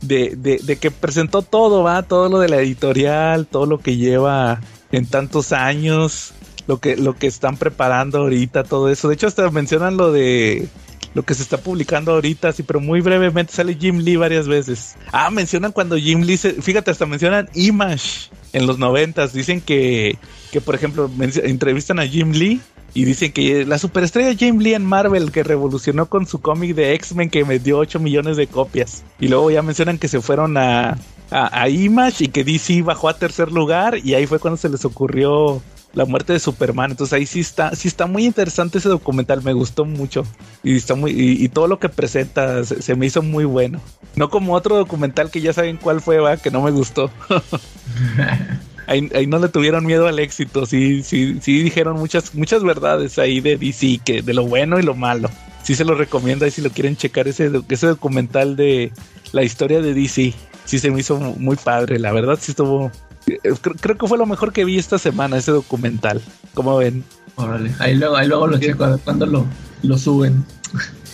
de, 0.00 0.36
de, 0.36 0.76
que 0.76 0.90
presentó 0.90 1.42
todo, 1.42 1.82
va, 1.82 2.02
todo 2.04 2.28
lo 2.28 2.38
de 2.38 2.48
la 2.48 2.58
editorial, 2.58 3.46
todo 3.46 3.66
lo 3.66 3.78
que 3.78 3.96
lleva 3.96 4.60
en 4.92 5.06
tantos 5.06 5.52
años, 5.52 6.32
lo 6.68 6.78
que, 6.78 6.96
lo 6.96 7.16
que 7.16 7.26
están 7.26 7.56
preparando 7.56 8.18
ahorita, 8.18 8.62
todo 8.62 8.88
eso. 8.88 9.08
De 9.08 9.14
hecho, 9.14 9.26
hasta 9.26 9.50
mencionan 9.50 9.96
lo 9.96 10.12
de 10.12 10.68
lo 11.12 11.24
que 11.24 11.34
se 11.34 11.42
está 11.42 11.58
publicando 11.58 12.12
ahorita, 12.12 12.52
sí, 12.52 12.62
pero 12.62 12.80
muy 12.80 13.00
brevemente 13.00 13.52
sale 13.52 13.74
Jim 13.74 13.98
Lee 13.98 14.16
varias 14.16 14.46
veces. 14.46 14.94
Ah, 15.10 15.30
mencionan 15.30 15.72
cuando 15.72 15.96
Jim 15.96 16.20
Lee, 16.20 16.36
se, 16.36 16.52
fíjate, 16.52 16.92
hasta 16.92 17.06
mencionan 17.06 17.48
Image 17.54 18.30
en 18.52 18.68
los 18.68 18.78
noventas. 18.78 19.32
Dicen 19.32 19.60
que, 19.60 20.16
que 20.52 20.60
por 20.60 20.76
ejemplo, 20.76 21.10
entrevistan 21.42 21.98
a 21.98 22.06
Jim 22.06 22.30
Lee 22.30 22.60
y 22.94 23.04
dicen 23.04 23.32
que 23.32 23.64
la 23.64 23.78
superestrella 23.78 24.34
Jim 24.34 24.58
Lee 24.58 24.74
en 24.74 24.84
Marvel 24.84 25.32
que 25.32 25.42
revolucionó 25.42 26.06
con 26.06 26.26
su 26.26 26.40
cómic 26.40 26.74
de 26.74 26.94
X-Men 26.94 27.30
que 27.30 27.44
me 27.44 27.58
dio 27.58 27.78
8 27.78 28.00
millones 28.00 28.36
de 28.36 28.46
copias. 28.46 29.04
Y 29.18 29.28
luego 29.28 29.50
ya 29.50 29.62
mencionan 29.62 29.98
que 29.98 30.08
se 30.08 30.20
fueron 30.20 30.56
a, 30.56 30.98
a, 31.30 31.62
a 31.62 31.68
Image 31.68 32.24
y 32.24 32.28
que 32.28 32.44
DC 32.44 32.82
bajó 32.82 33.08
a 33.08 33.18
tercer 33.18 33.52
lugar 33.52 33.98
y 34.02 34.14
ahí 34.14 34.26
fue 34.26 34.38
cuando 34.38 34.56
se 34.56 34.68
les 34.68 34.84
ocurrió 34.84 35.62
la 35.94 36.04
muerte 36.04 36.32
de 36.32 36.38
Superman. 36.38 36.92
Entonces 36.92 37.12
ahí 37.12 37.26
sí 37.26 37.40
está, 37.40 37.74
sí 37.74 37.88
está 37.88 38.06
muy 38.06 38.24
interesante 38.24 38.78
ese 38.78 38.88
documental, 38.88 39.42
me 39.42 39.52
gustó 39.52 39.84
mucho. 39.84 40.24
Y 40.62 40.76
está 40.76 40.94
muy, 40.94 41.12
y, 41.12 41.48
todo 41.48 41.66
lo 41.66 41.78
que 41.78 41.88
presenta 41.88 42.64
se, 42.64 42.94
me 42.94 43.06
hizo 43.06 43.22
muy 43.22 43.44
bueno. 43.44 43.80
No 44.16 44.30
como 44.30 44.54
otro 44.54 44.76
documental 44.76 45.30
que 45.30 45.40
ya 45.40 45.52
saben 45.52 45.76
cuál 45.76 46.00
fue, 46.00 46.18
va, 46.18 46.36
que 46.36 46.50
no 46.50 46.62
me 46.62 46.70
gustó. 46.70 47.10
ahí, 48.86 49.26
no 49.26 49.38
le 49.38 49.48
tuvieron 49.48 49.86
miedo 49.86 50.06
al 50.06 50.18
éxito, 50.18 50.66
sí, 50.66 51.02
sí, 51.02 51.38
sí 51.40 51.62
dijeron 51.62 51.96
muchas, 51.96 52.34
muchas 52.34 52.62
verdades 52.62 53.18
ahí 53.18 53.40
de 53.40 53.56
DC, 53.56 54.00
que 54.04 54.22
de 54.22 54.34
lo 54.34 54.44
bueno 54.46 54.78
y 54.78 54.82
lo 54.82 54.94
malo. 54.94 55.30
Sí 55.62 55.74
se 55.74 55.84
lo 55.84 55.94
recomiendo 55.94 56.44
ahí 56.44 56.50
si 56.50 56.62
lo 56.62 56.70
quieren 56.70 56.96
checar 56.96 57.28
ese, 57.28 57.50
ese 57.68 57.86
documental 57.86 58.56
de 58.56 58.92
la 59.32 59.42
historia 59.42 59.80
de 59.80 59.94
DC. 59.94 60.34
Sí 60.64 60.78
se 60.78 60.90
me 60.90 61.00
hizo 61.00 61.18
muy 61.18 61.56
padre, 61.56 61.98
la 61.98 62.12
verdad 62.12 62.38
sí 62.40 62.52
estuvo 62.52 62.90
eh, 63.26 63.38
creo, 63.60 63.96
que 63.96 64.06
fue 64.06 64.18
lo 64.18 64.26
mejor 64.26 64.52
que 64.52 64.64
vi 64.64 64.78
esta 64.78 64.98
semana, 64.98 65.36
ese 65.36 65.52
documental. 65.52 66.20
¿Cómo 66.54 66.76
ven? 66.76 67.04
Órale, 67.36 67.70
ahí 67.78 67.96
luego, 67.96 68.16
ahí 68.16 68.26
luego 68.26 68.46
lo 68.46 68.58
checo, 68.58 68.84
a 68.84 68.90
ver 68.90 69.00
cuándo 69.00 69.26
lo, 69.26 69.46
lo 69.82 69.98
suben. 69.98 70.44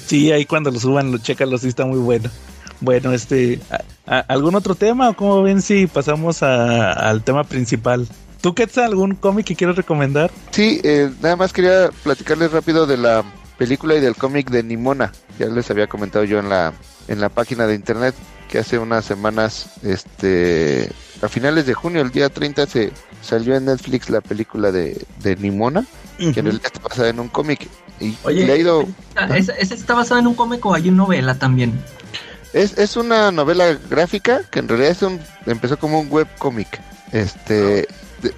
Sí, 0.06 0.32
ahí 0.32 0.44
cuando 0.44 0.70
lo 0.70 0.78
suban, 0.78 1.12
lo 1.12 1.18
checan, 1.18 1.56
sí 1.58 1.68
está 1.68 1.84
muy 1.84 1.98
bueno. 1.98 2.30
Bueno, 2.80 3.12
este, 3.12 3.60
¿algún 4.06 4.54
otro 4.54 4.74
tema 4.74 5.10
o 5.10 5.14
cómo 5.14 5.42
ven 5.42 5.62
si 5.62 5.86
pasamos 5.86 6.42
al 6.42 7.22
tema 7.22 7.44
principal? 7.44 8.06
¿Tú, 8.40 8.54
Quetzal, 8.54 8.84
algún 8.84 9.14
cómic 9.14 9.46
que 9.46 9.56
quieres 9.56 9.76
recomendar? 9.76 10.30
Sí, 10.50 10.80
eh, 10.84 11.10
nada 11.20 11.36
más 11.36 11.52
quería 11.52 11.90
platicarles 12.02 12.52
rápido 12.52 12.86
de 12.86 12.96
la 12.96 13.24
película 13.58 13.94
y 13.94 14.00
del 14.00 14.14
cómic 14.14 14.50
de 14.50 14.62
Nimona. 14.62 15.12
Ya 15.38 15.46
les 15.46 15.70
había 15.70 15.86
comentado 15.86 16.24
yo 16.24 16.38
en 16.38 16.48
la, 16.48 16.72
en 17.08 17.20
la 17.20 17.28
página 17.28 17.66
de 17.66 17.74
internet 17.74 18.14
que 18.48 18.58
hace 18.58 18.78
unas 18.78 19.04
semanas, 19.04 19.70
este, 19.82 20.88
a 21.22 21.28
finales 21.28 21.66
de 21.66 21.74
junio, 21.74 22.02
el 22.02 22.10
día 22.10 22.28
30, 22.28 22.66
se 22.66 22.92
salió 23.20 23.56
en 23.56 23.64
Netflix 23.64 24.08
la 24.10 24.20
película 24.20 24.70
de, 24.70 25.04
de 25.22 25.36
Nimona, 25.36 25.84
que 26.16 26.26
en 26.26 26.34
realidad 26.34 26.66
está 26.66 26.80
basada 26.80 27.08
en 27.08 27.18
un 27.18 27.28
cómic. 27.28 27.66
Y 28.00 28.14
Oye, 28.24 28.46
le 28.46 28.52
ha 28.52 28.56
ido... 28.56 28.86
¿esa, 29.34 29.52
está 29.54 29.94
basada 29.94 30.20
en 30.20 30.26
un 30.28 30.34
cómic 30.34 30.64
o 30.64 30.74
hay 30.74 30.88
una 30.88 30.98
novela 30.98 31.34
también? 31.34 31.72
Es, 32.56 32.78
es 32.78 32.96
una 32.96 33.30
novela 33.30 33.78
gráfica 33.90 34.40
que 34.50 34.60
en 34.60 34.68
realidad 34.68 34.92
es 34.92 35.02
un, 35.02 35.20
empezó 35.44 35.78
como 35.78 36.00
un 36.00 36.08
web 36.08 36.26
cómic. 36.38 36.80
Este, 37.12 37.86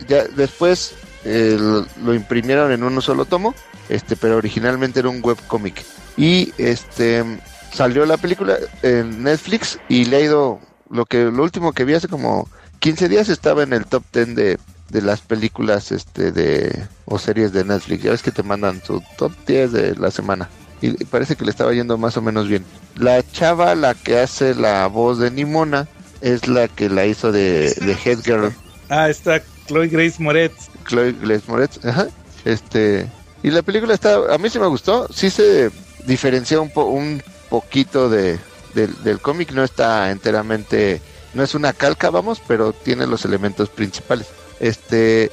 ya 0.08 0.24
después 0.24 0.96
eh, 1.24 1.56
lo, 2.02 2.12
imprimieron 2.12 2.72
en 2.72 2.82
uno 2.82 3.00
solo 3.00 3.26
tomo, 3.26 3.54
este, 3.88 4.16
pero 4.16 4.36
originalmente 4.36 4.98
era 4.98 5.08
un 5.08 5.22
web 5.22 5.38
cómic. 5.46 5.84
Y 6.16 6.52
este 6.58 7.24
salió 7.72 8.04
la 8.06 8.16
película 8.16 8.56
en 8.82 9.22
Netflix 9.22 9.78
y 9.88 10.06
le 10.06 10.16
ha 10.16 10.20
ido 10.20 10.58
lo 10.90 11.06
que 11.06 11.26
lo 11.26 11.44
último 11.44 11.72
que 11.72 11.84
vi 11.84 11.94
hace 11.94 12.08
como 12.08 12.48
15 12.80 13.08
días 13.08 13.28
estaba 13.28 13.62
en 13.62 13.72
el 13.72 13.86
top 13.86 14.02
10 14.12 14.34
de, 14.34 14.58
de 14.88 15.00
las 15.00 15.20
películas 15.20 15.92
este 15.92 16.32
de 16.32 16.88
o 17.04 17.20
series 17.20 17.52
de 17.52 17.62
Netflix. 17.62 18.02
Ya 18.02 18.10
ves 18.10 18.24
que 18.24 18.32
te 18.32 18.42
mandan 18.42 18.82
su 18.84 19.00
top 19.16 19.30
10 19.46 19.70
de 19.70 19.94
la 19.94 20.10
semana. 20.10 20.48
Y 20.80 21.04
parece 21.04 21.36
que 21.36 21.44
le 21.44 21.50
estaba 21.50 21.72
yendo 21.72 21.98
más 21.98 22.16
o 22.16 22.22
menos 22.22 22.48
bien. 22.48 22.64
La 22.96 23.22
chava, 23.32 23.74
la 23.74 23.94
que 23.94 24.18
hace 24.18 24.54
la 24.54 24.86
voz 24.86 25.18
de 25.18 25.30
Nimona, 25.30 25.88
es 26.20 26.48
la 26.48 26.68
que 26.68 26.88
la 26.88 27.06
hizo 27.06 27.32
de, 27.32 27.72
de 27.74 27.96
Head 28.04 28.20
Girl. 28.24 28.52
Ah, 28.88 29.08
está 29.08 29.42
Chloe 29.66 29.88
Grace 29.88 30.22
Moretz. 30.22 30.68
Chloe 30.86 31.14
Grace 31.20 31.44
Moretz, 31.46 31.84
ajá. 31.84 32.08
Este, 32.44 33.06
y 33.42 33.50
la 33.50 33.62
película 33.62 33.94
está, 33.94 34.32
a 34.32 34.38
mí 34.38 34.48
sí 34.48 34.58
me 34.58 34.66
gustó, 34.66 35.08
sí 35.12 35.30
se 35.30 35.70
diferencia 36.06 36.60
un, 36.60 36.70
po, 36.70 36.84
un 36.84 37.22
poquito 37.50 38.08
de, 38.08 38.38
del 38.74 39.20
cómic, 39.20 39.52
no 39.52 39.64
está 39.64 40.10
enteramente 40.10 41.00
no 41.34 41.42
es 41.42 41.54
una 41.54 41.72
calca, 41.72 42.10
vamos, 42.10 42.40
pero 42.46 42.72
tiene 42.72 43.06
los 43.06 43.24
elementos 43.24 43.68
principales. 43.68 44.26
Este, 44.60 45.30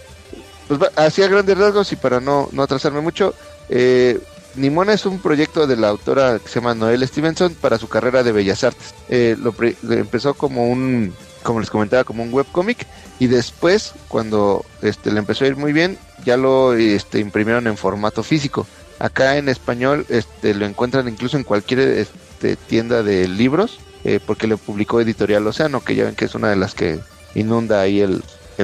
pues 0.68 0.80
hacía 0.96 1.28
grandes 1.28 1.58
rasgos 1.58 1.92
y 1.92 1.96
para 1.96 2.20
no, 2.20 2.50
no 2.52 2.64
atrasarme 2.64 3.02
mucho, 3.02 3.34
eh, 3.70 4.20
Nimona 4.56 4.94
es 4.94 5.06
un 5.06 5.20
proyecto 5.20 5.68
de 5.68 5.78
la 5.78 5.90
autora 5.90 6.40
que 6.40 6.50
se 6.50 6.60
llama 6.60 6.76
Noel 6.76 7.08
Stevenson 7.08 7.54
para 7.56 7.78
su 7.78 7.88
carrera 7.88 8.24
de 8.24 8.32
Bellas 8.32 8.64
Artes. 8.64 8.94
Eh, 9.10 9.36
lo 9.40 9.54
empezó 9.94 10.34
como 10.34 10.70
un, 10.70 11.14
como 11.44 11.60
les 11.60 11.70
comentaba, 11.70 12.04
como 12.04 12.24
un 12.24 12.34
webcomic 12.34 12.86
y 13.20 13.28
después, 13.28 13.94
cuando 14.08 14.66
este, 14.82 15.12
le 15.12 15.20
empezó 15.20 15.46
a 15.46 15.48
ir 15.48 15.56
muy 15.56 15.74
bien, 15.74 15.98
ya 16.26 16.38
lo 16.38 16.74
este, 16.74 17.20
imprimieron 17.20 17.68
en 17.68 17.78
formato 17.78 18.24
físico. 18.24 18.66
Acá 19.00 19.38
en 19.38 19.50
español 19.50 20.06
este, 20.10 20.54
lo 20.54 20.66
encuentran 20.66 21.08
incluso 21.08 21.38
en 21.38 21.44
cualquier 21.44 21.80
este, 21.80 22.56
tienda 22.56 23.04
de 23.04 23.28
libros 23.28 23.80
eh, 24.06 24.20
porque 24.24 24.46
lo 24.46 24.60
publicó 24.60 25.02
Editorial 25.02 25.48
Océano, 25.48 25.84
que 25.84 25.96
ya 25.96 26.06
ven 26.06 26.14
que 26.14 26.26
es 26.26 26.36
una 26.36 26.52
de 26.52 26.56
las 26.56 26.76
que 26.76 27.00
inunda 27.34 27.82
ahí 27.82 28.02
el, 28.02 28.22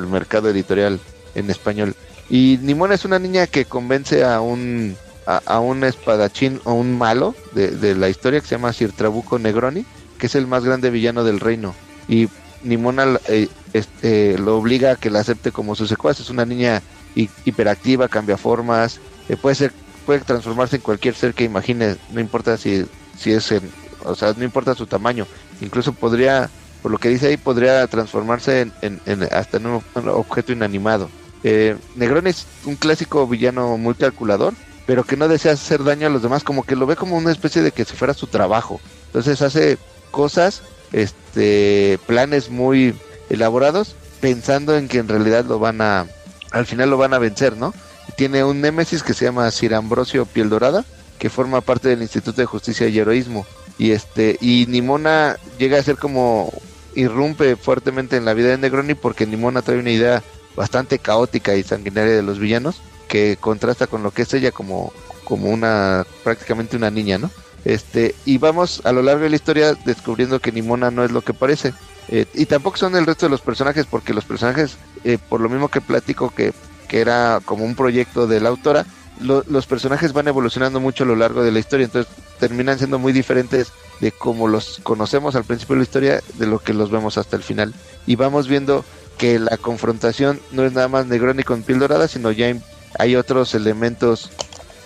mercado 0.08 0.50
editorial 0.50 1.00
en 1.34 1.50
español. 1.50 1.96
Y 2.30 2.60
Nimona 2.62 2.94
es 2.94 3.06
una 3.06 3.18
niña 3.18 3.48
que 3.48 3.66
convence 3.66 4.24
a 4.24 4.40
un, 4.40 4.96
a, 5.38 5.60
un 5.60 5.84
espadachín 5.84 6.60
o 6.64 6.74
un 6.74 6.98
malo 6.98 7.36
de, 7.54 7.96
la 7.96 8.10
historia 8.10 8.40
que 8.40 8.48
se 8.48 8.56
llama 8.56 8.74
Sir 8.74 8.92
Trabuco 8.92 9.40
Negroni, 9.40 9.86
que 10.18 10.28
es 10.28 10.36
el 10.36 10.48
más 10.48 10.64
grande 10.64 10.90
villano 10.90 11.24
del 11.24 11.40
reino. 11.40 11.76
Y 12.08 12.30
Nimona 12.64 13.20
eh, 13.28 13.48
este, 13.74 14.38
lo 14.38 14.58
obliga 14.58 14.92
a 14.92 14.96
que 14.96 15.10
la 15.10 15.20
acepte 15.20 15.52
como 15.52 15.76
su 15.76 15.88
secuaz. 15.88 16.20
Es 16.20 16.30
una 16.30 16.46
niña 16.46 16.82
hiperactiva, 17.16 18.08
cambia 18.08 18.38
formas, 18.38 19.00
eh, 19.30 19.36
puede 19.36 19.56
ser 19.56 19.74
puede 20.06 20.22
transformarse 20.22 20.78
en 20.78 20.82
cualquier 20.82 21.14
ser 21.14 21.36
que 21.36 21.44
imagine, 21.44 21.96
no 22.12 22.20
importa 22.20 22.58
si, 22.58 22.86
si 23.18 23.32
es 23.32 23.52
en 23.52 23.62
o 24.04 24.16
sea, 24.16 24.34
no 24.36 24.44
importa 24.44 24.76
su 24.76 24.88
tamaño, 24.88 25.28
incluso 25.62 25.94
podría, 25.94 26.50
por 26.82 26.92
lo 26.92 26.98
que 26.98 27.10
dice 27.10 27.28
ahí, 27.28 27.38
podría 27.38 27.86
transformarse 27.88 28.72
en, 28.82 29.02
hasta 29.32 29.58
en 29.58 29.68
un, 29.68 29.84
objeto 30.10 30.52
inanimado. 30.52 31.10
Eh, 31.44 31.76
Negroni 31.96 32.30
es 32.30 32.46
un 32.66 32.76
clásico 32.76 33.28
villano 33.28 33.78
muy 33.78 33.96
calculador, 33.96 34.54
pero 34.92 35.06
que 35.06 35.16
no 35.16 35.30
desea 35.30 35.54
hacer 35.54 35.86
daño 35.86 36.08
a 36.08 36.10
los 36.10 36.22
demás, 36.22 36.44
como 36.44 36.64
que 36.64 36.76
lo 36.76 36.86
ve 36.86 36.98
como 36.98 37.16
una 37.16 37.32
especie 37.32 37.62
de 37.62 37.72
que 37.72 37.86
si 37.86 37.96
fuera 37.96 38.14
su 38.14 38.28
trabajo. 38.28 38.82
Entonces 39.06 39.42
hace 39.42 39.78
cosas, 40.12 40.64
este, 40.92 41.98
planes 42.08 42.50
muy 42.50 42.94
elaborados, 43.30 43.96
pensando 44.20 44.76
en 44.76 44.90
que 44.90 44.98
en 44.98 45.08
realidad 45.08 45.46
lo 45.46 45.60
van 45.60 45.80
a, 45.80 46.08
al 46.52 46.66
final 46.66 46.90
lo 46.90 46.98
van 46.98 47.14
a 47.14 47.20
vencer, 47.20 47.56
¿no? 47.56 47.74
Tiene 48.18 48.44
un 48.44 48.60
némesis 48.60 49.02
que 49.02 49.14
se 49.14 49.24
llama 49.24 49.50
Sir 49.52 49.76
Ambrosio 49.76 50.26
Piel 50.26 50.50
Dorada, 50.50 50.84
que 51.20 51.30
forma 51.30 51.62
parte 51.62 51.88
del 51.88 52.02
Instituto 52.02 52.42
de 52.42 52.46
Justicia 52.46 52.90
y 52.90 53.00
Heroísmo. 53.00 53.46
Y 53.78 53.92
este, 53.92 54.38
y 54.42 54.66
Nimona 54.68 55.38
llega 55.58 55.80
a 55.80 55.84
ser 55.84 55.96
como 55.96 56.52
irrumpe 56.96 57.56
fuertemente 57.56 58.18
en 58.18 58.26
la 58.26 58.34
vida 58.34 58.50
de 58.50 58.58
Negroni 58.58 58.96
porque 58.96 59.26
Nimona 59.26 59.62
trae 59.62 59.80
una 59.80 59.92
idea 59.92 60.22
bastante 60.58 61.00
caótica 61.00 61.56
y 61.56 61.64
sanguinaria 61.64 62.14
de 62.14 62.24
los 62.24 62.40
villanos 62.40 62.82
que 63.12 63.36
contrasta 63.36 63.88
con 63.88 64.04
lo 64.04 64.12
que 64.12 64.22
es 64.22 64.34
ella 64.34 64.54
como, 64.54 64.94
como 65.26 65.50
una 65.50 66.06
prácticamente 66.24 66.78
una 66.78 66.90
niña, 66.90 67.18
¿no? 67.18 67.30
Este, 67.66 68.16
y 68.24 68.38
vamos 68.38 68.82
a 68.86 68.94
lo 68.94 69.02
largo 69.02 69.24
de 69.24 69.30
la 69.30 69.36
historia 69.36 69.74
descubriendo 69.86 70.40
que 70.40 70.54
Nimona 70.54 70.92
no 70.92 71.04
es 71.04 71.12
lo 71.12 71.22
que 71.22 71.34
parece. 71.34 71.74
Eh, 72.08 72.26
y 72.34 72.46
tampoco 72.46 72.78
son 72.78 72.96
el 72.96 73.06
resto 73.06 73.26
de 73.26 73.32
los 73.32 73.42
personajes, 73.42 73.86
porque 73.86 74.14
los 74.14 74.24
personajes, 74.24 74.78
eh, 75.04 75.18
por 75.28 75.42
lo 75.42 75.50
mismo 75.50 75.68
que 75.68 75.82
platico 75.82 76.34
que, 76.34 76.54
que, 76.88 77.02
era 77.02 77.42
como 77.44 77.66
un 77.66 77.76
proyecto 77.76 78.28
de 78.28 78.40
la 78.40 78.48
autora, 78.48 78.86
los 79.20 79.68
personajes 79.68 80.14
van 80.14 80.30
evolucionando 80.30 80.80
mucho 80.80 81.04
a 81.04 81.08
lo 81.08 81.16
largo 81.18 81.44
de 81.44 81.52
la 81.52 81.60
historia, 81.60 81.84
entonces 81.84 82.12
terminan 82.40 82.78
siendo 82.78 82.98
muy 82.98 83.12
diferentes 83.12 83.72
de 84.00 84.14
como 84.14 84.48
los 84.48 84.80
conocemos 84.82 85.36
al 85.36 85.44
principio 85.44 85.76
de 85.76 85.80
la 85.80 85.84
historia, 85.84 86.22
de 86.40 86.48
lo 86.48 86.60
que 86.60 86.74
los 86.74 86.90
vemos 86.90 87.18
hasta 87.18 87.36
el 87.36 87.44
final. 87.44 87.74
Y 88.08 88.16
vamos 88.16 88.48
viendo 88.48 88.84
que 89.18 89.38
la 89.38 89.58
confrontación 89.58 90.40
no 90.52 90.66
es 90.66 90.74
nada 90.74 90.88
más 90.88 91.06
Negroni 91.06 91.44
con 91.44 91.62
piel 91.62 91.78
dorada, 91.78 92.08
sino 92.08 92.32
ya 92.32 92.50
hay 92.98 93.16
otros 93.16 93.54
elementos 93.56 94.32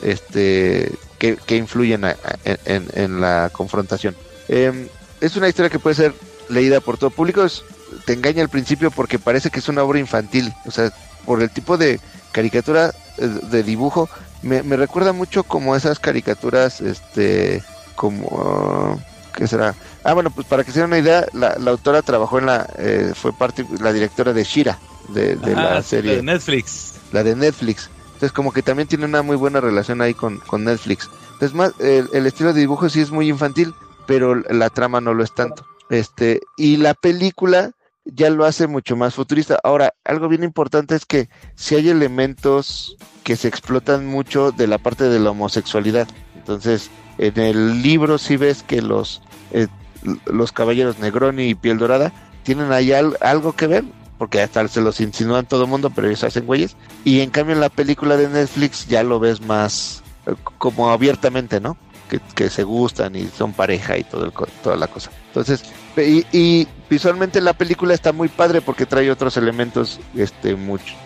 este, 0.02 0.92
que, 1.18 1.56
influyen 1.56 2.04
en, 2.44 3.22
la 3.22 3.50
confrontación. 3.52 4.16
Em, 4.48 4.88
es 5.22 5.36
una 5.36 5.48
historia 5.48 5.70
que 5.70 5.80
puede 5.80 5.96
ser 5.96 6.14
leída 6.50 6.80
por 6.80 6.98
todo 6.98 7.10
público. 7.10 7.46
te 8.06 8.14
engaña 8.14 8.44
al 8.44 8.50
principio 8.50 8.92
porque 8.92 9.20
parece 9.20 9.50
que 9.50 9.60
es 9.60 9.70
una 9.70 9.84
obra 9.84 10.00
infantil. 10.00 10.54
O 10.66 10.72
sea, 10.72 10.92
por 11.26 11.42
el 11.42 11.50
tipo 11.50 11.78
de 11.78 12.00
caricatura 12.32 12.94
eh, 13.18 13.28
de 13.50 13.64
dibujo, 13.64 14.10
me, 14.42 14.62
recuerda 14.62 15.12
mucho 15.12 15.44
como 15.44 15.76
esas 15.76 16.00
caricaturas, 16.00 16.82
este, 16.82 17.64
como, 17.96 19.02
¿qué 19.34 19.48
será? 19.48 19.74
Ah, 20.04 20.14
bueno, 20.14 20.30
pues 20.30 20.46
para 20.46 20.64
que 20.64 20.72
se 20.72 20.80
den 20.80 20.90
una 20.90 21.00
idea, 21.00 21.26
la, 21.34 21.56
autora 21.66 22.04
trabajó 22.04 22.38
en 22.38 22.46
la, 22.46 22.70
eh, 22.78 23.14
fue 23.16 23.34
parte, 23.34 23.66
la 23.80 23.92
directora 23.92 24.34
de 24.34 24.44
Shira, 24.44 24.78
de, 25.10 25.36
la 25.36 25.82
serie. 25.82 26.12
La 26.12 26.18
de 26.18 26.24
Netflix. 26.24 26.94
La 27.12 27.24
de 27.24 27.36
Netflix. 27.36 27.90
Entonces 28.16 28.32
como 28.32 28.54
que 28.54 28.64
también 28.64 28.88
tiene 28.88 29.06
una 29.06 29.22
muy 29.22 29.36
buena 29.36 29.60
relación 29.62 30.02
ahí 30.02 30.14
con, 30.14 30.38
con 30.40 30.64
Netflix. 30.64 31.10
Entonces 31.34 31.54
más, 31.54 31.74
el, 31.80 32.26
estilo 32.26 32.54
de 32.54 32.62
dibujo 32.62 32.90
sí 32.90 33.02
es 33.02 33.12
muy 33.12 33.30
infantil, 33.30 33.74
pero 34.08 34.36
la 34.36 34.70
trama 34.70 35.02
no 35.02 35.14
lo 35.14 35.24
es 35.24 35.36
tanto. 35.36 35.66
Este, 35.90 36.40
y 36.56 36.78
la 36.78 36.94
película 36.94 37.72
ya 38.06 38.30
lo 38.30 38.46
hace 38.46 38.68
mucho 38.68 38.96
más 38.96 39.16
futurista. 39.16 39.60
Ahora, 39.64 39.94
algo 40.06 40.30
bien 40.30 40.44
importante 40.44 40.96
es 40.96 41.06
que 41.06 41.28
si 41.56 41.76
hay 41.76 41.90
elementos 41.90 42.96
que 43.24 43.36
se 43.36 43.48
explotan 43.48 44.06
mucho 44.06 44.52
de 44.52 44.68
la 44.68 44.78
parte 44.78 45.06
de 45.06 45.20
la 45.20 45.32
homosexualidad. 45.32 46.08
Entonces, 46.36 46.90
en 47.18 47.38
el 47.40 47.82
libro 47.82 48.18
sí 48.18 48.38
ves 48.38 48.64
que 48.64 48.82
los, 48.82 49.22
eh, 49.52 49.68
los 50.26 50.52
caballeros 50.52 51.00
Negroni 51.00 51.50
y 51.50 51.56
Piel 51.56 51.80
Dorada 51.80 52.14
tienen 52.44 52.72
ahí 52.72 52.94
algo 52.94 53.54
que 53.54 53.68
ver, 53.68 53.84
porque 54.18 54.42
hasta 54.42 54.68
se 54.68 54.82
los 54.82 55.00
insinúan 55.02 55.46
todo 55.46 55.64
el 55.64 55.70
mundo, 55.70 55.90
pero 55.90 56.08
ellos 56.08 56.24
hacen 56.24 56.46
güeyes. 56.46 56.76
Y 57.04 57.22
en 57.22 57.30
cambio 57.30 57.56
en 57.56 57.62
la 57.62 57.70
película 57.70 58.18
de 58.18 58.30
Netflix 58.30 58.88
ya 58.88 59.04
lo 59.04 59.20
ves 59.20 59.42
más 59.42 60.04
eh, 60.26 60.36
como 60.58 60.90
abiertamente, 60.90 61.60
¿no? 61.60 61.78
Que, 62.36 62.50
se 62.50 62.64
gustan 62.64 63.16
y 63.16 63.28
son 63.28 63.52
pareja 63.52 63.98
y 63.98 64.04
todo 64.04 64.26
el, 64.26 64.32
toda 64.64 64.78
la 64.78 64.88
cosa. 64.88 65.10
Entonces, 65.28 65.64
y, 65.98 66.68
visualmente 66.90 67.42
la 67.42 67.54
película 67.54 67.94
está 67.94 68.14
muy 68.14 68.28
padre 68.28 68.62
porque 68.62 68.86
trae 68.86 69.10
otros 69.10 69.38
elementos, 69.38 70.00
este, 70.16 70.56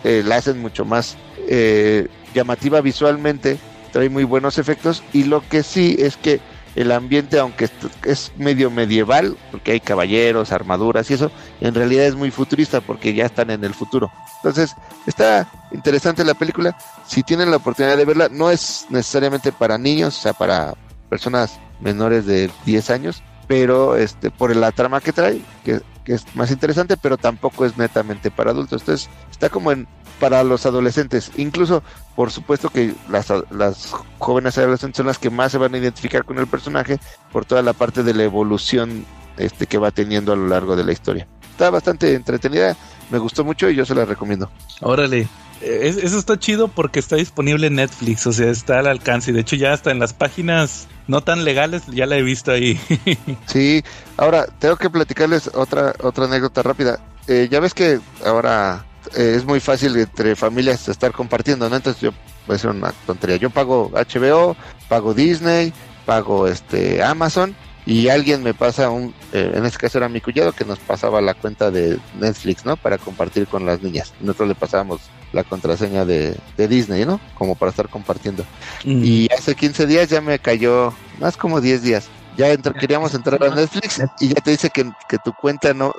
eh, 0.04 0.22
la 0.24 0.36
hacen 0.36 0.60
mucho 0.60 0.84
más 0.84 1.16
eh, 1.48 2.08
llamativa 2.34 2.82
visualmente, 2.82 3.58
trae 3.92 4.10
muy 4.10 4.24
buenos 4.24 4.58
efectos 4.58 5.02
y 5.14 5.24
lo 5.24 5.40
que 5.48 5.62
sí 5.62 5.96
es 5.98 6.18
que 6.18 6.40
el 6.76 6.92
ambiente, 6.92 7.38
aunque 7.38 7.68
es 8.04 8.32
medio 8.36 8.70
medieval, 8.70 9.36
porque 9.50 9.72
hay 9.72 9.80
caballeros, 9.80 10.52
armaduras 10.52 11.10
y 11.10 11.14
eso, 11.14 11.30
en 11.60 11.74
realidad 11.74 12.06
es 12.06 12.14
muy 12.14 12.30
futurista 12.30 12.80
porque 12.80 13.14
ya 13.14 13.26
están 13.26 13.50
en 13.50 13.64
el 13.64 13.74
futuro. 13.74 14.10
Entonces, 14.36 14.74
está 15.06 15.50
interesante 15.72 16.24
la 16.24 16.34
película. 16.34 16.76
Si 17.06 17.22
tienen 17.22 17.50
la 17.50 17.56
oportunidad 17.56 17.96
de 17.96 18.04
verla, 18.04 18.28
no 18.30 18.50
es 18.50 18.86
necesariamente 18.90 19.52
para 19.52 19.78
niños, 19.78 20.16
o 20.18 20.20
sea, 20.20 20.32
para 20.32 20.74
personas 21.08 21.58
menores 21.80 22.26
de 22.26 22.50
10 22.64 22.90
años, 22.90 23.22
pero 23.48 23.96
este 23.96 24.30
por 24.30 24.54
la 24.54 24.70
trama 24.70 25.00
que 25.00 25.12
trae, 25.12 25.40
que, 25.64 25.80
que 26.04 26.14
es 26.14 26.24
más 26.36 26.50
interesante, 26.50 26.96
pero 26.96 27.18
tampoco 27.18 27.64
es 27.64 27.76
netamente 27.76 28.30
para 28.30 28.52
adultos. 28.52 28.82
Entonces, 28.82 29.10
está 29.30 29.48
como 29.48 29.72
en 29.72 29.88
para 30.20 30.44
los 30.44 30.66
adolescentes. 30.66 31.32
Incluso, 31.36 31.82
por 32.14 32.30
supuesto 32.30 32.68
que 32.68 32.94
las, 33.08 33.32
las 33.50 33.92
jóvenes 34.18 34.56
adolescentes 34.58 34.98
son 34.98 35.06
las 35.06 35.18
que 35.18 35.30
más 35.30 35.50
se 35.50 35.58
van 35.58 35.74
a 35.74 35.78
identificar 35.78 36.24
con 36.24 36.38
el 36.38 36.46
personaje 36.46 37.00
por 37.32 37.44
toda 37.44 37.62
la 37.62 37.72
parte 37.72 38.04
de 38.04 38.14
la 38.14 38.22
evolución 38.22 39.04
este 39.38 39.66
que 39.66 39.78
va 39.78 39.90
teniendo 39.90 40.32
a 40.32 40.36
lo 40.36 40.46
largo 40.46 40.76
de 40.76 40.84
la 40.84 40.92
historia. 40.92 41.26
Está 41.50 41.70
bastante 41.70 42.14
entretenida, 42.14 42.76
me 43.10 43.18
gustó 43.18 43.44
mucho 43.44 43.68
y 43.68 43.74
yo 43.74 43.84
se 43.84 43.94
la 43.94 44.04
recomiendo. 44.04 44.50
Órale. 44.80 45.28
eso 45.62 46.18
está 46.18 46.38
chido 46.38 46.68
porque 46.68 47.00
está 47.00 47.16
disponible 47.16 47.66
en 47.66 47.76
Netflix, 47.76 48.26
o 48.26 48.32
sea, 48.32 48.50
está 48.50 48.78
al 48.78 48.86
alcance. 48.86 49.30
Y 49.30 49.34
de 49.34 49.40
hecho, 49.40 49.56
ya 49.56 49.72
hasta 49.72 49.90
en 49.90 49.98
las 49.98 50.12
páginas 50.12 50.86
no 51.06 51.22
tan 51.22 51.44
legales 51.44 51.82
ya 51.88 52.06
la 52.06 52.16
he 52.16 52.22
visto 52.22 52.52
ahí. 52.52 52.78
sí, 53.46 53.82
ahora 54.16 54.46
tengo 54.58 54.76
que 54.76 54.90
platicarles 54.90 55.50
otra 55.54 55.94
otra 56.02 56.26
anécdota 56.26 56.62
rápida. 56.62 57.00
Eh, 57.26 57.48
ya 57.50 57.60
ves 57.60 57.74
que 57.74 58.00
ahora 58.24 58.84
eh, 59.16 59.34
es 59.36 59.44
muy 59.44 59.60
fácil 59.60 59.96
entre 59.96 60.36
familias 60.36 60.88
estar 60.88 61.12
compartiendo, 61.12 61.68
¿no? 61.68 61.76
Entonces 61.76 62.02
yo 62.02 62.10
voy 62.46 62.50
a 62.50 62.52
decir 62.54 62.70
una 62.70 62.92
tontería. 63.06 63.36
Yo 63.36 63.50
pago 63.50 63.90
HBO, 63.92 64.56
pago 64.88 65.14
Disney, 65.14 65.72
pago 66.06 66.46
este 66.46 67.02
Amazon 67.02 67.54
y 67.86 68.08
alguien 68.08 68.42
me 68.42 68.54
pasa 68.54 68.90
un, 68.90 69.14
eh, 69.32 69.52
en 69.54 69.64
este 69.64 69.78
caso 69.78 69.98
era 69.98 70.08
mi 70.08 70.20
cuñado 70.20 70.52
que 70.52 70.64
nos 70.64 70.78
pasaba 70.78 71.20
la 71.20 71.34
cuenta 71.34 71.70
de 71.70 71.98
Netflix, 72.20 72.64
¿no? 72.64 72.76
Para 72.76 72.98
compartir 72.98 73.46
con 73.46 73.66
las 73.66 73.82
niñas. 73.82 74.12
Nosotros 74.20 74.48
le 74.48 74.54
pasábamos 74.54 75.00
la 75.32 75.44
contraseña 75.44 76.04
de, 76.04 76.36
Disney, 76.56 77.06
¿no? 77.06 77.20
Como 77.34 77.54
para 77.54 77.70
estar 77.70 77.88
compartiendo. 77.88 78.44
Mm. 78.84 79.02
Y 79.04 79.28
hace 79.36 79.54
15 79.54 79.86
días 79.86 80.08
ya 80.08 80.20
me 80.20 80.38
cayó, 80.38 80.92
más 81.18 81.36
como 81.36 81.60
10 81.60 81.82
días, 81.82 82.08
ya 82.40 82.56
queríamos 82.72 83.14
entrar 83.14 83.42
a 83.42 83.54
Netflix 83.54 84.02
y 84.20 84.28
ya 84.28 84.34
te 84.34 84.52
dice 84.52 84.70
que, 84.70 84.84
tu 85.22 85.32
cuenta 85.34 85.74
no, 85.74 85.94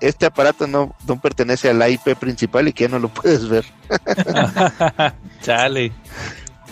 este 0.00 0.26
aparato 0.26 0.66
no, 0.66 0.94
no 1.06 1.20
pertenece 1.20 1.70
a 1.70 1.74
la 1.74 1.88
IP 1.88 2.16
principal 2.18 2.68
y 2.68 2.72
que 2.72 2.84
ya 2.84 2.90
no 2.90 2.98
lo 2.98 3.08
puedes 3.08 3.48
ver. 3.48 3.64
Chale. 5.42 5.92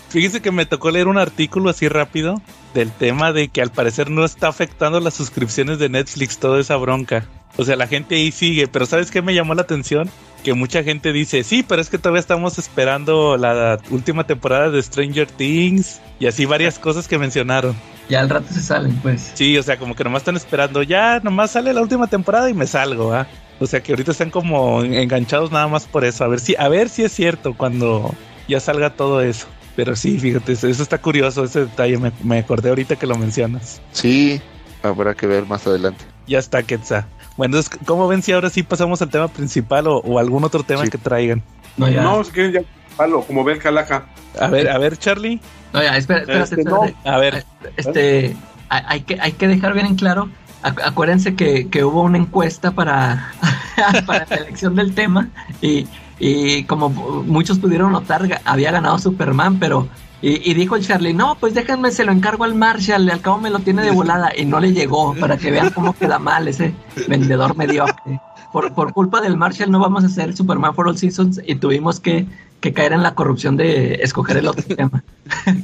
Fíjese 0.08 0.40
que 0.40 0.50
me 0.50 0.66
tocó 0.66 0.90
leer 0.90 1.08
un 1.08 1.18
artículo 1.18 1.70
así 1.70 1.88
rápido 1.88 2.40
del 2.72 2.90
tema 2.90 3.32
de 3.32 3.48
que 3.48 3.62
al 3.62 3.70
parecer 3.70 4.10
no 4.10 4.24
está 4.24 4.48
afectando 4.48 5.00
las 5.00 5.14
suscripciones 5.14 5.78
de 5.78 5.88
Netflix 5.88 6.38
toda 6.38 6.60
esa 6.60 6.76
bronca. 6.76 7.26
O 7.56 7.64
sea, 7.64 7.76
la 7.76 7.86
gente 7.86 8.16
ahí 8.16 8.32
sigue, 8.32 8.66
pero 8.66 8.84
¿sabes 8.84 9.10
qué 9.10 9.22
me 9.22 9.34
llamó 9.34 9.54
la 9.54 9.62
atención? 9.62 10.10
Que 10.42 10.54
mucha 10.54 10.82
gente 10.82 11.12
dice, 11.12 11.44
sí, 11.44 11.64
pero 11.66 11.80
es 11.80 11.88
que 11.88 11.98
todavía 11.98 12.20
estamos 12.20 12.58
esperando 12.58 13.36
la 13.36 13.78
última 13.90 14.26
temporada 14.26 14.70
de 14.70 14.82
Stranger 14.82 15.30
Things 15.30 16.00
y 16.18 16.26
así 16.26 16.46
varias 16.46 16.78
cosas 16.78 17.06
que 17.06 17.18
mencionaron. 17.18 17.76
Ya 18.08 18.20
al 18.20 18.28
rato 18.28 18.46
se 18.52 18.60
salen, 18.60 18.96
pues. 18.96 19.32
Sí, 19.34 19.56
o 19.56 19.62
sea, 19.62 19.78
como 19.78 19.94
que 19.94 20.04
nomás 20.04 20.20
están 20.20 20.36
esperando, 20.36 20.82
ya 20.82 21.20
nomás 21.20 21.52
sale 21.52 21.72
la 21.72 21.80
última 21.80 22.06
temporada 22.06 22.50
y 22.50 22.54
me 22.54 22.66
salgo, 22.66 23.12
¿ah? 23.12 23.26
O 23.60 23.66
sea 23.66 23.82
que 23.82 23.92
ahorita 23.92 24.12
están 24.12 24.30
como 24.30 24.82
enganchados 24.82 25.52
nada 25.52 25.68
más 25.68 25.86
por 25.86 26.04
eso, 26.04 26.24
a 26.24 26.28
ver 26.28 26.40
si, 26.40 26.56
a 26.56 26.68
ver 26.68 26.88
si 26.88 27.04
es 27.04 27.12
cierto 27.12 27.54
cuando 27.54 28.14
ya 28.48 28.60
salga 28.60 28.90
todo 28.90 29.20
eso. 29.20 29.46
Pero 29.76 29.96
sí, 29.96 30.18
fíjate, 30.18 30.52
eso 30.52 30.68
está 30.68 30.98
curioso, 30.98 31.44
ese 31.44 31.60
detalle, 31.60 31.98
me, 31.98 32.12
me 32.22 32.38
acordé 32.38 32.68
ahorita 32.68 32.96
que 32.96 33.06
lo 33.06 33.16
mencionas. 33.16 33.80
Sí, 33.92 34.40
habrá 34.82 35.14
que 35.14 35.26
ver 35.26 35.46
más 35.46 35.66
adelante. 35.66 36.04
Ya 36.26 36.38
está, 36.38 36.62
Quetzal. 36.62 37.06
Bueno, 37.36 37.56
entonces, 37.56 37.80
¿cómo 37.84 38.06
ven 38.06 38.22
si 38.22 38.32
ahora 38.32 38.50
sí 38.50 38.62
pasamos 38.62 39.02
al 39.02 39.10
tema 39.10 39.28
principal 39.28 39.86
o, 39.88 40.18
algún 40.18 40.44
otro 40.44 40.62
tema 40.62 40.86
que 40.86 40.98
traigan? 40.98 41.42
No, 41.76 41.88
ya. 41.88 42.02
no, 42.02 42.22
si 42.22 42.30
quieren 42.30 42.52
ya, 42.52 42.60
palo, 42.96 43.22
como 43.22 43.44
ven, 43.44 43.58
Calaja. 43.58 44.06
A 44.40 44.48
ver, 44.48 44.68
a 44.68 44.78
ver, 44.78 44.96
Charlie. 44.96 45.40
No, 45.72 45.82
ya, 45.82 45.96
espera, 45.96 46.44
este, 46.44 46.64
A 47.04 47.18
ver. 47.18 47.44
Este, 47.76 48.36
hay 48.68 49.02
que, 49.02 49.18
hay 49.20 49.32
que 49.32 49.48
dejar 49.48 49.74
bien 49.74 49.86
en 49.86 49.96
claro. 49.96 50.28
Acuérdense 50.62 51.34
que, 51.34 51.68
que 51.68 51.84
hubo 51.84 52.02
una 52.02 52.16
encuesta 52.16 52.70
para, 52.70 53.32
para 54.06 54.26
la 54.30 54.36
elección 54.36 54.74
del 54.76 54.94
tema 54.94 55.28
y, 55.60 55.86
y 56.18 56.64
como 56.64 56.88
muchos 56.88 57.58
pudieron 57.58 57.92
notar, 57.92 58.40
había 58.44 58.70
ganado 58.70 58.98
Superman, 58.98 59.58
pero 59.58 59.88
Y, 60.22 60.54
dijo 60.54 60.76
el 60.76 60.86
Charlie, 60.86 61.12
no, 61.12 61.34
pues 61.34 61.52
déjenme, 61.52 61.90
se 61.90 62.02
lo 62.02 62.10
encargo 62.10 62.44
al 62.44 62.54
Marshall, 62.54 63.10
al 63.10 63.20
cabo 63.20 63.36
me 63.38 63.50
lo 63.50 63.58
tiene 63.58 63.82
de 63.82 63.90
volada. 63.90 64.32
Y 64.34 64.46
no 64.46 64.58
le 64.58 64.72
llegó, 64.72 65.14
para 65.16 65.36
que 65.36 65.50
vean 65.50 65.68
cómo 65.68 65.92
queda 65.92 66.18
mal 66.18 66.48
ese 66.48 66.72
vendedor 67.08 67.54
mediocre. 67.58 68.18
Por, 68.54 68.72
por 68.72 68.92
culpa 68.92 69.20
del 69.20 69.36
Marshall 69.36 69.72
no 69.72 69.80
vamos 69.80 70.04
a 70.04 70.06
hacer 70.06 70.36
Superman 70.36 70.76
for 70.76 70.86
All 70.86 70.96
Seasons 70.96 71.40
y 71.44 71.56
tuvimos 71.56 71.98
que, 71.98 72.24
caer 72.72 72.92
en 72.92 73.02
la 73.02 73.16
corrupción 73.16 73.56
de 73.56 73.94
escoger 73.94 74.36
el 74.36 74.46
otro 74.46 74.62
tema. 74.76 75.02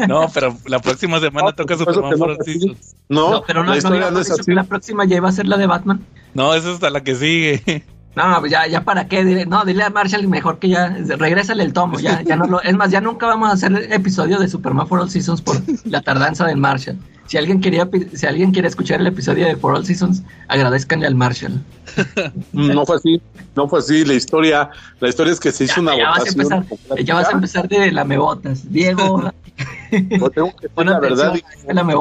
No, 0.09 0.29
pero 0.35 0.57
la 0.67 0.81
próxima 0.81 1.21
semana 1.21 1.53
toca 1.53 1.79
Superman 1.79 2.19
for 2.19 2.31
All 2.31 2.39
Seasons. 2.45 2.97
No, 3.09 3.45
pero 3.47 3.63
no, 3.63 3.77
la, 3.77 4.11
no, 4.11 4.55
la 4.55 4.65
próxima 4.65 5.05
ya 5.05 5.19
iba 5.19 5.29
a 5.29 5.33
ser 5.33 5.47
la 5.47 5.57
de 5.57 5.69
Batman. 5.69 6.05
No, 6.35 6.53
esa 6.53 6.71
es 6.71 6.75
hasta 6.75 6.91
la 6.91 7.05
que 7.05 7.15
sigue. 7.15 7.85
No, 8.17 8.41
pues 8.41 8.51
ya, 8.51 8.67
ya 8.67 8.83
para 8.83 9.07
qué, 9.07 9.25
dile, 9.25 9.47
no, 9.47 9.65
dile 9.65 9.85
a 9.85 9.91
Marshall 9.91 10.27
mejor 10.27 10.59
que 10.59 10.69
ya, 10.69 10.89
regrésale 10.89 11.63
el 11.63 11.73
tomo, 11.73 12.01
ya, 12.01 12.23
ya 12.23 12.35
no 12.35 12.47
lo, 12.47 12.61
es 12.61 12.77
más, 12.77 12.91
ya 12.91 13.01
nunca 13.01 13.29
vamos 13.29 13.51
a 13.51 13.53
hacer 13.53 13.93
episodio 13.93 14.41
de 14.41 14.49
Superman 14.49 14.89
for 14.89 14.99
All 14.99 15.09
Seasons 15.09 15.41
por 15.41 15.63
la 15.85 16.01
tardanza 16.01 16.45
del 16.45 16.57
Marshall. 16.57 16.99
Si 17.31 17.39
alguien 17.39 17.61
quería, 17.61 17.89
si 18.13 18.27
alguien 18.27 18.51
quiere 18.51 18.67
escuchar 18.67 19.01
el 19.01 19.07
episodio 19.07 19.47
de 19.47 19.55
For 19.55 19.73
All 19.73 19.87
Seasons, 19.87 20.25
agradezcanle 20.49 21.07
al 21.07 21.15
Marshall. 21.15 21.61
No 22.53 22.85
fue 22.85 22.97
así, 22.97 23.23
no 23.55 23.69
fue 23.69 23.79
así, 23.79 24.05
la 24.05 24.15
historia, 24.15 24.71
la 24.99 25.09
historia 25.09 25.33
es 25.33 25.39
que 25.39 25.53
se 25.53 25.63
hizo 25.63 25.81
una 25.81 25.97
ya 25.97 26.09
votación. 26.09 26.37
Vas 26.37 26.51
a 26.51 26.57
empezar, 26.57 26.99
ya 27.05 27.15
vas 27.15 27.29
a 27.29 27.31
empezar 27.31 27.69
de 27.69 27.93
la 27.93 28.05
mebotas, 28.05 28.73
Diego. 28.73 29.31
tengo 29.91 30.57
que 30.57 30.67
decir 30.67 30.85
la 30.85 30.99
verdad. 30.99 31.35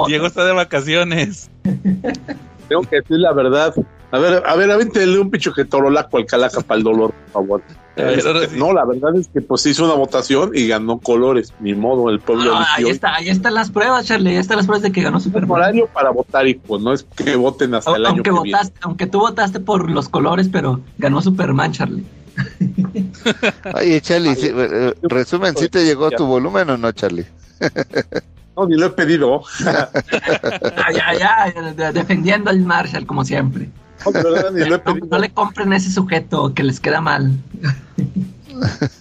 Diego 0.08 0.26
está 0.26 0.46
de 0.46 0.54
vacaciones. 0.54 1.52
Tengo 2.68 2.82
que 2.82 2.96
decir 2.96 3.18
la 3.18 3.32
verdad. 3.32 3.76
A 4.12 4.18
ver, 4.18 4.44
a 4.44 4.56
ver, 4.56 4.72
avéntele 4.72 5.20
un 5.20 5.30
picho 5.30 5.54
que 5.54 5.64
torolaco 5.64 6.18
al 6.18 6.26
calaca 6.26 6.62
para 6.62 6.80
el 6.80 6.84
dolor, 6.84 7.12
por 7.12 7.32
favor. 7.32 7.62
Este, 8.00 8.58
no, 8.58 8.74
la 8.74 8.86
verdad 8.86 9.16
es 9.16 9.28
que 9.28 9.42
pues 9.42 9.66
hizo 9.66 9.86
una 9.86 9.96
votación 9.96 10.52
y 10.54 10.68
ganó 10.68 11.00
colores, 11.00 11.54
ni 11.60 11.74
modo, 11.74 12.10
el 12.10 12.20
pueblo 12.20 12.56
ah, 12.56 12.66
Ahí 12.78 12.90
está, 12.90 13.16
ahí 13.16 13.30
están 13.30 13.54
las 13.54 13.70
pruebas, 13.72 14.06
Charlie, 14.06 14.32
ahí 14.32 14.38
están 14.38 14.58
las 14.58 14.66
pruebas 14.66 14.84
de 14.84 14.92
que 14.92 15.02
ganó 15.02 15.20
Super 15.20 15.46
horario 15.50 15.88
para 15.88 16.12
votar, 16.12 16.48
y 16.48 16.56
pues 16.56 16.82
no 16.82 16.94
es 16.94 17.04
que 17.04 17.36
voten 17.36 17.76
hasta 17.76 17.96
el 17.96 18.06
año 18.06 18.24
que 18.24 18.32
votaste, 18.32 18.80
Aunque 18.82 19.08
tú 19.08 19.20
votaste 19.20 19.60
por 19.60 19.90
los 19.90 20.08
colores, 20.08 20.50
pero 20.50 20.82
ganó 20.98 21.22
Superman, 21.22 21.72
Charlie. 21.72 22.06
Oye, 23.76 24.02
Charlie, 24.02 24.36
eh, 24.42 24.94
resumen, 25.02 25.56
¿sí 25.58 25.70
te 25.70 25.84
llegó 25.84 26.10
tu 26.12 26.26
volumen 26.26 26.70
o 26.70 26.78
no, 26.78 26.92
Charlie? 26.92 27.26
no, 28.56 28.66
ni 28.66 28.76
lo 28.76 28.88
he 28.88 28.90
pedido. 28.92 29.44
ya, 30.94 31.14
ya, 31.14 31.92
defendiendo 31.92 32.50
al 32.50 32.62
Marshall, 32.62 33.06
como 33.06 33.26
siempre. 33.26 33.70
No, 35.10 35.20
le 35.20 35.30
compren 35.32 35.74
a 35.74 35.78
ese 35.78 35.92
sujeto 35.92 36.54
que 36.54 36.64
les 36.64 36.80
queda 36.80 37.02
mal. 37.02 37.32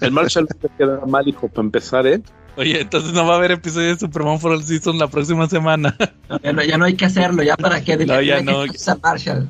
El 0.01 0.12
Marshall 0.12 0.47
te 0.47 0.69
queda 0.77 1.05
mal, 1.07 1.27
hijo, 1.27 1.49
para 1.49 1.66
empezar, 1.66 2.07
¿eh? 2.07 2.20
Oye, 2.57 2.81
entonces 2.81 3.12
no 3.12 3.25
va 3.25 3.35
a 3.35 3.37
haber 3.39 3.53
episodio 3.53 3.89
de 3.89 3.99
Superman 3.99 4.41
for 4.41 4.51
All 4.51 4.65
Seasons 4.65 4.99
la 4.99 5.07
próxima 5.07 5.49
semana. 5.49 5.97
ya, 6.43 6.77
no, 6.77 6.85
hay 6.85 6.95
que 6.95 7.05
hacerlo, 7.05 7.43
ya 7.43 7.57
para 7.57 7.81
qué. 7.83 7.97
No, 8.05 8.20
ya 8.20 8.43
no. 8.43 8.65
Marshall. 9.03 9.49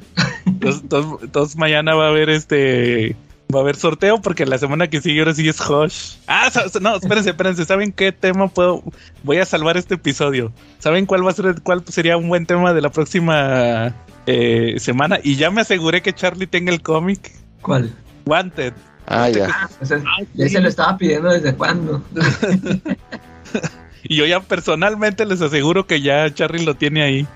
Entonces, 0.60 1.56
mañana 1.56 1.94
va 1.94 2.06
a 2.06 2.08
haber 2.08 2.28
este 2.28 3.16
Va 3.54 3.60
a 3.60 3.62
haber 3.62 3.76
sorteo 3.76 4.20
porque 4.20 4.44
la 4.44 4.58
semana 4.58 4.88
que 4.88 5.00
sigue 5.00 5.20
ahora 5.20 5.32
sí 5.32 5.48
es 5.48 5.58
Hush. 5.58 6.16
Ah, 6.26 6.50
no, 6.82 6.96
espérense, 6.96 7.30
espérense. 7.30 7.64
¿Saben 7.64 7.92
qué 7.92 8.12
tema 8.12 8.48
puedo? 8.48 8.82
Voy 9.22 9.38
a 9.38 9.46
salvar 9.46 9.78
este 9.78 9.94
episodio. 9.94 10.52
¿Saben 10.78 11.06
cuál 11.06 11.26
va 11.26 11.30
a 11.30 11.34
ser, 11.34 11.62
cuál 11.62 11.82
sería 11.86 12.18
un 12.18 12.28
buen 12.28 12.44
tema 12.44 12.74
de 12.74 12.82
la 12.82 12.90
próxima 12.90 13.94
eh, 14.30 14.78
semana? 14.78 15.18
Y 15.22 15.36
ya 15.36 15.50
me 15.50 15.62
aseguré 15.62 16.02
que 16.02 16.12
Charlie 16.12 16.46
tenga 16.46 16.72
el 16.72 16.82
cómic. 16.82 17.32
¿Cuál? 17.62 17.94
Wanted. 18.26 18.74
Ah, 19.06 19.30
ya. 19.30 19.48
Ah, 19.50 19.68
pues 19.78 19.90
ya 20.34 20.48
se 20.48 20.60
lo 20.60 20.68
estaba 20.68 20.98
pidiendo 20.98 21.30
desde 21.30 21.54
cuándo. 21.54 22.02
y 24.02 24.16
yo 24.16 24.26
ya 24.26 24.40
personalmente 24.40 25.24
les 25.24 25.40
aseguro 25.40 25.86
que 25.86 26.02
ya 26.02 26.32
Charlie 26.32 26.64
lo 26.64 26.74
tiene 26.74 27.02
ahí. 27.02 27.26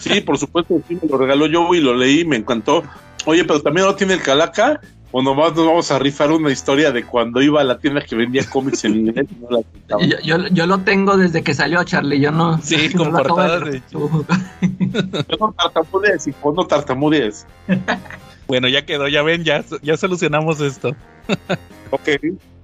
sí, 0.00 0.20
por 0.20 0.36
supuesto, 0.36 0.82
sí, 0.86 0.98
me 1.00 1.08
lo 1.08 1.16
regaló 1.16 1.46
yo 1.46 1.74
y 1.74 1.80
lo 1.80 1.94
leí, 1.94 2.26
me 2.26 2.36
encantó. 2.36 2.84
Oye, 3.24 3.44
pero 3.44 3.62
también 3.62 3.86
lo 3.86 3.96
tiene 3.96 4.14
el 4.14 4.22
Calaca 4.22 4.80
o 5.10 5.22
nomás 5.22 5.54
nos 5.54 5.66
vamos 5.66 5.90
a 5.90 5.98
rifar 5.98 6.30
una 6.30 6.50
historia 6.50 6.92
de 6.92 7.04
cuando 7.04 7.40
iba 7.40 7.60
a 7.60 7.64
la 7.64 7.78
tienda 7.78 8.02
que 8.02 8.14
vendía 8.14 8.44
cómics 8.48 8.84
en 8.84 8.94
inglés 8.96 9.26
y 9.30 9.42
no 9.42 9.50
la 9.50 10.00
yo, 10.00 10.18
yo, 10.22 10.48
yo, 10.48 10.66
lo 10.66 10.78
tengo 10.80 11.16
desde 11.16 11.42
que 11.42 11.54
salió 11.54 11.82
Charlie, 11.84 12.20
yo 12.20 12.30
no. 12.30 12.60
Sí, 12.60 12.92
con 12.96 13.12
portadas 13.12 13.64
de. 13.64 13.82
yo 13.90 15.36
no 15.40 15.54
tartamudees, 15.56 16.26
hijo, 16.26 16.52
no 16.52 16.66
tartamudees. 16.66 17.46
bueno, 18.46 18.68
ya 18.68 18.84
quedó, 18.84 19.08
ya 19.08 19.22
ven, 19.22 19.44
ya, 19.44 19.64
ya 19.82 19.96
solucionamos 19.96 20.60
esto. 20.60 20.94
ok. 21.90 22.08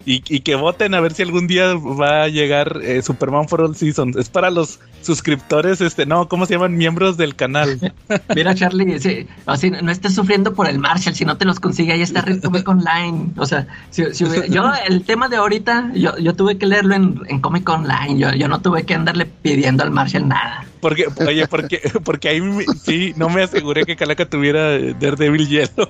Y, 0.07 0.23
y, 0.29 0.41
que 0.41 0.55
voten 0.55 0.95
a 0.95 1.01
ver 1.01 1.15
si 1.15 1.23
algún 1.23 1.47
día 1.47 1.75
va 1.75 2.25
a 2.25 2.29
llegar 2.29 2.81
eh, 2.83 3.01
Superman 3.01 3.49
for 3.49 3.63
All 3.63 3.75
Seasons. 3.75 4.17
Es 4.17 4.29
para 4.29 4.51
los 4.51 4.81
suscriptores, 5.01 5.81
este, 5.81 6.05
no, 6.07 6.29
¿cómo 6.29 6.47
se 6.47 6.55
llaman? 6.55 6.77
Miembros 6.77 7.17
del 7.17 7.35
canal. 7.35 7.93
Mira, 8.35 8.55
Charlie, 8.55 9.27
así, 9.47 9.71
no 9.71 9.91
estés 9.91 10.15
sufriendo 10.15 10.55
por 10.55 10.69
el 10.69 10.79
Marshall, 10.79 11.15
si 11.15 11.25
no 11.25 11.37
te 11.37 11.45
los 11.45 11.61
consigue, 11.61 11.93
ahí 11.93 12.03
está 12.03 12.23
Red 12.23 12.43
Comic 12.43 12.69
Online. 12.69 13.31
O 13.37 13.47
sea, 13.47 13.67
si, 13.91 14.05
yo, 14.51 14.73
el 14.87 15.05
tema 15.05 15.29
de 15.29 15.37
ahorita, 15.37 15.93
yo, 15.95 16.17
yo 16.19 16.35
tuve 16.35 16.59
que 16.59 16.67
leerlo 16.67 16.95
en, 16.95 17.21
en 17.29 17.41
Comic 17.41 17.69
Online, 17.69 18.19
yo, 18.19 18.33
yo 18.33 18.49
no 18.49 18.61
tuve 18.61 18.85
que 18.85 18.95
andarle 18.95 19.27
pidiendo 19.27 19.85
al 19.85 19.91
Marshall 19.91 20.29
nada. 20.29 20.67
Porque, 20.81 21.07
oye, 21.27 21.47
porque, 21.49 21.81
porque 22.05 22.29
ahí 22.29 22.43
sí, 22.83 23.15
no 23.17 23.31
me 23.31 23.43
aseguré 23.43 23.85
que 23.85 23.97
Calaca 23.97 24.29
tuviera 24.29 24.79
Daredevil 24.79 25.49
Yellow. 25.49 25.89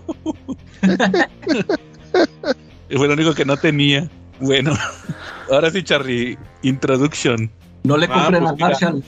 Fue 2.96 3.08
lo 3.08 3.14
único 3.14 3.34
que 3.34 3.44
no 3.44 3.56
tenía. 3.56 4.08
Bueno, 4.40 4.72
ahora 5.50 5.70
sí, 5.70 5.82
Charlie, 5.82 6.38
introduction. 6.62 7.50
No 7.84 7.96
le 7.96 8.08
compren 8.08 8.46
a 8.46 8.54
Marshall. 8.54 9.04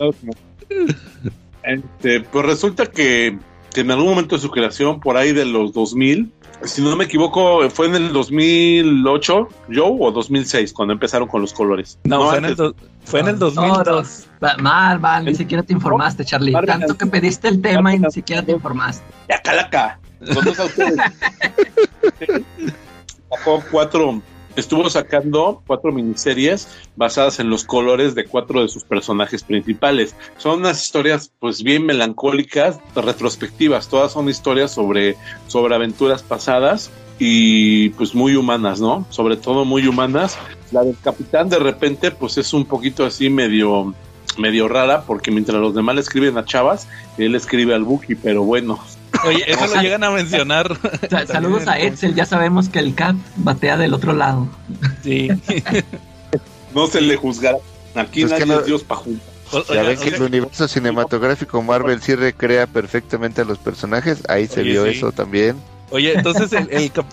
este, 1.62 2.20
pues 2.20 2.46
resulta 2.46 2.86
que, 2.86 3.38
en 3.76 3.90
algún 3.90 4.10
momento 4.10 4.36
de 4.36 4.42
su 4.42 4.50
creación, 4.50 5.00
por 5.00 5.16
ahí 5.16 5.32
de 5.32 5.44
los 5.44 5.72
2000, 5.72 6.32
si 6.64 6.82
no 6.82 6.94
me 6.96 7.04
equivoco, 7.04 7.68
fue 7.70 7.86
en 7.86 7.94
el 7.94 8.12
2008, 8.12 9.48
Joe, 9.72 9.96
o 9.98 10.10
2006, 10.10 10.72
cuando 10.72 10.92
empezaron 10.92 11.28
con 11.28 11.40
los 11.40 11.54
colores. 11.54 11.98
No, 12.04 12.28
fue, 12.28 12.38
en 12.38 12.44
el 12.46 12.56
fue, 13.04 13.20
en 13.20 13.28
el 13.28 13.38
2002. 13.38 14.28
mal, 14.58 15.00
mal, 15.00 15.24
ni 15.24 15.34
siquiera 15.34 15.62
te 15.62 15.72
informaste, 15.72 16.24
Charlie. 16.24 16.52
Tanto 16.66 16.98
que 16.98 17.06
pediste 17.06 17.48
el 17.48 17.62
tema 17.62 17.94
y 17.94 17.98
ni 17.98 18.10
siquiera 18.10 18.42
te 18.42 18.52
informaste. 18.52 19.04
Ya, 19.28 19.40
calaca. 19.40 20.00
Sacó 23.28 23.62
cuatro, 23.70 24.22
estuvo 24.56 24.90
sacando 24.90 25.62
cuatro 25.66 25.92
miniseries 25.92 26.68
basadas 26.96 27.40
en 27.40 27.50
los 27.50 27.64
colores 27.64 28.14
de 28.14 28.24
cuatro 28.24 28.62
de 28.62 28.68
sus 28.68 28.84
personajes 28.84 29.42
principales. 29.42 30.14
Son 30.36 30.60
unas 30.60 30.82
historias 30.82 31.32
pues 31.38 31.62
bien 31.62 31.86
melancólicas, 31.86 32.78
retrospectivas, 32.94 33.88
todas 33.88 34.12
son 34.12 34.28
historias 34.28 34.72
sobre, 34.72 35.16
sobre 35.46 35.74
aventuras 35.74 36.22
pasadas 36.22 36.90
y 37.18 37.90
pues 37.90 38.14
muy 38.14 38.34
humanas, 38.34 38.80
¿no? 38.80 39.06
Sobre 39.10 39.36
todo 39.36 39.64
muy 39.64 39.86
humanas. 39.86 40.38
La 40.72 40.82
del 40.82 40.96
capitán 41.02 41.48
de 41.48 41.58
repente 41.58 42.10
pues 42.10 42.38
es 42.38 42.52
un 42.52 42.64
poquito 42.64 43.04
así 43.04 43.30
medio 43.30 43.94
medio 44.38 44.68
rara 44.68 45.02
porque 45.02 45.30
mientras 45.30 45.60
los 45.60 45.74
demás 45.74 45.96
le 45.96 46.00
escriben 46.00 46.38
a 46.38 46.44
Chavas, 46.44 46.88
él 47.18 47.34
escribe 47.34 47.74
al 47.74 47.84
Buki, 47.84 48.14
pero 48.14 48.44
bueno, 48.44 48.78
Oye, 49.24 49.44
eso 49.46 49.66
lo 49.66 49.82
llegan 49.82 50.04
a 50.04 50.10
mencionar. 50.10 50.76
Saludos 51.26 51.66
a 51.66 51.78
Edsel, 51.78 52.14
ya 52.14 52.26
sabemos 52.26 52.68
que 52.68 52.78
el 52.78 52.94
Cap 52.94 53.16
batea 53.36 53.76
del 53.76 53.94
otro 53.94 54.12
lado. 54.12 54.48
Sí. 55.02 55.28
no 56.74 56.86
se 56.86 57.00
le 57.00 57.16
juzgará. 57.16 57.58
Aquí 57.94 58.24
pues 58.24 58.46
nadie 58.46 58.60
es 58.60 58.66
Dios 58.66 58.84
pa' 58.84 59.02
Ya 59.74 59.82
ven 59.82 59.98
que 59.98 60.10
el 60.10 60.22
universo 60.22 60.68
cinematográfico 60.68 61.60
Marvel 61.60 62.00
sí 62.00 62.14
recrea 62.14 62.68
perfectamente 62.68 63.40
a 63.40 63.44
los 63.44 63.58
personajes. 63.58 64.22
Ahí 64.28 64.46
se 64.46 64.62
vio 64.62 64.86
eso 64.86 65.10
también. 65.10 65.56
Oye, 65.90 66.12
entonces, 66.14 66.52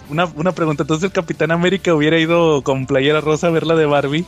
una, 0.09 0.25
una 0.35 0.51
pregunta. 0.51 0.83
Entonces, 0.83 1.05
el 1.05 1.11
Capitán 1.11 1.49
América 1.49 1.95
hubiera 1.95 2.19
ido 2.19 2.61
con 2.61 2.85
playera 2.85 3.21
rosa 3.21 3.47
a 3.47 3.49
ver 3.49 3.65
la 3.65 3.75
de 3.75 3.87
Barbie. 3.87 4.25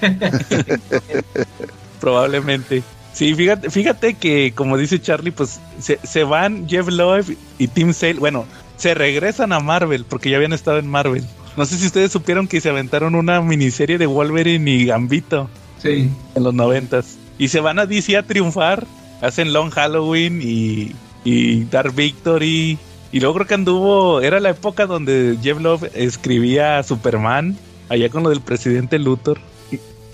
Probablemente. 2.00 2.82
Sí, 3.12 3.34
fíjate, 3.34 3.70
fíjate 3.70 4.14
que 4.14 4.52
como 4.54 4.78
dice 4.78 5.00
Charlie, 5.00 5.32
pues 5.32 5.60
se, 5.78 6.24
van 6.24 6.68
Jeff 6.68 6.88
Loeb 6.88 7.36
y 7.58 7.68
Tim 7.68 7.92
Sale, 7.92 8.14
bueno, 8.14 8.46
se 8.76 8.94
regresan 8.94 9.52
a 9.52 9.60
Marvel 9.60 10.04
porque 10.08 10.30
ya 10.30 10.36
habían 10.36 10.52
estado 10.52 10.78
en 10.78 10.88
Marvel. 10.88 11.24
No 11.56 11.66
sé 11.66 11.76
si 11.76 11.86
ustedes 11.86 12.10
supieron 12.10 12.48
que 12.48 12.60
se 12.62 12.70
aventaron 12.70 13.14
una 13.14 13.40
miniserie 13.42 13.98
de 13.98 14.06
Wolverine 14.06 14.70
y 14.70 14.86
Gambito. 14.86 15.50
Sí. 15.78 16.10
En 16.34 16.42
los 16.42 16.54
noventas. 16.54 17.18
Y 17.38 17.48
se 17.48 17.60
van 17.60 17.78
a 17.78 17.86
DC 17.86 18.16
a 18.16 18.22
triunfar. 18.22 18.86
Hacen 19.20 19.52
Long 19.52 19.70
Halloween 19.70 20.40
y, 20.42 20.92
y 21.24 21.64
Dark 21.64 21.94
Victory. 21.94 22.78
Y 23.12 23.20
luego 23.20 23.34
creo 23.34 23.46
que 23.46 23.54
anduvo, 23.54 24.22
era 24.22 24.40
la 24.40 24.50
época 24.50 24.86
donde 24.86 25.36
Jeff 25.42 25.60
Love 25.60 25.90
escribía 25.94 26.78
a 26.78 26.82
Superman, 26.82 27.58
allá 27.90 28.08
con 28.08 28.22
lo 28.22 28.30
del 28.30 28.40
presidente 28.40 28.98
Luthor. 28.98 29.38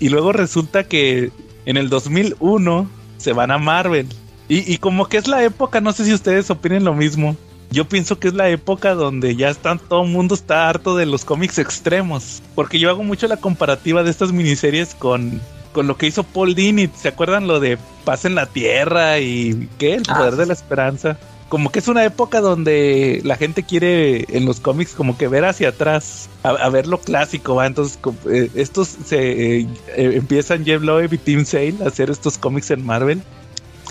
y 0.01 0.09
luego 0.09 0.33
resulta 0.33 0.83
que 0.83 1.31
en 1.65 1.77
el 1.77 1.89
2001 1.89 2.89
se 3.17 3.33
van 3.33 3.51
a 3.51 3.57
Marvel. 3.57 4.07
Y, 4.51 4.79
como 4.79 5.07
que 5.07 5.17
es 5.17 5.27
la 5.27 5.43
época, 5.43 5.79
no 5.79 5.91
sé 5.93 6.05
si 6.05 6.13
ustedes 6.13 6.49
opinen 6.49 6.83
lo 6.83 6.95
mismo, 6.95 7.35
yo 7.69 7.87
pienso 7.87 8.17
que 8.17 8.29
es 8.29 8.33
la 8.33 8.49
época 8.49 8.95
donde 8.95 9.35
ya 9.35 9.49
están, 9.49 9.77
todo 9.77 10.03
el 10.03 10.09
mundo 10.09 10.33
está 10.33 10.67
harto 10.67 10.95
de 10.95 11.05
los 11.05 11.23
cómics 11.23 11.59
extremos. 11.59 12.41
Porque 12.55 12.79
yo 12.79 12.89
hago 12.89 13.03
mucho 13.03 13.27
la 13.27 13.37
comparativa 13.37 14.01
de 14.01 14.09
estas 14.09 14.31
miniseries 14.31 14.95
con, 14.95 15.39
con 15.71 15.85
lo 15.85 15.97
que 15.97 16.07
hizo 16.07 16.23
Paul 16.23 16.55
Dini. 16.55 16.89
¿Se 16.95 17.09
acuerdan 17.09 17.45
lo 17.45 17.59
de 17.59 17.77
Paz 18.05 18.25
en 18.25 18.33
la 18.33 18.47
Tierra 18.47 19.19
y 19.19 19.69
qué? 19.77 19.93
El 19.93 20.03
Ah, 20.07 20.17
poder 20.17 20.35
de 20.35 20.47
la 20.47 20.53
esperanza. 20.53 21.19
Como 21.49 21.71
que 21.71 21.79
es 21.79 21.87
una 21.87 22.05
época 22.05 22.41
donde 22.41 23.21
la 23.23 23.35
gente 23.35 23.63
quiere 23.63 24.25
en 24.37 24.45
los 24.45 24.59
cómics 24.59 24.93
como 24.93 25.17
que 25.17 25.27
ver 25.27 25.45
hacia 25.45 25.69
atrás, 25.69 26.29
a, 26.43 26.49
a 26.49 26.69
ver 26.69 26.85
lo 26.85 26.99
clásico, 26.99 27.55
¿va? 27.55 27.65
Entonces 27.65 27.97
eh, 28.29 28.51
estos 28.53 28.87
se 28.87 29.61
eh, 29.61 29.67
eh, 29.97 30.11
empiezan 30.13 30.63
Jeff 30.63 30.81
Loeb 30.83 31.11
y 31.13 31.17
Tim 31.17 31.45
Sale 31.45 31.75
a 31.83 31.87
hacer 31.87 32.11
estos 32.11 32.37
cómics 32.37 32.69
en 32.69 32.85
Marvel. 32.85 33.23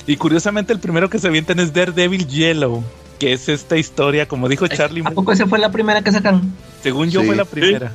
Y 0.06 0.16
curiosamente 0.16 0.72
el 0.72 0.78
primero 0.78 1.10
que 1.10 1.18
se 1.18 1.26
avientan 1.26 1.58
es 1.58 1.72
Daredevil 1.74 2.28
Yellow, 2.28 2.84
que 3.18 3.32
es 3.32 3.48
esta 3.48 3.76
historia, 3.76 4.28
como 4.28 4.48
dijo 4.48 4.68
Charlie, 4.68 5.02
¿A 5.04 5.10
poco 5.10 5.32
esa 5.32 5.46
fue 5.48 5.58
la 5.58 5.72
primera 5.72 6.02
que 6.02 6.12
sacaron? 6.12 6.52
según 6.82 7.10
yo 7.10 7.20
Sí. 7.22 7.26
fue 7.26 7.36
la 7.36 7.44
primera. 7.44 7.92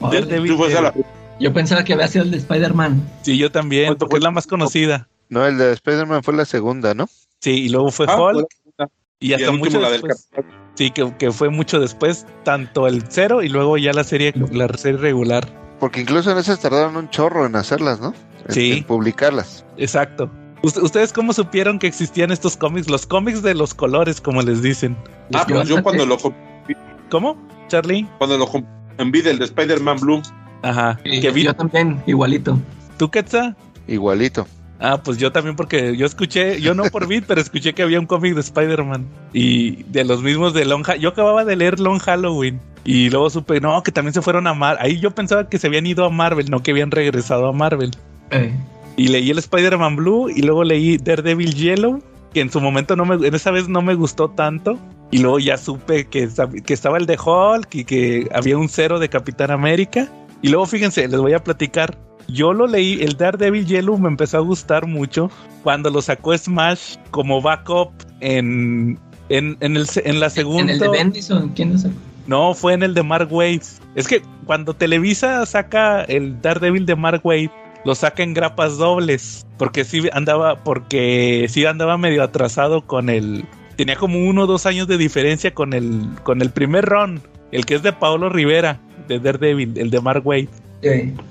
Daredevil 0.00 0.56
la- 0.72 0.92
Yo 1.38 1.52
pensaba 1.52 1.84
que 1.84 1.92
había 1.92 2.08
sido 2.08 2.24
el 2.24 2.32
de 2.32 2.38
Spider-Man. 2.38 3.08
Sí, 3.22 3.38
yo 3.38 3.50
también, 3.52 3.86
¿Cuánto 3.86 4.06
porque 4.06 4.16
es 4.16 4.20
fue? 4.20 4.24
la 4.28 4.30
más 4.32 4.46
conocida. 4.48 5.08
No, 5.28 5.46
el 5.46 5.56
de 5.56 5.72
Spider-Man 5.72 6.22
fue 6.24 6.34
la 6.34 6.44
segunda, 6.44 6.94
¿no? 6.94 7.08
Sí, 7.40 7.50
y 7.52 7.68
luego 7.68 7.90
fue 7.90 8.06
Ah, 8.08 8.20
Hulk, 8.20 8.34
fue 8.34 8.61
y 9.22 9.30
y 9.30 9.34
hasta 9.34 9.44
el 9.46 9.50
último 9.52 9.64
mucho 9.64 9.80
la 9.80 9.90
del 9.90 10.02
después. 10.02 10.28
Sí, 10.74 10.90
que, 10.90 11.12
que 11.18 11.30
fue 11.32 11.48
mucho 11.50 11.80
después, 11.80 12.26
tanto 12.44 12.86
el 12.86 13.02
cero 13.08 13.42
y 13.42 13.48
luego 13.48 13.76
ya 13.78 13.92
la 13.92 14.04
serie, 14.04 14.32
la 14.52 14.68
serie 14.76 14.98
regular. 14.98 15.46
Porque 15.80 16.00
incluso 16.00 16.30
en 16.32 16.38
esas 16.38 16.60
tardaron 16.60 16.96
un 16.96 17.10
chorro 17.10 17.44
en 17.46 17.56
hacerlas, 17.56 18.00
¿no? 18.00 18.14
En, 18.48 18.52
Sí. 18.54 18.72
en 18.72 18.84
publicarlas. 18.84 19.64
Exacto. 19.76 20.30
Ust- 20.62 20.80
¿Ustedes 20.82 21.12
cómo 21.12 21.32
supieron 21.32 21.78
que 21.78 21.86
existían 21.88 22.30
estos 22.30 22.56
cómics? 22.56 22.88
Los 22.88 23.06
cómics 23.06 23.42
de 23.42 23.54
los 23.54 23.74
colores, 23.74 24.20
como 24.20 24.42
les 24.42 24.62
dicen. 24.62 24.96
Ah, 25.34 25.44
pues 25.48 25.68
yo 25.68 25.82
cuando 25.82 26.06
lo 26.06 26.16
¿Cómo, 27.10 27.36
Charlie? 27.68 28.06
cuando 28.18 28.38
lo 28.38 28.48
envié 28.98 29.28
el 29.28 29.38
de 29.38 29.44
Spider-Man 29.46 29.98
Blue. 30.00 30.22
Ajá. 30.62 30.98
Y 31.04 31.20
¿Que 31.20 31.30
vi- 31.30 31.44
yo 31.44 31.54
también, 31.54 32.02
igualito. 32.06 32.58
¿Tú, 32.96 33.10
Quetzal? 33.10 33.56
Igualito. 33.88 34.46
Ah, 34.84 35.00
pues 35.00 35.16
yo 35.16 35.30
también 35.30 35.54
porque 35.54 35.96
yo 35.96 36.04
escuché, 36.04 36.60
yo 36.60 36.74
no 36.74 36.82
por 36.84 37.06
Beat, 37.06 37.24
pero 37.28 37.40
escuché 37.40 37.72
que 37.72 37.84
había 37.84 38.00
un 38.00 38.06
cómic 38.06 38.34
de 38.34 38.40
Spider-Man 38.40 39.06
y 39.32 39.84
de 39.84 40.04
los 40.04 40.22
mismos 40.22 40.54
de 40.54 40.64
Long 40.64 40.84
Yo 40.98 41.10
acababa 41.10 41.44
de 41.44 41.54
leer 41.54 41.78
Long 41.78 42.00
Halloween 42.00 42.60
y 42.84 43.08
luego 43.08 43.30
supe, 43.30 43.60
no, 43.60 43.80
que 43.84 43.92
también 43.92 44.12
se 44.12 44.22
fueron 44.22 44.48
a 44.48 44.54
Marvel. 44.54 44.84
Ahí 44.84 44.98
yo 44.98 45.12
pensaba 45.12 45.48
que 45.48 45.58
se 45.58 45.68
habían 45.68 45.86
ido 45.86 46.04
a 46.04 46.10
Marvel, 46.10 46.50
no 46.50 46.64
que 46.64 46.72
habían 46.72 46.90
regresado 46.90 47.46
a 47.46 47.52
Marvel. 47.52 47.92
Eh, 48.32 48.52
Y 48.96 49.06
leí 49.06 49.30
el 49.30 49.38
Spider-Man 49.38 49.94
Blue 49.94 50.28
y 50.28 50.42
luego 50.42 50.64
leí 50.64 50.96
Daredevil 50.96 51.54
Yellow, 51.54 52.02
que 52.34 52.40
en 52.40 52.50
su 52.50 52.60
momento 52.60 52.96
no 52.96 53.04
me, 53.04 53.24
en 53.24 53.34
esa 53.36 53.52
vez 53.52 53.68
no 53.68 53.82
me 53.82 53.94
gustó 53.94 54.30
tanto. 54.30 54.78
Y 55.12 55.18
luego 55.18 55.38
ya 55.38 55.58
supe 55.58 56.06
que, 56.08 56.28
que 56.64 56.74
estaba 56.74 56.98
el 56.98 57.06
de 57.06 57.18
Hulk 57.24 57.72
y 57.74 57.84
que 57.84 58.28
había 58.34 58.58
un 58.58 58.68
cero 58.68 58.98
de 58.98 59.08
Capitán 59.08 59.52
América. 59.52 60.08
Y 60.40 60.48
luego 60.48 60.66
fíjense, 60.66 61.06
les 61.06 61.20
voy 61.20 61.34
a 61.34 61.44
platicar. 61.44 61.96
Yo 62.28 62.52
lo 62.52 62.66
leí, 62.66 63.02
el 63.02 63.16
Daredevil 63.16 63.66
Yellow 63.66 63.98
me 63.98 64.08
empezó 64.08 64.38
a 64.38 64.40
gustar 64.40 64.86
mucho 64.86 65.30
cuando 65.62 65.90
lo 65.90 66.00
sacó 66.02 66.36
Smash 66.36 66.96
como 67.10 67.40
backup 67.42 67.90
en, 68.20 68.98
en, 69.28 69.56
en, 69.60 69.76
el, 69.76 69.86
en 70.04 70.20
la 70.20 70.30
segunda. 70.30 70.62
¿En 70.62 70.70
el 70.70 70.78
de 70.78 70.88
Bendis 70.88 71.30
o 71.30 71.38
en 71.38 71.48
quién 71.50 71.72
es? 71.72 71.86
No, 72.26 72.54
fue 72.54 72.74
en 72.74 72.82
el 72.82 72.94
de 72.94 73.02
Mark 73.02 73.28
Wade. 73.32 73.62
Es 73.94 74.06
que 74.06 74.22
cuando 74.46 74.74
Televisa 74.74 75.44
saca 75.46 76.02
el 76.04 76.40
Daredevil 76.40 76.86
de 76.86 76.96
Mark 76.96 77.20
Wade, 77.24 77.50
lo 77.84 77.94
saca 77.94 78.22
en 78.22 78.34
grapas 78.34 78.78
dobles. 78.78 79.44
Porque 79.58 79.84
sí 79.84 80.08
andaba, 80.12 80.56
porque 80.56 81.46
sí 81.48 81.66
andaba 81.66 81.98
medio 81.98 82.22
atrasado 82.22 82.86
con 82.86 83.08
el. 83.10 83.44
Tenía 83.76 83.96
como 83.96 84.18
uno 84.18 84.42
o 84.42 84.46
dos 84.46 84.66
años 84.66 84.86
de 84.86 84.98
diferencia 84.98 85.52
con 85.52 85.72
el, 85.72 86.08
con 86.22 86.42
el 86.42 86.50
primer 86.50 86.84
run, 86.84 87.20
el 87.50 87.64
que 87.66 87.74
es 87.74 87.82
de 87.82 87.92
Paulo 87.92 88.28
Rivera, 88.28 88.80
de 89.08 89.18
Daredevil, 89.18 89.76
el 89.76 89.90
de 89.90 90.00
Mark 90.00 90.26
Wade. 90.26 90.48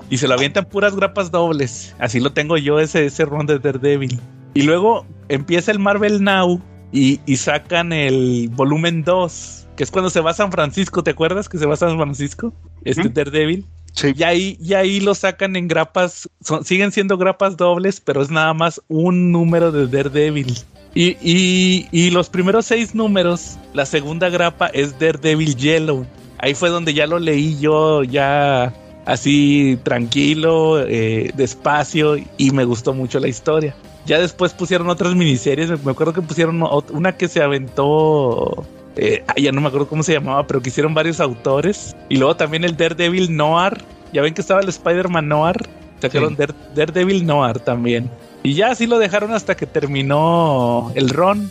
Y 0.09 0.17
se 0.17 0.27
lo 0.27 0.33
avientan 0.35 0.65
puras 0.65 0.95
grapas 0.95 1.31
dobles. 1.31 1.95
Así 1.99 2.19
lo 2.19 2.31
tengo 2.33 2.57
yo, 2.57 2.79
ese, 2.79 3.05
ese 3.05 3.25
run 3.25 3.45
de 3.45 3.59
Daredevil. 3.59 4.19
Y 4.53 4.63
luego 4.63 5.05
empieza 5.29 5.71
el 5.71 5.79
Marvel 5.79 6.23
Now 6.23 6.61
y, 6.91 7.19
y 7.25 7.37
sacan 7.37 7.93
el 7.93 8.49
volumen 8.53 9.03
2, 9.03 9.67
que 9.75 9.83
es 9.83 9.91
cuando 9.91 10.09
se 10.09 10.19
va 10.21 10.31
a 10.31 10.33
San 10.33 10.51
Francisco. 10.51 11.03
¿Te 11.03 11.11
acuerdas 11.11 11.47
que 11.49 11.57
se 11.57 11.65
va 11.65 11.73
a 11.73 11.77
San 11.77 11.97
Francisco? 11.97 12.53
Este 12.83 13.01
Ujú. 13.01 13.09
Daredevil. 13.13 13.65
Sí. 13.93 14.13
Y 14.15 14.23
ahí, 14.23 14.57
y 14.61 14.73
ahí 14.73 14.99
lo 15.01 15.13
sacan 15.15 15.55
en 15.57 15.67
grapas, 15.67 16.29
son- 16.41 16.63
siguen 16.63 16.93
siendo 16.93 17.17
grapas 17.17 17.57
dobles, 17.57 17.99
pero 17.99 18.21
es 18.21 18.29
nada 18.31 18.53
más 18.53 18.81
un 18.87 19.31
número 19.33 19.71
de 19.73 19.87
Daredevil. 19.87 20.53
Y, 20.93 21.17
y, 21.21 21.87
y 21.91 22.09
los 22.11 22.29
primeros 22.29 22.65
seis 22.65 22.95
números, 22.95 23.57
la 23.73 23.85
segunda 23.85 24.29
grapa 24.29 24.67
es 24.67 24.97
Daredevil 24.99 25.55
Yellow. 25.55 26.05
Ahí 26.37 26.53
fue 26.55 26.69
donde 26.69 26.93
ya 26.93 27.05
lo 27.07 27.19
leí 27.19 27.57
yo, 27.59 28.03
ya 28.03 28.73
así 29.05 29.77
tranquilo, 29.83 30.81
eh, 30.81 31.31
despacio, 31.35 32.17
y 32.37 32.51
me 32.51 32.65
gustó 32.65 32.93
mucho 32.93 33.19
la 33.19 33.27
historia. 33.27 33.75
Ya 34.05 34.19
después 34.19 34.53
pusieron 34.53 34.89
otras 34.89 35.15
miniseries, 35.15 35.83
me 35.83 35.91
acuerdo 35.91 36.13
que 36.13 36.21
pusieron 36.21 36.63
una 36.91 37.17
que 37.17 37.27
se 37.27 37.41
aventó 37.43 38.65
eh, 38.95 39.23
ya 39.37 39.51
no 39.51 39.61
me 39.61 39.67
acuerdo 39.67 39.87
cómo 39.87 40.03
se 40.03 40.13
llamaba, 40.13 40.45
pero 40.47 40.61
que 40.61 40.69
hicieron 40.69 40.93
varios 40.93 41.19
autores. 41.19 41.95
Y 42.09 42.17
luego 42.17 42.35
también 42.35 42.63
el 42.63 42.75
Daredevil 42.75 43.35
Noir. 43.35 43.83
Ya 44.13 44.21
ven 44.21 44.33
que 44.33 44.41
estaba 44.41 44.61
el 44.61 44.69
Spider-Man 44.69 45.27
Noir. 45.27 45.55
Sacaron 46.01 46.35
Sí. 46.35 46.43
Daredevil 46.75 47.25
Noir 47.25 47.59
también. 47.59 48.09
Y 48.43 48.53
ya 48.53 48.71
así 48.71 48.87
lo 48.87 48.99
dejaron 48.99 49.33
hasta 49.33 49.55
que 49.55 49.65
terminó 49.65 50.91
el 50.95 51.09
Ron. 51.09 51.49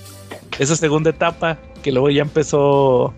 Esa 0.58 0.76
segunda 0.76 1.10
etapa. 1.10 1.56
Que 1.82 1.92
luego 1.92 2.10
ya 2.10 2.22
empezó. 2.22 3.14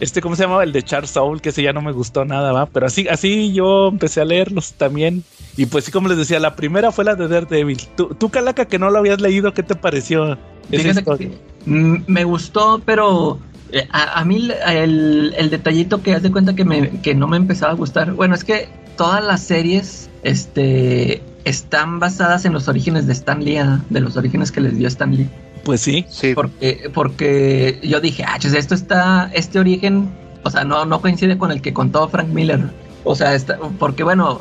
Este, 0.00 0.22
¿cómo 0.22 0.34
se 0.34 0.42
llamaba? 0.42 0.64
El 0.64 0.72
de 0.72 0.82
Charles 0.82 1.10
Soul, 1.10 1.40
que 1.40 1.50
ese 1.50 1.62
ya 1.62 1.72
no 1.72 1.82
me 1.82 1.92
gustó 1.92 2.24
nada, 2.24 2.52
¿va? 2.52 2.66
Pero 2.66 2.86
así, 2.86 3.06
así 3.08 3.52
yo 3.52 3.88
empecé 3.88 4.22
a 4.22 4.24
leerlos 4.24 4.72
también. 4.72 5.22
Y 5.56 5.66
pues 5.66 5.84
sí, 5.84 5.92
como 5.92 6.08
les 6.08 6.16
decía, 6.16 6.40
la 6.40 6.56
primera 6.56 6.90
fue 6.90 7.04
la 7.04 7.14
de 7.14 7.28
Daredevil. 7.28 7.80
Tú, 7.96 8.14
tú 8.18 8.30
Calaca, 8.30 8.64
que 8.64 8.78
no 8.78 8.90
lo 8.90 8.98
habías 8.98 9.20
leído, 9.20 9.52
¿qué 9.52 9.62
te 9.62 9.74
pareció? 9.74 10.38
que, 10.70 11.30
me 11.66 12.24
gustó, 12.24 12.80
pero 12.84 13.38
eh, 13.72 13.86
a, 13.90 14.20
a 14.20 14.24
mí 14.24 14.48
el, 14.66 15.34
el 15.36 15.50
detallito 15.50 16.02
que 16.02 16.14
haz 16.14 16.22
de 16.22 16.32
cuenta 16.32 16.54
que, 16.54 16.64
me, 16.64 17.00
que 17.02 17.14
no 17.14 17.28
me 17.28 17.36
empezaba 17.36 17.72
a 17.72 17.76
gustar. 17.76 18.12
Bueno, 18.12 18.34
es 18.34 18.44
que 18.44 18.68
todas 18.96 19.22
las 19.22 19.42
series 19.42 20.08
este, 20.22 21.22
están 21.44 22.00
basadas 22.00 22.44
en 22.44 22.52
los 22.52 22.68
orígenes 22.68 23.06
de 23.06 23.12
Stan 23.12 23.44
Lee, 23.44 23.58
¿ah? 23.58 23.84
de 23.90 24.00
los 24.00 24.16
orígenes 24.16 24.50
que 24.52 24.60
les 24.60 24.78
dio 24.78 24.88
Stan 24.88 25.14
Lee. 25.14 25.28
Pues 25.64 25.80
sí. 25.80 26.04
Sí. 26.08 26.34
Porque, 26.34 26.90
porque 26.94 27.80
yo 27.82 28.00
dije, 28.00 28.24
ah, 28.26 28.38
chis, 28.38 28.54
esto 28.54 28.74
está, 28.74 29.30
este 29.34 29.58
origen, 29.58 30.10
o 30.42 30.50
sea, 30.50 30.64
no, 30.64 30.84
no 30.84 31.00
coincide 31.00 31.36
con 31.38 31.50
el 31.52 31.60
que 31.60 31.72
contó 31.72 32.08
Frank 32.08 32.28
Miller. 32.28 32.60
O 33.04 33.14
sea, 33.14 33.34
está, 33.34 33.58
porque 33.78 34.02
bueno, 34.02 34.40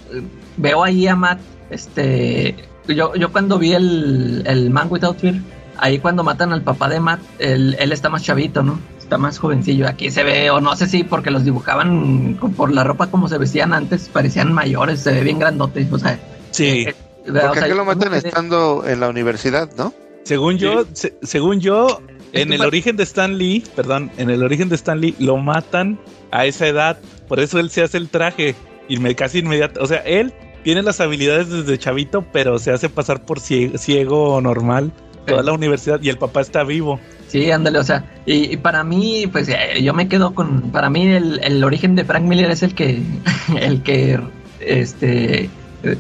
veo 0.58 0.84
ahí 0.84 1.08
a 1.08 1.16
Matt, 1.16 1.40
este, 1.70 2.56
yo, 2.88 3.16
yo 3.16 3.32
cuando 3.32 3.58
vi 3.60 3.74
el, 3.74 4.44
el 4.46 4.70
Man 4.70 4.88
Without 4.90 5.20
Fear, 5.20 5.36
ahí 5.78 6.00
cuando 6.00 6.24
matan 6.24 6.52
al 6.54 6.62
papá 6.62 6.90
de 6.90 7.00
Matt, 7.00 7.22
él, 7.40 7.76
él 7.80 7.92
está 7.92 8.10
más 8.10 8.24
chavito, 8.24 8.64
¿no? 8.64 8.80
Está 9.00 9.18
más 9.18 9.40
jovencillo. 9.40 9.88
Aquí 9.88 10.12
se 10.12 10.24
ve, 10.24 10.50
o 10.52 10.60
no 10.62 10.76
sé 10.76 10.88
si 10.88 11.04
porque 11.04 11.32
los 11.32 11.44
dibujaban 11.44 12.38
por 12.56 12.72
la 12.72 12.84
ropa 12.84 13.08
como 13.08 13.28
se 13.28 13.38
vestían 13.38 13.74
antes, 13.74 14.10
parecían 14.10 14.54
mayores, 14.54 15.00
se 15.00 15.12
ve 15.12 15.22
bien 15.24 15.40
grandote. 15.40 15.88
O 15.92 15.98
sea, 15.98 16.20
Sí. 16.52 16.86
eh, 16.88 16.96
o 17.22 17.34
Porque 17.34 17.60
sea, 17.60 17.68
aquí 17.68 17.78
lo 17.78 17.86
matan 17.86 18.14
estando 18.14 18.84
en 18.88 19.00
la 19.00 19.10
universidad, 19.10 19.70
¿no? 19.78 19.94
Según 20.30 20.58
yo, 20.60 20.86
se- 20.94 21.14
según 21.24 21.60
yo, 21.60 22.02
en 22.34 22.54
el 22.54 22.62
origen 22.62 22.96
de 22.98 23.04
Stan 23.04 23.38
Lee, 23.38 23.64
perdón, 23.76 24.12
en 24.18 24.30
el 24.30 24.44
origen 24.44 24.70
de 24.70 24.76
Stan 24.76 25.02
Lee 25.02 25.16
lo 25.18 25.38
matan 25.38 26.00
a 26.32 26.46
esa 26.46 26.68
edad, 26.68 27.00
por 27.28 27.40
eso 27.40 27.60
él 27.60 27.72
se 27.72 27.82
hace 27.82 27.98
el 27.98 28.10
traje 28.10 28.54
y 28.88 28.98
me 28.98 29.16
casi 29.16 29.40
inmediato, 29.40 29.82
o 29.82 29.88
sea, 29.88 29.98
él 30.00 30.32
tiene 30.64 30.84
las 30.84 31.00
habilidades 31.00 31.50
desde 31.50 31.78
chavito, 31.80 32.24
pero 32.32 32.60
se 32.60 32.70
hace 32.72 32.90
pasar 32.90 33.26
por 33.26 33.40
ciego, 33.40 33.78
ciego 33.80 34.40
normal 34.42 34.92
toda 35.26 35.42
la 35.44 35.54
universidad 35.54 36.00
y 36.02 36.10
el 36.10 36.18
papá 36.18 36.42
está 36.42 36.64
vivo. 36.64 37.00
Sí, 37.28 37.50
ándale, 37.52 37.78
o 37.80 37.84
sea, 37.84 38.06
y, 38.26 38.54
y 38.54 38.58
para 38.58 38.84
mí, 38.84 39.26
pues 39.32 39.48
eh, 39.50 39.82
yo 39.84 39.94
me 39.94 40.08
quedo 40.08 40.34
con, 40.36 40.72
para 40.72 40.90
mí 40.90 41.06
el, 41.08 41.40
el 41.44 41.64
origen 41.64 41.96
de 41.96 42.04
Frank 42.06 42.24
Miller 42.24 42.50
es 42.52 42.62
el 42.64 42.74
que, 42.76 43.02
el 43.60 43.82
que, 43.84 44.20
este, 44.60 45.50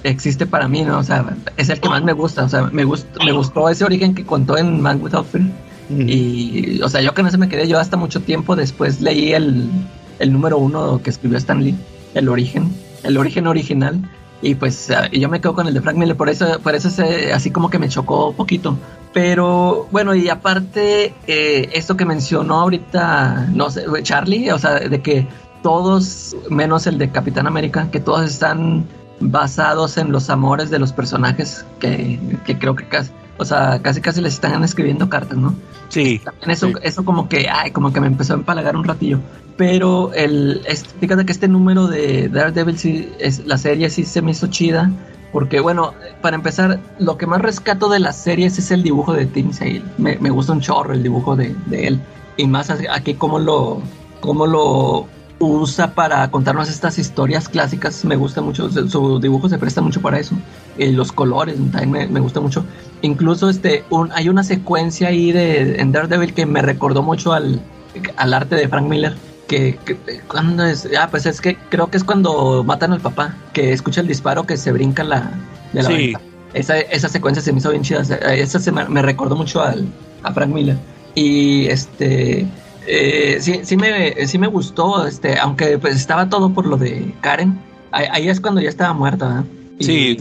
existe 0.03 0.45
para 0.45 0.67
mí, 0.67 0.83
¿no? 0.83 0.99
O 0.99 1.03
sea, 1.03 1.35
es 1.57 1.69
el 1.69 1.79
que 1.79 1.89
más 1.89 2.03
me 2.03 2.13
gusta, 2.13 2.43
o 2.43 2.49
sea, 2.49 2.63
me 2.71 2.83
gustó, 2.83 3.23
me 3.23 3.31
gustó 3.31 3.69
ese 3.69 3.83
origen 3.85 4.13
que 4.13 4.25
contó 4.25 4.57
en 4.57 4.81
Man 4.81 5.01
Without 5.01 5.25
Fear. 5.27 5.45
Y, 5.91 6.81
o 6.83 6.89
sea, 6.89 7.01
yo 7.01 7.13
que 7.15 7.23
no 7.23 7.31
se 7.31 7.37
me 7.37 7.49
quedé, 7.49 7.67
yo 7.67 7.79
hasta 7.79 7.97
mucho 7.97 8.19
tiempo 8.21 8.55
después 8.55 9.01
leí 9.01 9.33
el, 9.33 9.69
el 10.19 10.31
número 10.31 10.57
uno 10.59 11.01
que 11.01 11.09
escribió 11.09 11.37
Stan 11.37 11.63
Lee, 11.63 11.75
el 12.13 12.29
origen, 12.29 12.71
el 13.03 13.17
origen 13.17 13.47
original. 13.47 13.99
Y 14.41 14.55
pues 14.55 14.89
yo 15.11 15.27
me 15.29 15.41
quedo 15.41 15.53
con 15.53 15.67
el 15.67 15.73
de 15.73 15.81
Frank 15.81 15.97
Miller, 15.97 16.15
por 16.15 16.29
eso, 16.29 16.59
por 16.61 16.73
eso 16.75 16.89
se- 16.89 17.33
así 17.33 17.51
como 17.51 17.69
que 17.69 17.77
me 17.79 17.89
chocó 17.89 18.31
poquito. 18.33 18.77
Pero 19.13 19.87
bueno, 19.91 20.13
y 20.15 20.29
aparte, 20.29 21.13
eh, 21.27 21.69
esto 21.73 21.97
que 21.97 22.05
mencionó 22.05 22.59
ahorita, 22.61 23.47
no 23.53 23.69
sé, 23.69 23.83
Charlie, 24.03 24.51
o 24.51 24.59
sea, 24.59 24.75
de 24.75 25.01
que 25.01 25.27
todos, 25.63 26.37
menos 26.49 26.87
el 26.87 26.97
de 26.97 27.09
Capitán 27.09 27.47
América, 27.47 27.89
que 27.91 27.99
todos 27.99 28.29
están 28.29 28.85
basados 29.19 29.97
en 29.97 30.11
los 30.11 30.29
amores 30.29 30.69
de 30.69 30.79
los 30.79 30.93
personajes, 30.93 31.65
que, 31.79 32.19
que 32.45 32.57
creo 32.57 32.75
que 32.75 32.87
casi, 32.87 33.11
O 33.37 33.45
sea, 33.45 33.79
casi 33.81 34.01
casi 34.01 34.21
les 34.21 34.33
están 34.33 34.63
escribiendo 34.63 35.09
cartas, 35.09 35.37
¿no? 35.37 35.53
Sí. 35.89 36.21
También 36.23 36.51
eso, 36.51 36.71
eso 36.81 37.03
como 37.05 37.27
que, 37.29 37.47
ay, 37.49 37.71
como 37.71 37.91
que 37.91 38.01
me 38.01 38.07
empezó 38.07 38.33
a 38.33 38.37
empalagar 38.37 38.75
un 38.75 38.83
ratillo. 38.83 39.19
Pero 39.57 40.13
el, 40.13 40.61
fíjate 40.99 41.25
que 41.25 41.31
este 41.31 41.47
número 41.47 41.87
de 41.87 42.29
Daredevil 42.29 42.77
sí, 42.77 43.11
es, 43.19 43.45
la 43.45 43.57
serie 43.57 43.89
sí 43.89 44.03
se 44.03 44.21
me 44.21 44.31
hizo 44.31 44.47
chida. 44.47 44.91
Porque 45.31 45.59
bueno, 45.59 45.93
para 46.21 46.35
empezar, 46.35 46.79
lo 46.97 47.17
que 47.17 47.27
más 47.27 47.41
rescato 47.41 47.87
de 47.89 47.99
las 47.99 48.17
series 48.17 48.57
es 48.57 48.71
el 48.71 48.81
dibujo 48.83 49.13
de 49.13 49.25
Tim 49.25 49.53
Sale. 49.53 49.83
Me, 49.97 50.17
me 50.17 50.31
gusta 50.31 50.53
un 50.53 50.61
chorro 50.61 50.93
el 50.93 51.03
dibujo 51.03 51.35
de, 51.35 51.55
de 51.67 51.87
él. 51.87 52.01
Y 52.37 52.47
más 52.47 52.69
aquí 52.69 53.13
como 53.13 53.37
lo, 53.37 53.81
cómo 54.21 54.47
lo 54.47 55.07
usa 55.39 55.93
para 55.93 56.29
contarnos 56.29 56.69
estas 56.69 56.99
historias 56.99 57.47
clásicas. 57.49 58.03
Me 58.05 58.15
gusta 58.15 58.41
mucho, 58.41 58.69
su 58.69 59.19
dibujo 59.19 59.49
se 59.49 59.57
presta 59.57 59.81
mucho 59.81 60.01
para 60.01 60.19
eso. 60.19 60.35
Eh, 60.77 60.91
los 60.91 61.11
colores 61.11 61.55
también 61.71 62.11
me, 62.11 62.19
gusta 62.19 62.39
mucho. 62.39 62.65
Incluso 63.01 63.49
este, 63.49 63.83
un, 63.89 64.11
hay 64.11 64.29
una 64.29 64.43
secuencia 64.43 65.07
ahí 65.07 65.31
de, 65.31 65.79
en 65.79 65.91
Daredevil 65.91 66.33
que 66.33 66.45
me 66.45 66.61
recordó 66.61 67.01
mucho 67.03 67.33
al, 67.33 67.61
al 68.17 68.33
arte 68.33 68.55
de 68.55 68.67
Frank 68.67 68.87
Miller. 68.87 69.15
Que, 69.47 69.79
cuando 70.27 70.63
es, 70.63 70.87
ah, 70.99 71.07
pues 71.09 71.25
es 71.25 71.41
que 71.41 71.57
creo 71.69 71.89
que 71.89 71.97
es 71.97 72.03
cuando 72.03 72.63
matan 72.63 72.93
al 72.93 72.99
papá, 72.99 73.35
que 73.51 73.73
escucha 73.73 74.01
el 74.01 74.07
disparo 74.07 74.45
que 74.45 74.57
se 74.57 74.71
brinca 74.71 75.03
la, 75.03 75.31
de 75.73 75.81
la 75.81 75.89
sí. 75.89 76.13
Esa, 76.53 76.77
esa 76.77 77.09
secuencia 77.09 77.41
se 77.41 77.51
me 77.51 77.59
hizo 77.59 77.71
bien 77.71 77.81
chida. 77.81 78.01
Esa 78.01 78.59
se 78.59 78.71
me, 78.71 78.87
me 78.87 79.01
recordó 79.01 79.35
mucho 79.35 79.63
al, 79.63 79.87
a 80.21 80.33
Frank 80.33 80.53
Miller. 80.53 80.77
Y 81.15 81.65
este 81.67 82.45
eh, 82.91 83.37
sí, 83.39 83.59
sí, 83.61 83.77
me, 83.77 84.25
sí 84.25 84.39
me 84.39 84.47
gustó, 84.47 85.05
este, 85.05 85.37
aunque 85.37 85.77
pues 85.77 85.95
estaba 85.95 86.27
todo 86.27 86.51
por 86.51 86.65
lo 86.65 86.75
de 86.75 87.13
Karen. 87.21 87.55
Ahí, 87.91 88.27
es 88.27 88.41
cuando 88.41 88.61
ya 88.61 88.69
estaba 88.69 88.93
muerta. 88.93 89.43
Sí, 89.79 90.17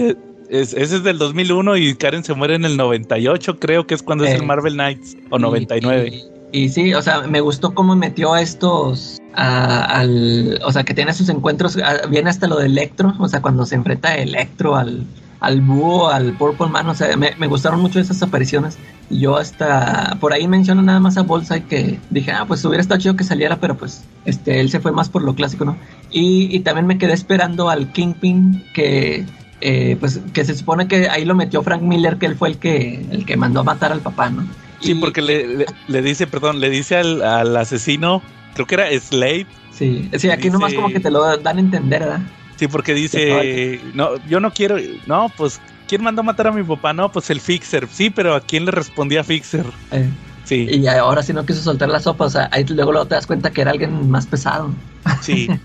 ese 0.51 0.83
es 0.83 1.03
del 1.03 1.17
2001 1.17 1.77
y 1.79 1.95
Karen 1.95 2.25
se 2.25 2.35
muere 2.35 2.57
en 2.57 2.67
el 2.67 2.77
98, 2.77 3.59
creo 3.59 3.87
que 3.87 3.95
es 3.95 4.03
cuando 4.03 4.25
es 4.25 4.35
el 4.35 4.43
eh, 4.43 4.47
Marvel 4.47 4.75
Knights, 4.75 5.17
o 5.31 5.39
99. 5.39 6.13
Y, 6.53 6.69
sí, 6.69 6.93
o 6.93 7.01
sea, 7.01 7.23
me 7.23 7.41
gustó 7.41 7.75
cómo 7.75 7.97
metió 7.97 8.35
a 8.35 8.43
estos, 8.43 9.19
al, 9.33 10.61
o 10.63 10.71
sea, 10.71 10.85
que 10.85 10.93
tiene 10.93 11.15
sus 11.15 11.31
encuentros, 11.31 11.79
viene 12.11 12.29
hasta 12.29 12.49
lo 12.49 12.57
de 12.57 12.67
Electro, 12.67 13.15
o 13.19 13.29
sea, 13.29 13.41
cuando 13.41 13.65
se 13.65 13.77
enfrenta 13.77 14.15
Electro 14.15 14.77
al, 14.77 15.05
al 15.41 15.61
búho, 15.61 16.09
al 16.09 16.33
Purple 16.33 16.69
Man, 16.69 16.89
o 16.89 16.95
sea, 16.95 17.17
me, 17.17 17.35
me 17.39 17.47
gustaron 17.47 17.81
mucho 17.81 18.01
esas 18.01 18.23
apariciones. 18.23 18.79
Yo 19.11 19.37
hasta 19.37 20.17
por 20.21 20.33
ahí 20.33 20.49
menciono 20.49 20.83
nada 20.83 21.01
más 21.01 21.17
a 21.17 21.23
Bolsa 21.23 21.61
que 21.61 21.99
dije, 22.11 22.33
ah, 22.33 22.45
pues 22.47 22.65
hubiera 22.65 22.83
estado 22.83 23.01
chido 23.01 23.17
que 23.17 23.25
saliera, 23.25 23.57
pero 23.57 23.77
pues 23.77 24.05
este 24.25 24.61
él 24.61 24.71
se 24.71 24.81
fue 24.81 24.93
más 24.93 25.09
por 25.09 25.23
lo 25.23 25.35
clásico, 25.35 25.65
¿no? 25.65 25.79
Y, 26.11 26.55
y 26.55 26.61
también 26.61 26.87
me 26.87 26.99
quedé 26.99 27.13
esperando 27.13 27.71
al 27.71 27.93
Kingpin 27.93 28.65
que 28.75 29.25
eh, 29.61 29.97
pues 29.99 30.21
que 30.33 30.45
se 30.45 30.55
supone 30.55 30.89
que 30.89 31.09
ahí 31.09 31.25
lo 31.25 31.35
metió 31.35 31.63
Frank 31.63 31.83
Miller, 31.83 32.19
que 32.19 32.27
él 32.27 32.37
fue 32.37 32.49
el 32.49 32.59
que 32.59 33.05
el 33.11 33.25
que 33.25 33.37
mandó 33.37 33.61
a 33.61 33.65
matar 33.65 33.93
al 33.93 34.01
papá, 34.01 34.31
¿no? 34.31 34.47
Sí, 34.81 34.95
porque 34.95 35.23
le, 35.23 35.67
le, 35.89 36.03
dice, 36.03 36.29
perdón, 36.29 36.61
le 36.61 36.71
dice 36.71 36.97
al, 36.97 37.21
al, 37.23 37.57
asesino, 37.57 38.23
creo 38.55 38.67
que 38.67 38.75
era 38.77 39.01
Slade. 39.01 39.47
Sí, 39.73 40.09
sí, 40.17 40.31
aquí 40.31 40.51
nomás 40.51 40.73
como 40.73 40.89
que 40.89 41.01
te 41.01 41.11
lo 41.11 41.37
dan 41.39 41.57
a 41.57 41.61
entender, 41.61 42.03
¿verdad? 42.03 42.21
Sí, 42.59 42.67
porque 42.67 42.93
dice, 42.93 43.81
no, 43.95 44.17
yo 44.27 44.41
no 44.41 44.53
quiero, 44.53 44.77
no, 45.07 45.31
pues 45.37 45.61
¿quién 45.87 46.03
mandó 46.03 46.23
a 46.23 46.25
matar 46.25 46.49
a 46.49 46.53
mi 46.53 46.65
papá? 46.65 46.93
No, 46.93 47.11
pues 47.11 47.31
el 47.31 47.41
Fixer. 47.41 47.87
Sí, 47.89 48.11
pero 48.11 48.35
¿a 48.35 48.41
quién 48.41 48.65
le 48.65 48.73
respondía 48.73 49.23
Fixer? 49.23 49.65
Eh, 49.93 50.11
sí. 50.45 50.67
Y 50.69 50.87
ahora 50.89 51.23
sí 51.23 51.33
no 51.33 51.47
quiso 51.47 51.63
soltar 51.63 51.89
la 51.89 52.01
sopa, 52.01 52.25
o 52.25 52.31
sea, 52.31 52.49
ahí 52.51 52.65
luego, 52.65 52.91
luego 52.91 53.07
te 53.07 53.15
das 53.15 53.29
cuenta 53.29 53.51
que 53.51 53.61
era 53.61 53.71
alguien 53.71 54.11
más 54.11 54.27
pesado. 54.27 54.75
Sí. 55.23 55.49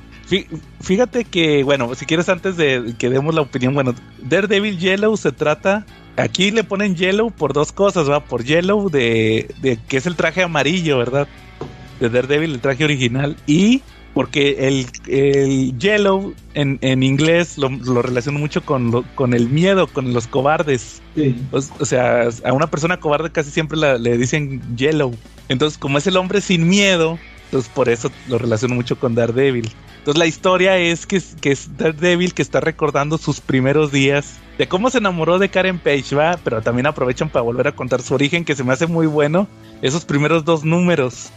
Fíjate 0.81 1.25
que, 1.25 1.63
bueno, 1.63 1.93
si 1.95 2.05
quieres 2.05 2.29
antes 2.29 2.57
de 2.57 2.95
que 2.97 3.09
demos 3.09 3.35
la 3.35 3.41
opinión, 3.41 3.73
bueno, 3.73 3.93
Daredevil 4.21 4.79
Yellow 4.79 5.15
se 5.17 5.31
trata, 5.31 5.85
aquí 6.15 6.51
le 6.51 6.63
ponen 6.63 6.95
Yellow 6.95 7.31
por 7.31 7.53
dos 7.53 7.71
cosas, 7.71 8.09
¿va? 8.09 8.23
Por 8.23 8.43
Yellow 8.43 8.89
de, 8.89 9.53
de 9.61 9.77
que 9.87 9.97
es 9.97 10.05
el 10.05 10.15
traje 10.15 10.41
amarillo, 10.43 10.97
¿verdad? 10.97 11.27
De 11.99 12.09
Daredevil, 12.09 12.53
el 12.53 12.61
traje 12.61 12.83
original, 12.83 13.35
y 13.45 13.81
porque 14.13 14.67
el, 14.67 14.85
el 15.07 15.77
yellow 15.77 16.33
en, 16.53 16.77
en 16.81 17.01
inglés 17.03 17.57
lo, 17.57 17.69
lo, 17.69 18.01
relaciono 18.01 18.39
mucho 18.39 18.63
con, 18.63 19.03
con 19.15 19.33
el 19.33 19.49
miedo, 19.49 19.87
con 19.87 20.13
los 20.13 20.27
cobardes. 20.27 21.01
O, 21.51 21.85
sea, 21.85 22.29
a 22.43 22.53
una 22.53 22.67
persona 22.67 22.99
cobarde 22.99 23.31
casi 23.31 23.49
siempre 23.49 23.77
le 23.77 24.17
dicen 24.17 24.61
yellow. 24.75 25.15
Entonces, 25.49 25.77
como 25.77 25.97
es 25.97 26.07
el 26.07 26.17
hombre 26.17 26.41
sin 26.41 26.67
miedo, 26.67 27.17
entonces 27.45 27.71
por 27.73 27.89
eso 27.89 28.11
lo 28.27 28.37
relaciono 28.37 28.75
mucho 28.75 28.99
con 28.99 29.15
Daredevil. 29.15 29.71
Entonces 29.99 30.19
la 30.19 30.25
historia 30.25 30.77
es 30.77 31.05
que, 31.05 31.21
que 31.39 31.51
es 31.51 31.77
Daredevil 31.77 32.33
que 32.33 32.41
está 32.41 32.59
recordando 32.59 33.17
sus 33.17 33.39
primeros 33.39 33.91
días 33.91 34.39
de 34.57 34.67
cómo 34.67 34.89
se 34.89 34.97
enamoró 34.97 35.39
de 35.39 35.49
Karen 35.49 35.79
Page, 35.79 36.15
va, 36.15 36.39
pero 36.43 36.61
también 36.61 36.87
aprovechan 36.87 37.29
para 37.29 37.43
volver 37.43 37.67
a 37.67 37.71
contar 37.71 38.01
su 38.01 38.13
origen, 38.13 38.43
que 38.43 38.55
se 38.55 38.63
me 38.63 38.73
hace 38.73 38.87
muy 38.87 39.07
bueno, 39.07 39.47
esos 39.81 40.05
primeros 40.05 40.45
dos 40.45 40.63
números 40.63 41.31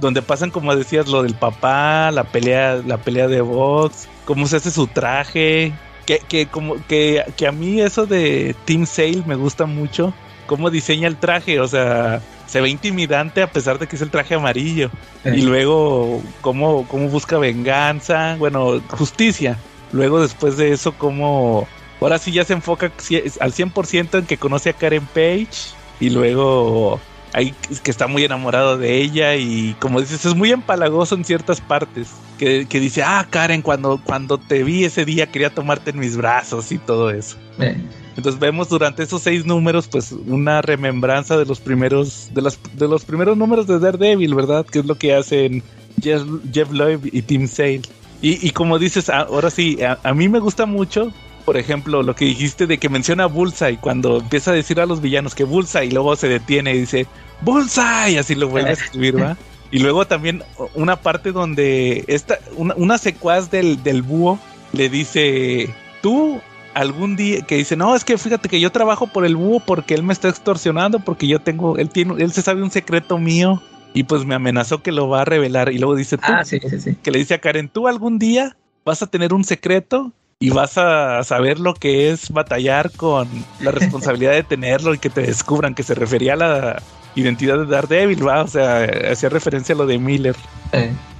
donde 0.00 0.22
pasan 0.22 0.50
como 0.50 0.74
decías 0.74 1.08
lo 1.08 1.22
del 1.22 1.34
papá, 1.34 2.10
la 2.10 2.24
pelea, 2.24 2.82
la 2.86 2.98
pelea 2.98 3.28
de 3.28 3.40
box, 3.40 4.08
cómo 4.24 4.46
se 4.46 4.56
hace 4.56 4.70
su 4.70 4.86
traje, 4.86 5.72
que, 6.06 6.20
que 6.20 6.46
como 6.46 6.76
que, 6.86 7.24
que 7.36 7.46
a 7.46 7.52
mí 7.52 7.80
eso 7.80 8.06
de 8.06 8.54
Team 8.64 8.86
Sale 8.86 9.22
me 9.26 9.34
gusta 9.34 9.66
mucho, 9.66 10.14
cómo 10.46 10.70
diseña 10.70 11.08
el 11.08 11.16
traje, 11.16 11.60
o 11.60 11.68
sea, 11.68 12.20
se 12.46 12.60
ve 12.60 12.70
intimidante 12.70 13.42
a 13.42 13.50
pesar 13.52 13.78
de 13.78 13.86
que 13.86 13.96
es 13.96 14.02
el 14.02 14.10
traje 14.10 14.34
amarillo. 14.34 14.90
Y 15.24 15.42
luego 15.42 16.22
cómo, 16.40 16.86
cómo 16.88 17.08
busca 17.08 17.38
venganza, 17.38 18.36
bueno, 18.38 18.80
justicia. 18.88 19.58
Luego 19.92 20.20
después 20.20 20.56
de 20.56 20.72
eso 20.72 20.92
cómo 20.92 21.68
ahora 22.00 22.18
sí 22.18 22.32
ya 22.32 22.44
se 22.44 22.54
enfoca 22.54 22.86
al 22.86 23.52
100% 23.52 24.18
en 24.18 24.26
que 24.26 24.38
conoce 24.38 24.70
a 24.70 24.72
Karen 24.72 25.06
Page 25.06 25.74
y 26.00 26.10
luego 26.10 27.00
ahí 27.38 27.54
que 27.82 27.90
está 27.90 28.06
muy 28.06 28.24
enamorado 28.24 28.76
de 28.76 29.00
ella 29.00 29.36
y 29.36 29.74
como 29.78 30.00
dices, 30.00 30.24
es 30.24 30.34
muy 30.34 30.50
empalagoso 30.50 31.14
en 31.14 31.24
ciertas 31.24 31.60
partes. 31.60 32.08
Que, 32.38 32.66
dice, 32.70 33.02
ah, 33.02 33.26
Karen, 33.28 33.62
cuando, 33.62 34.00
cuando 34.04 34.38
te 34.38 34.62
vi 34.62 34.84
ese 34.84 35.04
día 35.04 35.26
quería 35.26 35.50
tomarte 35.50 35.90
en 35.90 35.98
mis 35.98 36.16
brazos 36.16 36.70
y 36.70 36.78
todo 36.78 37.10
eso. 37.10 37.36
Eh. 37.58 37.76
Entonces 38.16 38.40
vemos 38.40 38.68
durante 38.68 39.02
esos 39.02 39.22
seis 39.22 39.44
números, 39.44 39.88
pues, 39.88 40.12
una 40.12 40.62
remembranza 40.62 41.36
de 41.36 41.44
los 41.44 41.60
primeros, 41.60 42.30
de 42.32 42.42
los, 42.42 42.58
de 42.74 42.86
los 42.86 43.04
primeros 43.04 43.36
números 43.36 43.66
de 43.66 43.80
Daredevil, 43.80 44.34
¿verdad? 44.34 44.64
Que 44.66 44.80
es 44.80 44.86
lo 44.86 44.96
que 44.96 45.14
hacen 45.14 45.64
Jeff, 46.00 46.22
Jeff 46.52 46.70
Loeb 46.70 47.08
y 47.12 47.22
Tim 47.22 47.48
Sale. 47.48 47.82
Y, 48.20 48.50
como 48.50 48.80
dices, 48.80 49.10
ahora 49.10 49.48
sí, 49.48 49.78
a, 49.82 50.12
mí 50.14 50.28
me 50.28 50.40
gusta 50.40 50.66
mucho 50.66 51.12
por 51.48 51.56
ejemplo, 51.56 52.02
lo 52.02 52.14
que 52.14 52.26
dijiste 52.26 52.66
de 52.66 52.76
que 52.76 52.90
menciona 52.90 53.24
Bullseye 53.24 53.78
cuando 53.78 54.18
empieza 54.18 54.50
a 54.50 54.54
decir 54.54 54.80
a 54.80 54.84
los 54.84 55.00
villanos 55.00 55.34
que 55.34 55.44
Bullseye 55.44 55.86
y 55.86 55.90
luego 55.92 56.14
se 56.14 56.28
detiene 56.28 56.74
y 56.74 56.80
dice 56.80 57.06
Bullseye, 57.42 58.18
así 58.18 58.34
lo 58.34 58.48
vuelve 58.48 58.70
a 58.70 58.72
escribir, 58.72 59.20
¿va? 59.20 59.36
Y 59.70 59.80
luego 59.80 60.06
también 60.06 60.42
una 60.74 60.96
parte 60.96 61.30
donde 61.30 62.02
esta, 62.06 62.38
una, 62.56 62.74
una 62.76 62.96
secuaz 62.96 63.50
del, 63.50 63.82
del 63.82 64.00
búho 64.00 64.38
le 64.72 64.88
dice, 64.88 65.74
tú 66.00 66.40
algún 66.72 67.16
día 67.16 67.42
que 67.42 67.56
dice, 67.56 67.76
no, 67.76 67.94
es 67.94 68.04
que 68.04 68.16
fíjate 68.16 68.48
que 68.48 68.60
yo 68.60 68.70
trabajo 68.70 69.08
por 69.08 69.26
el 69.26 69.36
búho 69.36 69.60
porque 69.60 69.94
él 69.94 70.02
me 70.02 70.12
está 70.12 70.28
extorsionando, 70.28 71.00
porque 71.00 71.26
yo 71.26 71.40
tengo, 71.40 71.76
él 71.76 71.90
tiene, 71.90 72.14
él 72.22 72.32
se 72.32 72.42
sabe 72.42 72.62
un 72.62 72.70
secreto 72.70 73.18
mío 73.18 73.60
y 73.94 74.04
pues 74.04 74.24
me 74.24 74.34
amenazó 74.34 74.82
que 74.82 74.92
lo 74.92 75.08
va 75.08 75.22
a 75.22 75.24
revelar. 75.24 75.72
Y 75.72 75.78
luego 75.78 75.96
dice, 75.96 76.16
tú, 76.16 76.24
ah, 76.26 76.44
sí, 76.44 76.60
sí, 76.60 76.80
sí. 76.80 76.96
que 77.02 77.10
le 77.10 77.18
dice 77.18 77.34
a 77.34 77.40
Karen, 77.40 77.68
tú 77.68 77.88
algún 77.88 78.18
día 78.18 78.56
vas 78.84 79.02
a 79.02 79.06
tener 79.06 79.34
un 79.34 79.44
secreto 79.44 80.12
y 80.40 80.50
vas 80.50 80.78
a 80.78 81.24
saber 81.24 81.58
lo 81.58 81.74
que 81.74 82.10
es 82.10 82.30
batallar 82.30 82.92
con 82.92 83.28
la 83.60 83.72
responsabilidad 83.72 84.32
de 84.32 84.44
tenerlo 84.44 84.94
y 84.94 84.98
que 84.98 85.10
te 85.10 85.22
descubran 85.22 85.74
que 85.74 85.82
se 85.82 85.94
refería 85.94 86.34
a 86.34 86.36
la 86.36 86.82
identidad 87.16 87.58
de 87.58 87.66
Daredevil, 87.66 88.26
va, 88.26 88.42
o 88.42 88.46
sea, 88.46 88.86
hacía 89.10 89.28
referencia 89.30 89.74
a 89.74 89.78
lo 89.78 89.86
de 89.86 89.98
Miller. 89.98 90.36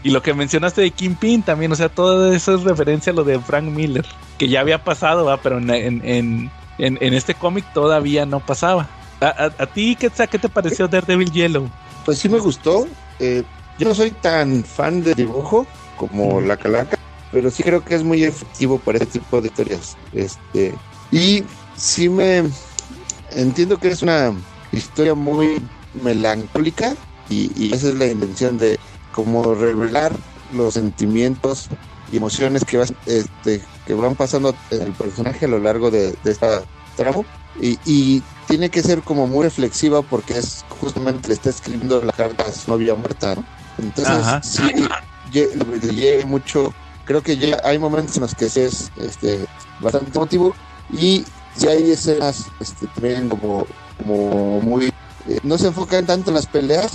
Y 0.05 0.11
lo 0.11 0.23
que 0.23 0.35
mencionaste 0.35 0.83
de 0.83 0.93
Kingpin 0.93 1.43
también, 1.43 1.73
o 1.73 1.75
sea, 1.75 1.89
todo 1.89 2.33
eso 2.33 2.55
es 2.55 2.63
referencia 2.63 3.13
a 3.13 3.17
lo 3.17 3.25
de 3.25 3.41
Frank 3.41 3.65
Miller, 3.65 4.07
que 4.39 4.49
ya 4.49 4.61
había 4.61 4.85
pasado, 4.85 5.25
va, 5.25 5.39
pero 5.39 5.59
en, 5.59 5.69
en, 5.71 6.51
en, 6.79 7.15
este 7.15 7.35
cómic 7.35 7.65
todavía 7.73 8.25
no 8.25 8.39
pasaba. 8.39 8.89
¿A, 9.21 9.51
a, 9.59 9.67
ti 9.67 9.97
qué, 9.97 10.11
qué 10.31 10.39
te 10.39 10.49
pareció 10.49 10.87
Daredevil 10.87 11.33
Yellow? 11.33 11.69
Pues 12.05 12.19
sí 12.19 12.29
me 12.29 12.39
gustó. 12.39 12.87
Eh, 13.19 13.43
yo 13.81 13.89
no 13.89 13.95
soy 13.97 14.13
tan 14.13 14.63
fan 14.63 15.03
de 15.03 15.17
dibujo 15.17 15.67
como 15.97 16.41
la 16.41 16.57
calaca, 16.57 16.97
pero 17.33 17.51
sí 17.51 17.63
creo 17.63 17.85
que 17.85 17.95
es 17.95 18.03
muy 18.03 18.25
efectivo 18.25 18.79
para 18.79 18.99
este 18.99 19.19
tipo 19.19 19.41
de 19.41 19.49
historias. 19.49 19.97
Este, 20.13 20.75
y 21.11 21.45
sí 21.77 22.09
me 22.09 22.45
entiendo 23.31 23.79
que 23.79 23.89
es 23.89 24.03
una 24.03 24.33
historia 24.73 25.15
muy 25.15 25.63
melancólica 26.03 26.95
y, 27.29 27.73
esa 27.75 27.89
es 27.89 27.95
la 27.95 28.07
intención 28.07 28.59
de 28.59 28.79
como 29.13 29.55
revelar 29.55 30.13
los 30.53 30.75
sentimientos 30.75 31.69
y 32.11 32.17
emociones 32.17 32.65
que, 32.65 32.81
este, 33.07 33.63
que 33.87 33.95
van 33.95 34.15
pasando 34.15 34.55
el 34.71 34.93
personaje 34.93 35.45
a 35.45 35.49
lo 35.49 35.59
largo 35.59 35.91
de, 35.91 36.17
esta 36.25 36.63
tramo 36.97 37.25
y, 37.61 37.79
y, 37.85 38.23
tiene 38.47 38.71
que 38.71 38.83
ser 38.83 39.03
como 39.03 39.27
muy 39.27 39.45
reflexiva 39.45 40.01
porque 40.01 40.39
es 40.39 40.65
justamente 40.81 41.29
le 41.29 41.35
está 41.35 41.51
escribiendo 41.51 42.03
la 42.03 42.13
carta 42.13 42.45
a 42.45 42.53
su 42.53 42.71
novia 42.71 42.95
muerta 42.95 43.37
entonces 43.77 44.25
sí 44.43 44.89
le 45.93 46.25
mucho 46.25 46.73
creo 47.09 47.23
que 47.23 47.39
ya 47.39 47.59
hay 47.65 47.79
momentos 47.79 48.15
en 48.17 48.23
los 48.23 48.35
que 48.35 48.51
sí 48.51 48.61
es 48.61 48.93
este, 48.97 49.47
bastante 49.81 50.11
emotivo 50.15 50.55
y 50.93 51.25
ya 51.57 51.71
hay 51.71 51.91
escenas 51.91 52.45
este, 52.61 52.87
también 52.89 53.31
como 53.31 53.67
como 53.97 54.61
muy... 54.61 54.87
eh, 55.27 55.41
no 55.43 55.59
se 55.59 55.69
enfocan 55.69 56.07
tanto 56.07 56.31
en 56.31 56.37
las 56.37 56.47
peleas 56.47 56.93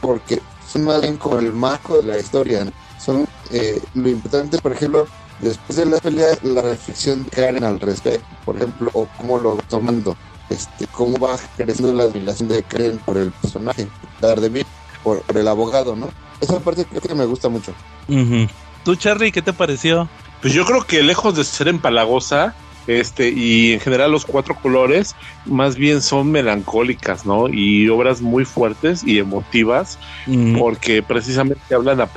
porque 0.00 0.40
son 0.66 0.84
más 0.84 1.02
bien 1.02 1.18
como 1.18 1.38
el 1.38 1.52
marco 1.52 1.98
de 1.98 2.08
la 2.08 2.18
historia. 2.18 2.64
¿no? 2.64 2.72
Son 2.98 3.26
eh, 3.50 3.80
lo 3.94 4.08
importante, 4.08 4.58
por 4.58 4.72
ejemplo, 4.72 5.06
después 5.38 5.76
de 5.76 5.86
la 5.86 5.98
pelea, 5.98 6.36
la 6.42 6.62
reflexión 6.62 7.24
de 7.24 7.30
Karen 7.30 7.62
al 7.62 7.78
respecto, 7.78 8.26
por 8.44 8.56
ejemplo, 8.56 8.90
o 8.94 9.06
cómo 9.18 9.38
lo 9.38 9.56
tomando, 9.68 10.16
este, 10.48 10.86
cómo 10.88 11.18
va 11.18 11.38
creciendo 11.56 11.92
la 11.92 12.04
admiración 12.04 12.48
de 12.48 12.62
Karen 12.62 12.98
por 13.04 13.18
el 13.18 13.30
personaje, 13.32 13.86
Daredevil, 14.20 14.66
por, 15.04 15.20
por 15.22 15.36
el 15.36 15.46
abogado, 15.46 15.94
¿no? 15.94 16.08
Esa 16.40 16.58
parte 16.60 16.84
creo 16.86 17.02
que 17.02 17.14
me 17.14 17.26
gusta 17.26 17.48
mucho. 17.48 17.72
Ujú. 18.08 18.48
¿Tú, 18.86 18.94
Charlie, 18.94 19.32
qué 19.32 19.42
te 19.42 19.52
pareció? 19.52 20.08
Pues 20.40 20.54
yo 20.54 20.64
creo 20.64 20.86
que 20.86 21.02
lejos 21.02 21.34
de 21.34 21.42
ser 21.42 21.66
empalagosa, 21.66 22.54
este, 22.86 23.30
y 23.34 23.72
en 23.74 23.80
general 23.80 24.12
los 24.12 24.26
cuatro 24.26 24.56
colores, 24.56 25.16
más 25.44 25.76
bien 25.76 26.02
son 26.02 26.30
melancólicas, 26.30 27.24
¿no? 27.26 27.48
Y 27.50 27.88
obras 27.88 28.20
muy 28.22 28.44
fuertes 28.44 29.02
y 29.04 29.18
emotivas, 29.18 29.98
Mm, 30.24 30.58
porque 30.58 31.02
precisamente 31.02 31.74
hablan, 31.74 32.00
a- 32.00 32.10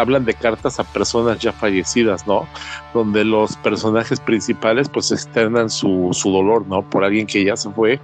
hablan 0.00 0.24
de 0.24 0.36
cartas 0.36 0.78
a 0.80 0.84
personas 0.84 1.38
ya 1.38 1.52
fallecidas, 1.52 2.26
¿no? 2.26 2.50
Donde 2.92 3.24
los 3.24 3.56
personajes 3.58 4.20
principales 4.20 4.88
pues 4.90 5.10
externan 5.10 5.70
su, 5.70 6.10
su 6.12 6.30
dolor, 6.32 6.66
¿no? 6.68 6.84
Por 6.84 7.04
alguien 7.04 7.26
que 7.26 7.44
ya 7.44 7.56
se 7.56 7.70
fue 7.72 8.00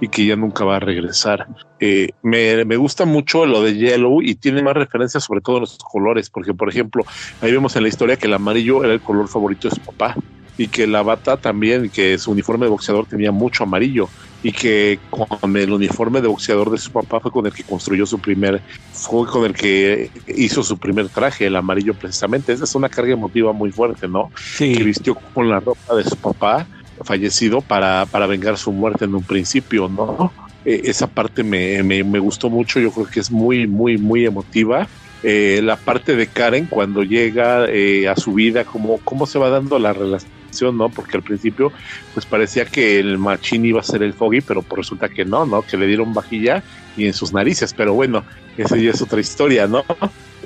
y 0.00 0.08
que 0.08 0.26
ya 0.26 0.36
nunca 0.36 0.64
va 0.64 0.76
a 0.76 0.80
regresar. 0.80 1.46
Eh, 1.78 2.10
me, 2.22 2.64
me 2.64 2.76
gusta 2.76 3.04
mucho 3.04 3.46
lo 3.46 3.62
de 3.62 3.74
Yellow 3.76 4.22
y 4.22 4.36
tiene 4.36 4.62
más 4.62 4.74
referencias 4.74 5.24
sobre 5.24 5.40
todo 5.40 5.56
en 5.56 5.60
los 5.62 5.78
colores, 5.78 6.30
porque 6.30 6.54
por 6.54 6.68
ejemplo, 6.70 7.04
ahí 7.40 7.52
vemos 7.52 7.76
en 7.76 7.82
la 7.82 7.88
historia 7.88 8.16
que 8.16 8.26
el 8.26 8.34
amarillo 8.34 8.84
era 8.84 8.94
el 8.94 9.02
color 9.02 9.28
favorito 9.28 9.68
de 9.68 9.74
su 9.74 9.82
papá 9.82 10.16
y 10.58 10.68
que 10.68 10.86
la 10.86 11.02
bata 11.02 11.36
también, 11.36 11.90
que 11.90 12.18
su 12.18 12.30
uniforme 12.30 12.66
de 12.66 12.70
boxeador 12.70 13.06
tenía 13.06 13.32
mucho 13.32 13.64
amarillo 13.64 14.08
y 14.42 14.52
que 14.52 14.98
con 15.10 15.56
el 15.56 15.72
uniforme 15.72 16.20
de 16.20 16.28
boxeador 16.28 16.70
de 16.70 16.78
su 16.78 16.90
papá 16.92 17.20
fue 17.20 17.30
con 17.30 17.46
el 17.46 17.52
que 17.52 17.64
construyó 17.64 18.06
su 18.06 18.18
primer, 18.18 18.62
fue 18.92 19.26
con 19.26 19.44
el 19.44 19.52
que 19.52 20.10
hizo 20.28 20.62
su 20.62 20.78
primer 20.78 21.08
traje, 21.08 21.46
el 21.46 21.56
amarillo 21.56 21.94
precisamente. 21.94 22.52
Esa 22.52 22.64
es 22.64 22.74
una 22.74 22.88
carga 22.88 23.12
emotiva 23.12 23.52
muy 23.52 23.72
fuerte, 23.72 24.08
¿no? 24.08 24.30
Que 24.58 24.74
sí, 24.74 24.82
vistió 24.82 25.14
con 25.14 25.48
la 25.48 25.60
ropa 25.60 25.94
de 25.94 26.04
su 26.04 26.16
papá 26.16 26.66
fallecido 27.02 27.60
para, 27.60 28.06
para 28.06 28.26
vengar 28.26 28.56
su 28.56 28.72
muerte 28.72 29.04
en 29.04 29.14
un 29.14 29.24
principio, 29.24 29.88
¿no? 29.88 30.32
Eh, 30.64 30.82
esa 30.84 31.06
parte 31.06 31.42
me, 31.42 31.82
me, 31.82 32.02
me 32.04 32.18
gustó 32.18 32.48
mucho, 32.48 32.80
yo 32.80 32.90
creo 32.90 33.06
que 33.06 33.20
es 33.20 33.30
muy, 33.30 33.66
muy, 33.66 33.98
muy 33.98 34.26
emotiva. 34.26 34.88
Eh, 35.22 35.60
la 35.62 35.76
parte 35.76 36.14
de 36.14 36.26
Karen 36.26 36.66
cuando 36.66 37.02
llega 37.02 37.66
eh, 37.68 38.06
a 38.06 38.16
su 38.16 38.34
vida, 38.34 38.64
cómo, 38.64 39.00
cómo 39.02 39.26
se 39.26 39.38
va 39.38 39.48
dando 39.48 39.78
la 39.78 39.92
relación, 39.92 40.30
¿no? 40.62 40.88
Porque 40.88 41.16
al 41.16 41.22
principio 41.22 41.72
pues 42.14 42.26
parecía 42.26 42.64
que 42.64 42.98
el 42.98 43.18
machín 43.18 43.64
iba 43.64 43.80
a 43.80 43.84
ser 43.84 44.02
el 44.02 44.12
Foggy, 44.12 44.40
pero 44.40 44.62
pues 44.62 44.78
resulta 44.78 45.08
que 45.08 45.24
no, 45.24 45.46
¿no? 45.46 45.62
Que 45.62 45.76
le 45.76 45.86
dieron 45.86 46.14
vajilla 46.14 46.62
y 46.96 47.06
en 47.06 47.12
sus 47.12 47.32
narices, 47.32 47.74
pero 47.74 47.94
bueno, 47.94 48.24
esa 48.56 48.76
ya 48.76 48.90
es 48.90 49.02
otra 49.02 49.20
historia, 49.20 49.66
¿no? 49.66 49.84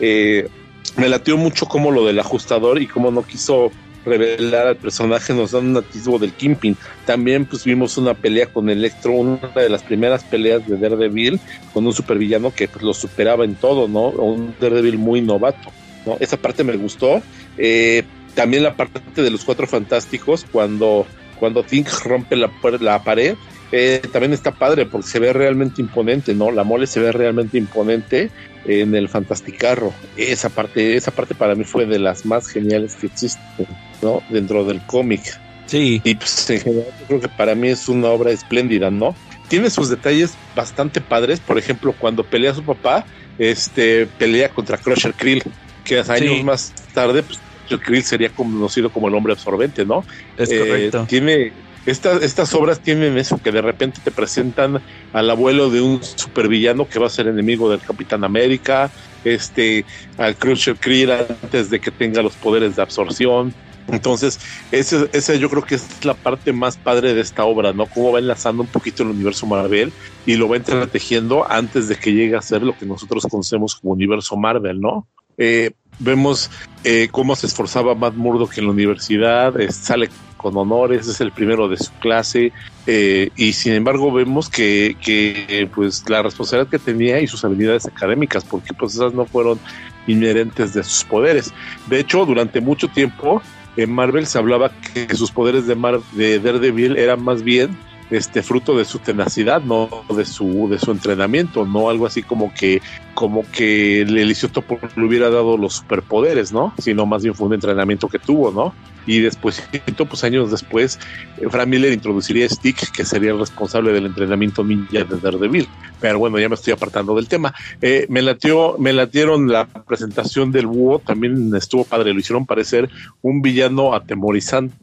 Eh, 0.01 0.49
me 0.97 1.09
latió 1.09 1.37
mucho 1.37 1.67
como 1.67 1.91
lo 1.91 2.07
del 2.07 2.19
ajustador 2.19 2.81
y 2.81 2.87
cómo 2.87 3.11
no 3.11 3.23
quiso 3.23 3.71
revelar 4.05 4.67
al 4.67 4.77
personaje, 4.77 5.35
nos 5.35 5.53
dan 5.53 5.69
un 5.69 5.77
atisbo 5.77 6.19
del 6.19 6.33
Kimping. 6.33 6.77
También 7.05 7.45
pues 7.45 7.65
vimos 7.65 7.99
una 7.99 8.15
pelea 8.15 8.47
con 8.47 8.71
Electro, 8.71 9.13
una 9.13 9.49
de 9.55 9.69
las 9.69 9.83
primeras 9.83 10.25
peleas 10.25 10.67
de 10.67 10.77
Daredevil 10.77 11.41
con 11.73 11.87
un 11.87 11.93
supervillano 11.93 12.53
que 12.53 12.69
pues 12.69 12.83
lo 12.83 12.95
superaba 12.95 13.45
en 13.45 13.55
todo, 13.57 13.89
¿no? 13.89 14.09
Un 14.09 14.55
Daredevil 14.61 14.99
muy 14.99 15.21
novato, 15.21 15.71
¿no? 16.07 16.17
Esa 16.21 16.37
parte 16.37 16.65
me 16.65 16.77
gustó. 16.77 17.23
Eh, 17.59 18.05
también 18.35 18.63
la 18.63 18.77
parte 18.77 19.23
de 19.23 19.31
los 19.31 19.45
cuatro 19.45 19.67
fantásticos 19.67 20.45
cuando 20.51 21.07
cuando 21.39 21.65
Think 21.65 21.89
rompe 22.05 22.37
la, 22.37 22.51
la 22.81 23.03
pared 23.03 23.35
eh, 23.73 24.03
también 24.13 24.33
está 24.33 24.51
padre 24.53 24.87
porque 24.87 25.09
se 25.09 25.19
ve 25.21 25.33
realmente 25.33 25.81
imponente, 25.81 26.35
¿no? 26.35 26.51
La 26.51 26.65
mole 26.65 26.87
se 26.87 27.01
ve 27.01 27.13
realmente 27.13 27.57
imponente 27.57 28.31
en 28.65 28.95
el 28.95 29.09
Fantasticarro. 29.09 29.95
Esa 30.17 30.51
parte, 30.51 30.97
esa 30.97 31.13
parte 31.13 31.35
para 31.35 31.55
mí 31.55 31.65
fue 31.65 31.87
de 31.87 31.99
las 31.99 32.27
más 32.27 32.49
geniales 32.49 32.97
que 32.97 33.07
existen, 33.07 33.67
¿no? 34.03 34.23
Dentro 34.29 34.65
del 34.65 34.81
cómic. 34.83 35.23
sí. 35.67 36.01
Y 36.05 36.15
pues 36.17 36.51
en 36.51 36.61
general 36.61 36.87
yo 37.01 37.07
creo 37.07 37.21
que 37.21 37.29
para 37.29 37.55
mí 37.55 37.69
es 37.69 37.89
una 37.89 38.09
obra 38.09 38.33
espléndida, 38.33 38.91
¿no? 38.91 39.15
Tiene 39.49 39.71
sus 39.71 39.89
detalles 39.89 40.37
bastante 40.55 41.01
padres, 41.01 41.41
por 41.41 41.59
ejemplo, 41.59 41.95
cuando 41.99 42.25
pelea 42.25 42.51
a 42.51 42.55
su 42.55 42.65
papá, 42.65 43.07
este 43.39 44.07
pelea 44.07 44.49
contra 44.51 44.79
Crusher 44.79 45.15
Krill, 45.15 45.43
que 45.85 46.01
años 46.01 46.39
Sí. 46.39 46.43
más 46.45 46.73
tarde, 46.93 47.23
pues 47.23 47.39
Krill 47.79 48.03
sería 48.03 48.31
conocido 48.31 48.91
como 48.91 49.09
el 49.09 49.15
hombre 49.15 49.35
absorbente, 49.35 49.85
¿no? 49.85 50.05
Es 50.37 50.51
Eh, 50.51 50.59
correcto. 50.59 51.07
tiene 51.09 51.53
estas, 51.87 52.23
estas 52.23 52.55
obras 52.55 52.81
tienen 52.81 53.17
eso 53.17 53.41
que 53.43 53.53
de 53.53 53.63
repente 53.63 54.01
te 54.05 54.11
presentan 54.11 54.83
al 55.13 55.31
abuelo 55.31 55.71
de 55.71 55.81
un 55.81 56.03
supervillano 56.03 56.87
que 56.89 56.99
va 56.99 57.07
a 57.07 57.11
ser 57.11 57.27
enemigo 57.27 57.71
del 57.71 57.81
Capitán 57.81 58.23
América, 58.25 58.91
este 59.25 59.85
al 60.19 60.37
Crusher 60.37 60.77
Krill 60.77 61.11
antes 61.11 61.71
de 61.71 61.81
que 61.81 61.91
tenga 61.91 62.23
los 62.23 62.37
poderes 62.37 62.77
de 62.77 62.83
absorción. 62.83 63.55
Entonces, 63.89 64.39
ese, 64.71 65.09
ese 65.13 65.39
yo 65.39 65.51
creo 65.51 65.65
que 65.65 65.75
es 65.75 66.05
la 66.05 66.15
parte 66.15 66.53
más 66.53 66.77
padre 66.77 67.15
de 67.15 67.23
esta 67.23 67.45
obra, 67.45 67.73
¿no? 67.73 67.87
Cómo 67.87 68.13
va 68.13 68.19
enlazando 68.19 68.63
un 68.63 68.69
poquito 68.69 69.03
el 69.03 69.09
universo 69.11 69.47
Marvel 69.47 69.93
y 70.27 70.37
lo 70.37 70.49
va 70.49 70.57
entretejiendo 70.57 71.51
antes 71.51 71.89
de 71.89 71.97
que 71.97 72.13
llegue 72.13 72.37
a 72.37 72.43
ser 72.43 72.63
lo 72.63 72.77
que 72.77 72.87
nosotros 72.87 73.27
conocemos 73.29 73.75
como 73.75 73.95
universo 73.95 74.37
Marvel, 74.37 74.81
¿no? 74.81 75.09
Eh, 75.39 75.73
vemos 76.01 76.51
eh, 76.83 77.09
cómo 77.11 77.37
se 77.37 77.47
esforzaba 77.47 77.95
Matt 77.95 78.15
Murdock 78.15 78.59
en 78.59 78.65
la 78.65 78.71
universidad, 78.71 79.61
eh, 79.61 79.71
sale 79.71 80.11
con 80.37 80.57
honores, 80.57 81.07
es 81.07 81.21
el 81.21 81.33
primero 81.33 81.69
de 81.69 81.77
su 81.77 81.93
clase, 82.01 82.53
eh, 82.87 83.31
y 83.37 83.53
sin 83.53 83.75
embargo 83.75 84.11
vemos 84.11 84.49
que, 84.49 84.97
que, 85.01 85.69
pues 85.75 86.09
la 86.09 86.23
responsabilidad 86.23 86.71
que 86.71 86.79
tenía 86.79 87.21
y 87.21 87.27
sus 87.27 87.45
habilidades 87.45 87.87
académicas, 87.87 88.45
porque 88.45 88.73
pues 88.73 88.95
esas 88.95 89.13
no 89.13 89.27
fueron 89.27 89.61
inherentes 90.07 90.73
de 90.73 90.83
sus 90.83 91.05
poderes. 91.05 91.53
De 91.89 92.01
hecho, 92.01 92.25
durante 92.25 92.61
mucho 92.61 92.89
tiempo 92.89 93.43
en 93.77 93.93
Marvel 93.93 94.27
se 94.27 94.39
hablaba 94.39 94.71
que 94.71 95.15
sus 95.15 95.31
poderes 95.31 95.67
de, 95.67 95.75
Mar 95.75 96.01
de 96.13 96.41
Daredevil 96.41 96.97
eran 96.97 97.23
más 97.23 97.43
bien 97.43 97.77
este 98.11 98.43
fruto 98.43 98.77
de 98.77 98.85
su 98.85 98.99
tenacidad, 98.99 99.63
no 99.63 99.89
de 100.15 100.25
su 100.25 100.69
de 100.69 100.79
su 100.79 100.91
entrenamiento, 100.91 101.65
no 101.65 101.89
algo 101.89 102.07
así 102.07 102.23
como 102.23 102.53
que 102.55 102.83
como 103.15 103.45
que 103.51 104.03
el 104.03 104.17
Eliseo 104.17 104.51
le 104.97 105.05
hubiera 105.05 105.31
dado 105.31 105.57
los 105.57 105.75
superpoderes, 105.75 106.53
¿no? 106.53 106.73
Sino 106.79 107.07
más 107.07 107.23
bien 107.23 107.35
fue 107.35 107.47
un 107.47 107.55
entrenamiento 107.55 108.09
que 108.09 108.19
tuvo, 108.19 108.51
¿no? 108.51 108.75
Y 109.07 109.21
después, 109.21 109.63
pues 110.09 110.25
años 110.25 110.51
después, 110.51 110.99
eh, 111.39 111.47
Frank 111.51 111.69
Miller 111.69 111.93
introduciría 111.93 112.49
Stick, 112.49 112.91
que 112.93 113.05
sería 113.05 113.33
el 113.33 113.39
responsable 113.39 113.93
del 113.93 114.07
entrenamiento 114.07 114.63
ninja 114.63 115.05
de 115.05 115.19
Daredevil. 115.21 115.69
Pero 116.01 116.19
bueno, 116.19 116.39
ya 116.39 116.49
me 116.49 116.55
estoy 116.55 116.73
apartando 116.73 117.15
del 117.15 117.29
tema. 117.29 117.55
Eh, 117.81 118.07
me 118.09 118.23
latió, 118.23 118.77
me 118.79 118.93
latieron 118.93 119.49
la 119.49 119.67
presentación 119.67 120.53
del 120.53 120.67
búho, 120.67 120.99
también 121.01 121.55
estuvo 121.55 121.85
padre, 121.85 122.13
lo 122.13 122.21
hicieron 122.21 122.47
parecer 122.47 122.91
un 123.23 123.43
villano 123.43 123.95
atemorizante, 123.95 124.75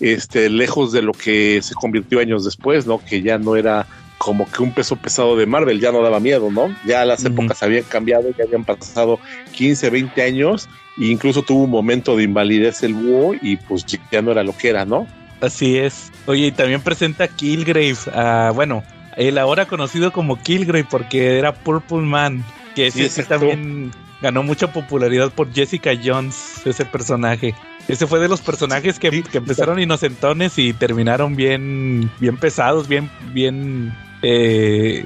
este, 0.00 0.48
lejos 0.50 0.92
de 0.92 1.02
lo 1.02 1.12
que 1.12 1.60
se 1.62 1.74
convirtió 1.74 2.20
años 2.20 2.44
después, 2.44 2.86
¿no? 2.86 3.02
Que 3.04 3.22
ya 3.22 3.38
no 3.38 3.56
era 3.56 3.86
como 4.18 4.50
que 4.50 4.62
un 4.62 4.72
peso 4.72 4.96
pesado 4.96 5.36
de 5.36 5.46
Marvel, 5.46 5.80
ya 5.80 5.92
no 5.92 6.02
daba 6.02 6.20
miedo, 6.20 6.50
¿no? 6.50 6.74
Ya 6.86 7.04
las 7.04 7.24
épocas 7.24 7.62
habían 7.62 7.84
cambiado, 7.84 8.30
ya 8.36 8.44
habían 8.44 8.64
pasado 8.64 9.18
15, 9.52 9.90
20 9.90 10.22
años, 10.22 10.68
e 10.98 11.06
incluso 11.06 11.42
tuvo 11.42 11.64
un 11.64 11.70
momento 11.70 12.16
de 12.16 12.22
invalidez 12.24 12.82
el 12.82 12.94
búho 12.94 13.34
y 13.40 13.56
pues 13.56 13.84
ya 14.10 14.22
no 14.22 14.32
era 14.32 14.42
lo 14.42 14.56
que 14.56 14.70
era, 14.70 14.84
¿no? 14.84 15.06
Así 15.40 15.76
es. 15.76 16.10
Oye, 16.26 16.46
y 16.46 16.52
también 16.52 16.80
presenta 16.80 17.24
a 17.24 17.28
Killgrave, 17.28 17.96
a, 18.14 18.52
bueno, 18.54 18.82
el 19.16 19.36
ahora 19.38 19.66
conocido 19.66 20.12
como 20.12 20.42
Killgrave 20.42 20.86
porque 20.90 21.38
era 21.38 21.54
Purple 21.54 22.02
Man, 22.02 22.42
que 22.74 22.90
Sí, 22.90 23.08
sí 23.10 23.22
también 23.24 23.92
ganó 24.22 24.42
mucha 24.42 24.72
popularidad 24.72 25.30
por 25.30 25.52
Jessica 25.52 25.92
Jones, 26.02 26.62
ese 26.64 26.84
personaje. 26.86 27.54
Ese 27.88 28.06
fue 28.06 28.18
de 28.18 28.28
los 28.28 28.40
personajes 28.40 28.98
que, 28.98 29.10
Sí, 29.10 29.22
que 29.22 29.38
empezaron 29.38 29.78
inocentones 29.78 30.58
y 30.58 30.72
terminaron 30.72 31.36
bien, 31.36 32.10
bien 32.18 32.36
pesados, 32.36 32.88
bien, 32.88 33.08
bien, 33.32 33.94
eh, 34.22 35.04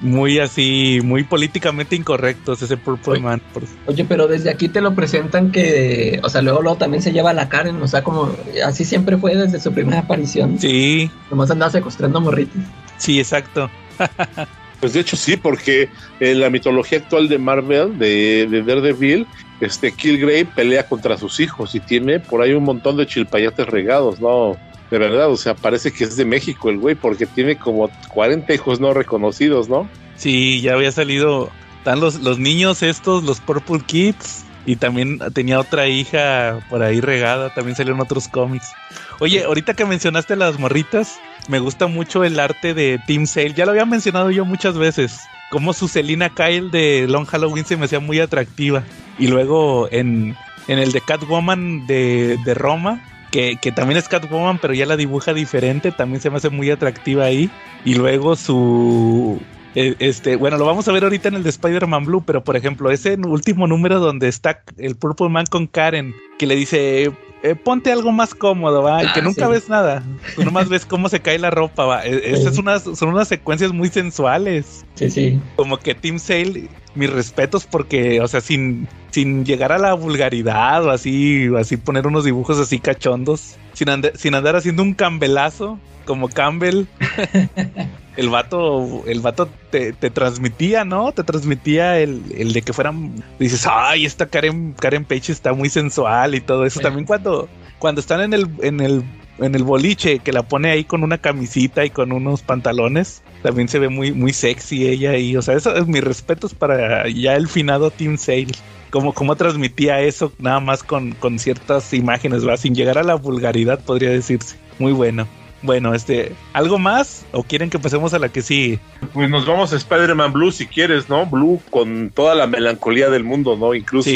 muy 0.00 0.38
así, 0.38 1.00
muy 1.02 1.24
políticamente 1.24 1.96
incorrectos, 1.96 2.62
ese 2.62 2.76
Purple 2.76 3.14
Oye. 3.14 3.20
Man. 3.22 3.42
por- 3.52 3.64
Oye, 3.86 4.04
pero 4.04 4.28
desde 4.28 4.50
aquí 4.50 4.68
te 4.68 4.80
lo 4.80 4.94
presentan 4.94 5.50
que, 5.50 6.20
o 6.22 6.28
sea, 6.28 6.40
luego, 6.42 6.62
luego 6.62 6.76
también 6.78 7.02
se 7.02 7.12
lleva 7.12 7.30
a 7.30 7.34
la 7.34 7.48
Karen, 7.48 7.82
o 7.82 7.88
sea, 7.88 8.02
como 8.04 8.30
así 8.64 8.84
siempre 8.84 9.16
fue 9.16 9.34
desde 9.34 9.58
su 9.58 9.72
primera 9.72 10.00
aparición. 10.00 10.58
Sí, 10.60 11.10
Nomás 11.30 11.50
andaba 11.50 11.72
secuestrando 11.72 12.20
morritos. 12.20 12.62
sí, 12.98 13.18
exacto. 13.18 13.68
Pues 14.80 14.94
de 14.94 15.00
hecho 15.00 15.16
sí, 15.16 15.36
porque 15.36 15.90
en 16.20 16.40
la 16.40 16.50
mitología 16.50 16.98
actual 16.98 17.28
de 17.28 17.38
Marvel, 17.38 17.98
de, 17.98 18.46
de 18.50 18.62
Daredevil, 18.62 19.26
este 19.60 19.92
Killgrave 19.92 20.46
pelea 20.46 20.86
contra 20.86 21.18
sus 21.18 21.38
hijos 21.38 21.74
y 21.74 21.80
tiene 21.80 22.18
por 22.18 22.40
ahí 22.42 22.52
un 22.52 22.64
montón 22.64 22.96
de 22.96 23.06
chilpayates 23.06 23.66
regados, 23.66 24.20
¿no? 24.20 24.56
De 24.90 24.98
verdad, 24.98 25.30
o 25.30 25.36
sea, 25.36 25.54
parece 25.54 25.92
que 25.92 26.04
es 26.04 26.16
de 26.16 26.24
México 26.24 26.70
el 26.70 26.78
güey, 26.78 26.94
porque 26.94 27.26
tiene 27.26 27.56
como 27.56 27.90
40 28.08 28.52
hijos 28.52 28.80
no 28.80 28.92
reconocidos, 28.92 29.68
¿no? 29.68 29.88
Sí, 30.16 30.60
ya 30.60 30.74
había 30.74 30.90
salido. 30.90 31.50
Están 31.78 32.00
los, 32.00 32.20
los 32.20 32.38
niños 32.38 32.82
estos, 32.82 33.22
los 33.22 33.40
Purple 33.40 33.80
Kids. 33.86 34.44
Y 34.66 34.76
también 34.76 35.18
tenía 35.32 35.58
otra 35.58 35.88
hija 35.88 36.60
por 36.68 36.82
ahí 36.82 37.00
regada. 37.00 37.54
También 37.54 37.76
salieron 37.76 38.00
otros 38.00 38.28
cómics. 38.28 38.72
Oye, 39.18 39.44
ahorita 39.44 39.74
que 39.74 39.86
mencionaste 39.86 40.36
las 40.36 40.58
morritas, 40.58 41.18
me 41.50 41.58
gusta 41.58 41.86
mucho 41.88 42.24
el 42.24 42.38
arte 42.38 42.74
de 42.74 43.00
Team 43.06 43.26
Sale. 43.26 43.54
Ya 43.54 43.64
lo 43.64 43.72
había 43.72 43.84
mencionado 43.84 44.30
yo 44.30 44.44
muchas 44.44 44.78
veces. 44.78 45.20
Como 45.50 45.72
su 45.72 45.88
Selina 45.88 46.30
Kyle 46.30 46.70
de 46.70 47.06
Long 47.08 47.26
Halloween 47.26 47.64
se 47.64 47.76
me 47.76 47.86
hacía 47.86 48.00
muy 48.00 48.20
atractiva. 48.20 48.84
Y 49.18 49.26
luego 49.26 49.88
en, 49.90 50.36
en 50.68 50.78
el 50.78 50.92
de 50.92 51.00
Catwoman 51.00 51.86
de, 51.86 52.38
de 52.44 52.54
Roma, 52.54 53.02
que, 53.32 53.58
que, 53.60 53.72
también 53.72 53.98
es 53.98 54.08
Catwoman, 54.08 54.58
pero 54.58 54.74
ya 54.74 54.86
la 54.86 54.96
dibuja 54.96 55.34
diferente, 55.34 55.90
también 55.90 56.20
se 56.20 56.30
me 56.30 56.36
hace 56.36 56.50
muy 56.50 56.70
atractiva 56.70 57.24
ahí. 57.24 57.50
Y 57.84 57.94
luego 57.94 58.36
su 58.36 59.40
eh, 59.74 59.94
este, 60.00 60.36
bueno, 60.36 60.56
lo 60.56 60.66
vamos 60.66 60.88
a 60.88 60.92
ver 60.92 61.04
ahorita 61.04 61.28
en 61.28 61.34
el 61.36 61.42
de 61.42 61.50
Spider-Man 61.50 62.04
Blue, 62.04 62.22
pero 62.26 62.42
por 62.42 62.56
ejemplo, 62.56 62.90
ese 62.90 63.16
último 63.16 63.66
número 63.66 64.00
donde 64.00 64.28
está 64.28 64.62
el 64.78 64.96
Purple 64.96 65.28
Man 65.28 65.46
con 65.46 65.66
Karen, 65.66 66.14
que 66.38 66.46
le 66.46 66.56
dice, 66.56 67.12
eh, 67.42 67.54
ponte 67.54 67.90
algo 67.90 68.12
más 68.12 68.34
cómodo, 68.34 68.82
va, 68.82 69.00
que 69.00 69.20
ah, 69.20 69.22
nunca 69.22 69.48
ves 69.48 69.68
nada, 69.68 70.04
tú 70.34 70.44
nomás 70.44 70.68
ves 70.68 70.84
cómo 70.84 71.08
se 71.08 71.20
cae 71.20 71.38
la 71.38 71.50
ropa, 71.50 71.84
va. 71.84 72.04
E, 72.04 72.32
es 72.32 72.58
unas, 72.58 72.82
son 72.82 73.08
unas 73.08 73.28
secuencias 73.28 73.72
muy 73.72 73.88
sensuales. 73.88 74.84
Sí, 74.94 75.10
sí. 75.10 75.40
Como 75.56 75.78
que 75.78 75.94
Team 75.94 76.18
Sale, 76.18 76.68
mis 76.94 77.10
respetos 77.10 77.66
porque, 77.66 78.20
o 78.20 78.28
sea, 78.28 78.40
sin, 78.40 78.88
sin 79.10 79.44
llegar 79.44 79.72
a 79.72 79.78
la 79.78 79.94
vulgaridad 79.94 80.84
o 80.84 80.90
así, 80.90 81.48
así 81.58 81.76
poner 81.76 82.06
unos 82.06 82.24
dibujos 82.24 82.58
así 82.58 82.78
cachondos, 82.78 83.56
sin, 83.72 83.88
sin 84.14 84.34
andar 84.34 84.56
haciendo 84.56 84.82
un 84.82 84.94
cambelazo 84.94 85.78
como 86.04 86.28
Campbell. 86.28 86.86
el 88.16 88.28
vato, 88.28 89.02
el 89.06 89.20
vato 89.20 89.48
te, 89.70 89.92
transmitía, 89.92 90.84
¿no? 90.84 91.12
Te 91.12 91.24
transmitía 91.24 91.98
el, 91.98 92.52
de 92.52 92.62
que 92.62 92.72
fueran, 92.72 93.24
dices, 93.38 93.66
ay, 93.70 94.04
esta 94.04 94.26
Karen, 94.26 94.74
Karen 94.78 95.04
Page 95.04 95.32
está 95.32 95.52
muy 95.52 95.70
sensual 95.70 96.34
y 96.34 96.40
todo 96.40 96.64
eso. 96.64 96.80
También 96.80 97.06
cuando, 97.06 97.48
cuando 97.78 98.00
están 98.00 98.20
en 98.20 98.34
el, 98.34 98.48
en 98.62 98.80
el, 98.80 99.04
en 99.38 99.54
el 99.54 99.62
boliche, 99.62 100.18
que 100.18 100.32
la 100.32 100.42
pone 100.42 100.70
ahí 100.70 100.84
con 100.84 101.04
una 101.04 101.18
camisita 101.18 101.84
y 101.84 101.90
con 101.90 102.12
unos 102.12 102.42
pantalones, 102.42 103.22
también 103.42 103.68
se 103.68 103.78
ve 103.78 103.88
muy, 103.88 104.12
muy 104.12 104.32
sexy 104.32 104.88
ella 104.88 105.16
y, 105.16 105.36
o 105.36 105.42
sea, 105.42 105.54
eso 105.54 105.74
es 105.74 105.86
mis 105.86 106.02
respetos 106.02 106.54
para 106.54 107.08
ya 107.08 107.34
el 107.36 107.48
finado 107.48 107.90
Team 107.90 108.18
Sale. 108.18 108.48
Como, 108.90 109.14
como 109.14 109.36
transmitía 109.36 110.00
eso 110.00 110.32
nada 110.40 110.58
más 110.58 110.82
con, 110.82 111.12
con 111.12 111.38
ciertas 111.38 111.94
imágenes, 111.94 112.46
¿va? 112.46 112.56
Sin 112.56 112.74
llegar 112.74 112.98
a 112.98 113.04
la 113.04 113.14
vulgaridad, 113.14 113.78
podría 113.78 114.10
decirse. 114.10 114.56
Muy 114.80 114.90
bueno. 114.90 115.28
Bueno, 115.62 115.94
este, 115.94 116.32
¿algo 116.52 116.78
más? 116.78 117.26
¿O 117.32 117.42
quieren 117.42 117.68
que 117.68 117.78
pasemos 117.78 118.14
a 118.14 118.18
la 118.18 118.30
que 118.30 118.42
sí? 118.42 118.78
Pues 119.12 119.28
nos 119.28 119.46
vamos 119.46 119.72
a 119.72 119.76
Spider-Man 119.76 120.32
Blue 120.32 120.52
si 120.52 120.66
quieres, 120.66 121.08
¿no? 121.08 121.26
Blue 121.26 121.60
con 121.70 122.10
toda 122.10 122.34
la 122.34 122.46
melancolía 122.46 123.10
del 123.10 123.24
mundo, 123.24 123.56
¿no? 123.56 123.74
Incluso 123.74 124.10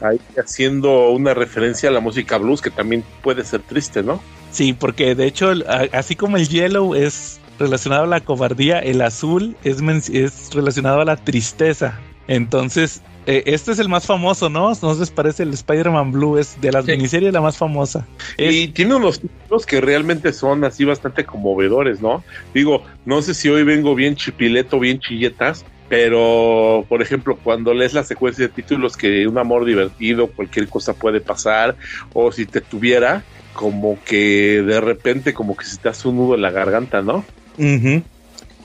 ahí 0.00 0.20
haciendo 0.38 1.10
una 1.10 1.34
referencia 1.34 1.88
a 1.88 1.92
la 1.92 2.00
música 2.00 2.38
blues 2.38 2.60
que 2.60 2.70
también 2.70 3.04
puede 3.22 3.44
ser 3.44 3.62
triste, 3.62 4.02
¿no? 4.02 4.20
Sí, 4.50 4.72
porque 4.72 5.14
de 5.14 5.26
hecho, 5.26 5.52
así 5.92 6.14
como 6.14 6.36
el 6.36 6.48
yellow 6.48 6.94
es 6.94 7.40
relacionado 7.58 8.04
a 8.04 8.06
la 8.06 8.20
cobardía, 8.20 8.78
el 8.78 9.00
azul 9.00 9.56
es, 9.64 9.80
es 10.10 10.50
relacionado 10.54 11.00
a 11.00 11.04
la 11.04 11.16
tristeza. 11.16 11.98
Entonces, 12.28 13.02
eh, 13.26 13.42
este 13.46 13.72
es 13.72 13.78
el 13.78 13.88
más 13.88 14.06
famoso, 14.06 14.50
¿no? 14.50 14.72
¿No 14.82 14.94
les 14.94 15.10
parece 15.10 15.44
el 15.44 15.54
Spider-Man 15.54 16.12
Blue? 16.12 16.38
Es 16.38 16.60
de 16.60 16.72
las 16.72 16.84
miniseries 16.84 17.32
la 17.32 17.40
más 17.40 17.56
famosa. 17.56 18.06
Y 18.36 18.68
tiene 18.68 18.94
unos 18.94 19.20
títulos 19.20 19.64
que 19.64 19.80
realmente 19.80 20.32
son 20.32 20.64
así 20.64 20.84
bastante 20.84 21.24
conmovedores, 21.24 22.00
¿no? 22.00 22.22
Digo, 22.52 22.84
no 23.04 23.22
sé 23.22 23.34
si 23.34 23.48
hoy 23.48 23.64
vengo 23.64 23.94
bien 23.94 24.16
chipileto, 24.16 24.78
bien 24.78 24.98
chilletas, 25.00 25.64
pero 25.88 26.84
por 26.88 27.00
ejemplo, 27.00 27.38
cuando 27.42 27.72
lees 27.72 27.94
la 27.94 28.04
secuencia 28.04 28.46
de 28.46 28.52
títulos 28.52 28.96
que 28.96 29.26
un 29.26 29.38
amor 29.38 29.64
divertido, 29.64 30.26
cualquier 30.26 30.68
cosa 30.68 30.92
puede 30.92 31.20
pasar, 31.20 31.76
o 32.12 32.30
si 32.30 32.44
te 32.44 32.60
tuviera, 32.60 33.24
como 33.54 33.98
que 34.04 34.62
de 34.62 34.80
repente 34.80 35.32
como 35.32 35.56
que 35.56 35.64
se 35.64 35.78
te 35.78 35.88
hace 35.88 36.08
un 36.08 36.16
nudo 36.16 36.34
en 36.34 36.42
la 36.42 36.50
garganta, 36.50 37.00
¿no? 37.00 37.24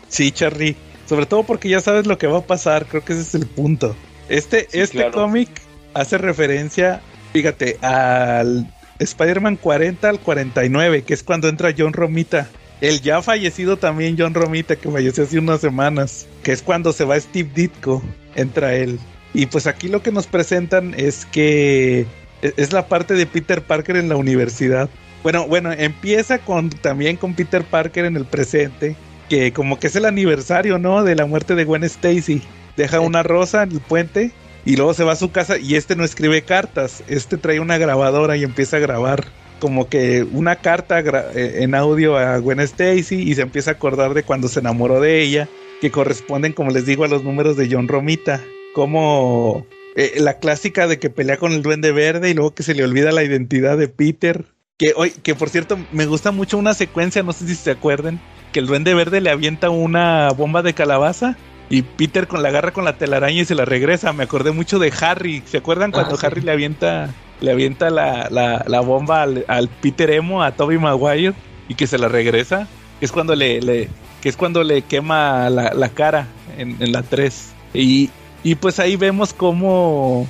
Sí, 0.10 0.32
Charlie. 0.32 0.76
Sobre 1.06 1.26
todo 1.26 1.44
porque 1.44 1.70
ya 1.70 1.80
sabes 1.80 2.06
lo 2.06 2.18
que 2.18 2.28
va 2.28 2.40
a 2.40 2.46
pasar, 2.46 2.86
creo 2.86 3.04
que 3.04 3.14
ese 3.14 3.22
es 3.22 3.36
el 3.36 3.48
punto. 3.48 3.96
Este, 4.30 4.68
este 4.72 5.10
cómic 5.10 5.50
hace 5.96 6.20
referencia, 6.20 7.02
fíjate, 7.34 7.78
al 7.82 8.72
Spider-Man 9.00 9.56
40 9.58 10.08
al 10.08 10.20
49, 10.20 11.02
que 11.02 11.14
es 11.16 11.24
cuando 11.24 11.50
entra 11.50 11.74
John 11.76 11.94
Romita. 11.94 12.48
El 12.80 13.02
ya 13.02 13.22
fallecido 13.22 13.78
también 13.78 14.16
John 14.18 14.34
Romita, 14.34 14.76
que 14.76 14.90
falleció 14.90 15.24
hace 15.24 15.40
unas 15.40 15.62
semanas, 15.62 16.28
que 16.44 16.52
es 16.52 16.62
cuando 16.62 16.94
se 16.94 17.04
va 17.04 17.20
Steve 17.20 17.50
Ditko, 17.54 18.02
entra 18.36 18.76
él. 18.76 19.00
Y 19.34 19.48
pues 19.48 19.68
aquí 19.68 19.90
lo 19.90 20.02
que 20.02 20.12
nos 20.12 20.28
presentan 20.28 20.94
es 20.96 21.26
que 21.26 22.06
e, 22.42 22.54
es 22.56 22.72
la 22.72 22.88
parte 22.88 23.16
de 23.16 23.26
Peter 23.26 23.62
Parker 23.64 23.98
en 23.98 24.10
la 24.10 24.16
universidad. 24.16 24.90
Bueno, 25.24 25.48
bueno, 25.48 25.74
empieza 25.74 26.38
con 26.38 26.70
también 26.70 27.18
con 27.18 27.34
Peter 27.34 27.64
Parker 27.64 28.06
en 28.06 28.16
el 28.16 28.26
presente, 28.26 28.96
que 29.28 29.52
como 29.52 29.80
que 29.80 29.88
es 29.88 29.96
el 29.96 30.06
aniversario, 30.06 30.78
¿no? 30.78 31.04
De 31.04 31.16
la 31.16 31.26
muerte 31.26 31.56
de 31.56 31.66
Gwen 31.66 31.84
Stacy 31.84 32.42
deja 32.78 33.00
una 33.00 33.24
rosa 33.24 33.64
en 33.64 33.72
el 33.72 33.80
puente 33.80 34.32
y 34.66 34.76
luego 34.76 34.94
se 34.94 35.04
va 35.04 35.14
a 35.14 35.18
su 35.18 35.32
casa 35.32 35.58
y 35.58 35.76
este 35.76 35.96
no 35.96 36.04
escribe 36.04 36.42
cartas, 36.44 37.04
este 37.08 37.38
trae 37.38 37.60
una 37.60 37.78
grabadora 37.78 38.38
y 38.38 38.44
empieza 38.44 38.78
a 38.78 38.80
grabar 38.80 39.26
como 39.60 39.90
que 39.90 40.24
una 40.32 40.58
carta 40.58 41.00
eh, 41.00 41.60
en 41.64 41.76
audio 41.76 42.18
a 42.18 42.38
Gwen 42.38 42.60
Stacy 42.62 43.16
y 43.16 43.36
se 43.36 43.42
empieza 43.42 43.72
a 43.72 43.74
acordar 43.74 44.14
de 44.14 44.24
cuando 44.24 44.48
se 44.48 44.60
enamoró 44.60 45.02
de 45.02 45.22
ella, 45.22 45.48
que 45.82 45.92
corresponden, 45.92 46.54
como 46.54 46.72
les 46.72 46.86
digo, 46.86 47.04
a 47.04 47.08
los 47.08 47.24
números 47.24 47.58
de 47.58 47.70
John 47.72 47.88
Romita, 47.88 48.42
como 48.74 49.66
eh, 49.96 50.14
la 50.18 50.40
clásica 50.40 50.88
de 50.88 51.00
que 51.00 51.10
pelea 51.10 51.38
con 51.38 51.52
el 51.52 51.62
duende 51.62 51.92
verde 51.92 52.30
y 52.30 52.34
luego 52.34 52.54
que 52.54 52.64
se 52.64 52.74
le 52.74 52.84
olvida 52.84 53.12
la 53.12 53.24
identidad 53.24 53.78
de 53.78 53.88
Peter. 53.88 54.46
Que 54.78 54.94
hoy, 54.96 55.12
que 55.12 55.36
por 55.36 55.50
cierto, 55.50 55.78
me 55.92 56.06
gusta 56.06 56.32
mucho 56.32 56.58
una 56.58 56.74
secuencia, 56.74 57.22
no 57.22 57.34
sé 57.34 57.46
si 57.48 57.56
se 57.56 57.72
acuerden, 57.72 58.20
que 58.54 58.60
el 58.60 58.68
duende 58.68 58.94
verde 58.94 59.20
le 59.20 59.30
avienta 59.30 59.70
una 59.70 60.30
bomba 60.30 60.62
de 60.62 60.74
calabaza 60.74 61.38
y 61.70 61.84
Peter 61.84 62.28
con 62.28 62.42
la 62.42 62.50
agarra 62.50 62.72
con 62.72 62.86
la 62.86 62.98
telaraña 62.98 63.42
y 63.42 63.46
se 63.46 63.56
la 63.56 63.66
regresa. 63.66 64.12
Me 64.14 64.24
acordé 64.24 64.52
mucho 64.52 64.80
de 64.80 64.92
Harry. 65.02 65.44
¿Se 65.46 65.58
acuerdan 65.58 65.92
cuando 65.92 66.16
ah, 66.16 66.20
Harry 66.26 66.42
le 66.42 66.52
avienta, 66.52 67.14
le 67.42 67.52
avienta 67.52 67.90
la, 67.90 68.28
la, 68.66 68.80
bomba 68.82 69.24
al, 69.24 69.70
Peter 69.82 70.10
Emo, 70.10 70.44
a 70.44 70.52
Toby 70.52 70.80
Maguire, 70.80 71.34
y 71.68 71.76
que 71.76 71.86
se 71.86 71.98
la 71.98 72.08
regresa? 72.08 72.68
Es 73.02 73.12
cuando 73.12 73.36
le, 73.36 73.62
le 73.62 73.90
que 74.22 74.30
es 74.30 74.36
cuando 74.36 74.64
le 74.64 74.82
quema 74.82 75.50
la, 75.50 75.90
cara 75.90 76.28
en, 76.58 76.76
en, 76.80 76.92
la 76.92 77.04
3. 77.04 77.54
Y, 77.74 78.10
y 78.44 78.56
pues 78.56 78.80
ahí 78.80 78.96
vemos 78.96 79.34
cómo 79.34 80.28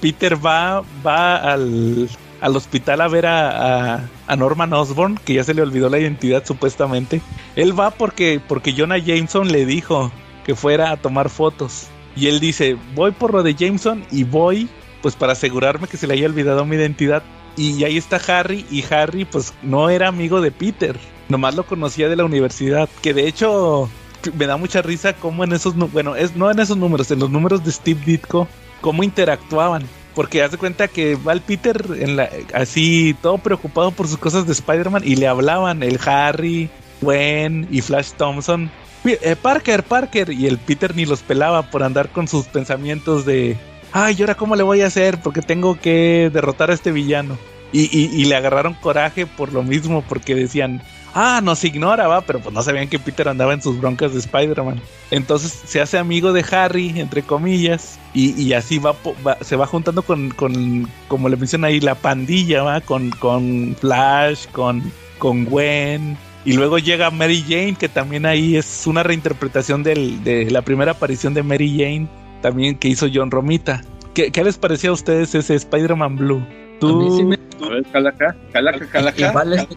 Peter 0.00 0.34
va, 0.44 0.82
va 1.06 1.36
al, 1.36 2.08
al 2.40 2.56
hospital 2.56 3.00
a 3.00 3.08
ver 3.08 3.26
a, 3.26 4.08
a, 4.26 4.36
Norman 4.36 4.72
Osborn, 4.72 5.18
que 5.24 5.34
ya 5.34 5.44
se 5.44 5.54
le 5.54 5.62
olvidó 5.62 5.88
la 5.88 5.98
identidad 5.98 6.44
supuestamente. 6.44 7.20
Él 7.56 7.78
va 7.78 7.90
porque, 7.90 8.40
porque 8.46 8.74
Jonah 8.76 8.98
Jameson 8.98 9.52
le 9.52 9.66
dijo, 9.66 10.10
que 10.48 10.54
fuera 10.54 10.92
a 10.92 10.96
tomar 10.96 11.28
fotos. 11.28 11.88
Y 12.16 12.28
él 12.28 12.40
dice, 12.40 12.78
voy 12.94 13.10
por 13.10 13.34
lo 13.34 13.42
de 13.42 13.54
Jameson 13.54 14.02
y 14.10 14.24
voy 14.24 14.66
pues 15.02 15.14
para 15.14 15.32
asegurarme 15.32 15.88
que 15.88 15.98
se 15.98 16.06
le 16.06 16.14
haya 16.14 16.26
olvidado 16.26 16.64
mi 16.64 16.76
identidad. 16.76 17.22
Y 17.54 17.84
ahí 17.84 17.98
está 17.98 18.16
Harry 18.16 18.64
y 18.70 18.82
Harry 18.90 19.26
pues 19.26 19.52
no 19.62 19.90
era 19.90 20.08
amigo 20.08 20.40
de 20.40 20.50
Peter, 20.50 20.98
nomás 21.28 21.54
lo 21.54 21.66
conocía 21.66 22.08
de 22.08 22.16
la 22.16 22.24
universidad, 22.24 22.88
que 23.02 23.12
de 23.12 23.28
hecho 23.28 23.90
me 24.38 24.46
da 24.46 24.56
mucha 24.56 24.80
risa 24.80 25.12
cómo 25.12 25.44
en 25.44 25.52
esos, 25.52 25.76
bueno, 25.92 26.16
es 26.16 26.34
no 26.34 26.50
en 26.50 26.60
esos 26.60 26.78
números, 26.78 27.10
en 27.10 27.18
los 27.18 27.28
números 27.28 27.62
de 27.62 27.70
Steve 27.70 28.00
Ditko, 28.06 28.48
cómo 28.80 29.02
interactuaban. 29.02 29.82
Porque 30.14 30.42
hace 30.42 30.56
cuenta 30.56 30.88
que 30.88 31.16
va 31.16 31.34
el 31.34 31.42
Peter 31.42 31.84
en 32.00 32.16
la, 32.16 32.30
así 32.54 33.14
todo 33.20 33.36
preocupado 33.36 33.90
por 33.90 34.08
sus 34.08 34.16
cosas 34.16 34.46
de 34.46 34.52
Spider-Man 34.52 35.02
y 35.04 35.16
le 35.16 35.28
hablaban 35.28 35.82
el 35.82 36.00
Harry, 36.06 36.70
Gwen 37.02 37.68
y 37.70 37.82
Flash 37.82 38.12
Thompson 38.16 38.70
eh, 39.04 39.36
Parker, 39.40 39.82
Parker. 39.82 40.30
Y 40.30 40.46
el 40.46 40.58
Peter 40.58 40.94
ni 40.94 41.06
los 41.06 41.20
pelaba 41.20 41.62
por 41.70 41.82
andar 41.82 42.08
con 42.10 42.28
sus 42.28 42.46
pensamientos 42.46 43.24
de, 43.24 43.56
ay, 43.92 44.16
¿y 44.18 44.22
ahora 44.22 44.34
cómo 44.34 44.56
le 44.56 44.62
voy 44.62 44.82
a 44.82 44.86
hacer? 44.86 45.20
Porque 45.20 45.42
tengo 45.42 45.78
que 45.78 46.30
derrotar 46.32 46.70
a 46.70 46.74
este 46.74 46.92
villano. 46.92 47.36
Y, 47.70 48.24
le 48.24 48.34
agarraron 48.34 48.72
coraje 48.72 49.26
por 49.26 49.52
lo 49.52 49.62
mismo, 49.62 50.02
porque 50.08 50.34
decían, 50.34 50.82
ah, 51.12 51.40
nos 51.42 51.64
ignora, 51.64 52.08
va, 52.08 52.22
pero 52.22 52.40
pues 52.40 52.54
no 52.54 52.62
sabían 52.62 52.88
que 52.88 52.98
Peter 52.98 53.28
andaba 53.28 53.52
en 53.52 53.60
sus 53.60 53.78
broncas 53.78 54.14
de 54.14 54.20
Spider-Man. 54.20 54.80
Entonces 55.10 55.52
se 55.66 55.80
hace 55.80 55.98
amigo 55.98 56.32
de 56.32 56.44
Harry, 56.50 56.98
entre 56.98 57.22
comillas, 57.22 57.98
y, 58.14 58.54
así 58.54 58.78
va, 58.78 58.96
se 59.42 59.56
va 59.56 59.66
juntando 59.66 60.00
con, 60.00 60.30
con, 60.30 60.88
como 61.08 61.28
le 61.28 61.36
mencionan 61.36 61.68
ahí, 61.68 61.80
la 61.80 61.94
pandilla, 61.94 62.62
va, 62.62 62.80
con, 62.80 63.10
con 63.10 63.76
Flash, 63.78 64.46
con, 64.50 64.90
con 65.18 65.44
Gwen, 65.44 66.16
y 66.48 66.54
luego 66.54 66.78
llega 66.78 67.10
Mary 67.10 67.44
Jane, 67.46 67.76
que 67.78 67.90
también 67.90 68.24
ahí 68.24 68.56
es 68.56 68.86
una 68.86 69.02
reinterpretación 69.02 69.82
de 69.82 70.48
la 70.50 70.62
primera 70.62 70.92
aparición 70.92 71.34
de 71.34 71.42
Mary 71.42 71.76
Jane, 71.78 72.08
también 72.40 72.78
que 72.78 72.88
hizo 72.88 73.06
John 73.12 73.30
Romita. 73.30 73.82
¿Qué, 74.14 74.32
les 74.42 74.56
parecía 74.56 74.88
a 74.88 74.94
ustedes 74.94 75.34
ese 75.34 75.54
Spider-Man 75.54 76.16
Blue? 76.16 76.42
Tú... 76.80 77.36
A 77.62 77.68
ver, 77.68 77.82
calaca, 77.92 78.34
calaca, 78.50 78.86
calaca. 78.86 79.28
Igual, 79.28 79.68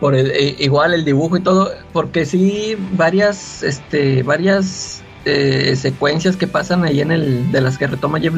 por 0.00 0.16
el, 0.16 0.32
eh, 0.32 0.56
igual 0.58 0.92
el 0.92 1.04
dibujo 1.04 1.36
y 1.36 1.42
todo, 1.42 1.70
porque 1.92 2.26
sí, 2.26 2.76
varias, 2.94 3.62
este, 3.62 4.24
varias 4.24 5.04
eh, 5.24 5.76
secuencias 5.76 6.36
que 6.36 6.48
pasan 6.48 6.82
ahí 6.82 7.00
en 7.00 7.12
el, 7.12 7.52
de 7.52 7.60
las 7.60 7.78
que 7.78 7.86
retoma 7.86 8.18
Jeff 8.18 8.34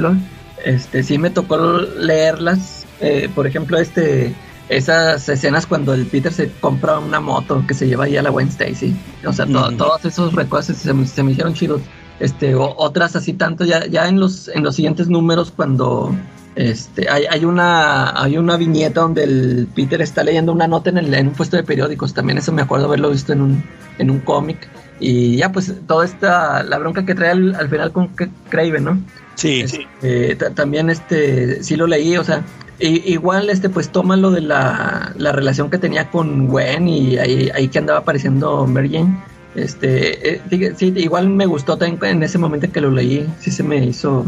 este, 0.66 1.02
sí 1.02 1.16
me 1.16 1.30
tocó 1.30 1.56
leerlas. 1.56 2.84
Eh, 3.00 3.30
por 3.34 3.46
ejemplo, 3.46 3.78
este 3.78 4.34
esas 4.68 5.28
escenas 5.28 5.66
cuando 5.66 5.94
el 5.94 6.06
Peter 6.06 6.32
se 6.32 6.50
compra 6.60 6.98
una 6.98 7.20
moto 7.20 7.64
que 7.66 7.74
se 7.74 7.86
lleva 7.86 8.04
ahí 8.04 8.16
a 8.16 8.22
la 8.22 8.30
Gwen 8.30 8.48
Stacy. 8.48 8.94
O 9.26 9.32
sea, 9.32 9.46
todos 9.46 10.04
esos 10.04 10.34
recuerdos 10.34 10.76
se, 10.76 10.92
me 10.92 11.32
hicieron 11.32 11.54
chidos. 11.54 11.80
Este, 12.20 12.54
otras 12.54 13.14
así 13.16 13.32
tanto, 13.32 13.64
ya, 13.64 13.86
ya 13.86 14.08
en 14.08 14.18
los, 14.18 14.48
en 14.48 14.64
los 14.64 14.74
siguientes 14.74 15.08
números 15.08 15.52
cuando 15.54 16.12
este, 16.56 17.08
hay, 17.08 17.24
hay, 17.30 17.44
una, 17.44 18.20
hay 18.20 18.36
una 18.36 18.56
viñeta 18.56 19.02
donde 19.02 19.22
el 19.22 19.68
Peter 19.72 20.02
está 20.02 20.24
leyendo 20.24 20.52
una 20.52 20.66
nota 20.66 20.90
en, 20.90 20.98
el, 20.98 21.14
en 21.14 21.28
un 21.28 21.34
puesto 21.34 21.56
de 21.56 21.62
periódicos. 21.62 22.12
También 22.12 22.38
eso 22.38 22.52
me 22.52 22.62
acuerdo 22.62 22.86
haberlo 22.86 23.10
visto 23.10 23.32
en 23.32 23.42
un, 23.42 23.64
en 23.98 24.10
un 24.10 24.18
cómic. 24.18 24.68
Y 25.00 25.36
ya, 25.36 25.52
pues, 25.52 25.72
toda 25.86 26.04
esta, 26.04 26.64
la 26.64 26.78
bronca 26.78 27.06
que 27.06 27.14
trae 27.14 27.30
al, 27.30 27.68
final 27.68 27.92
con 27.92 28.08
Craven, 28.48 28.84
¿no? 28.84 28.98
Sí, 29.36 29.68
sí. 29.68 29.86
Este, 30.02 30.50
también, 30.50 30.90
este, 30.90 31.62
sí 31.62 31.76
lo 31.76 31.86
leí, 31.86 32.16
o 32.16 32.24
sea, 32.24 32.42
igual, 32.80 33.50
este, 33.50 33.68
pues, 33.68 33.90
toma 33.90 34.16
lo 34.16 34.30
de 34.30 34.40
la, 34.40 35.12
la 35.16 35.32
relación 35.32 35.70
que 35.70 35.78
tenía 35.78 36.10
con 36.10 36.48
Gwen 36.48 36.88
y 36.88 37.18
ahí, 37.18 37.50
ahí 37.54 37.68
que 37.68 37.78
andaba 37.78 38.00
apareciendo 38.00 38.66
Mary 38.66 38.90
Jane 38.90 39.18
este, 39.58 40.34
eh, 40.34 40.74
sí, 40.76 40.92
igual 40.96 41.28
me 41.30 41.46
gustó 41.46 41.76
también 41.76 42.18
en 42.18 42.22
ese 42.22 42.38
momento 42.38 42.70
que 42.70 42.80
lo 42.80 42.90
leí, 42.90 43.26
sí 43.40 43.50
se 43.50 43.62
me 43.62 43.84
hizo. 43.84 44.24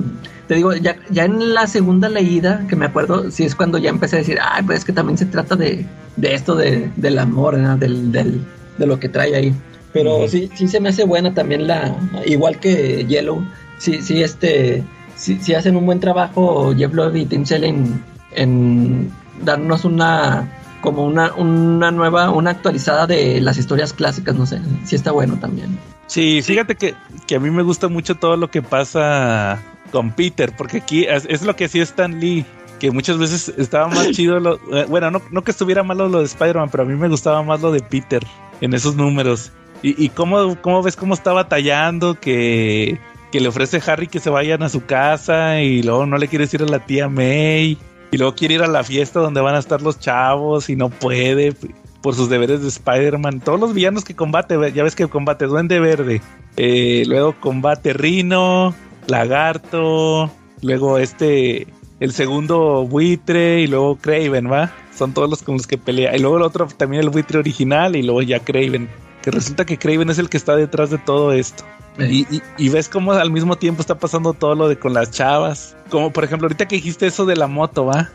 Te 0.48 0.54
digo, 0.54 0.74
ya, 0.74 0.96
ya 1.10 1.24
en 1.24 1.54
la 1.54 1.66
segunda 1.66 2.08
leída, 2.08 2.66
que 2.68 2.74
me 2.74 2.86
acuerdo, 2.86 3.30
sí 3.30 3.44
es 3.44 3.54
cuando 3.54 3.78
ya 3.78 3.90
empecé 3.90 4.16
a 4.16 4.18
decir, 4.20 4.38
ay, 4.42 4.64
pues 4.64 4.80
es 4.80 4.84
que 4.84 4.92
también 4.92 5.18
se 5.18 5.26
trata 5.26 5.56
de, 5.56 5.86
de 6.16 6.34
esto 6.34 6.56
de, 6.56 6.90
del 6.96 7.18
amor, 7.18 7.56
del, 7.78 8.10
del, 8.10 8.40
de 8.78 8.86
lo 8.86 8.98
que 8.98 9.08
trae 9.08 9.36
ahí. 9.36 9.54
Pero 9.92 10.26
sí, 10.28 10.50
sí 10.54 10.68
se 10.68 10.80
me 10.80 10.88
hace 10.88 11.04
buena 11.04 11.34
también 11.34 11.66
la, 11.66 11.96
igual 12.26 12.58
que 12.58 13.04
Yellow, 13.06 13.44
sí, 13.78 14.02
sí, 14.02 14.22
este, 14.22 14.82
sí, 15.16 15.38
sí 15.40 15.54
hacen 15.54 15.76
un 15.76 15.86
buen 15.86 16.00
trabajo 16.00 16.74
Jeff 16.76 16.92
Love 16.92 17.16
y 17.16 17.26
Tim 17.26 17.44
Selling 17.44 18.02
en 18.32 19.10
darnos 19.44 19.84
una 19.84 20.48
como 20.80 21.04
una, 21.04 21.34
una 21.34 21.90
nueva, 21.90 22.30
una 22.30 22.50
actualizada 22.50 23.06
de 23.06 23.40
las 23.40 23.58
historias 23.58 23.92
clásicas, 23.92 24.34
no 24.34 24.46
sé, 24.46 24.60
si 24.84 24.96
está 24.96 25.12
bueno 25.12 25.38
también. 25.38 25.78
Sí, 26.06 26.42
fíjate 26.42 26.74
que, 26.74 26.94
que, 27.26 27.36
a 27.36 27.40
mí 27.40 27.50
me 27.50 27.62
gusta 27.62 27.88
mucho 27.88 28.14
todo 28.14 28.36
lo 28.36 28.50
que 28.50 28.62
pasa 28.62 29.62
con 29.92 30.12
Peter, 30.12 30.54
porque 30.56 30.78
aquí 30.78 31.04
es, 31.04 31.42
lo 31.42 31.54
que 31.54 31.66
hacía 31.66 31.82
Stan 31.82 32.18
Lee, 32.18 32.44
que 32.78 32.90
muchas 32.90 33.18
veces 33.18 33.52
estaba 33.56 33.88
más 33.88 34.10
chido, 34.12 34.40
lo, 34.40 34.56
eh, 34.72 34.86
bueno, 34.88 35.10
no, 35.10 35.22
no 35.30 35.44
que 35.44 35.50
estuviera 35.50 35.82
malo 35.82 36.08
lo 36.08 36.20
de 36.20 36.24
Spider-Man, 36.24 36.70
pero 36.70 36.84
a 36.84 36.86
mí 36.86 36.96
me 36.96 37.08
gustaba 37.08 37.42
más 37.42 37.60
lo 37.60 37.70
de 37.70 37.80
Peter 37.80 38.26
en 38.60 38.74
esos 38.74 38.96
números. 38.96 39.52
Y, 39.82 40.02
y 40.02 40.08
cómo, 40.10 40.60
cómo 40.60 40.82
ves 40.82 40.96
cómo 40.96 41.14
está 41.14 41.32
batallando, 41.32 42.18
que, 42.18 42.98
que 43.30 43.40
le 43.40 43.48
ofrece 43.48 43.78
a 43.78 43.92
Harry 43.92 44.08
que 44.08 44.20
se 44.20 44.30
vayan 44.30 44.62
a 44.62 44.68
su 44.68 44.84
casa 44.84 45.60
y 45.60 45.82
luego 45.82 46.06
no 46.06 46.18
le 46.18 46.28
quiere 46.28 46.46
decir 46.46 46.62
a 46.62 46.66
la 46.66 46.84
tía 46.84 47.08
May 47.08 47.78
y 48.10 48.18
luego 48.18 48.34
quiere 48.34 48.54
ir 48.54 48.62
a 48.62 48.66
la 48.66 48.84
fiesta 48.84 49.20
donde 49.20 49.40
van 49.40 49.54
a 49.54 49.58
estar 49.58 49.82
los 49.82 49.98
chavos 49.98 50.68
y 50.68 50.76
no 50.76 50.90
puede 50.90 51.54
por 52.02 52.14
sus 52.14 52.28
deberes 52.28 52.62
de 52.62 52.68
Spider-Man. 52.68 53.40
Todos 53.40 53.60
los 53.60 53.74
villanos 53.74 54.04
que 54.04 54.14
combate, 54.14 54.56
ya 54.72 54.82
ves 54.82 54.94
que 54.94 55.06
combate 55.06 55.46
Duende 55.46 55.80
Verde. 55.80 56.20
Eh, 56.56 57.04
luego 57.06 57.34
combate 57.38 57.92
Rino, 57.92 58.74
Lagarto. 59.06 60.30
Luego 60.62 60.98
este, 60.98 61.66
el 62.00 62.12
segundo 62.12 62.86
buitre 62.86 63.60
y 63.60 63.66
luego 63.66 63.96
Craven, 63.96 64.50
¿va? 64.50 64.72
Son 64.94 65.14
todos 65.14 65.30
los 65.30 65.42
con 65.42 65.56
los 65.56 65.66
que 65.66 65.78
pelea. 65.78 66.16
Y 66.16 66.20
luego 66.20 66.36
el 66.36 66.42
otro 66.42 66.66
también 66.66 67.02
el 67.02 67.10
buitre 67.10 67.38
original 67.38 67.96
y 67.96 68.02
luego 68.02 68.22
ya 68.22 68.40
Craven. 68.40 68.88
Que 69.22 69.30
resulta 69.30 69.64
que 69.64 69.78
Craven 69.78 70.10
es 70.10 70.18
el 70.18 70.28
que 70.28 70.36
está 70.36 70.56
detrás 70.56 70.90
de 70.90 70.98
todo 70.98 71.32
esto. 71.32 71.64
Y, 71.98 72.68
ves 72.70 72.88
cómo 72.88 73.12
al 73.12 73.30
mismo 73.30 73.56
tiempo 73.56 73.80
está 73.80 73.98
pasando 73.98 74.32
todo 74.32 74.54
lo 74.54 74.68
de 74.68 74.78
con 74.78 74.94
las 74.94 75.10
chavas. 75.10 75.76
Como 75.90 76.12
por 76.12 76.24
ejemplo, 76.24 76.46
ahorita 76.46 76.66
que 76.66 76.76
dijiste 76.76 77.06
eso 77.06 77.26
de 77.26 77.36
la 77.36 77.46
moto, 77.46 77.86
¿va? 77.86 78.10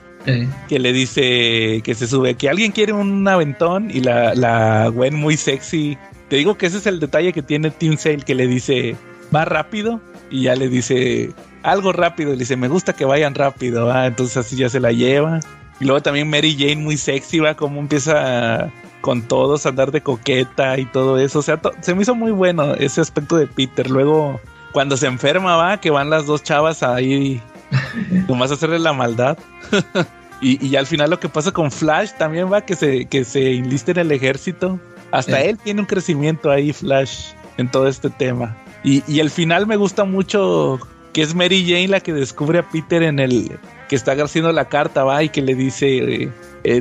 Que 0.68 0.80
le 0.80 0.92
dice 0.92 1.82
que 1.84 1.94
se 1.94 2.08
sube, 2.08 2.34
que 2.34 2.50
alguien 2.50 2.72
quiere 2.72 2.94
un 2.94 3.28
aventón 3.28 3.92
y 3.92 4.00
la, 4.00 4.34
la 4.34 4.88
Gwen 4.88 5.16
muy 5.16 5.38
sexy. 5.38 5.98
Te 6.30 6.38
digo 6.38 6.58
que 6.58 6.66
ese 6.66 6.78
es 6.78 6.88
el 6.88 7.00
detalle 7.00 7.32
que 7.32 7.44
tiene 7.44 7.70
Team 7.70 7.98
Sale, 7.98 8.18
que 8.18 8.34
le 8.34 8.48
dice, 8.48 8.96
va 9.34 9.46
rápido. 9.46 10.02
Y 10.32 10.44
ya 10.44 10.56
le 10.56 10.68
dice, 10.68 11.32
algo 11.62 11.92
rápido. 11.92 12.32
le 12.32 12.38
dice, 12.38 12.58
me 12.58 12.68
gusta 12.68 12.94
que 12.94 13.06
vayan 13.06 13.36
rápido, 13.36 13.86
¿va? 13.86 14.08
Entonces 14.08 14.38
así 14.38 14.56
ya 14.56 14.70
se 14.70 14.80
la 14.80 14.92
lleva. 14.92 15.42
Y 15.80 15.86
luego 15.86 16.02
también 16.02 16.30
Mary 16.30 16.56
Jane 16.58 16.78
muy 16.78 16.98
sexy, 16.98 17.40
va, 17.40 17.56
como 17.56 17.80
empieza 17.80 18.72
con 19.06 19.22
todos, 19.22 19.68
andar 19.68 19.92
de 19.92 20.02
coqueta 20.02 20.80
y 20.80 20.86
todo 20.86 21.20
eso. 21.20 21.38
O 21.38 21.42
sea, 21.44 21.62
se 21.80 21.94
me 21.94 22.02
hizo 22.02 22.16
muy 22.16 22.32
bueno 22.32 22.74
ese 22.74 23.02
aspecto 23.02 23.38
de 23.38 23.46
Peter. 23.46 23.88
Luego, 23.88 24.42
cuando 24.72 24.98
se 24.98 25.06
enferma, 25.06 25.56
va, 25.58 25.80
que 25.80 25.92
van 25.92 26.10
las 26.10 26.26
dos 26.26 26.42
chavas 26.42 26.82
ahí, 26.82 27.40
nomás 28.28 28.50
a 28.50 28.56
hacerle 28.56 28.80
la 28.80 28.94
maldad. 28.94 29.38
y, 30.42 30.66
y 30.66 30.76
al 30.76 30.88
final 30.88 31.12
lo 31.12 31.20
que 31.20 31.30
pasa 31.30 31.52
con 31.52 31.70
Flash 31.70 32.14
también 32.18 32.52
va, 32.52 32.62
que 32.62 32.76
se, 32.76 33.06
que 33.06 33.24
se 33.26 33.54
enliste 33.54 33.92
en 33.92 34.00
el 34.00 34.12
ejército. 34.12 34.80
Hasta 35.12 35.40
él 35.40 35.60
tiene 35.64 35.82
un 35.82 35.86
crecimiento 35.86 36.50
ahí, 36.50 36.74
Flash, 36.74 37.34
en 37.58 37.70
todo 37.70 37.88
este 37.88 38.10
tema. 38.10 38.58
Y, 38.84 39.04
y 39.08 39.20
al 39.20 39.30
final 39.30 39.68
me 39.68 39.76
gusta 39.76 40.04
mucho 40.06 40.80
que 41.14 41.22
es 41.22 41.36
Mary 41.36 41.64
Jane 41.64 41.90
la 41.90 42.00
que 42.00 42.12
descubre 42.12 42.58
a 42.58 42.68
Peter 42.68 43.04
en 43.04 43.20
el 43.20 43.52
que 43.88 43.96
está 43.96 44.14
haciendo 44.14 44.52
la 44.52 44.66
carta, 44.66 45.04
va, 45.04 45.22
y 45.22 45.30
que 45.30 45.44
le 45.44 45.54
dice, 45.54 45.98
eh, 45.98 46.32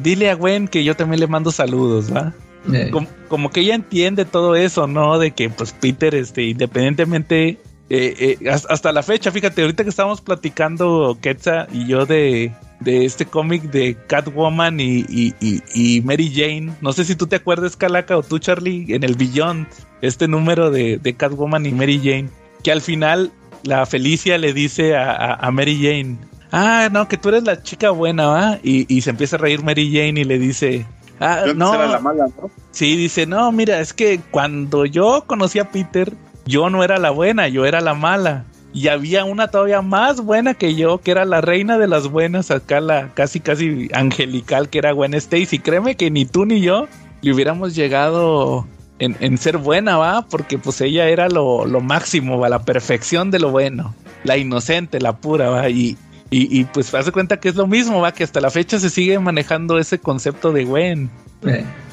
dile 0.03 0.31
a 0.31 0.35
Gwen 0.35 0.69
que 0.69 0.85
yo 0.85 0.97
también 0.97 1.21
le 1.21 1.27
mando 1.27 1.51
saludos, 1.51 2.15
¿va? 2.15 2.35
Eh. 2.73 2.91
Como, 3.29 3.51
que 3.51 3.61
ella 3.61 3.75
entiende 3.75 4.25
todo 4.25 4.57
eso, 4.57 4.87
¿no? 4.87 5.19
De 5.19 5.33
que 5.33 5.51
pues 5.51 5.73
Peter, 5.73 6.15
este, 6.15 6.45
independientemente, 6.45 7.59
eh, 7.91 8.39
hasta 8.49 8.93
la 8.93 9.03
fecha, 9.03 9.31
fíjate, 9.31 9.63
ahorita 9.63 9.85
que 9.85 9.91
estábamos 9.91 10.21
platicando 10.21 11.19
Ketsa 11.21 11.67
y 11.73 11.87
yo 11.87 12.07
de, 12.07 12.53
de 12.81 13.05
este 13.05 13.27
cómic 13.27 13.63
de 13.65 13.97
Catwoman 14.07 14.81
y, 14.81 15.05
y, 15.09 16.01
Mary 16.03 16.33
Jane, 16.35 16.75
no 16.81 16.93
sé 16.93 17.05
si 17.05 17.17
tú 17.17 17.27
te 17.27 17.37
acuerdas, 17.37 17.77
Calaca, 17.77 18.17
o 18.17 18.23
tú, 18.23 18.39
Charlie, 18.39 18.87
en 18.95 19.05
el 19.05 19.15
Beyond, 19.15 19.67
este 20.01 20.29
número 20.29 20.71
de, 20.71 20.99
de 20.99 21.15
Catwoman 21.15 21.67
y 21.67 21.73
Mary 21.73 22.01
Jane, 22.03 22.29
que 22.63 22.73
al 22.73 22.81
final 22.81 23.33
la 23.63 23.85
Felicia 23.87 24.39
le 24.39 24.53
dice 24.53 24.97
a, 24.97 25.35
a 25.35 25.51
Mary 25.51 25.79
Jane, 25.83 26.19
ah, 26.55 26.89
no, 26.91 27.09
que 27.09 27.17
tú 27.17 27.31
eres 27.31 27.45
la 27.45 27.63
chica 27.63 27.91
buena, 27.91 28.27
¿va? 28.27 28.59
Y, 28.63 29.01
se 29.01 29.11
empieza 29.11 29.37
a 29.37 29.41
reír 29.41 29.63
Mary 29.63 29.93
Jane 29.93 30.21
y 30.21 30.25
le 30.25 30.39
dice, 30.39 30.87
ah, 31.21 31.45
no. 31.55 31.75
la 31.75 31.99
mala, 31.99 32.27
¿no? 32.41 32.51
Sí, 32.71 32.97
dice, 32.97 33.27
no, 33.27 33.51
mira, 33.53 33.81
es 33.81 33.93
que 33.93 34.21
cuando 34.31 34.87
yo 34.87 35.25
conocí 35.27 35.59
a 35.59 35.71
Peter, 35.71 36.13
yo 36.47 36.71
no 36.71 36.85
era 36.85 36.99
la 36.99 37.11
buena, 37.11 37.49
yo 37.49 37.67
era 37.67 37.81
la 37.81 37.95
mala. 37.95 38.45
Y 38.73 38.89
había 38.89 39.25
una 39.25 39.49
todavía 39.49 39.83
más 39.83 40.21
buena 40.21 40.55
que 40.55 40.75
yo, 40.75 40.99
que 40.99 41.13
era 41.13 41.25
la 41.25 41.41
reina 41.41 41.79
de 41.79 41.87
las 41.87 42.09
buenas, 42.09 42.51
acá 42.51 42.81
la 42.81 43.11
casi 43.15 43.39
casi 43.39 43.89
angelical 43.93 44.69
que 44.69 44.79
era 44.79 44.93
Gwen 44.93 45.15
Stacy. 45.15 45.61
Créeme 45.61 45.97
que 45.97 46.11
ni 46.11 46.25
tú 46.27 46.45
ni 46.45 46.61
yo 46.61 46.89
le 47.23 47.33
hubiéramos 47.33 47.77
llegado 47.77 48.67
en, 48.99 49.39
ser 49.39 49.59
buena, 49.59 49.97
¿va? 49.97 50.27
Porque 50.29 50.59
pues 50.59 50.81
ella 50.81 51.09
era 51.09 51.29
lo, 51.29 51.67
lo 51.67 51.81
máximo, 51.81 52.39
¿va? 52.39 52.49
La 52.49 52.65
perfección 52.65 53.31
de 53.31 53.39
lo 53.39 53.51
bueno. 53.51 53.95
La 54.25 54.39
inocente, 54.39 55.01
la 55.01 55.19
pura, 55.19 55.51
¿va? 55.51 55.69
Y, 55.69 55.97
y, 56.37 56.65
pues 56.65 56.93
hace 56.95 57.13
cuenta 57.13 57.39
que 57.39 57.49
es 57.49 57.55
lo 57.55 57.69
mismo, 57.69 58.01
va, 58.01 58.13
que 58.13 58.25
hasta 58.25 58.41
la 58.41 58.51
fecha 58.51 58.81
se 58.81 58.91
sigue 58.91 59.19
manejando 59.21 59.79
ese 59.79 60.01
concepto 60.01 60.53
de 60.53 60.65
Gwen. 60.65 61.11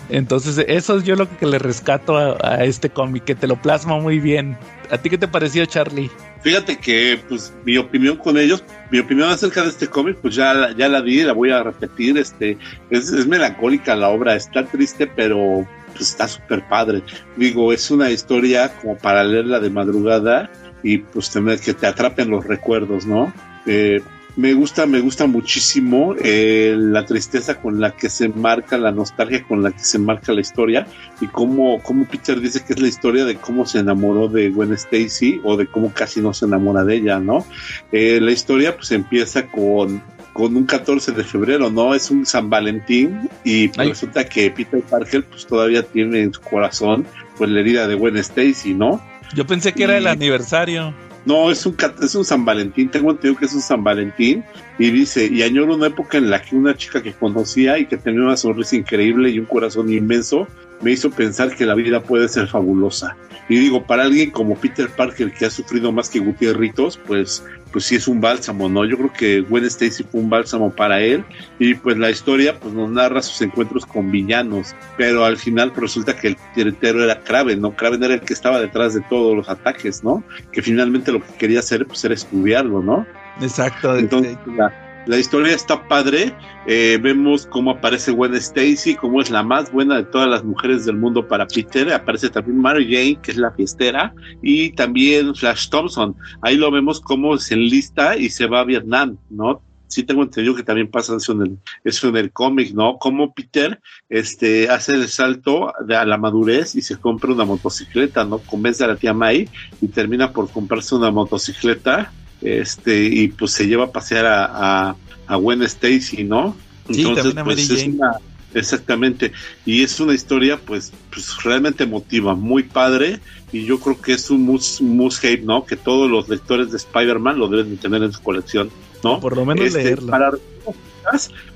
Entonces, 0.10 0.66
eso 0.68 0.98
es 0.98 1.04
yo 1.04 1.16
lo 1.16 1.30
que 1.38 1.46
le 1.46 1.60
rescato 1.60 2.18
a, 2.18 2.64
este 2.64 2.90
cómic, 2.90 3.24
que 3.24 3.36
te 3.36 3.48
lo 3.48 3.62
plasma 3.62 4.00
muy 4.00 4.20
bien. 4.20 4.58
¿A 4.90 4.98
ti 4.98 5.10
qué 5.12 5.18
te 5.18 5.28
pareció, 5.28 5.66
Charlie? 5.66 6.10
Fíjate 6.42 6.78
que, 6.78 7.20
pues, 7.30 7.54
mi 7.66 7.78
opinión 7.78 8.18
con 8.18 8.38
ellos, 8.38 8.64
mi 8.90 8.98
opinión 8.98 9.30
acerca 9.30 9.62
de 9.62 9.70
este 9.70 9.88
cómic, 9.88 10.18
pues 10.22 10.36
ya, 10.36 10.76
ya 10.76 10.90
la 10.90 11.02
di, 11.02 11.22
la 11.22 11.34
voy 11.34 11.52
a 11.52 11.62
repetir. 11.62 12.18
Este, 12.18 12.58
es, 12.90 13.12
es 13.12 13.28
melancólica 13.28 13.96
la 13.96 14.10
obra, 14.10 14.36
está 14.36 14.66
triste, 14.66 15.06
pero 15.08 15.68
pues 15.94 16.10
está 16.10 16.28
súper 16.28 16.68
padre. 16.68 17.04
Digo, 17.38 17.72
es 17.72 17.92
una 17.92 18.10
historia 18.10 18.74
como 18.82 18.98
para 18.98 19.24
leerla 19.24 19.60
de 19.60 19.70
madrugada 19.70 20.50
y 20.82 20.98
pues 20.98 21.30
tener 21.30 21.60
que 21.60 21.74
te 21.74 21.86
atrapen 21.86 22.30
los 22.30 22.46
recuerdos, 22.46 23.06
¿no? 23.06 23.32
Eh, 23.66 24.02
me 24.36 24.54
gusta, 24.54 24.86
me 24.86 25.00
gusta 25.00 25.28
muchísimo 25.28 26.16
eh, 26.22 26.76
la 26.78 27.06
tristeza 27.06 27.60
con 27.60 27.80
la 27.80 27.92
que 27.92 28.10
se 28.10 28.30
marca, 28.30 28.78
la 28.78 28.92
nostalgia 28.92 29.44
con 29.44 29.62
la 29.62 29.72
que 29.72 29.84
se 29.84 30.00
marca 30.00 30.34
la 30.34 30.42
historia 30.42 30.88
y 31.20 31.28
cómo, 31.28 31.82
cómo 31.84 32.06
Peter 32.06 32.40
dice 32.40 32.64
que 32.64 32.74
es 32.74 32.80
la 32.80 32.88
historia 32.88 33.26
de 33.26 33.36
cómo 33.36 33.66
se 33.66 33.80
enamoró 33.80 34.28
de 34.28 34.50
Gwen 34.50 34.74
Stacy 34.74 35.42
o 35.44 35.58
de 35.58 35.68
cómo 35.68 35.92
casi 35.94 36.22
no 36.22 36.34
se 36.34 36.46
enamora 36.46 36.84
de 36.84 36.96
ella, 36.96 37.20
¿no? 37.20 37.46
Eh, 37.92 38.20
la 38.22 38.32
historia 38.32 38.76
pues 38.76 38.92
empieza 38.92 39.48
con, 39.48 40.02
con 40.34 40.56
un 40.56 40.66
14 40.66 41.12
de 41.12 41.24
febrero, 41.24 41.70
¿no? 41.70 41.94
Es 41.94 42.10
un 42.10 42.26
San 42.26 42.50
Valentín 42.50 43.30
y 43.44 43.68
pues, 43.68 43.90
resulta 43.90 44.24
que 44.24 44.50
Peter 44.52 44.82
Parker 44.82 45.26
pues 45.26 45.46
todavía 45.46 45.84
tiene 45.84 46.22
en 46.22 46.34
su 46.34 46.42
corazón 46.42 47.06
pues 47.38 47.50
la 47.50 47.60
herida 47.60 47.88
de 47.88 47.96
Gwen 47.96 48.18
Stacy, 48.18 48.74
¿no? 48.74 49.02
Yo 49.34 49.46
pensé 49.46 49.74
que 49.74 49.84
era 49.84 49.98
el 49.98 50.08
aniversario. 50.08 50.94
No, 51.26 51.52
es 51.52 51.66
un, 51.66 51.76
es 52.02 52.16
un 52.16 52.26
San 52.26 52.46
Valentín, 52.46 52.90
tengo 52.90 53.12
entendido 53.12 53.40
que 53.40 53.46
es 53.46 53.54
un 53.54 53.62
San 53.62 53.84
Valentín, 53.84 54.44
y 54.80 54.90
dice, 54.90 55.28
y 55.32 55.44
añoro 55.44 55.76
una 55.76 55.88
época 55.88 56.18
en 56.18 56.30
la 56.30 56.42
que 56.42 56.56
una 56.56 56.76
chica 56.76 57.02
que 57.04 57.14
conocía 57.14 57.78
y 57.78 57.86
que 57.86 57.98
tenía 57.98 58.22
una 58.22 58.38
sonrisa 58.38 58.76
increíble 58.76 59.30
y 59.30 59.38
un 59.38 59.46
corazón 59.46 59.92
inmenso, 59.92 60.48
me 60.82 60.92
hizo 60.92 61.10
pensar 61.12 61.56
que 61.56 61.66
la 61.66 61.76
vida 61.76 62.02
puede 62.02 62.28
ser 62.28 62.48
fabulosa. 62.48 63.16
Y 63.50 63.58
digo, 63.58 63.86
para 63.86 64.04
alguien 64.04 64.32
como 64.32 64.56
Peter 64.56 64.90
Parker, 64.90 65.34
que 65.34 65.46
ha 65.46 65.50
sufrido 65.50 65.92
más 65.92 66.10
que 66.10 66.20
Gutierritos, 66.20 66.98
pues 67.06 67.44
pues 67.72 67.86
sí 67.86 67.96
es 67.96 68.08
un 68.08 68.22
bálsamo, 68.22 68.70
¿no? 68.70 68.86
Yo 68.86 68.98
creo 68.98 69.14
que 69.14 69.42
Gwen 69.42 69.66
Stacy 69.66 70.04
fue 70.04 70.22
un 70.22 70.30
bálsamo 70.30 70.72
para 70.72 71.02
él 71.02 71.24
y 71.60 71.74
pues 71.74 71.98
la 71.98 72.10
historia 72.10 72.60
pues 72.60 72.74
nos 72.74 72.90
narra 72.90 73.22
sus 73.22 73.42
encuentros 73.42 73.86
con 73.86 74.12
villanos, 74.12 74.76
pero 74.98 75.26
al 75.26 75.38
final 75.38 75.72
pues, 75.72 75.82
resulta 75.82 76.16
que 76.16 76.30
el 76.30 76.38
tiretero 76.54 77.04
era 77.04 77.22
Kraven, 77.22 77.62
¿no? 77.62 77.76
Kraven 77.76 78.04
era 78.04 78.16
el 78.16 78.22
que 78.22 78.34
estaba 78.34 78.60
detrás 78.60 78.94
de 78.94 79.02
todos 79.10 79.36
los 79.36 79.50
ataques, 79.50 80.04
¿no? 80.04 80.24
Que 80.52 80.62
finalmente 80.62 81.12
lo 81.12 81.22
que 81.22 81.34
quería 81.36 81.60
hacer 81.60 81.86
pues 81.86 82.04
era 82.04 82.14
estudiarlo, 82.14 82.82
¿no? 82.82 83.06
Exacto. 83.42 83.98
Entonces, 83.98 84.38
la, 84.46 84.91
la 85.06 85.18
historia 85.18 85.56
está 85.56 85.88
padre. 85.88 86.34
Eh, 86.68 87.00
vemos 87.02 87.46
cómo 87.48 87.72
aparece 87.72 88.12
Gwen 88.12 88.36
Stacy, 88.36 88.96
cómo 88.96 89.22
es 89.22 89.30
la 89.30 89.44
más 89.44 89.72
buena 89.72 89.98
de 89.98 90.04
todas 90.04 90.28
las 90.28 90.44
mujeres 90.44 90.86
del 90.86 90.98
mundo 90.98 91.28
para 91.28 91.48
Peter. 91.48 91.92
Aparece 91.94 92.30
también 92.30 92.60
Mary 92.60 92.86
Jane, 92.86 93.20
que 93.22 93.32
es 93.32 93.38
la 93.38 93.52
fiestera, 93.52 94.14
y 94.42 94.72
también 94.72 95.34
Flash 95.36 95.70
Thompson. 95.70 96.16
Ahí 96.42 96.58
lo 96.58 96.72
vemos 96.72 97.02
cómo 97.02 97.38
se 97.38 97.56
enlista 97.56 98.16
y 98.16 98.30
se 98.30 98.46
va 98.48 98.62
a 98.62 98.66
Vietnam, 98.66 99.18
¿no? 99.30 99.62
sí 99.92 100.04
tengo 100.04 100.24
entendido 100.24 100.56
que 100.56 100.64
también 100.64 100.90
pasa 100.90 101.18
eso 101.18 101.34
en 101.34 101.42
el, 101.42 101.58
eso 101.84 102.08
en 102.08 102.16
el 102.16 102.32
cómic, 102.32 102.74
¿no? 102.74 102.98
Como 102.98 103.34
Peter 103.34 103.82
este, 104.10 104.70
hace 104.70 104.94
el 104.94 105.10
salto 105.10 105.74
de, 105.86 105.98
a 105.98 106.06
la 106.06 106.18
madurez 106.18 106.76
y 106.76 106.82
se 106.82 106.98
compra 106.98 107.34
una 107.34 107.44
motocicleta, 107.44 108.24
¿no? 108.24 108.40
Convence 108.40 108.84
a 108.84 108.88
la 108.88 108.96
tía 108.96 109.14
May 109.14 109.50
y 109.82 109.88
termina 109.90 110.32
por 110.32 110.50
comprarse 110.50 110.96
una 110.96 111.12
motocicleta 111.12 112.12
este, 112.42 113.04
y 113.06 113.28
pues 113.30 113.52
se 113.52 113.68
lleva 113.68 113.86
a 113.86 113.92
pasear 113.92 114.26
a, 114.26 114.90
a, 114.90 114.96
a 115.28 115.36
Gwen 115.36 115.62
Stacy, 115.64 116.24
¿no? 116.24 116.56
Entonces, 116.90 117.34
pues 117.44 117.70
es 117.70 117.88
una, 117.88 118.18
exactamente, 118.54 119.32
y 119.66 119.84
es 119.84 120.00
una 120.00 120.14
historia 120.14 120.58
pues, 120.58 120.92
pues 121.12 121.44
realmente 121.44 121.84
emotiva, 121.84 122.36
muy 122.36 122.64
padre, 122.64 123.20
y 123.52 123.66
yo 123.66 123.80
creo 123.80 124.02
que 124.02 124.14
es 124.14 124.30
un 124.30 124.42
must, 124.44 124.82
must 124.82 125.24
hate, 125.24 125.44
¿no? 125.44 125.66
Que 125.66 125.76
todos 125.76 126.10
los 126.10 126.28
lectores 126.28 126.72
de 126.72 126.78
Spider-Man 126.78 127.38
lo 127.38 127.48
deben 127.48 127.72
de 127.72 127.78
tener 127.78 128.04
en 128.04 128.12
su 128.12 128.22
colección, 128.22 128.70
¿no? 129.04 129.20
Por 129.20 129.36
lo 129.38 129.46
menos 129.46 129.66
Este, 129.66 129.84
leerlo. 129.84 130.12
Para 130.12 130.32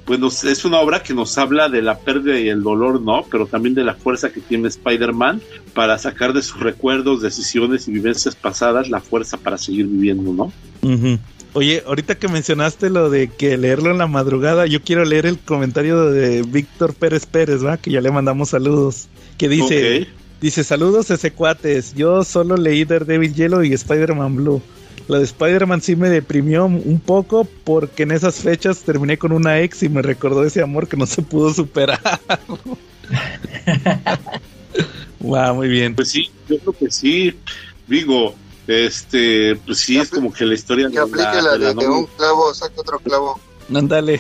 pues 0.06 0.20
nos- 0.20 0.44
es 0.44 0.66
una 0.66 0.80
obra 0.80 1.02
que 1.04 1.14
nos 1.14 1.38
habla 1.38 1.70
de 1.70 1.82
la 1.82 1.98
pérdida 1.98 2.40
y 2.40 2.50
el 2.50 2.62
dolor, 2.64 3.02
¿no? 3.02 3.26
Pero 3.32 3.48
también 3.48 3.76
de 3.76 3.84
la 3.84 3.94
fuerza 3.96 4.30
que 4.32 4.40
tiene 4.42 4.68
Spider-Man 4.68 5.42
para 5.74 5.98
sacar 5.98 6.34
de 6.34 6.42
sus 6.42 6.60
recuerdos, 6.60 7.22
decisiones 7.22 7.88
y 7.88 7.92
vivencias 7.92 8.36
pasadas 8.36 8.90
la 8.90 9.02
fuerza 9.02 9.38
para 9.38 9.58
seguir 9.58 9.88
viviendo, 9.88 10.34
¿no? 10.34 10.54
Oye, 11.54 11.84
ahorita 11.88 12.16
que 12.16 12.28
mencionaste 12.28 12.90
lo 12.90 13.10
de 13.10 13.30
que 13.30 13.58
leerlo 13.58 13.90
en 13.90 13.98
la 13.98 14.08
madrugada, 14.08 14.66
yo 14.66 14.82
quiero 14.82 15.06
leer 15.06 15.26
el 15.26 15.40
comentario 15.40 16.10
de 16.12 16.44
Víctor 16.44 16.94
Pérez 16.94 17.26
Pérez, 17.26 17.64
¿va? 17.66 17.78
Que 17.78 17.92
ya 17.92 18.02
le 18.02 18.12
mandamos 18.12 18.50
saludos. 18.50 19.08
Que 19.38 19.48
dice, 19.50 20.08
dice, 20.42 20.64
saludos 20.66 21.10
ese 21.12 21.32
cuates. 21.32 21.94
Yo 21.96 22.24
solo 22.26 22.58
leí 22.58 22.84
Daredevil 22.84 23.34
Yellow 23.34 23.64
y 23.64 23.74
Spider-Man 23.74 24.36
Blue. 24.36 24.62
Lo 25.08 25.20
de 25.20 25.24
Spider-Man 25.24 25.82
sí 25.82 25.96
me 25.96 26.10
deprimió 26.10 26.66
un 26.66 27.00
poco 27.00 27.48
porque 27.64 28.04
en 28.04 28.12
esas 28.12 28.36
fechas 28.36 28.82
terminé 28.82 29.18
con 29.18 29.32
una 29.32 29.60
ex 29.62 29.84
y 29.84 29.90
me 29.90 30.02
recordó 30.02 30.44
ese 30.44 30.62
amor 30.62 30.88
que 30.88 30.98
no 30.98 31.06
se 31.06 31.22
pudo 31.22 31.54
superar. 31.54 32.00
wow, 35.20 35.54
muy 35.54 35.68
bien. 35.68 35.94
Pues 35.96 36.10
sí, 36.10 36.32
yo 36.50 36.58
creo 36.58 36.74
que 36.74 36.90
sí. 36.90 37.36
Digo, 37.88 38.34
este, 38.66 39.56
pues 39.58 39.78
sí, 39.80 39.98
es 40.00 40.10
como 40.10 40.34
que 40.34 40.44
la 40.44 40.56
historia 40.56 40.90
Que 40.90 40.98
aplique 40.98 41.42
la 41.42 41.58
de, 41.58 41.68
de 41.68 41.76
novia, 41.76 41.90
un 41.92 42.06
clavo, 42.08 42.52
saca 42.54 42.82
otro 42.82 42.98
clavo. 43.00 43.40
Ándale. 43.74 44.20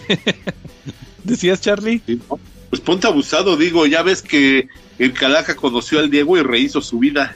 ¿Decías, 1.24 1.62
Charlie? 1.62 2.02
¿sí, 2.06 2.22
no? 2.30 2.40
Pues 2.70 2.82
ponte 2.82 3.07
abusado, 3.07 3.57
digo, 3.57 3.88
ya 3.88 4.03
ves 4.03 4.22
que 4.22 4.68
el 4.99 5.14
Calaca 5.14 5.56
conoció 5.56 5.98
al 5.99 6.12
Diego 6.12 6.38
y 6.38 6.44
rehizo 6.44 6.82
su 6.82 6.99
vida. 6.99 7.36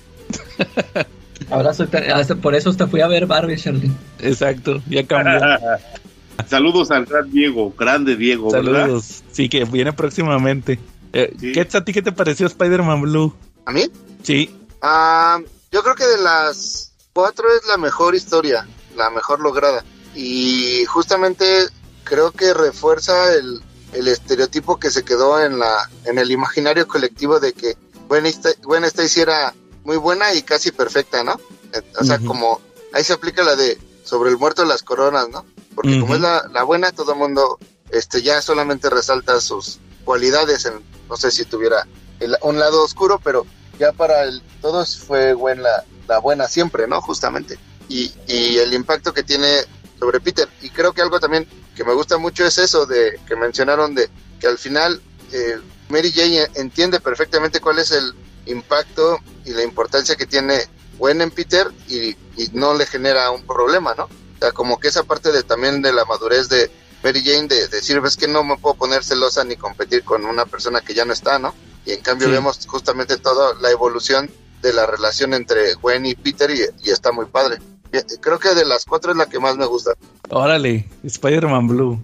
Ahora 1.50 1.74
soy 1.74 1.88
tan- 1.88 2.10
hasta 2.12 2.36
por 2.36 2.56
eso 2.56 2.70
hasta 2.70 2.88
fui 2.88 3.02
a 3.02 3.08
ver 3.08 3.26
Barbie, 3.26 3.58
Charlie. 3.58 3.92
Exacto, 4.20 4.82
ya 4.90 5.06
cambió. 5.06 5.40
Saludos 6.48 6.90
al 6.92 7.06
gran 7.06 7.30
Diego, 7.32 7.74
grande 7.78 8.16
Diego, 8.16 8.52
¿verdad? 8.52 8.82
Saludos. 8.86 9.24
Sí, 9.32 9.50
que 9.50 9.66
viene 9.66 9.92
próximamente. 9.94 10.80
Eh, 11.12 11.34
Sí. 11.40 11.52
¿qué, 11.52 11.62
¿A 11.74 11.84
ti 11.84 11.92
qué 11.92 12.02
te 12.02 12.12
pareció 12.12 12.48
Spider-Man 12.48 13.02
Blue? 13.02 13.34
¿A 13.66 13.72
mí? 13.72 13.90
Sí. 14.24 14.50
Ah, 14.82 15.40
yo 15.72 15.82
creo 15.84 15.96
que 15.96 16.06
de 16.06 16.22
las 16.22 16.94
cuatro 17.14 17.46
es 17.50 17.68
la 17.68 17.78
mejor 17.78 18.16
historia, 18.16 18.66
la 18.96 19.10
mejor 19.10 19.40
lograda. 19.42 19.84
Y 20.16 20.86
justamente 20.86 21.46
creo 22.04 22.32
que 22.32 22.54
refuerza 22.54 23.34
el, 23.34 23.60
el 23.94 24.08
estereotipo 24.08 24.80
que 24.80 24.92
se 24.92 25.04
quedó 25.04 25.44
en 25.44 25.60
la 25.60 25.90
en 26.06 26.18
el 26.20 26.32
imaginario 26.32 26.88
colectivo 26.88 27.40
de 27.40 27.54
que 27.54 27.76
Gwen 28.08 28.26
Stacy 28.86 29.22
era 29.22 29.54
muy 29.90 29.98
buena 29.98 30.34
y 30.36 30.44
casi 30.44 30.72
perfecta, 30.72 31.24
¿no? 31.24 31.40
Eh, 31.74 31.82
O 32.00 32.04
sea, 32.04 32.18
como 32.28 32.62
ahí 32.94 33.04
se 33.04 33.14
aplica 33.14 33.42
la 33.44 33.56
de 33.56 33.76
sobre 34.04 34.30
el 34.30 34.38
muerto 34.38 34.64
las 34.66 34.84
coronas, 34.84 35.30
¿no? 35.30 35.46
Porque 35.74 35.94
como 36.00 36.14
es 36.16 36.22
la, 36.22 36.48
la 36.54 36.62
buena, 36.64 36.92
todo 36.92 37.14
el 37.14 37.18
mundo 37.18 37.58
este, 37.90 38.22
ya 38.22 38.40
solamente 38.44 38.88
resalta 38.92 39.42
sus 39.42 39.80
cualidades. 40.06 40.66
En, 40.66 40.74
no 41.10 41.18
sé 41.18 41.32
si 41.32 41.44
tuviera 41.46 41.88
el- 42.20 42.38
un 42.44 42.60
lado 42.60 42.84
oscuro, 42.84 43.20
pero 43.24 43.48
ya 43.80 43.92
para 43.92 44.26
el, 44.26 44.44
todos 44.62 44.98
fue 45.00 45.34
Gwen 45.34 45.64
la, 45.64 45.84
la 46.08 46.20
buena 46.20 46.48
siempre, 46.48 46.88
¿no? 46.88 47.02
Justamente. 47.02 47.58
Y, 47.88 48.12
y 48.28 48.58
el 48.60 48.74
impacto 48.76 49.12
que 49.12 49.24
tiene 49.24 49.64
sobre 50.00 50.20
Peter. 50.20 50.48
Y 50.62 50.70
creo 50.70 50.94
que 50.94 51.02
algo 51.02 51.20
también 51.20 51.48
que 51.76 51.84
me 51.84 51.94
gusta 51.94 52.18
mucho 52.20 52.46
es 52.46 52.60
eso 52.60 52.86
de 52.86 53.20
que 53.28 53.36
mencionaron 53.36 53.96
de 53.96 54.08
que 54.40 54.46
al 54.48 54.60
final 54.60 55.02
eh, 55.32 55.58
Mary 55.90 56.12
Jane 56.12 56.48
entiende 56.56 57.00
perfectamente 57.00 57.60
cuál 57.60 57.80
es 57.80 57.90
el 57.92 58.14
impacto 58.50 59.20
y 59.46 59.52
la 59.52 59.64
importancia 59.64 60.16
que 60.16 60.26
tiene 60.26 60.60
Gwen 60.98 61.22
en 61.22 61.32
Peter 61.32 61.68
y, 61.88 62.10
y 62.10 62.50
no 62.54 62.74
le 62.74 62.86
genera 62.86 63.32
un 63.32 63.44
problema, 63.44 63.94
¿no? 63.98 64.04
O 64.06 64.40
sea, 64.40 64.52
como 64.52 64.80
que 64.80 64.88
esa 64.90 65.04
parte 65.04 65.32
de 65.32 65.44
también 65.44 65.82
de 65.82 65.94
la 65.94 66.06
madurez 66.06 66.50
de 66.50 66.70
Mary 67.04 67.22
Jane 67.24 67.48
de, 67.48 67.68
decir, 67.68 68.00
ves 68.02 68.18
que 68.18 68.28
no 68.28 68.44
me 68.44 68.58
puedo 68.58 68.76
poner 68.76 69.04
celosa 69.04 69.44
ni 69.44 69.56
competir 69.56 70.04
con 70.04 70.26
una 70.26 70.46
persona 70.46 70.82
que 70.82 70.94
ya 70.94 71.06
no 71.06 71.14
está, 71.14 71.40
¿no? 71.40 71.54
Y 71.86 71.92
en 71.92 72.02
cambio 72.02 72.28
Sí. 72.28 72.34
vemos 72.34 72.60
justamente 72.68 73.18
toda 73.18 73.54
la 73.62 73.70
evolución 73.72 74.30
de 74.62 74.74
la 74.74 74.86
relación 74.86 75.34
entre 75.34 75.74
Gwen 75.76 76.06
y 76.06 76.16
Peter 76.16 76.50
y, 76.52 76.62
y 76.86 76.92
está 76.92 77.12
muy 77.12 77.26
padre. 77.26 77.58
Creo 78.22 78.38
que 78.38 78.54
de 78.54 78.66
las 78.66 78.86
cuatro 78.86 79.12
es 79.12 79.18
la 79.18 79.26
que 79.28 79.40
más 79.40 79.56
me 79.58 79.66
gusta. 79.66 79.94
Órale, 80.30 80.88
Spider-Man 81.04 81.68
Blue. 81.68 82.04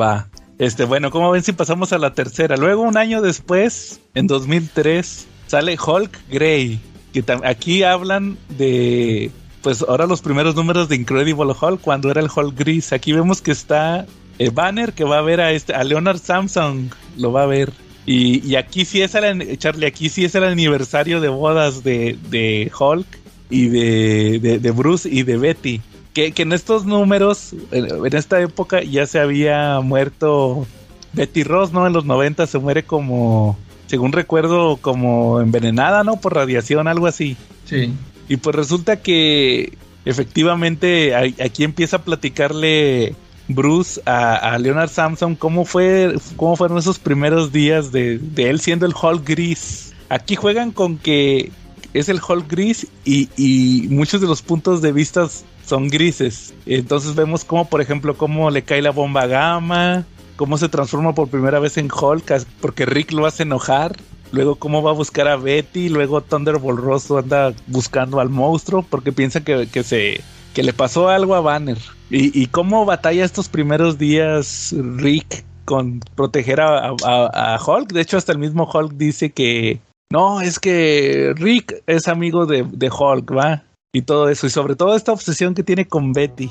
Va. 0.00 0.28
Este, 0.58 0.84
bueno, 0.84 1.10
¿cómo 1.10 1.30
ven 1.30 1.42
si 1.42 1.52
pasamos 1.52 1.92
a 1.92 1.98
la 1.98 2.14
tercera? 2.14 2.56
Luego, 2.56 2.82
un 2.82 2.96
año 2.96 3.20
después, 3.20 4.00
en 4.14 4.26
2003, 4.26 5.26
sale 5.48 5.76
Hulk 5.84 6.28
Grey. 6.30 6.80
Que 7.12 7.24
aquí 7.44 7.82
hablan 7.82 8.36
de. 8.56 9.30
Pues 9.62 9.82
ahora 9.82 10.06
los 10.06 10.20
primeros 10.20 10.54
números 10.54 10.88
de 10.88 10.96
Incredible 10.96 11.52
Hulk, 11.60 11.80
cuando 11.80 12.10
era 12.10 12.20
el 12.20 12.28
Hulk 12.34 12.56
gris. 12.56 12.92
Aquí 12.92 13.12
vemos 13.12 13.42
que 13.42 13.50
está 13.50 14.06
eh, 14.38 14.50
Banner, 14.50 14.92
que 14.92 15.04
va 15.04 15.18
a 15.18 15.22
ver 15.22 15.40
a 15.40 15.50
este, 15.50 15.74
a 15.74 15.82
Leonard 15.82 16.18
Samsung, 16.18 16.90
lo 17.16 17.32
va 17.32 17.42
a 17.42 17.46
ver. 17.46 17.72
Y, 18.06 18.46
y 18.46 18.56
aquí 18.56 18.84
sí 18.84 19.02
es 19.02 19.14
el, 19.14 19.58
Charlie, 19.58 19.86
aquí 19.86 20.08
sí 20.08 20.24
es 20.24 20.34
el 20.34 20.44
aniversario 20.44 21.20
de 21.20 21.28
bodas 21.28 21.82
de, 21.82 22.16
de 22.30 22.70
Hulk 22.78 23.06
y 23.50 23.68
de, 23.68 24.38
de, 24.38 24.58
de 24.58 24.70
Bruce 24.70 25.08
y 25.10 25.24
de 25.24 25.36
Betty. 25.36 25.80
Que, 26.14 26.32
que 26.32 26.42
en 26.42 26.52
estos 26.52 26.84
números, 26.86 27.52
en, 27.72 28.06
en 28.06 28.16
esta 28.16 28.40
época 28.40 28.82
ya 28.82 29.06
se 29.06 29.18
había 29.18 29.80
muerto 29.80 30.66
Betty 31.12 31.42
Ross, 31.42 31.72
¿no? 31.72 31.86
En 31.86 31.92
los 31.92 32.04
90 32.04 32.46
se 32.46 32.58
muere 32.58 32.84
como, 32.84 33.58
según 33.88 34.12
recuerdo, 34.12 34.76
como 34.76 35.40
envenenada, 35.40 36.04
¿no? 36.04 36.20
Por 36.20 36.34
radiación, 36.34 36.86
algo 36.86 37.06
así. 37.06 37.36
Sí. 37.64 37.92
Y 38.28 38.36
pues 38.36 38.54
resulta 38.54 39.00
que 39.02 39.76
efectivamente 40.04 41.14
aquí 41.42 41.64
empieza 41.64 41.96
a 41.96 42.02
platicarle 42.02 43.16
Bruce 43.48 44.00
a, 44.04 44.36
a 44.36 44.58
Leonard 44.58 44.90
Samson 44.90 45.34
cómo 45.34 45.64
fue 45.64 46.14
cómo 46.36 46.54
fueron 46.54 46.78
esos 46.78 46.98
primeros 46.98 47.50
días 47.50 47.90
de, 47.92 48.18
de 48.18 48.50
él 48.50 48.60
siendo 48.60 48.86
el 48.86 48.94
Hulk 48.94 49.26
gris. 49.26 49.94
Aquí 50.10 50.36
juegan 50.36 50.70
con 50.70 50.98
que 50.98 51.50
es 51.94 52.08
el 52.08 52.20
Hulk 52.26 52.46
gris 52.48 52.86
y, 53.04 53.28
y 53.36 53.88
muchos 53.88 54.20
de 54.20 54.26
los 54.26 54.42
puntos 54.42 54.82
de 54.82 54.92
vista 54.92 55.26
son 55.66 55.88
grises. 55.88 56.54
Entonces 56.66 57.14
vemos 57.14 57.44
como 57.44 57.68
por 57.68 57.80
ejemplo 57.80 58.16
cómo 58.16 58.50
le 58.50 58.62
cae 58.62 58.82
la 58.82 58.90
bomba 58.90 59.26
gamma, 59.26 60.04
cómo 60.38 60.56
se 60.56 60.68
transforma 60.70 61.14
por 61.14 61.28
primera 61.28 61.58
vez 61.58 61.76
en 61.76 61.90
Hulk 61.92 62.46
porque 62.62 62.86
Rick 62.86 63.12
lo 63.12 63.26
hace 63.26 63.42
enojar. 63.42 63.96
Luego 64.30 64.56
cómo 64.56 64.82
va 64.82 64.90
a 64.90 64.94
buscar 64.94 65.26
a 65.26 65.36
Betty, 65.36 65.88
luego 65.88 66.20
Thunderbolt 66.20 66.78
Rosso 66.80 67.18
anda 67.18 67.52
buscando 67.66 68.20
al 68.20 68.28
monstruo 68.28 68.82
porque 68.88 69.10
piensa 69.10 69.42
que, 69.42 69.66
que 69.70 69.82
se 69.82 70.20
que 70.54 70.62
le 70.62 70.72
pasó 70.72 71.08
algo 71.08 71.34
a 71.34 71.40
Banner. 71.40 71.78
Y, 72.10 72.38
y 72.40 72.46
cómo 72.46 72.84
batalla 72.84 73.24
estos 73.24 73.48
primeros 73.48 73.98
días 73.98 74.74
Rick 74.96 75.44
con 75.64 76.00
proteger 76.14 76.60
a, 76.60 76.90
a- 77.04 77.54
a 77.54 77.58
Hulk. 77.64 77.92
De 77.92 78.00
hecho, 78.02 78.16
hasta 78.16 78.32
el 78.32 78.38
mismo 78.38 78.68
Hulk 78.72 78.92
dice 78.94 79.30
que 79.30 79.80
no, 80.10 80.40
es 80.40 80.58
que 80.58 81.32
Rick 81.36 81.82
es 81.86 82.06
amigo 82.08 82.46
de, 82.46 82.64
de 82.70 82.90
Hulk, 82.90 83.36
¿va? 83.36 83.62
Y 83.92 84.02
todo 84.02 84.28
eso. 84.28 84.46
Y 84.46 84.50
sobre 84.50 84.76
todo 84.76 84.94
esta 84.94 85.12
obsesión 85.12 85.54
que 85.54 85.62
tiene 85.62 85.86
con 85.86 86.12
Betty. 86.12 86.50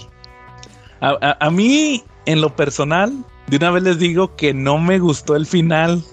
A- 1.00 1.38
a 1.40 1.50
mí, 1.52 2.04
en 2.26 2.42
lo 2.42 2.56
personal, 2.56 3.14
de 3.48 3.58
una 3.58 3.72
vez 3.72 3.84
les 3.84 4.00
digo 4.00 4.36
que 4.36 4.54
no 4.54 4.78
me 4.78 5.00
gustó 5.00 5.36
el 5.36 5.46
final. 5.46 6.04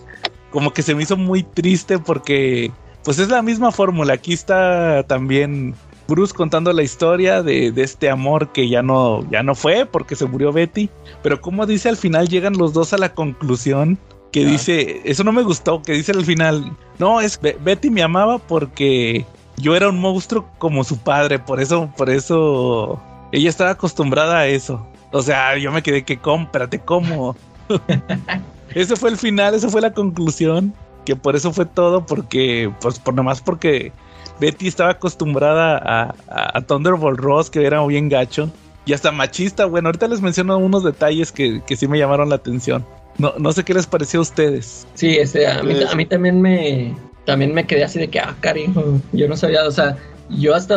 Como 0.51 0.73
que 0.73 0.83
se 0.83 0.95
me 0.95 1.03
hizo 1.03 1.17
muy 1.17 1.43
triste 1.43 1.99
porque, 1.99 2.71
pues 3.03 3.19
es 3.19 3.29
la 3.29 3.43
misma 3.43 3.73
fórmula. 3.73 4.15
Aquí 4.15 4.33
está 4.33 5.03
también 5.05 5.75
Bruce 6.07 6.35
contando 6.35 6.73
la 6.73 6.83
historia 6.83 7.43
de, 7.43 7.73
este 7.77 8.09
amor 8.09 8.53
que 8.53 8.69
ya 8.69 8.83
no, 8.83 9.29
ya 9.31 9.43
no 9.43 9.55
fue 9.55 9.87
porque 9.87 10.17
se 10.17 10.27
murió 10.27 10.53
Betty. 10.53 10.91
Pero 11.23 11.41
como 11.41 11.67
dice 11.67 11.89
al 11.89 11.97
final 11.97 12.29
llegan 12.29 12.57
los 12.57 12.73
dos 12.73 12.93
a 12.93 12.99
la 12.99 13.15
conclusión 13.15 13.99
que 14.31 14.45
dice, 14.45 15.01
eso 15.05 15.23
no 15.23 15.31
me 15.31 15.45
gustó, 15.45 15.81
que 15.81 15.93
dice 15.93 16.11
al 16.11 16.25
final, 16.25 16.77
no, 16.99 17.21
es 17.21 17.39
Betty 17.41 17.89
me 17.89 18.03
amaba 18.03 18.39
porque 18.39 19.25
yo 19.59 19.77
era 19.77 19.89
un 19.89 20.01
monstruo 20.01 20.51
como 20.59 20.83
su 20.83 20.99
padre, 20.99 21.39
por 21.39 21.61
eso, 21.61 21.89
por 21.97 22.11
eso 22.11 23.01
ella 23.31 23.49
estaba 23.49 23.71
acostumbrada 23.71 24.39
a 24.39 24.47
eso. 24.49 24.85
O 25.15 25.23
sea, 25.23 25.57
yo 25.57 25.71
me 25.71 25.81
quedé 25.81 26.03
que 26.03 26.19
cómprate, 26.19 26.81
¿cómo? 26.81 27.37
Ese 28.75 28.97
fue 28.97 29.11
el 29.11 29.17
final, 29.17 29.55
esa 29.55 29.69
fue 29.69 29.81
la 29.81 29.93
conclusión. 29.93 30.75
Que 31.05 31.15
por 31.15 31.37
eso 31.37 31.53
fue 31.53 31.67
todo, 31.67 32.05
porque, 32.05 32.73
pues 32.81 32.99
por 32.99 33.15
nomás 33.15 33.41
porque 33.41 33.93
Betty 34.41 34.67
estaba 34.67 34.91
acostumbrada 34.91 35.77
a, 35.77 36.15
a, 36.29 36.61
Thunderbolt 36.63 37.21
Ross, 37.21 37.49
que 37.49 37.65
era 37.65 37.85
bien 37.87 38.09
gacho. 38.09 38.51
Y 38.87 38.93
hasta 38.93 39.13
machista. 39.13 39.67
Bueno, 39.67 39.89
ahorita 39.89 40.09
les 40.09 40.21
menciono 40.21 40.59
unos 40.59 40.83
detalles 40.83 41.31
que, 41.31 41.63
que 41.65 41.77
sí 41.77 41.87
me 41.87 41.99
llamaron 41.99 42.31
la 42.31 42.37
atención. 42.37 42.85
No, 43.19 43.35
no 43.39 43.53
sé 43.53 43.63
qué 43.63 43.75
les 43.75 43.87
pareció 43.87 44.19
a 44.19 44.23
ustedes. 44.23 44.85
Sí, 44.95 45.17
este, 45.17 45.47
a, 45.47 45.63
mí, 45.63 45.75
a 45.81 45.95
mí 45.95 46.07
también 46.07 46.41
me 46.41 46.93
también 47.25 47.55
me 47.55 47.67
quedé 47.67 47.85
así 47.85 48.01
de 48.01 48.09
que, 48.09 48.19
ah, 48.19 48.35
cariño, 48.41 49.01
yo 49.13 49.29
no 49.29 49.37
sabía, 49.37 49.65
o 49.65 49.71
sea, 49.71 49.97
yo 50.29 50.55
hasta 50.55 50.77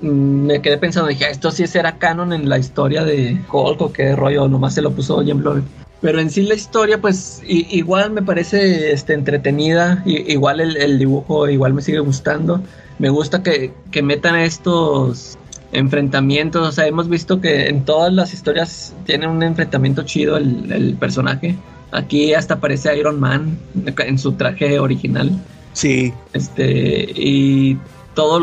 me 0.00 0.60
quedé 0.60 0.78
pensando, 0.78 1.08
dije, 1.08 1.24
ah, 1.26 1.30
esto 1.30 1.50
sí 1.50 1.66
será 1.66 1.98
canon 1.98 2.32
en 2.32 2.48
la 2.48 2.58
historia 2.58 3.04
de 3.04 3.38
Hulk 3.50 3.80
o 3.80 3.92
qué 3.92 4.14
rollo, 4.14 4.48
nomás 4.48 4.74
se 4.74 4.82
lo 4.82 4.90
puso 4.90 5.22
Jim 5.22 5.38
Blood. 5.38 5.62
Pero 6.00 6.20
en 6.20 6.30
sí 6.30 6.42
la 6.42 6.54
historia, 6.54 7.00
pues 7.00 7.42
igual 7.46 8.10
me 8.10 8.22
parece 8.22 8.92
este, 8.92 9.14
entretenida, 9.14 10.02
igual 10.04 10.60
el, 10.60 10.98
dibujo 10.98 11.48
igual 11.48 11.72
me 11.72 11.82
sigue 11.82 12.00
gustando. 12.00 12.62
Me 12.98 13.08
gusta 13.08 13.42
que, 13.42 13.72
que 13.90 14.02
metan 14.02 14.36
estos 14.36 15.38
enfrentamientos, 15.72 16.66
o 16.66 16.72
sea, 16.72 16.86
hemos 16.86 17.08
visto 17.08 17.40
que 17.40 17.68
en 17.68 17.84
todas 17.84 18.12
las 18.12 18.32
historias 18.32 18.94
tiene 19.04 19.26
un 19.26 19.42
enfrentamiento 19.42 20.02
chido 20.02 20.36
el, 20.36 20.96
personaje. 20.98 21.56
Aquí 21.92 22.34
hasta 22.34 22.54
aparece 22.54 22.96
Iron 22.98 23.18
Man 23.18 23.58
en 23.98 24.18
su 24.18 24.32
traje 24.32 24.78
original. 24.78 25.30
Sí. 25.72 26.12
Este, 26.32 27.06
y 27.14 27.78
todo 28.14 28.38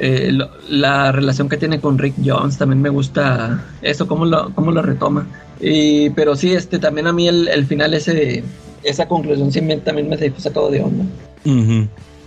eh, 0.00 0.30
lo, 0.32 0.50
la 0.68 1.12
relación 1.12 1.48
que 1.48 1.56
tiene 1.56 1.80
con 1.80 1.98
Rick 1.98 2.14
Jones 2.24 2.58
también 2.58 2.80
me 2.80 2.88
gusta 2.88 3.64
eso, 3.82 4.06
cómo 4.06 4.24
lo, 4.24 4.54
cómo 4.54 4.70
lo 4.72 4.82
retoma. 4.82 5.26
Y, 5.60 6.10
pero 6.10 6.36
sí, 6.36 6.52
este, 6.52 6.78
también 6.78 7.06
a 7.06 7.12
mí 7.12 7.28
el, 7.28 7.66
final 7.66 7.94
ese, 7.94 8.44
esa 8.82 9.08
conclusión 9.08 9.52
sí 9.52 9.60
también 9.84 10.08
me 10.08 10.16
dejó 10.16 10.40
sacado 10.40 10.70
de 10.70 10.82
onda. 10.82 11.04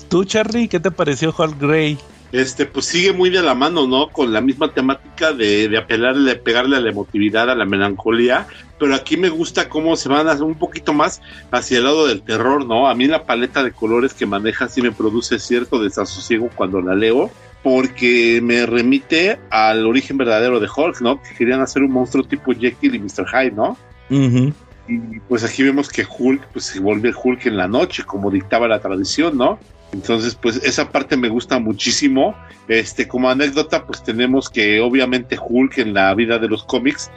¿Tú, 0.10 0.26
Charlie, 0.26 0.68
qué 0.68 0.80
te 0.80 0.92
pareció 0.92 1.34
Hulk 1.38 1.60
Grey? 1.60 1.98
Este, 2.32 2.66
pues 2.66 2.86
sigue 2.86 3.12
muy 3.12 3.30
de 3.30 3.42
la 3.42 3.56
mano, 3.56 3.88
¿no? 3.88 4.08
Con 4.08 4.32
la 4.32 4.40
misma 4.40 4.74
temática 4.74 5.34
de, 5.34 5.68
de 5.68 5.78
apelarle, 5.78 6.36
pegarle 6.36 6.78
a 6.78 6.80
la 6.80 6.90
emotividad, 6.90 7.50
a 7.50 7.56
la 7.56 7.66
melancolía, 7.66 8.48
pero 8.80 8.96
aquí 8.96 9.18
me 9.18 9.30
gusta 9.30 9.68
cómo 9.68 9.96
se 9.98 10.08
van 10.08 10.28
a 10.28 10.32
hacer 10.32 10.44
un 10.44 10.56
poquito 10.56 10.94
más 10.94 11.22
hacia 11.52 11.78
el 11.78 11.84
lado 11.84 12.08
del 12.08 12.22
terror, 12.22 12.66
¿no? 12.66 12.88
A 12.88 12.96
mí 12.96 13.06
la 13.06 13.26
paleta 13.26 13.64
de 13.64 13.74
colores 13.74 14.14
que 14.14 14.26
maneja 14.26 14.70
sí 14.70 14.82
me 14.82 14.92
produce 14.92 15.40
cierto 15.40 15.82
desasosiego 15.84 16.50
cuando 16.56 16.82
la 16.82 16.96
leo, 16.96 17.30
porque 17.64 18.40
me 18.42 18.66
remite 18.66 19.40
al 19.50 19.86
origen 19.86 20.18
verdadero 20.18 20.60
de 20.60 20.68
Hulk, 20.76 21.02
¿no? 21.02 21.22
Que 21.22 21.36
querían 21.36 21.62
hacer 21.62 21.84
un 21.84 21.92
monstruo 21.92 22.24
tipo 22.24 22.54
Jekyll 22.54 22.96
y 22.96 23.00
Mr. 23.00 23.28
Hyde, 23.28 23.52
¿no? 23.52 23.78
Y 24.88 25.20
pues 25.30 25.44
aquí 25.44 25.64
vemos 25.64 25.90
que 25.90 26.06
Hulk 26.06 26.48
pues 26.54 26.66
se 26.66 26.80
vuelve 26.80 27.14
Hulk 27.14 27.46
en 27.46 27.58
la 27.58 27.68
noche, 27.68 28.04
como 28.04 28.32
dictaba 28.32 28.68
la 28.68 28.80
tradición, 28.80 29.38
¿no? 29.38 29.60
Entonces, 29.94 30.36
pues 30.36 30.58
esa 30.64 30.90
parte 30.90 31.18
me 31.18 31.30
gusta 31.30 31.60
muchísimo. 31.60 32.36
Este, 32.68 33.08
como 33.08 33.30
anécdota, 33.30 33.86
pues 33.86 34.04
tenemos 34.04 34.50
que 34.50 34.80
obviamente 34.80 35.38
Hulk 35.40 35.80
en 35.80 35.94
la 35.94 36.14
vida 36.16 36.40
de 36.40 36.48
los 36.48 36.64
cómics, 36.64 37.12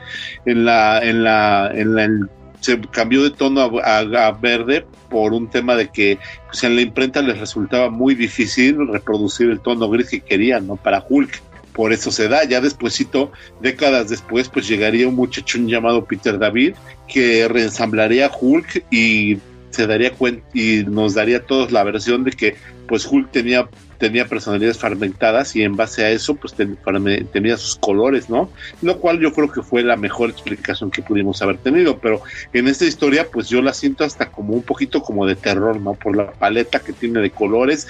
en 0.44 0.64
la, 0.64 1.00
en 1.02 1.22
la, 1.22 1.70
en 1.72 1.94
la, 1.94 2.28
se 2.64 2.80
cambió 2.80 3.22
de 3.22 3.30
tono 3.30 3.60
a, 3.82 4.30
verde 4.32 4.86
por 5.10 5.34
un 5.34 5.48
tema 5.48 5.76
de 5.76 5.88
que 5.90 6.18
pues, 6.46 6.64
en 6.64 6.76
la 6.76 6.82
imprenta 6.82 7.20
les 7.20 7.38
resultaba 7.38 7.90
muy 7.90 8.14
difícil 8.14 8.88
reproducir 8.88 9.50
el 9.50 9.60
tono 9.60 9.88
gris 9.90 10.08
que 10.08 10.20
querían, 10.20 10.66
¿no? 10.66 10.76
Para 10.76 11.04
Hulk. 11.06 11.42
Por 11.74 11.92
eso 11.92 12.12
se 12.12 12.28
da. 12.28 12.44
Ya 12.44 12.60
despuesito, 12.60 13.32
décadas 13.60 14.08
después, 14.08 14.48
pues 14.48 14.68
llegaría 14.68 15.08
un 15.08 15.16
muchachón 15.16 15.68
llamado 15.68 16.04
Peter 16.04 16.38
David 16.38 16.74
que 17.08 17.48
reensamblaría 17.48 18.30
Hulk 18.32 18.86
y 18.90 19.38
se 19.74 19.86
daría 19.86 20.12
cuenta 20.12 20.46
y 20.54 20.84
nos 20.84 21.14
daría 21.14 21.38
a 21.38 21.42
todos 21.42 21.72
la 21.72 21.82
versión 21.84 22.24
de 22.24 22.30
que 22.30 22.56
pues 22.86 23.06
Hulk 23.06 23.30
tenía 23.30 23.68
tenía 23.98 24.26
personalidades 24.26 24.78
fragmentadas 24.78 25.56
y 25.56 25.62
en 25.62 25.76
base 25.76 26.04
a 26.04 26.10
eso 26.10 26.34
pues 26.34 26.54
tenía 26.54 27.56
sus 27.56 27.76
colores, 27.76 28.28
¿no? 28.28 28.50
Lo 28.82 28.98
cual 28.98 29.20
yo 29.20 29.32
creo 29.32 29.50
que 29.50 29.62
fue 29.62 29.82
la 29.82 29.96
mejor 29.96 30.30
explicación 30.30 30.90
que 30.90 31.00
pudimos 31.00 31.40
haber 31.40 31.58
tenido, 31.58 31.98
pero 31.98 32.20
en 32.52 32.68
esta 32.68 32.84
historia 32.84 33.28
pues 33.32 33.48
yo 33.48 33.62
la 33.62 33.72
siento 33.72 34.04
hasta 34.04 34.30
como 34.30 34.52
un 34.52 34.62
poquito 34.62 35.02
como 35.02 35.26
de 35.26 35.36
terror, 35.36 35.80
¿no? 35.80 35.94
Por 35.94 36.16
la 36.16 36.32
paleta 36.32 36.80
que 36.80 36.92
tiene 36.92 37.20
de 37.20 37.30
colores. 37.30 37.86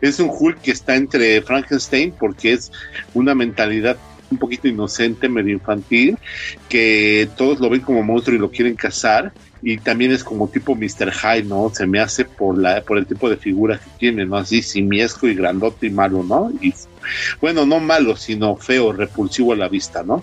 Es 0.00 0.18
un 0.20 0.30
Hulk 0.30 0.62
que 0.62 0.70
está 0.70 0.96
entre 0.96 1.42
Frankenstein 1.42 2.14
porque 2.18 2.52
es 2.52 2.72
una 3.12 3.34
mentalidad 3.34 3.98
un 4.30 4.38
poquito 4.38 4.68
inocente, 4.68 5.28
medio 5.28 5.52
infantil, 5.52 6.18
que 6.68 7.28
todos 7.36 7.60
lo 7.60 7.70
ven 7.70 7.80
como 7.80 8.02
monstruo 8.02 8.36
y 8.36 8.38
lo 8.38 8.50
quieren 8.50 8.74
cazar 8.74 9.32
y 9.62 9.78
también 9.78 10.12
es 10.12 10.24
como 10.24 10.48
tipo 10.48 10.74
Mr. 10.74 11.12
Hyde, 11.12 11.44
¿no? 11.44 11.70
Se 11.74 11.86
me 11.86 12.00
hace 12.00 12.24
por 12.24 12.58
la 12.58 12.82
por 12.82 12.98
el 12.98 13.06
tipo 13.06 13.28
de 13.28 13.36
figura 13.36 13.78
que 13.78 13.90
tiene, 13.98 14.24
¿no? 14.24 14.36
Así 14.36 14.62
simiesco 14.62 15.26
y 15.26 15.34
grandote 15.34 15.86
y 15.86 15.90
malo, 15.90 16.22
¿no? 16.22 16.52
Y 16.60 16.74
bueno, 17.40 17.66
no 17.66 17.80
malo, 17.80 18.16
sino 18.16 18.56
feo, 18.56 18.92
repulsivo 18.92 19.52
a 19.52 19.56
la 19.56 19.68
vista, 19.68 20.02
¿no? 20.02 20.22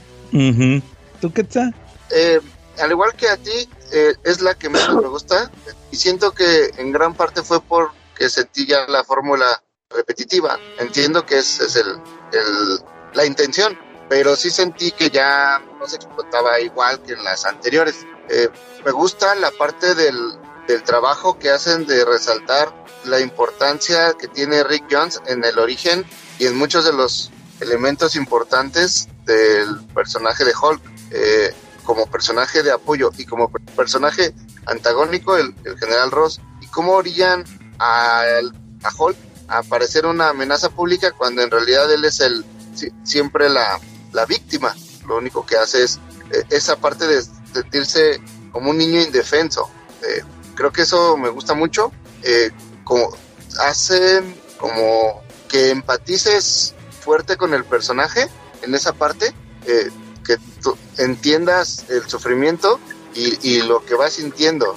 ¿Tú 1.22 1.32
qué 1.34 1.44
tal? 1.44 1.74
Eh, 2.12 2.40
al 2.80 2.91
igual 2.91 3.14
que 3.16 3.30
a 3.30 3.38
ti, 3.38 3.70
eh, 3.94 4.14
es 4.24 4.41
la 4.41 4.56
que 4.56 4.70
menos 4.70 5.02
me 5.02 5.07
gusta 5.07 5.52
y 5.91 5.95
siento 5.95 6.32
que 6.32 6.72
en 6.78 6.91
gran 6.91 7.14
parte 7.14 7.41
fue 7.41 7.62
porque 7.62 8.30
sentí 8.30 8.66
ya 8.66 8.86
la 8.88 9.03
fórmula 9.03 9.62
repetitiva. 9.90 10.60
Entiendo 10.80 11.26
que 11.26 11.40
es, 11.40 11.60
es 11.60 11.76
el, 11.76 11.88
el, 11.88 12.80
la 13.14 13.26
intención, 13.26 13.78
pero 14.10 14.36
sí 14.36 14.49
sentí 14.49 14.91
que 14.91 15.10
ya 15.10 15.62
no 15.80 15.88
se 15.88 15.95
explotaba 15.95 16.60
igual 16.60 17.02
que 17.03 17.14
en 17.14 17.24
las 17.24 17.45
anteriores. 17.45 18.06
Eh, 18.30 18.49
me 18.84 18.91
gusta 18.91 19.35
la 19.35 19.52
parte 19.52 19.95
del, 19.95 20.39
trabajo 20.84 21.38
que 21.38 21.52
hacen 21.52 21.85
de 21.85 22.03
resaltar 22.06 22.73
la 23.03 23.19
importancia 23.19 24.14
que 24.14 24.27
tiene 24.27 24.64
Rick 24.64 24.85
Jones 24.89 25.22
en 25.27 25.43
el 25.43 25.60
origen 25.60 26.03
y 26.39 26.47
en 26.47 26.57
muchos 26.57 26.85
de 26.85 26.91
los 26.91 27.31
elementos 27.60 28.15
importantes 28.15 29.07
del 29.26 29.80
personaje 29.93 30.43
de 30.43 30.53
Hulk, 30.60 30.81
eh, 31.11 31.53
como 31.84 32.07
personaje 32.07 32.64
de 32.64 32.72
apoyo 32.72 33.11
y 33.15 33.26
como 33.26 33.52
personaje 33.76 34.34
antagónico, 34.65 35.38
el, 35.38 35.53
general 35.80 36.10
Ross, 36.10 36.41
y 36.61 36.68
cómo 36.68 36.93
orillan 36.93 37.45
a, 37.77 38.23
a 38.84 38.91
Hulk 38.97 39.18
a 39.47 39.61
parecer 39.61 40.07
una 40.07 40.30
amenaza 40.30 40.69
pública 40.69 41.11
cuando 41.11 41.43
en 41.43 41.52
realidad 41.52 41.91
él 41.93 42.06
es 42.06 42.19
el 42.19 42.43
siempre 43.03 43.49
la, 43.49 43.80
la 44.14 44.26
víctima. 44.26 44.76
Lo 45.07 45.18
único 45.18 45.45
que 45.45 45.57
hace 45.57 45.84
es 45.84 45.99
eh, 46.31 46.43
esa 46.49 46.77
parte 46.77 47.06
de 47.06 47.23
sentirse 47.56 48.22
como 48.52 48.72
un 48.72 48.77
niño 48.77 49.02
indefenso. 49.02 49.69
Eh, 50.02 50.23
creo 50.56 50.72
que 50.72 50.84
eso 50.84 51.18
me 51.18 51.30
gusta 51.30 51.53
mucho. 51.53 51.91
Eh, 52.23 52.52
como 52.84 53.10
hacen 53.60 54.36
como 54.57 55.22
que 55.49 55.69
empatices 55.69 56.73
fuerte 57.02 57.38
con 57.38 57.53
el 57.53 57.65
personaje 57.65 58.27
en 58.61 58.73
esa 58.76 58.94
parte, 58.94 59.34
eh, 59.65 59.90
que 60.23 60.38
entiendas 60.98 61.86
el 61.90 62.07
sufrimiento 62.07 62.80
y, 63.14 63.61
lo 63.61 63.86
que 63.86 63.95
va 63.95 64.10
sintiendo. 64.10 64.76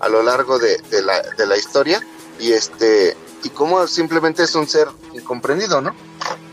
A 0.00 0.08
lo 0.08 0.22
largo 0.22 0.58
de, 0.58 0.80
la, 1.02 1.22
de 1.36 1.46
la 1.46 1.56
historia 1.56 2.00
y 2.38 2.52
este 2.52 3.16
y 3.42 3.50
cómo 3.50 3.86
simplemente 3.86 4.42
es 4.42 4.54
un 4.54 4.68
ser 4.68 4.88
incomprendido, 5.12 5.80
¿no? 5.80 5.94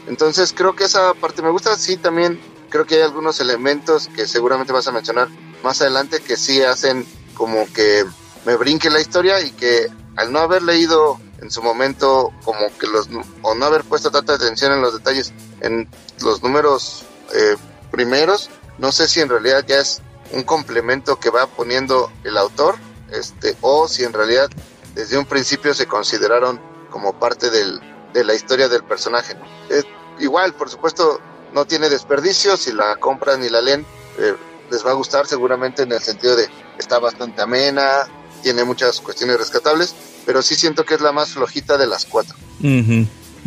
Entonces 0.08 0.54
creo 0.56 0.76
que 0.76 0.86
esa 0.86 1.14
parte 1.14 1.42
me 1.42 1.50
gusta. 1.50 1.76
Sí, 1.76 1.98
también 1.98 2.40
creo 2.70 2.86
que 2.86 2.96
hay 2.96 3.02
algunos 3.02 3.40
elementos 3.40 4.10
que 4.16 4.28
seguramente 4.28 4.74
vas 4.74 4.88
a 4.88 4.92
mencionar 4.92 5.30
más 5.66 5.82
adelante 5.82 6.22
que 6.22 6.38
sí 6.38 6.62
hacen 6.62 7.08
como 7.34 7.66
que 7.74 8.06
me 8.46 8.56
brinque 8.56 8.92
la 8.92 9.02
historia 9.02 9.42
y 9.42 9.50
que 9.50 9.88
al 10.16 10.32
no 10.32 10.38
haber 10.38 10.62
leído 10.62 11.20
en 11.42 11.50
su 11.50 11.64
momento 11.64 12.32
como 12.44 12.70
que 12.78 12.86
los 12.86 13.10
o 13.42 13.56
no 13.56 13.66
haber 13.66 13.84
puesto 13.84 14.12
tanta 14.12 14.36
atención 14.36 14.74
en 14.74 14.82
los 14.82 14.94
detalles 14.94 15.34
en 15.62 15.90
los 16.24 16.44
números 16.44 17.04
eh, 17.34 17.56
primeros 17.90 18.52
no 18.78 18.92
sé 18.92 19.08
si 19.08 19.22
en 19.22 19.30
realidad 19.30 19.66
ya 19.68 19.80
es 19.80 20.04
un 20.34 20.44
complemento 20.44 21.20
que 21.20 21.32
va 21.32 21.48
poniendo 21.48 22.12
el 22.24 22.38
autor 22.38 22.76
este 23.12 23.58
o 23.62 23.88
si 23.88 24.04
en 24.04 24.14
realidad 24.14 24.52
desde 24.94 25.18
un 25.18 25.26
principio 25.26 25.74
se 25.74 25.88
consideraron 25.88 26.62
como 26.92 27.20
parte 27.20 27.50
del, 27.50 27.82
de 28.14 28.24
la 28.24 28.36
historia 28.36 28.70
del 28.70 28.84
personaje 28.84 29.36
igual 30.20 30.54
por 30.54 30.70
supuesto 30.70 31.20
no 31.54 31.66
tiene 31.66 31.90
desperdicio 31.90 32.56
si 32.56 32.72
la 32.72 32.98
compran 32.98 33.44
y 33.44 33.50
la 33.50 33.62
leen 33.62 33.84
eh, 34.20 34.36
les 34.72 34.86
va 34.86 34.92
a 34.92 34.94
gustar 34.94 35.26
seguramente 35.26 35.84
en 35.84 35.92
el 35.92 36.02
sentido 36.02 36.36
de 36.36 36.48
está 36.78 37.00
bastante 37.00 37.42
amena, 37.42 38.08
tiene 38.44 38.64
muchas 38.64 39.00
cuestiones 39.02 39.38
rescatables, 39.38 39.96
pero 40.26 40.42
sí 40.42 40.56
siento 40.56 40.86
que 40.86 40.96
es 40.96 41.02
la 41.02 41.12
más 41.12 41.32
flojita 41.32 41.78
de 41.78 41.88
las 41.88 42.06
cuatro. 42.06 42.36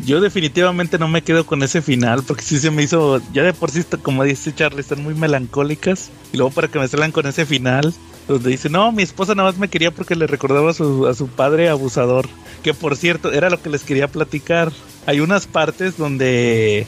Yo 0.05 0.20
definitivamente 0.20 0.99
no 0.99 1.09
me 1.09 1.23
quedo 1.23 1.45
con 1.45 1.62
ese 1.62 1.82
final 1.82 2.23
porque 2.23 2.43
sí 2.43 2.59
se 2.59 2.70
me 2.70 2.82
hizo, 2.82 3.20
ya 3.32 3.43
de 3.43 3.53
por 3.53 3.70
sí, 3.70 3.82
como 4.03 4.24
dice 4.24 4.55
Charlie, 4.55 4.81
están 4.81 5.03
muy 5.03 5.15
melancólicas. 5.15 6.11
Y 6.32 6.36
luego 6.36 6.53
para 6.53 6.69
que 6.69 6.78
me 6.78 6.86
salgan 6.86 7.11
con 7.11 7.27
ese 7.27 7.47
final, 7.47 7.93
donde 8.28 8.51
dice, 8.51 8.69
no, 8.69 8.93
mi 8.93 9.03
esposa 9.03 9.35
nada 9.35 9.51
más 9.51 9.59
me 9.59 9.69
quería 9.69 9.90
porque 9.90 10.15
le 10.15 10.27
recordaba 10.27 10.70
a 10.70 10.74
su, 10.74 11.07
a 11.07 11.15
su 11.15 11.28
padre 11.28 11.69
abusador. 11.69 12.28
Que 12.62 12.74
por 12.74 12.97
cierto, 12.97 13.32
era 13.32 13.51
lo 13.51 13.61
que 13.61 13.70
les 13.70 13.82
quería 13.82 14.09
platicar. 14.09 14.73
Hay 15.07 15.20
unas 15.20 15.47
partes 15.47 15.97
donde 15.97 16.86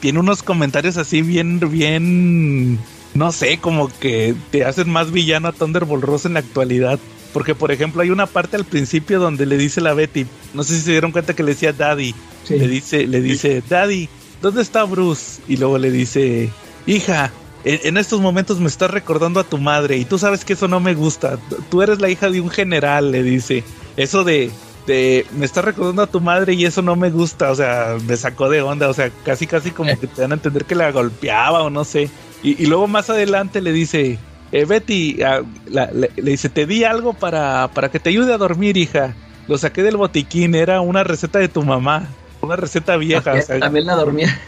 tiene 0.00 0.20
unos 0.20 0.42
comentarios 0.42 0.96
así 0.96 1.22
bien, 1.22 1.58
bien, 1.58 2.78
no 3.14 3.32
sé, 3.32 3.58
como 3.58 3.88
que 4.00 4.34
te 4.50 4.64
hacen 4.64 4.90
más 4.90 5.10
villano 5.12 5.48
a 5.48 5.52
Thunderbolt 5.52 6.04
Ross 6.04 6.26
en 6.26 6.34
la 6.34 6.40
actualidad. 6.40 6.98
Porque, 7.32 7.54
por 7.54 7.72
ejemplo, 7.72 8.02
hay 8.02 8.10
una 8.10 8.26
parte 8.26 8.56
al 8.56 8.64
principio 8.64 9.18
donde 9.18 9.46
le 9.46 9.56
dice 9.56 9.80
la 9.80 9.94
Betty, 9.94 10.26
no 10.52 10.62
sé 10.62 10.76
si 10.76 10.82
se 10.82 10.90
dieron 10.92 11.10
cuenta 11.10 11.34
que 11.34 11.42
le 11.42 11.52
decía 11.52 11.72
Daddy. 11.72 12.14
Le 12.48 12.68
dice, 12.68 13.06
le 13.06 13.20
dice, 13.20 13.62
Daddy, 13.68 14.08
¿dónde 14.40 14.62
está 14.62 14.84
Bruce? 14.84 15.40
Y 15.48 15.56
luego 15.56 15.78
le 15.78 15.90
dice, 15.90 16.50
hija, 16.86 17.32
en, 17.64 17.96
estos 17.96 18.20
momentos 18.20 18.60
me 18.60 18.68
estás 18.68 18.90
recordando 18.90 19.40
a 19.40 19.44
tu 19.44 19.58
madre 19.58 19.96
y 19.96 20.04
tú 20.04 20.18
sabes 20.18 20.44
que 20.44 20.52
eso 20.52 20.68
no 20.68 20.80
me 20.80 20.94
gusta. 20.94 21.38
Tú 21.70 21.82
eres 21.82 22.00
la 22.00 22.10
hija 22.10 22.30
de 22.30 22.40
un 22.40 22.50
general, 22.50 23.10
le 23.10 23.22
dice. 23.22 23.64
Eso 23.96 24.22
de, 24.22 24.50
de, 24.86 25.26
me 25.36 25.46
estás 25.46 25.64
recordando 25.64 26.02
a 26.02 26.06
tu 26.06 26.20
madre 26.20 26.54
y 26.54 26.66
eso 26.66 26.82
no 26.82 26.94
me 26.94 27.10
gusta, 27.10 27.50
o 27.50 27.54
sea, 27.54 27.96
me 28.06 28.16
sacó 28.16 28.48
de 28.50 28.60
onda, 28.60 28.88
o 28.88 28.94
sea, 28.94 29.10
casi, 29.24 29.46
casi 29.46 29.70
como 29.70 29.98
que 29.98 30.06
te 30.06 30.20
dan 30.20 30.32
a 30.32 30.34
entender 30.34 30.66
que 30.66 30.74
la 30.74 30.92
golpeaba 30.92 31.62
o 31.62 31.70
no 31.70 31.84
sé. 31.84 32.10
Y, 32.44 32.66
luego 32.66 32.86
más 32.86 33.08
adelante 33.10 33.60
le 33.60 33.72
dice, 33.72 34.18
eh, 34.52 34.64
Betty, 34.66 35.22
ah, 35.22 35.40
le, 35.66 36.10
dice, 36.22 36.50
te 36.50 36.66
di 36.66 36.84
algo 36.84 37.14
para, 37.14 37.70
para 37.72 37.90
que 37.90 37.98
te 37.98 38.10
ayude 38.10 38.34
a 38.34 38.38
dormir, 38.38 38.76
hija. 38.76 39.14
Lo 39.48 39.58
saqué 39.58 39.82
del 39.82 39.96
botiquín, 39.96 40.54
era 40.54 40.80
una 40.80 41.04
receta 41.04 41.38
de 41.38 41.48
tu 41.48 41.62
mamá 41.62 42.08
una 42.44 42.56
receta 42.56 42.96
vieja. 42.96 43.40
también 43.58 43.86
la 43.86 43.94
dormía. 43.94 44.38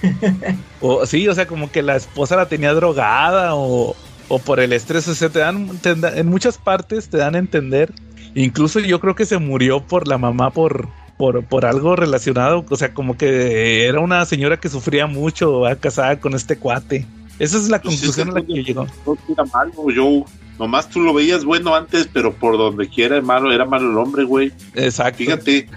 o 0.80 1.06
sí, 1.06 1.26
o 1.28 1.34
sea, 1.34 1.46
como 1.46 1.70
que 1.70 1.82
la 1.82 1.96
esposa 1.96 2.36
la 2.36 2.46
tenía 2.46 2.72
drogada 2.72 3.54
o, 3.54 3.96
o 4.28 4.38
por 4.38 4.60
el 4.60 4.72
estrés. 4.72 5.08
O 5.08 5.14
sea, 5.14 5.28
te 5.28 5.40
dan, 5.40 5.80
en 5.82 6.26
muchas 6.28 6.58
partes 6.58 7.08
te 7.08 7.16
dan 7.16 7.34
a 7.34 7.38
entender. 7.38 7.92
Incluso 8.34 8.80
yo 8.80 9.00
creo 9.00 9.14
que 9.14 9.26
se 9.26 9.38
murió 9.38 9.80
por 9.80 10.06
la 10.06 10.18
mamá 10.18 10.50
por, 10.50 10.88
por, 11.16 11.44
por 11.44 11.64
algo 11.64 11.96
relacionado. 11.96 12.64
O 12.68 12.76
sea, 12.76 12.94
como 12.94 13.16
que 13.16 13.86
era 13.86 14.00
una 14.00 14.24
señora 14.26 14.58
que 14.58 14.68
sufría 14.68 15.06
mucho, 15.06 15.62
casada 15.80 16.20
con 16.20 16.34
este 16.34 16.58
cuate. 16.58 17.06
Esa 17.38 17.58
es 17.58 17.68
la 17.68 17.80
pues 17.80 17.96
conclusión 17.96 18.30
a 18.30 18.32
la 18.32 18.42
que 18.42 18.62
llegó. 18.62 18.86
No 19.06 19.16
era 19.28 19.44
malo, 19.44 19.90
yo 19.90 20.24
Nomás 20.58 20.88
tú 20.88 21.00
lo 21.00 21.12
veías 21.12 21.44
bueno 21.44 21.74
antes, 21.74 22.08
pero 22.10 22.32
por 22.32 22.56
donde 22.56 22.88
quiera 22.88 23.20
malo, 23.20 23.52
era 23.52 23.66
malo 23.66 23.90
el 23.90 23.98
hombre, 23.98 24.24
güey. 24.24 24.52
Exacto. 24.74 25.18
Fíjate, 25.18 25.68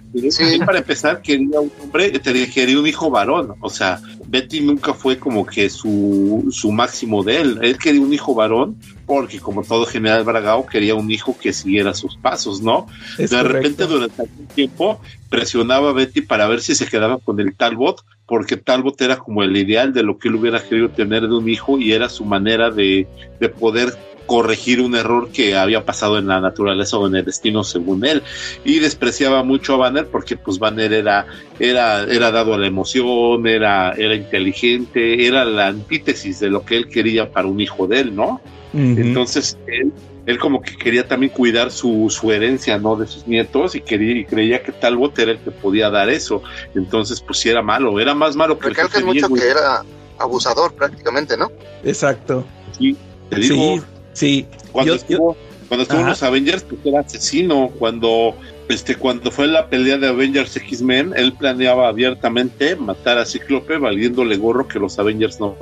para 0.66 0.78
empezar 0.78 1.22
quería 1.22 1.60
un 1.60 1.72
hombre, 1.82 2.12
quería 2.14 2.80
un 2.80 2.88
hijo 2.88 3.10
varón. 3.10 3.56
O 3.60 3.70
sea, 3.70 4.00
Betty 4.30 4.62
nunca 4.62 4.94
fue 4.94 5.18
como 5.18 5.46
que 5.46 5.70
su, 5.70 6.48
su 6.52 6.72
máximo 6.72 7.24
de 7.24 7.42
él. 7.42 7.60
Él 7.64 7.78
quería 7.78 8.02
un 8.02 8.14
hijo 8.14 8.36
varón 8.36 8.78
porque 9.08 9.40
como 9.40 9.64
todo 9.64 9.88
general 9.88 10.24
Bragao 10.24 10.68
quería 10.68 10.94
un 10.94 11.10
hijo 11.10 11.36
que 11.40 11.52
siguiera 11.52 11.96
sus 11.96 12.16
pasos, 12.16 12.62
¿no? 12.62 12.86
de 13.18 13.44
repente 13.44 13.88
durante 13.88 14.22
algún 14.22 14.46
tiempo 14.48 15.02
presionaba 15.30 15.90
a 15.90 15.94
Betty 15.94 16.22
para 16.22 16.48
ver 16.48 16.62
si 16.62 16.76
se 16.76 16.86
quedaba 16.86 17.18
con 17.18 17.40
el 17.40 17.56
Talbot, 17.56 18.04
porque 18.28 18.56
Talbot 18.56 19.02
era 19.02 19.18
como 19.18 19.42
el 19.42 19.58
ideal 19.58 19.94
de 19.94 20.04
lo 20.04 20.20
que 20.20 20.28
él 20.28 20.36
hubiera 20.36 20.62
querido 20.62 20.90
tener 20.90 21.24
de 21.24 21.36
un 21.36 21.50
hijo 21.50 21.80
y 21.80 21.94
era 21.94 22.08
su 22.08 22.24
manera 22.24 22.70
de, 22.70 23.08
de 23.40 23.50
poder 23.50 23.98
corregir 24.30 24.80
un 24.80 24.94
error 24.94 25.32
que 25.32 25.56
había 25.56 25.84
pasado 25.86 26.20
en 26.20 26.28
la 26.28 26.40
naturaleza 26.40 27.00
o 27.00 27.08
en 27.08 27.16
el 27.16 27.26
destino 27.26 27.64
según 27.64 28.06
él 28.06 28.22
y 28.64 28.78
despreciaba 28.78 29.42
mucho 29.44 29.74
a 29.74 29.78
Banner 29.78 30.06
porque 30.06 30.38
pues 30.38 30.60
Banner 30.60 30.94
era 30.94 31.26
era 31.58 32.04
era 32.04 32.30
dado 32.30 32.54
a 32.54 32.60
la 32.60 32.68
emoción 32.68 33.48
era 33.48 33.94
era 33.94 34.14
inteligente 34.14 35.26
era 35.26 35.46
la 35.46 35.66
antítesis 35.70 36.40
de 36.40 36.52
lo 36.52 36.64
que 36.64 36.78
él 36.78 36.90
quería 36.90 37.32
para 37.32 37.48
un 37.48 37.60
hijo 37.60 37.88
de 37.88 38.02
él 38.02 38.16
no 38.16 38.40
entonces 38.72 39.58
él 39.66 39.92
él 40.28 40.38
como 40.38 40.62
que 40.62 40.78
quería 40.78 41.08
también 41.08 41.32
cuidar 41.32 41.72
su, 41.72 42.08
su 42.12 42.32
herencia, 42.32 42.78
¿no? 42.78 42.96
De 42.96 43.08
sus 43.08 43.26
nietos 43.26 43.74
y 43.74 43.82
quería 43.82 44.20
y 44.20 44.26
creía 44.26 44.62
que 44.62 44.72
Talbot 44.72 45.18
era 45.18 45.32
el 45.32 45.40
que 45.40 45.50
podía 45.50 45.90
dar 45.90 46.08
eso. 46.08 46.44
Entonces, 46.76 47.20
pues 47.20 47.40
sí 47.40 47.50
era 47.50 47.64
malo, 47.64 48.00
era 48.00 48.14
más 48.14 48.36
malo 48.36 48.60
que 48.60 48.68
el 48.68 49.06
mucho 49.06 49.28
que 49.28 49.48
era 49.48 49.84
abusador 50.20 50.72
prácticamente, 50.76 51.36
¿no? 51.36 51.52
Exacto. 51.84 52.46
Sí, 52.78 52.96
te 53.32 53.38
digo, 53.38 53.56
Sí. 53.56 53.82
Cuando 54.72 54.96
estuvo, 54.96 55.36
cuando 55.68 55.84
estuvo 55.84 56.02
en 56.02 56.08
los 56.08 56.24
Avengers, 56.24 56.64
pues 56.64 56.82
era 56.84 57.02
asesino. 57.02 57.70
Cuando, 57.78 58.36
este, 58.68 58.96
cuando 58.96 59.32
fue 59.32 59.48
la 59.48 59.70
pelea 59.70 59.98
de 59.98 60.08
Avengers 60.08 60.56
X-Men, 60.58 61.14
él 61.16 61.34
planeaba 61.34 61.88
abiertamente 61.88 62.76
matar 62.76 63.18
a 63.18 63.26
Cíclope, 63.26 63.78
valiéndole 63.78 64.38
gorro 64.38 64.68
que 64.68 64.80
los 64.80 64.98
Avengers 65.00 65.40
no, 65.40 65.56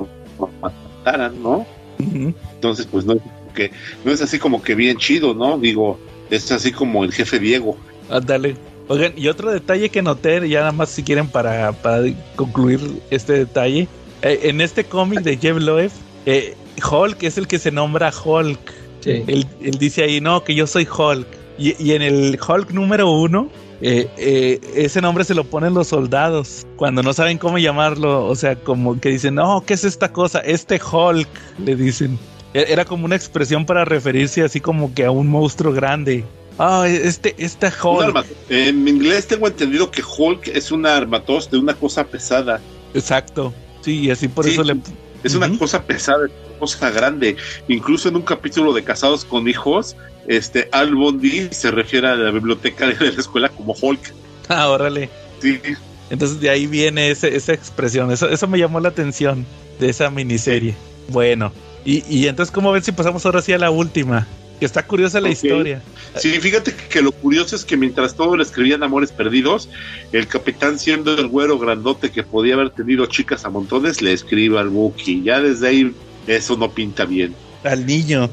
mataran, 0.60 1.42
¿no? 1.42 1.66
Entonces, 1.98 2.86
pues 2.90 3.04
no, 3.04 3.16
que, 3.54 3.70
no 4.04 4.12
es 4.12 4.22
así 4.22 4.38
como 4.38 4.62
que 4.62 4.74
bien 4.74 4.96
chido, 4.98 5.34
¿no? 5.34 5.58
Digo, 5.58 5.98
es 6.30 6.50
así 6.52 6.72
como 6.72 7.04
el 7.04 7.12
jefe 7.12 7.38
Diego. 7.38 7.76
Ándale. 8.08 8.56
Oigan, 8.88 9.12
y 9.16 9.28
otro 9.28 9.50
detalle 9.50 9.90
que 9.90 10.00
noté, 10.00 10.48
ya 10.48 10.60
nada 10.60 10.72
más 10.72 10.88
si 10.88 11.02
quieren 11.02 11.28
para, 11.28 11.72
para 11.72 12.04
concluir 12.36 12.80
este 13.10 13.34
detalle, 13.34 13.86
eh, 14.22 14.40
en 14.44 14.62
este 14.62 14.84
cómic 14.84 15.20
de 15.20 15.36
Jeff 15.36 15.58
Loeb, 15.58 15.90
eh, 16.30 16.54
Hulk 16.90 17.22
es 17.22 17.38
el 17.38 17.46
que 17.46 17.58
se 17.58 17.70
nombra 17.70 18.12
Hulk. 18.12 18.60
Él, 19.06 19.46
dice 19.78 20.02
ahí, 20.02 20.20
no, 20.20 20.44
que 20.44 20.54
yo 20.54 20.66
soy 20.66 20.86
Hulk. 20.86 21.26
Y, 21.56 21.92
en 21.92 22.02
el 22.02 22.38
Hulk 22.38 22.70
número 22.72 23.10
uno, 23.10 23.48
eh, 23.80 24.10
eh, 24.18 24.60
ese 24.74 25.00
nombre 25.00 25.24
se 25.24 25.34
lo 25.34 25.44
ponen 25.44 25.72
los 25.72 25.88
soldados 25.88 26.66
cuando 26.76 27.02
no 27.02 27.14
saben 27.14 27.38
cómo 27.38 27.56
llamarlo. 27.56 28.26
O 28.26 28.36
sea, 28.36 28.56
como 28.56 29.00
que 29.00 29.08
dicen, 29.08 29.36
no, 29.36 29.64
¿qué 29.64 29.72
es 29.72 29.84
esta 29.84 30.12
cosa? 30.12 30.40
Este 30.40 30.78
Hulk, 30.78 31.28
le 31.64 31.76
dicen. 31.76 32.18
E, 32.52 32.66
era 32.68 32.84
como 32.84 33.06
una 33.06 33.16
expresión 33.16 33.64
para 33.64 33.86
referirse 33.86 34.42
así 34.42 34.60
como 34.60 34.92
que 34.92 35.06
a 35.06 35.10
un 35.10 35.28
monstruo 35.28 35.72
grande. 35.72 36.26
Ah, 36.58 36.84
este, 36.86 37.34
este 37.38 37.68
Hulk. 37.68 38.26
En 38.50 38.86
inglés 38.86 39.26
tengo 39.26 39.46
entendido 39.46 39.90
que 39.90 40.02
Hulk 40.02 40.48
es 40.48 40.72
una 40.72 40.94
armatos 40.94 41.50
de 41.50 41.56
una 41.56 41.72
cosa 41.72 42.04
pesada. 42.04 42.60
Exacto. 42.92 43.54
Sí, 43.80 44.00
y 44.00 44.10
así 44.10 44.28
por 44.28 44.46
eso 44.46 44.62
le. 44.62 44.76
Es 45.24 45.34
una 45.34 45.56
cosa 45.58 45.82
pesada 45.82 46.28
cosa 46.58 46.90
grande. 46.90 47.36
Incluso 47.68 48.08
en 48.08 48.16
un 48.16 48.22
capítulo 48.22 48.72
de 48.72 48.84
Casados 48.84 49.24
con 49.24 49.48
Hijos, 49.48 49.96
este 50.26 50.68
Al 50.72 50.94
Bondi 50.94 51.48
se 51.50 51.70
refiere 51.70 52.08
a 52.08 52.16
la 52.16 52.30
biblioteca 52.30 52.86
de 52.86 53.12
la 53.12 53.20
escuela 53.20 53.48
como 53.48 53.74
Hulk. 53.80 54.14
Ah, 54.50 54.70
órale. 54.70 55.10
Sí. 55.42 55.60
Entonces 56.08 56.40
de 56.40 56.48
ahí 56.48 56.66
viene 56.66 57.10
esa 57.10 57.52
expresión. 57.52 58.10
Eso, 58.10 58.30
eso 58.30 58.48
me 58.48 58.58
llamó 58.58 58.80
la 58.80 58.88
atención 58.88 59.44
de 59.78 59.90
esa 59.90 60.08
miniserie. 60.10 60.74
Bueno, 61.08 61.52
y, 61.84 62.02
y 62.08 62.28
entonces, 62.28 62.50
¿cómo 62.50 62.72
ven 62.72 62.82
si 62.82 62.92
pasamos 62.92 63.26
ahora 63.26 63.42
sí 63.42 63.52
a 63.52 63.58
la 63.58 63.70
última? 63.70 64.26
Que 64.58 64.66
está 64.66 64.84
curiosa 64.84 65.20
la 65.20 65.28
historia. 65.28 65.80
Sí, 66.16 66.30
fíjate 66.40 66.74
que, 66.74 67.00
lo 67.00 67.12
curioso 67.12 67.54
es 67.54 67.64
que 67.64 67.76
mientras 67.76 68.16
todo 68.16 68.36
le 68.36 68.42
escribían 68.42 68.82
Amores 68.82 69.12
Perdidos, 69.12 69.68
el 70.12 70.26
capitán, 70.26 70.78
siendo 70.78 71.14
el 71.14 71.28
güero 71.28 71.58
grandote 71.58 72.10
que 72.10 72.24
podía 72.24 72.54
haber 72.54 72.70
tenido 72.70 73.06
chicas 73.06 73.44
a 73.44 73.50
montones, 73.50 74.02
le 74.02 74.12
escribe 74.12 74.58
al 74.58 74.68
Buki. 74.68 75.22
Ya 75.22 75.40
desde 75.40 75.68
ahí 75.68 75.94
eso 76.26 76.56
no 76.56 76.70
pinta 76.70 77.04
bien. 77.04 77.34
Al 77.62 77.86
niño. 77.86 78.28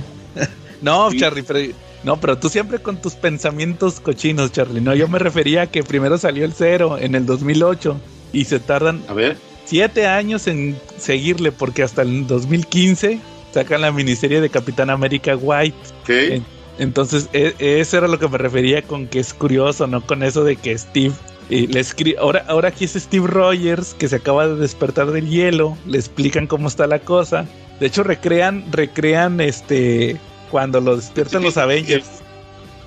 no, 0.80 1.12
Charlie, 1.14 1.42
pero, 1.42 1.74
no, 2.04 2.18
pero 2.18 2.38
tú 2.38 2.48
siempre 2.48 2.78
con 2.78 3.00
tus 3.00 3.14
pensamientos 3.14 4.00
cochinos, 4.00 4.52
Charlie. 4.52 4.80
No, 4.80 4.94
yo 4.94 5.08
me 5.08 5.18
refería 5.18 5.62
a 5.62 5.66
que 5.66 5.82
primero 5.82 6.16
salió 6.16 6.44
el 6.44 6.54
cero 6.54 6.96
en 6.98 7.14
el 7.14 7.26
2008 7.26 8.00
y 8.32 8.44
se 8.46 8.60
tardan 8.60 9.02
a 9.08 9.12
ver. 9.12 9.36
siete 9.66 10.06
años 10.06 10.46
en 10.46 10.78
seguirle 10.98 11.52
porque 11.52 11.82
hasta 11.82 12.02
el 12.02 12.26
2015 12.26 13.20
sacan 13.52 13.80
la 13.80 13.92
miniserie 13.92 14.40
de 14.40 14.50
Capitán 14.50 14.90
América 14.90 15.36
White. 15.36 15.76
¿Qué? 16.06 16.42
Entonces, 16.78 17.28
e, 17.32 17.54
eso 17.58 17.98
era 17.98 18.08
lo 18.08 18.18
que 18.18 18.28
me 18.28 18.38
refería 18.38 18.82
con 18.82 19.06
que 19.06 19.20
es 19.20 19.34
curioso, 19.34 19.86
¿no? 19.86 20.00
Con 20.00 20.22
eso 20.22 20.44
de 20.44 20.56
que 20.56 20.76
Steve 20.76 21.14
y 21.50 21.66
le 21.66 21.84
ahora, 22.20 22.44
ahora 22.46 22.68
aquí 22.68 22.84
es 22.84 22.92
Steve 22.92 23.26
Rogers 23.26 23.94
que 23.94 24.08
se 24.08 24.16
acaba 24.16 24.46
de 24.46 24.54
despertar 24.54 25.10
del 25.10 25.28
hielo. 25.28 25.76
Le 25.84 25.98
explican 25.98 26.46
cómo 26.46 26.68
está 26.68 26.86
la 26.86 27.00
cosa. 27.00 27.44
De 27.80 27.86
hecho, 27.86 28.04
recrean, 28.04 28.64
recrean 28.70 29.40
este 29.40 30.16
cuando 30.50 30.80
lo 30.80 30.96
despiertan 30.96 31.42
los 31.42 31.56
Avengers. 31.56 32.06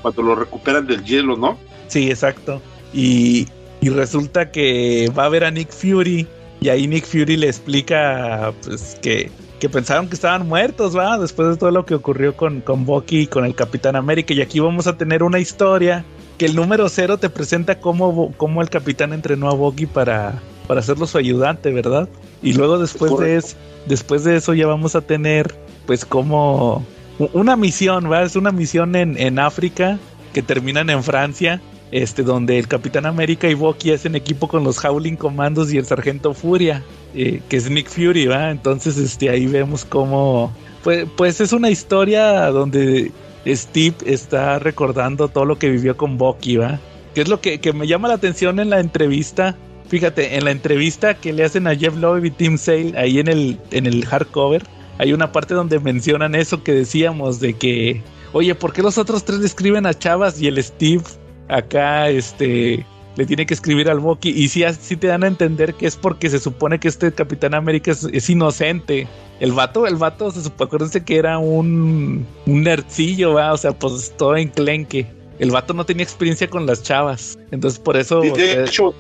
Cuando 0.02 0.22
lo 0.24 0.36
recuperan 0.36 0.88
del 0.88 1.04
hielo, 1.04 1.36
¿no? 1.36 1.58
Sí, 1.88 2.10
exacto. 2.10 2.62
Y, 2.94 3.48
y 3.82 3.90
resulta 3.90 4.50
que 4.50 5.12
va 5.18 5.26
a 5.26 5.30
ver 5.30 5.44
a 5.44 5.52
Nick 5.52 5.72
Fury. 5.72 6.26
Y 6.62 6.70
ahí 6.70 6.88
Nick 6.88 7.06
Fury 7.06 7.36
le 7.36 7.48
explica 7.48 8.54
pues 8.64 8.98
que, 9.02 9.30
que 9.64 9.70
pensaron 9.70 10.10
que 10.10 10.16
estaban 10.16 10.46
muertos, 10.46 10.94
¿va? 10.94 11.18
Después 11.18 11.48
de 11.48 11.56
todo 11.56 11.72
lo 11.72 11.86
que 11.86 11.96
ocurrió 11.96 12.36
con, 12.36 12.60
con 12.60 12.86
Bucky 12.86 13.20
y 13.22 13.28
con 13.28 13.46
el 13.46 13.56
Capitán 13.56 13.96
América. 13.96 14.34
Y 14.34 14.42
aquí 14.42 14.60
vamos 14.60 14.88
a 14.88 14.98
tener 14.98 15.24
una 15.24 15.40
historia 15.40 16.04
que 16.38 16.48
el 16.48 16.54
número 16.54 16.90
cero 16.90 17.18
te 17.18 17.30
presenta 17.30 17.80
cómo, 17.80 18.34
cómo 18.36 18.62
el 18.62 18.70
capitán 18.70 19.14
entrenó 19.14 19.48
a 19.50 19.54
Bucky 19.54 19.86
para, 19.86 20.42
para 20.68 20.82
hacerlo 20.82 21.08
su 21.08 21.18
ayudante, 21.18 21.72
¿verdad? 21.72 22.10
Y 22.42 22.52
luego 22.52 22.78
después 22.78 23.18
de 23.18 23.38
eso, 23.38 23.56
después 23.86 24.26
de 24.26 24.36
eso 24.36 24.54
ya 24.54 24.68
vamos 24.68 24.98
a 24.98 25.02
tener 25.02 25.56
pues 25.86 26.04
como 26.04 26.84
una 27.32 27.56
misión, 27.56 28.10
¿verdad? 28.10 28.26
Es 28.26 28.36
una 28.36 28.52
misión 28.52 28.98
en, 28.98 29.18
en 29.18 29.40
África 29.40 29.98
que 30.34 30.42
terminan 30.42 30.90
en 30.90 31.06
Francia 31.06 31.62
este, 31.94 32.24
donde 32.24 32.58
el 32.58 32.68
Capitán 32.68 33.06
América 33.06 33.48
y 33.48 33.54
Bucky 33.54 33.92
hacen 33.92 34.16
equipo 34.16 34.48
con 34.48 34.64
los 34.64 34.84
Howling 34.84 35.16
Commandos 35.16 35.72
y 35.72 35.78
el 35.78 35.86
Sargento 35.86 36.34
Furia, 36.34 36.82
eh, 37.14 37.40
que 37.48 37.58
es 37.58 37.70
Nick 37.70 37.88
Fury, 37.88 38.26
¿va? 38.26 38.50
Entonces, 38.50 38.98
este, 38.98 39.30
ahí 39.30 39.46
vemos 39.46 39.86
cómo, 39.86 40.52
pues, 40.84 41.06
pues 41.16 41.40
es 41.40 41.54
una 41.54 41.70
historia 41.70 42.48
donde 42.48 43.12
Steve 43.46 43.96
está 44.08 44.58
recordando 44.58 45.28
todo 45.28 45.46
lo 45.46 45.60
que 45.60 45.70
vivió 45.70 45.96
con 45.96 46.18
Bucky, 46.18 46.58
¿va? 46.58 46.80
Que 47.14 47.22
es 47.22 47.28
lo 47.28 47.40
que, 47.40 47.60
me 47.76 47.86
llama 47.86 48.08
la 48.08 48.16
atención 48.16 48.60
en 48.60 48.72
la 48.72 48.80
entrevista. 48.80 49.56
Fíjate, 49.88 50.36
en 50.36 50.46
la 50.46 50.52
entrevista 50.52 51.14
que 51.14 51.32
le 51.32 51.44
hacen 51.44 51.68
a 51.68 51.76
Jeff 51.76 51.96
Loeb 51.96 52.26
y 52.26 52.32
Tim 52.32 52.58
Sale 52.58 52.98
ahí 52.98 53.20
en 53.20 53.28
el, 53.28 53.60
en 53.70 53.86
el 53.86 54.04
hardcover, 54.04 54.64
hay 54.98 55.14
una 55.14 55.32
parte 55.32 55.54
donde 55.54 55.80
mencionan 55.80 56.34
eso 56.34 56.64
que 56.64 56.72
decíamos 56.72 57.40
de 57.40 57.54
que, 57.54 58.02
oye, 58.32 58.56
¿por 58.56 58.74
qué 58.74 58.82
los 58.82 58.98
otros 58.98 59.24
tres 59.24 59.38
le 59.38 59.46
escriben 59.46 59.86
a 59.86 59.94
Chavas 59.94 60.42
y 60.42 60.48
el 60.48 60.64
Steve 60.64 61.04
acá, 61.48 62.10
este, 62.10 62.86
le 63.16 63.26
tiene 63.26 63.46
que 63.46 63.54
escribir 63.54 63.90
al 63.90 64.00
Bucky? 64.00 64.30
Y 64.30 64.48
sí, 64.50 64.64
sí 64.80 64.96
te 64.96 65.08
dan 65.08 65.24
a 65.24 65.28
entender 65.28 65.74
que 65.76 65.86
es 65.88 65.96
porque 65.96 66.30
se 66.30 66.40
supone 66.40 66.80
que 66.80 66.88
este 66.88 67.12
Capitán 67.12 67.54
América 67.54 67.92
es, 67.92 68.30
inocente. 68.30 69.08
El 69.40 69.52
vato, 69.52 69.88
el 69.88 69.96
vato, 69.96 70.32
se 70.32 70.42
supone, 70.44 70.68
acuérdense 70.68 71.04
que 71.04 71.18
era 71.18 71.38
un, 71.38 72.26
un 72.46 72.64
nerdcillo, 72.64 73.34
¿va? 73.34 73.54
o 73.54 73.58
sea, 73.58 73.72
pues 73.72 74.14
todo 74.18 74.38
enclenque. 74.38 75.08
El 75.40 75.52
vato 75.52 75.74
no 75.74 75.86
tenía 75.86 76.04
experiencia 76.04 76.50
con 76.50 76.66
las 76.66 76.84
chavas. 76.84 77.38
Entonces, 77.52 77.80
por 77.80 77.98
eso. 77.98 78.22
de 78.22 78.64
hecho, 78.64 78.94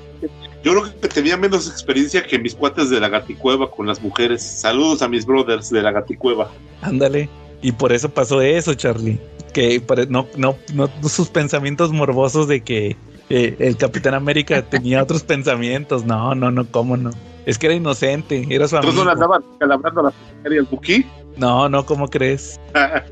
yo 0.63 0.71
creo 0.71 0.99
que 1.01 1.07
tenía 1.07 1.37
menos 1.37 1.67
experiencia 1.67 2.23
que 2.23 2.39
mis 2.39 2.55
cuates 2.55 2.89
de 2.89 2.99
la 2.99 3.09
Gaticueva 3.09 3.69
con 3.69 3.85
las 3.85 4.01
mujeres. 4.01 4.41
Saludos 4.41 5.01
a 5.01 5.07
mis 5.07 5.25
brothers 5.25 5.69
de 5.69 5.81
la 5.81 5.91
Gaticueva. 5.91 6.51
Ándale. 6.81 7.29
Y 7.61 7.71
por 7.71 7.93
eso 7.93 8.09
pasó 8.09 8.41
eso, 8.41 8.73
Charlie. 8.73 9.19
Que 9.53 9.81
no, 10.09 10.27
no, 10.35 10.55
no 10.73 10.89
sus 11.07 11.29
pensamientos 11.29 11.91
morbosos 11.91 12.47
de 12.47 12.61
que 12.61 12.97
eh, 13.29 13.55
el 13.59 13.77
Capitán 13.77 14.13
América 14.13 14.61
tenía 14.69 15.01
otros 15.01 15.23
pensamientos. 15.23 16.05
No, 16.05 16.35
no, 16.35 16.51
no, 16.51 16.65
cómo 16.69 16.97
no. 16.97 17.11
Es 17.45 17.57
que 17.57 17.67
era 17.67 17.75
inocente, 17.75 18.45
era 18.49 18.67
su 18.67 18.77
amigo. 18.77 18.93
no 18.93 19.05
le 19.05 19.11
andaban 19.11 19.43
calabrando 19.59 20.01
a 20.01 20.03
la 20.03 20.53
y 20.53 20.57
el 20.57 20.63
Buki? 20.63 21.05
No, 21.37 21.67
no, 21.67 21.85
¿cómo 21.85 22.07
crees? 22.07 22.59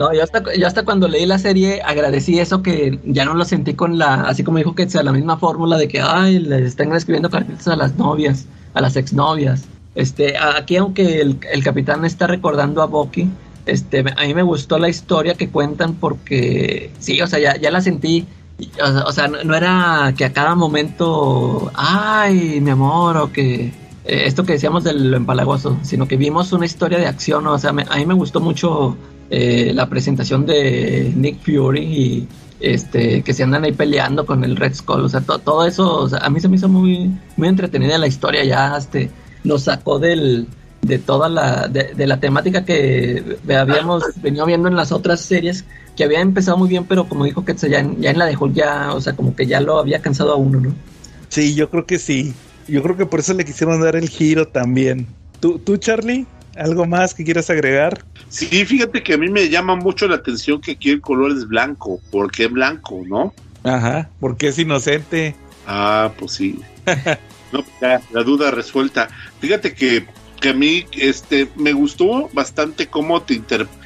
No, 0.00 0.12
yo 0.12 0.24
hasta, 0.24 0.42
yo 0.54 0.66
hasta 0.66 0.84
cuando 0.84 1.06
leí 1.06 1.24
la 1.26 1.38
serie 1.38 1.80
agradecí 1.82 2.40
eso 2.40 2.60
que 2.60 2.98
ya 3.04 3.24
no 3.24 3.34
lo 3.34 3.44
sentí 3.44 3.74
con 3.74 3.98
la, 3.98 4.22
así 4.22 4.42
como 4.42 4.58
dijo 4.58 4.74
que 4.74 4.90
sea 4.90 5.04
la 5.04 5.12
misma 5.12 5.36
fórmula 5.36 5.78
de 5.78 5.86
que, 5.86 6.00
ay, 6.00 6.40
le 6.40 6.64
están 6.64 6.92
escribiendo 6.92 7.30
cartitas 7.30 7.68
a 7.68 7.76
las 7.76 7.96
novias, 7.96 8.46
a 8.74 8.80
las 8.80 8.96
exnovias. 8.96 9.68
Este, 9.94 10.36
aquí 10.36 10.76
aunque 10.76 11.20
el, 11.20 11.38
el 11.52 11.62
capitán 11.62 12.04
está 12.04 12.26
recordando 12.26 12.82
a 12.82 12.86
Bucky, 12.86 13.30
este, 13.70 14.00
a 14.00 14.26
mí 14.26 14.34
me 14.34 14.42
gustó 14.42 14.78
la 14.78 14.88
historia 14.88 15.34
que 15.34 15.48
cuentan 15.48 15.94
porque, 15.94 16.90
sí, 16.98 17.20
o 17.20 17.26
sea, 17.26 17.38
ya, 17.38 17.56
ya 17.56 17.70
la 17.70 17.80
sentí, 17.80 18.26
o, 19.06 19.12
sea, 19.12 19.28
no, 19.28 19.54
era 19.54 20.12
que 20.16 20.24
a 20.24 20.32
cada 20.32 20.54
momento, 20.54 21.70
ay, 21.74 22.60
mi 22.60 22.70
amor, 22.70 23.16
o 23.16 23.32
que 23.32 23.72
eh, 24.04 24.22
esto 24.26 24.44
que 24.44 24.54
decíamos 24.54 24.84
del 24.84 25.14
empalagoso, 25.14 25.78
sino 25.82 26.06
que 26.06 26.16
vimos 26.16 26.52
una 26.52 26.66
historia 26.66 26.98
de 26.98 27.06
acción, 27.06 27.46
o 27.46 27.58
sea, 27.58 27.70
a 27.70 27.96
mí 27.96 28.06
me 28.06 28.14
gustó 28.14 28.40
mucho 28.40 28.96
eh, 29.30 29.72
la 29.74 29.88
presentación 29.88 30.46
de 30.46 31.12
Nick 31.16 31.40
Fury 31.44 31.82
y 31.82 32.28
este 32.60 33.22
que 33.22 33.32
se 33.32 33.42
andan 33.42 33.64
ahí 33.64 33.72
peleando 33.72 34.26
con 34.26 34.44
el 34.44 34.56
Red 34.56 34.74
Skull, 34.74 35.04
o 35.04 35.08
sea, 35.08 35.20
todo 35.20 35.64
eso, 35.64 36.08
a 36.20 36.28
mí 36.28 36.40
se 36.40 36.48
me 36.48 36.56
hizo 36.56 36.68
muy 36.68 37.10
muy 37.36 37.48
entretenida 37.48 37.96
la 37.96 38.06
historia, 38.06 38.44
ya 38.44 38.76
este 38.76 39.10
nos 39.44 39.62
sacó 39.62 39.98
del 39.98 40.46
de 40.82 40.98
toda 40.98 41.28
la 41.28 41.68
de, 41.68 42.06
la 42.06 42.20
temática 42.20 42.64
que 42.64 43.38
habíamos 43.48 44.04
venido 44.22 44.46
viendo 44.46 44.68
en 44.68 44.76
las 44.76 44.92
otras 44.92 45.20
series 45.20 45.64
que 45.96 46.04
había 46.04 46.20
empezado 46.20 46.56
muy 46.56 46.68
bien, 46.68 46.84
pero 46.84 47.08
como 47.08 47.24
dijo 47.24 47.44
que 47.44 47.54
ya, 47.54 47.86
ya 47.98 48.10
en 48.10 48.18
la 48.18 48.26
de 48.26 48.36
Hulk 48.36 48.54
ya, 48.54 48.94
o 48.94 49.00
sea, 49.00 49.14
como 49.14 49.36
que 49.36 49.46
ya 49.46 49.60
lo 49.60 49.78
había 49.78 50.00
cansado 50.00 50.32
a 50.32 50.36
uno, 50.36 50.60
¿no? 50.60 50.74
Sí, 51.28 51.54
yo 51.54 51.68
creo 51.70 51.86
que 51.86 51.98
sí. 51.98 52.34
Yo 52.66 52.82
creo 52.82 52.96
que 52.96 53.06
por 53.06 53.20
eso 53.20 53.34
le 53.34 53.44
quisieron 53.44 53.82
dar 53.82 53.96
el 53.96 54.08
giro 54.08 54.48
también. 54.48 55.06
¿Tú, 55.40 55.58
tú 55.58 55.76
Charlie? 55.76 56.26
¿Algo 56.56 56.86
más 56.86 57.14
que 57.14 57.24
quieras 57.24 57.50
agregar? 57.50 58.04
Sí, 58.28 58.64
fíjate 58.64 59.02
que 59.02 59.14
a 59.14 59.18
mí 59.18 59.28
me 59.28 59.48
llama 59.48 59.76
mucho 59.76 60.08
la 60.08 60.16
atención 60.16 60.60
que 60.60 60.72
aquí 60.72 60.90
el 60.90 61.00
color 61.00 61.32
es 61.32 61.46
blanco. 61.46 62.00
¿Por 62.10 62.30
qué 62.30 62.48
blanco, 62.48 63.02
no? 63.06 63.32
Ajá, 63.62 64.08
porque 64.20 64.48
es 64.48 64.58
inocente. 64.58 65.34
Ah, 65.66 66.12
pues 66.18 66.32
sí. 66.32 66.60
no, 67.52 67.64
ya, 67.80 68.00
la 68.12 68.22
duda 68.22 68.50
resuelta. 68.50 69.08
Fíjate 69.40 69.74
que, 69.74 70.06
que 70.40 70.50
a 70.50 70.54
mí 70.54 70.86
este, 70.92 71.48
me 71.56 71.72
gustó 71.72 72.28
bastante 72.32 72.86
cómo 72.86 73.22
te 73.22 73.40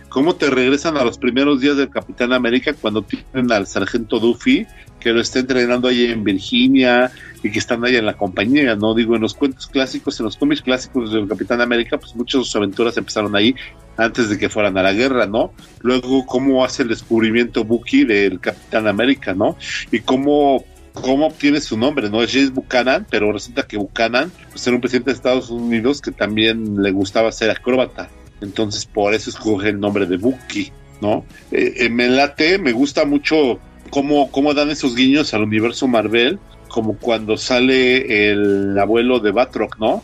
cómo 0.09 0.37
te 0.37 0.49
regresan 0.49 0.97
a 0.97 1.05
los 1.05 1.19
primeros 1.19 1.61
días 1.61 1.77
del 1.77 1.91
Capitán 1.91 2.33
América 2.33 2.73
cuando 2.73 3.03
tienen 3.03 3.51
al 3.51 3.67
sargento 3.67 4.21
Duffy 4.21 4.67
que 5.05 5.13
lo 5.13 5.21
está 5.21 5.41
entrenando 5.41 5.89
ahí 5.89 6.07
en 6.07 6.25
Virginia 6.25 7.13
y 7.43 7.51
que 7.51 7.59
están 7.59 7.85
ahí 7.85 7.95
en 7.97 8.07
la 8.07 8.15
compañía, 8.15 8.75
¿no? 8.75 8.95
Digo, 8.95 9.15
en 9.15 9.21
los 9.21 9.35
cuentos 9.35 9.67
clásicos, 9.67 10.19
en 10.19 10.25
los 10.25 10.37
cómics 10.39 10.63
clásicos 10.63 11.13
del 11.13 11.29
Capitán 11.29 11.61
América, 11.61 11.99
pues 11.99 12.17
muchas 12.17 12.41
de 12.41 12.45
sus 12.47 12.57
aventuras 12.57 12.97
empezaron 12.97 13.37
ahí 13.37 13.55
antes 13.99 14.31
de 14.31 14.39
que 14.39 14.49
fueran 14.49 14.79
a 14.79 14.83
la 14.83 14.95
guerra, 14.95 15.27
¿no? 15.27 15.53
Luego, 15.83 16.25
cómo 16.25 16.65
hace 16.65 16.85
el 16.85 16.89
descubrimiento 16.89 17.65
Bucky 17.65 18.05
del 18.05 18.41
Capitán 18.41 18.89
América, 18.89 19.35
¿no? 19.35 19.59
Y 19.93 20.01
cómo 20.01 20.65
cómo 20.95 21.27
obtiene 21.27 21.61
su 21.61 21.77
nombre, 21.77 22.09
¿no? 22.09 22.23
Es 22.23 22.33
James 22.33 22.53
Buchanan, 22.53 23.07
pero 23.11 23.33
resulta 23.33 23.65
que 23.65 23.77
Buchanan 23.77 24.33
pues, 24.51 24.67
era 24.67 24.77
un 24.77 24.81
presidente 24.81 25.11
de 25.11 25.17
Estados 25.17 25.51
Unidos 25.51 26.01
que 26.01 26.13
también 26.13 26.83
le 26.83 26.91
gustaba 26.93 27.31
ser 27.33 27.51
acróbata. 27.51 28.09
Entonces, 28.41 28.87
por 28.87 29.15
eso 29.15 29.31
escoge 29.31 29.71
el 29.71 29.81
nombre 29.81 30.07
de 30.07 30.17
Bucky, 30.17 30.73
¿no? 31.01 31.25
Eh, 31.51 31.75
eh, 31.77 31.89
me 31.89 32.09
late, 32.09 32.59
me 32.59 32.73
gusta 32.73 33.05
mucho 33.05 33.59
cómo, 33.91 34.31
cómo 34.31 34.55
dan 34.55 34.71
esos 34.71 34.95
guiños 34.95 35.35
al 35.35 35.43
universo 35.43 35.89
Marvel, 35.89 36.39
como 36.69 36.97
cuando 36.97 37.37
sale 37.37 38.31
el 38.31 38.79
abuelo 38.79 39.21
de 39.21 39.31
Batroc, 39.33 39.79
¿no? 39.79 40.03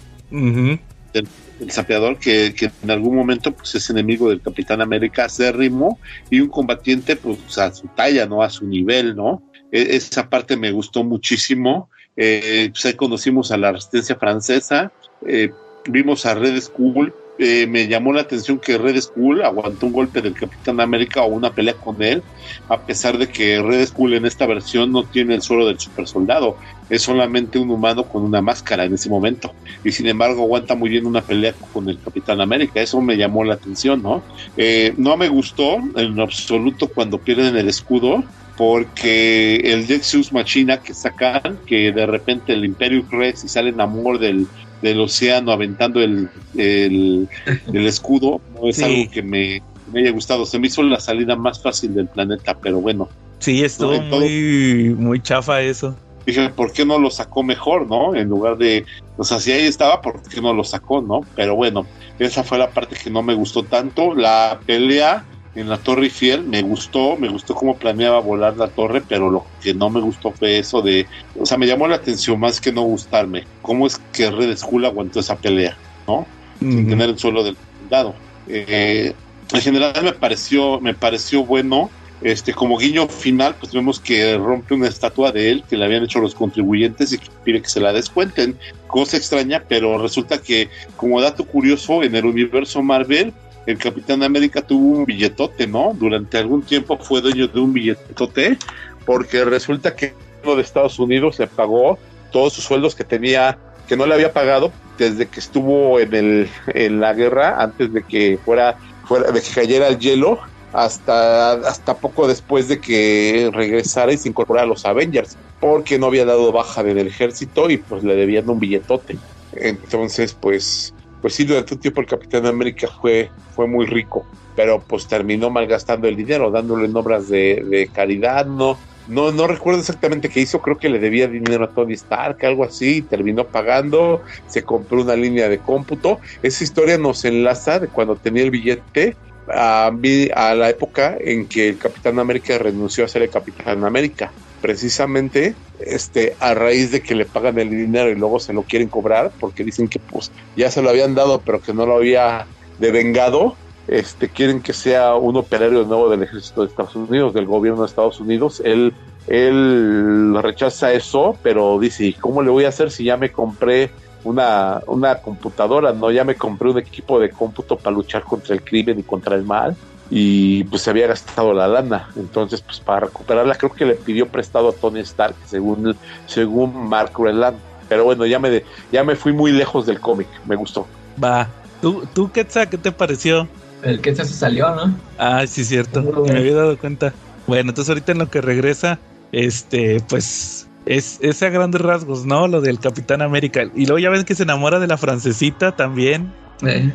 el, 1.12 1.28
sapeador 1.68 2.18
que, 2.18 2.54
en 2.82 2.90
algún 2.90 3.14
momento 3.14 3.52
pues 3.52 3.74
es 3.74 3.90
enemigo 3.90 4.30
del 4.30 4.40
Capitán 4.40 4.80
América 4.80 5.26
acérrimo 5.26 5.98
y 6.30 6.40
un 6.40 6.48
combatiente 6.48 7.16
pues 7.16 7.58
a 7.58 7.72
su 7.72 7.88
talla, 7.88 8.26
¿no? 8.26 8.42
A 8.42 8.48
su 8.48 8.66
nivel, 8.66 9.14
¿no? 9.14 9.42
E, 9.72 9.96
esa 9.96 10.28
parte 10.28 10.56
me 10.56 10.70
gustó 10.70 11.04
muchísimo. 11.04 11.90
Eh, 12.16 12.68
pues 12.72 12.84
ahí 12.84 12.94
conocimos 12.94 13.50
a 13.50 13.56
la 13.56 13.72
resistencia 13.72 14.16
francesa, 14.16 14.92
eh, 15.26 15.52
vimos 15.88 16.26
a 16.26 16.34
Red 16.34 16.60
Skull, 16.60 17.14
eh, 17.38 17.66
me 17.66 17.88
llamó 17.88 18.12
la 18.12 18.20
atención 18.20 18.58
que 18.58 18.76
Red 18.76 19.00
Skull 19.00 19.42
aguantó 19.42 19.86
un 19.86 19.92
golpe 19.92 20.20
del 20.20 20.34
Capitán 20.34 20.80
América 20.80 21.22
o 21.22 21.28
una 21.28 21.54
pelea 21.54 21.74
con 21.74 22.02
él, 22.02 22.22
a 22.68 22.84
pesar 22.84 23.16
de 23.16 23.28
que 23.28 23.62
Red 23.62 23.86
Skull 23.86 24.12
en 24.12 24.26
esta 24.26 24.44
versión 24.44 24.92
no 24.92 25.04
tiene 25.04 25.36
el 25.36 25.40
suelo 25.40 25.66
del 25.66 25.78
super 25.78 26.06
soldado, 26.06 26.58
es 26.90 27.00
solamente 27.00 27.58
un 27.58 27.70
humano 27.70 28.06
con 28.06 28.24
una 28.24 28.42
máscara 28.42 28.84
en 28.84 28.92
ese 28.92 29.08
momento, 29.08 29.54
y 29.82 29.92
sin 29.92 30.06
embargo 30.06 30.42
aguanta 30.42 30.74
muy 30.74 30.90
bien 30.90 31.06
una 31.06 31.22
pelea 31.22 31.54
con 31.72 31.88
el 31.88 31.98
Capitán 32.02 32.42
América, 32.42 32.82
eso 32.82 33.00
me 33.00 33.16
llamó 33.16 33.44
la 33.44 33.54
atención, 33.54 34.02
¿no? 34.02 34.22
Eh, 34.58 34.92
no 34.98 35.16
me 35.16 35.28
gustó 35.28 35.78
en 35.96 36.20
absoluto 36.20 36.88
cuando 36.88 37.18
pierden 37.18 37.56
el 37.56 37.68
escudo, 37.68 38.22
porque 38.60 39.56
el 39.56 39.86
Dexus 39.86 40.34
Machina 40.34 40.82
que 40.82 40.92
sacan, 40.92 41.58
que 41.64 41.92
de 41.92 42.04
repente 42.04 42.52
el 42.52 42.66
Imperio 42.66 43.02
Rex 43.10 43.42
y 43.42 43.48
sale 43.48 43.70
en 43.70 43.80
amor 43.80 44.18
del 44.18 44.46
del 44.82 45.00
océano 45.00 45.50
aventando 45.50 46.02
el, 46.02 46.28
el, 46.58 47.26
escudo, 47.72 48.42
no 48.54 48.68
es 48.68 48.82
algo 48.82 49.10
que 49.10 49.22
me, 49.22 49.62
haya 49.94 50.10
gustado. 50.10 50.44
Se 50.44 50.58
me 50.58 50.66
hizo 50.66 50.82
la 50.82 51.00
salida 51.00 51.36
más 51.36 51.62
fácil 51.62 51.94
del 51.94 52.08
planeta, 52.08 52.54
pero 52.60 52.82
bueno. 52.82 53.08
Sí, 53.38 53.64
estuvo 53.64 53.98
muy, 54.02 54.94
muy 54.94 55.22
chafa 55.22 55.62
eso. 55.62 55.96
Dije, 56.26 56.50
¿por 56.50 56.70
qué 56.74 56.84
no 56.84 56.98
lo 56.98 57.10
sacó 57.10 57.42
mejor, 57.42 57.88
no? 57.88 58.14
En 58.14 58.28
lugar 58.28 58.58
de, 58.58 58.84
o 59.16 59.24
sea, 59.24 59.40
si 59.40 59.52
ahí 59.52 59.64
estaba, 59.64 60.02
¿por 60.02 60.22
qué 60.22 60.42
no 60.42 60.52
lo 60.52 60.64
sacó, 60.64 61.00
no? 61.00 61.22
Pero 61.34 61.56
bueno, 61.56 61.86
esa 62.18 62.44
fue 62.44 62.58
la 62.58 62.68
parte 62.68 62.94
que 62.94 63.08
no 63.08 63.22
me 63.22 63.32
gustó 63.32 63.62
tanto. 63.62 64.14
La 64.14 64.60
pelea 64.66 65.24
en 65.54 65.68
la 65.68 65.78
Torre 65.78 66.04
Eiffel 66.04 66.44
me 66.44 66.62
gustó, 66.62 67.16
me 67.16 67.28
gustó 67.28 67.54
cómo 67.54 67.76
planeaba 67.76 68.20
volar 68.20 68.56
la 68.56 68.68
torre, 68.68 69.02
pero 69.06 69.30
lo 69.30 69.46
que 69.60 69.74
no 69.74 69.90
me 69.90 70.00
gustó 70.00 70.30
fue 70.30 70.58
eso 70.58 70.80
de, 70.80 71.06
o 71.38 71.44
sea, 71.44 71.58
me 71.58 71.66
llamó 71.66 71.88
la 71.88 71.96
atención 71.96 72.38
más 72.38 72.60
que 72.60 72.72
no 72.72 72.82
gustarme, 72.82 73.44
cómo 73.62 73.86
es 73.86 74.00
que 74.12 74.30
Red 74.30 74.56
Skull 74.56 74.84
aguantó 74.84 75.20
esa 75.20 75.36
pelea, 75.36 75.76
¿no? 76.06 76.26
Sin 76.60 76.88
tener 76.88 77.08
el 77.08 77.18
suelo 77.18 77.42
del 77.42 77.56
dado. 77.88 78.14
Eh, 78.46 79.14
en 79.52 79.60
general 79.60 79.94
me 80.02 80.12
pareció, 80.12 80.80
me 80.80 80.94
pareció 80.94 81.44
bueno. 81.44 81.90
Este, 82.22 82.52
como 82.52 82.76
guiño 82.76 83.08
final, 83.08 83.54
pues 83.58 83.72
vemos 83.72 83.98
que 83.98 84.36
rompe 84.36 84.74
una 84.74 84.88
estatua 84.88 85.32
de 85.32 85.50
él 85.50 85.64
que 85.68 85.78
le 85.78 85.86
habían 85.86 86.04
hecho 86.04 86.20
los 86.20 86.34
contribuyentes 86.34 87.14
y 87.14 87.18
que 87.18 87.28
pide 87.44 87.62
que 87.62 87.68
se 87.70 87.80
la 87.80 87.94
descuenten. 87.94 88.58
Cosa 88.88 89.16
extraña, 89.16 89.64
pero 89.66 89.96
resulta 89.96 90.36
que, 90.36 90.68
como 90.96 91.22
dato 91.22 91.46
curioso, 91.46 92.02
en 92.02 92.14
el 92.14 92.26
universo 92.26 92.82
Marvel, 92.82 93.32
el 93.66 93.78
Capitán 93.78 94.22
América 94.22 94.62
tuvo 94.62 94.98
un 94.98 95.04
billetote, 95.04 95.66
¿no? 95.66 95.92
Durante 95.94 96.38
algún 96.38 96.62
tiempo 96.62 96.96
fue 96.98 97.20
dueño 97.20 97.48
de 97.48 97.60
un 97.60 97.72
billetote, 97.72 98.58
porque 99.04 99.44
resulta 99.44 99.94
que 99.94 100.14
uno 100.44 100.56
de 100.56 100.62
Estados 100.62 100.98
Unidos 100.98 101.38
le 101.38 101.46
pagó 101.46 101.98
todos 102.32 102.52
sus 102.52 102.64
sueldos 102.64 102.94
que 102.94 103.04
tenía, 103.04 103.58
que 103.88 103.96
no 103.96 104.06
le 104.06 104.14
había 104.14 104.32
pagado 104.32 104.72
desde 104.98 105.26
que 105.26 105.40
estuvo 105.40 105.98
en 105.98 106.14
el 106.14 106.48
en 106.68 107.00
la 107.00 107.12
guerra, 107.12 107.62
antes 107.62 107.92
de 107.92 108.02
que 108.02 108.38
fuera, 108.44 108.76
fuera 109.04 109.30
de 109.30 109.40
que 109.40 109.50
cayera 109.50 109.88
el 109.88 109.98
hielo, 109.98 110.40
hasta, 110.72 111.52
hasta 111.52 111.94
poco 111.96 112.28
después 112.28 112.68
de 112.68 112.80
que 112.80 113.50
regresara 113.52 114.12
y 114.12 114.18
se 114.18 114.28
incorporara 114.28 114.64
a 114.64 114.68
los 114.68 114.84
Avengers, 114.84 115.36
porque 115.58 115.98
no 115.98 116.06
había 116.06 116.24
dado 116.24 116.52
baja 116.52 116.82
del 116.82 117.06
ejército 117.06 117.70
y 117.70 117.78
pues 117.78 118.04
le 118.04 118.14
debían 118.14 118.48
un 118.48 118.60
billetote. 118.60 119.18
Entonces, 119.52 120.34
pues, 120.38 120.94
pues 121.20 121.34
sí, 121.34 121.44
durante 121.44 121.74
un 121.74 121.80
tiempo 121.80 122.00
el 122.00 122.06
Capitán 122.06 122.46
América 122.46 122.88
fue, 122.88 123.30
fue 123.54 123.66
muy 123.66 123.86
rico, 123.86 124.24
pero 124.56 124.80
pues 124.80 125.06
terminó 125.06 125.50
malgastando 125.50 126.08
el 126.08 126.16
dinero, 126.16 126.50
dándole 126.50 126.86
en 126.86 126.96
obras 126.96 127.28
de, 127.28 127.64
de 127.68 127.88
caridad, 127.88 128.46
no, 128.46 128.78
no, 129.10 129.32
no 129.32 129.46
recuerdo 129.46 129.80
exactamente 129.80 130.28
qué 130.28 130.40
hizo, 130.40 130.60
creo 130.60 130.78
que 130.78 130.88
le 130.88 130.98
debía 130.98 131.26
dinero 131.26 131.64
a 131.64 131.68
Tony 131.68 131.94
Stark, 131.94 132.44
algo 132.44 132.64
así, 132.64 133.02
terminó 133.02 133.44
pagando, 133.44 134.22
se 134.46 134.62
compró 134.62 135.02
una 135.02 135.16
línea 135.16 135.48
de 135.48 135.58
cómputo. 135.58 136.20
Esa 136.42 136.62
historia 136.62 136.96
nos 136.96 137.24
enlaza 137.24 137.80
de 137.80 137.88
cuando 137.88 138.16
tenía 138.16 138.44
el 138.44 138.50
billete 138.50 139.16
a, 139.48 139.88
a 139.88 140.54
la 140.54 140.70
época 140.70 141.16
en 141.18 141.48
que 141.48 141.70
el 141.70 141.78
Capitán 141.78 142.20
América 142.20 142.56
renunció 142.58 143.04
a 143.04 143.08
ser 143.08 143.22
el 143.22 143.30
Capitán 143.30 143.84
América. 143.84 144.30
Precisamente 144.60 145.54
este, 145.80 146.36
a 146.40 146.54
raíz 146.54 146.92
de 146.92 147.02
que 147.02 147.14
le 147.14 147.24
pagan 147.24 147.58
el 147.58 147.70
dinero 147.70 148.10
y 148.10 148.14
luego 148.14 148.38
se 148.38 148.52
lo 148.52 148.62
quieren 148.62 148.88
cobrar, 148.88 149.32
porque 149.40 149.64
dicen 149.64 149.88
que 149.88 149.98
pues 149.98 150.30
ya 150.56 150.70
se 150.70 150.82
lo 150.82 150.90
habían 150.90 151.14
dado, 151.14 151.40
pero 151.40 151.60
que 151.60 151.72
no 151.72 151.86
lo 151.86 151.96
había 151.96 152.46
devengado 152.78 153.56
este, 153.90 154.28
quieren 154.28 154.62
que 154.62 154.72
sea 154.72 155.16
un 155.16 155.36
operario 155.36 155.82
nuevo 155.84 156.08
del 156.08 156.22
ejército 156.22 156.60
de 156.62 156.68
Estados 156.68 156.94
Unidos, 156.94 157.34
del 157.34 157.46
gobierno 157.46 157.80
de 157.80 157.88
Estados 157.88 158.20
Unidos. 158.20 158.62
Él, 158.64 158.94
él 159.26 160.36
rechaza 160.40 160.92
eso, 160.92 161.36
pero 161.42 161.76
dice, 161.80 162.06
¿y 162.06 162.12
cómo 162.12 162.40
le 162.40 162.50
voy 162.50 162.66
a 162.66 162.68
hacer 162.68 162.92
si 162.92 163.02
ya 163.02 163.16
me 163.16 163.32
compré 163.32 163.90
una, 164.22 164.80
una 164.86 165.16
computadora? 165.16 165.92
No, 165.92 166.12
ya 166.12 166.22
me 166.22 166.36
compré 166.36 166.70
un 166.70 166.78
equipo 166.78 167.18
de 167.18 167.30
cómputo 167.30 167.76
para 167.76 167.96
luchar 167.96 168.22
contra 168.22 168.54
el 168.54 168.62
crimen 168.62 169.00
y 169.00 169.02
contra 169.02 169.34
el 169.34 169.42
mal. 169.42 169.76
Y 170.10 170.64
pues 170.64 170.82
se 170.82 170.90
había 170.90 171.06
gastado 171.06 171.52
la 171.52 171.68
lana. 171.68 172.08
Entonces, 172.16 172.60
pues 172.60 172.80
para 172.80 173.00
recuperarla, 173.06 173.54
creo 173.54 173.72
que 173.72 173.86
le 173.86 173.94
pidió 173.94 174.26
prestado 174.26 174.70
a 174.70 174.72
Tony 174.72 175.00
Stark, 175.00 175.36
según, 175.46 175.96
según 176.26 176.88
Mark 176.88 177.12
Reland. 177.18 177.56
Pero 177.88 178.04
bueno, 178.04 178.26
ya 178.26 178.38
me, 178.38 178.64
ya 178.92 179.04
me 179.04 179.16
fui 179.16 179.32
muy 179.32 179.52
lejos 179.52 179.86
del 179.86 180.00
cómic. 180.00 180.28
Me 180.46 180.56
gustó. 180.56 180.86
Va. 181.22 181.48
¿Tú, 181.80 182.06
tú 182.12 182.30
qué 182.32 182.44
te 182.44 182.92
pareció? 182.92 183.48
El 183.82 184.00
que 184.00 184.14
se 184.14 184.24
salió, 184.24 184.74
¿no? 184.74 184.94
Ah, 185.18 185.46
sí, 185.46 185.64
cierto. 185.64 186.02
Me 186.02 186.38
había 186.38 186.54
dado 186.54 186.76
cuenta. 186.78 187.14
Bueno, 187.46 187.70
entonces 187.70 187.88
ahorita 187.88 188.12
en 188.12 188.18
lo 188.18 188.30
que 188.30 188.40
regresa, 188.40 188.98
este, 189.32 190.00
pues 190.08 190.68
es, 190.86 191.18
es 191.22 191.42
a 191.42 191.48
grandes 191.48 191.80
rasgos, 191.80 192.26
¿no? 192.26 192.48
Lo 192.48 192.60
del 192.60 192.78
Capitán 192.78 193.22
América. 193.22 193.62
Y 193.74 193.86
luego 193.86 193.98
ya 193.98 194.10
ven 194.10 194.24
que 194.24 194.34
se 194.34 194.42
enamora 194.42 194.78
de 194.78 194.86
la 194.86 194.98
francesita 194.98 195.74
también. 195.74 196.32
Eh. 196.66 196.92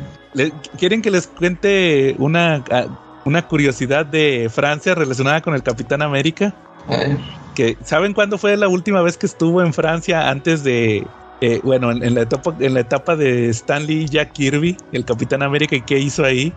¿Quieren 0.78 1.02
que 1.02 1.10
les 1.10 1.26
cuente 1.26 2.14
una, 2.18 2.62
una 3.26 3.46
curiosidad 3.46 4.06
de 4.06 4.48
Francia 4.50 4.94
relacionada 4.94 5.42
con 5.42 5.54
el 5.54 5.62
Capitán 5.62 6.00
América? 6.00 6.54
Eh. 6.88 7.16
Que, 7.54 7.76
¿Saben 7.84 8.14
cuándo 8.14 8.38
fue 8.38 8.56
la 8.56 8.68
última 8.68 9.02
vez 9.02 9.16
que 9.16 9.26
estuvo 9.26 9.62
en 9.62 9.74
Francia 9.74 10.30
antes 10.30 10.62
de, 10.62 11.06
eh, 11.40 11.60
bueno, 11.62 11.90
en, 11.90 12.14
la 12.14 12.22
etapa, 12.22 12.54
en 12.60 12.74
la 12.74 12.80
etapa 12.80 13.16
de 13.16 13.48
Stanley 13.48 14.02
y 14.02 14.08
Jack 14.08 14.32
Kirby, 14.32 14.76
el 14.92 15.04
Capitán 15.04 15.42
América, 15.42 15.76
¿y 15.76 15.82
qué 15.82 15.98
hizo 15.98 16.24
ahí? 16.24 16.52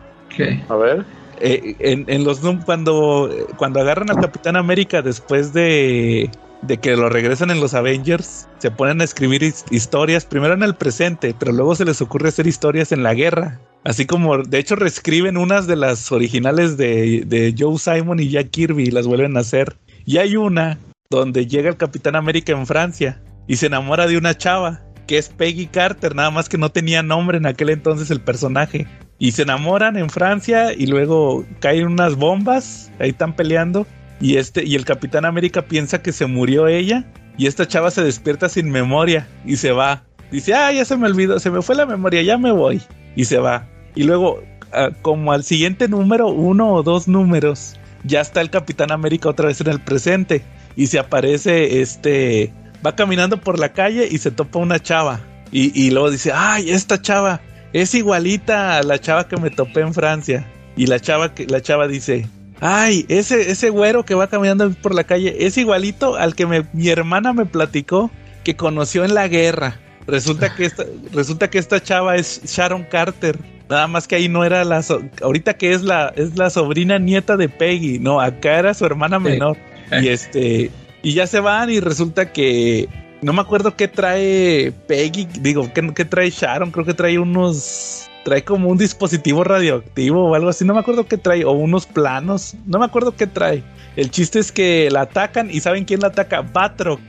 A 0.70 0.76
ver. 0.76 1.06
Eh, 1.42 1.76
en, 1.80 2.24
los 2.24 2.42
cuando, 2.66 3.30
cuando 3.58 3.80
agarran 3.80 4.10
al 4.10 4.18
Capitán 4.18 4.58
América 4.58 5.02
después 5.02 5.54
de, 5.54 6.30
de 6.62 6.78
que 6.78 6.96
lo 6.96 7.10
regresan 7.10 7.50
en 7.50 7.62
los 7.62 7.74
Avengers, 7.74 8.48
se 8.60 8.72
ponen 8.72 9.02
a 9.02 9.06
escribir 9.06 9.42
historias, 9.72 10.26
primero 10.26 10.54
en 10.54 10.64
el 10.64 10.76
presente, 10.76 11.34
pero 11.38 11.52
luego 11.52 11.76
se 11.76 11.86
les 11.86 12.02
ocurre 12.02 12.30
hacer 12.30 12.46
historias 12.46 12.92
en 12.92 13.04
la 13.04 13.14
guerra. 13.14 13.60
Así 13.84 14.06
como, 14.06 14.44
de 14.44 14.60
hecho, 14.60 14.76
reescriben 14.76 15.38
unas 15.38 15.68
de 15.68 15.76
las 15.76 16.12
originales 16.12 16.78
de, 16.78 17.24
de 17.26 17.56
Joe 17.58 17.78
Simon 17.78 18.20
y 18.20 18.30
Jack 18.30 18.50
Kirby 18.50 18.84
y 18.84 18.92
las 18.92 19.08
vuelven 19.08 19.38
a 19.38 19.42
hacer. 19.42 19.78
Y 20.06 20.18
hay 20.18 20.36
una 20.36 20.80
donde 21.10 21.48
llega 21.48 21.70
el 21.70 21.78
Capitán 21.78 22.16
América 22.16 22.52
en 22.52 22.68
Francia 22.68 23.22
y 23.48 23.56
se 23.56 23.68
enamora 23.68 24.06
de 24.06 24.18
una 24.18 24.38
chava 24.38 24.82
que 25.08 25.18
es 25.18 25.30
Peggy 25.30 25.66
Carter, 25.66 26.14
nada 26.14 26.30
más 26.30 26.50
que 26.50 26.60
no 26.60 26.70
tenía 26.70 27.02
nombre 27.02 27.40
en 27.40 27.48
aquel 27.48 27.72
entonces 27.72 28.12
el 28.12 28.22
personaje 28.22 28.86
y 29.18 29.32
se 29.32 29.42
enamoran 29.42 29.98
en 29.98 30.10
Francia 30.12 30.72
y 30.72 30.86
luego 30.86 31.46
caen 31.60 31.88
unas 31.88 32.16
bombas, 32.16 32.92
ahí 33.00 33.10
están 33.10 33.36
peleando 33.36 33.88
y 34.22 34.38
este 34.38 34.64
y 34.64 34.76
el 34.76 34.86
Capitán 34.86 35.26
América 35.26 35.64
piensa 35.64 36.04
que 36.04 36.12
se 36.12 36.28
murió 36.28 36.68
ella 36.68 37.12
y 37.40 37.48
esta 37.48 37.68
chava 37.68 37.90
se 37.90 38.04
despierta 38.04 38.50
sin 38.50 38.70
memoria 38.70 39.28
y 39.46 39.56
se 39.56 39.72
va. 39.72 40.04
Dice, 40.32 40.54
"Ah, 40.54 40.72
ya 40.72 40.86
se 40.86 40.96
me 40.96 41.08
olvidó, 41.08 41.40
se 41.40 41.50
me 41.50 41.64
fue 41.64 41.76
la 41.76 41.88
memoria, 41.88 42.22
ya 42.22 42.38
me 42.38 42.52
voy." 42.52 42.80
Y 43.20 43.26
se 43.26 43.38
va. 43.38 43.68
Y 43.96 44.04
luego 44.04 44.42
ah, 44.72 44.92
como 45.02 45.34
al 45.34 45.44
siguiente 45.44 45.90
número, 45.90 46.30
uno 46.30 46.72
o 46.72 46.84
dos 46.84 47.10
números, 47.10 47.78
ya 48.06 48.22
está 48.22 48.40
el 48.40 48.50
Capitán 48.50 48.94
América 48.94 49.28
otra 49.28 49.48
vez 49.48 49.60
en 49.60 49.68
el 49.68 49.82
presente 49.82 50.42
y 50.78 50.88
se 50.88 51.00
aparece 51.00 51.82
este 51.82 52.54
va 52.86 52.96
caminando 52.96 53.42
por 53.42 53.60
la 53.60 53.74
calle 53.74 54.08
y 54.10 54.20
se 54.20 54.32
topa 54.32 54.60
una 54.60 54.80
chava 54.80 55.20
y, 55.52 55.78
y 55.78 55.92
luego 55.92 56.12
dice, 56.12 56.32
"Ay, 56.34 56.70
esta 56.70 57.02
chava 57.02 57.42
es 57.74 57.94
igualita 57.94 58.78
a 58.78 58.84
la 58.84 59.02
chava 59.02 59.28
que 59.28 59.36
me 59.36 59.50
topé 59.50 59.82
en 59.82 59.94
Francia. 59.94 60.48
Y 60.78 60.88
la 60.88 61.02
chava, 61.02 61.34
la 61.50 61.62
chava 61.62 61.90
dice, 61.90 62.30
ay, 62.62 63.06
ese, 63.10 63.52
ese 63.52 63.70
güero 63.70 64.06
que 64.06 64.16
va 64.16 64.28
caminando 64.28 64.72
por 64.82 64.96
la 64.96 65.04
calle 65.04 65.46
es 65.46 65.58
igualito 65.58 66.16
al 66.16 66.36
que 66.36 66.46
mi 66.72 66.88
hermana 66.88 67.34
me 67.34 67.46
platicó 67.46 68.12
que 68.46 68.56
conoció 68.56 69.04
en 69.04 69.14
la 69.14 69.28
guerra. 69.28 69.78
Resulta 70.10 70.56
que 70.56 70.66
esta, 70.66 70.86
resulta 71.14 71.50
que 71.50 71.58
esta 71.58 71.82
chava 71.82 72.16
es 72.16 72.42
Sharon 72.46 72.84
Carter. 72.84 73.38
Nada 73.70 73.88
más 73.88 74.08
que 74.08 74.16
ahí 74.16 74.28
no 74.28 74.44
era 74.44 74.64
la 74.64 74.84
ahorita 75.22 75.54
que 75.54 75.74
es 75.74 75.84
la 75.84 76.12
es 76.16 76.36
la 76.36 76.50
sobrina 76.50 76.98
nieta 76.98 77.38
de 77.38 77.50
Peggy, 77.50 78.00
no, 78.00 78.20
acá 78.20 78.58
era 78.58 78.74
su 78.74 78.86
hermana 78.86 79.20
menor. 79.20 79.58
Y 80.02 80.08
este 80.08 80.72
y 81.04 81.14
ya 81.14 81.28
se 81.28 81.40
van 81.40 81.70
y 81.70 81.80
resulta 81.80 82.32
que 82.32 82.90
no 83.22 83.34
me 83.34 83.42
acuerdo 83.42 83.76
qué 83.76 83.88
trae 83.88 84.74
Peggy, 84.88 85.28
digo, 85.40 85.72
qué, 85.74 86.06
trae 86.06 86.30
Sharon, 86.32 86.72
creo 86.72 86.86
que 86.86 86.94
trae 86.94 87.20
unos 87.20 88.10
trae 88.24 88.44
como 88.44 88.70
un 88.70 88.78
dispositivo 88.78 89.44
radioactivo 89.44 90.30
o 90.30 90.36
algo 90.36 90.50
así, 90.50 90.66
no 90.66 90.74
me 90.74 90.80
acuerdo 90.80 91.08
qué 91.08 91.18
trae, 91.18 91.46
o 91.46 91.52
unos 91.52 91.86
planos, 91.86 92.56
no 92.66 92.80
me 92.80 92.86
acuerdo 92.86 93.16
qué 93.16 93.28
trae. 93.28 93.64
El 93.96 94.12
chiste 94.12 94.40
es 94.40 94.52
que 94.52 94.90
la 94.92 95.02
atacan 95.02 95.50
y 95.52 95.60
¿saben 95.60 95.86
quién 95.86 96.02
la 96.02 96.08
ataca? 96.08 96.42
Batroc. 96.42 97.00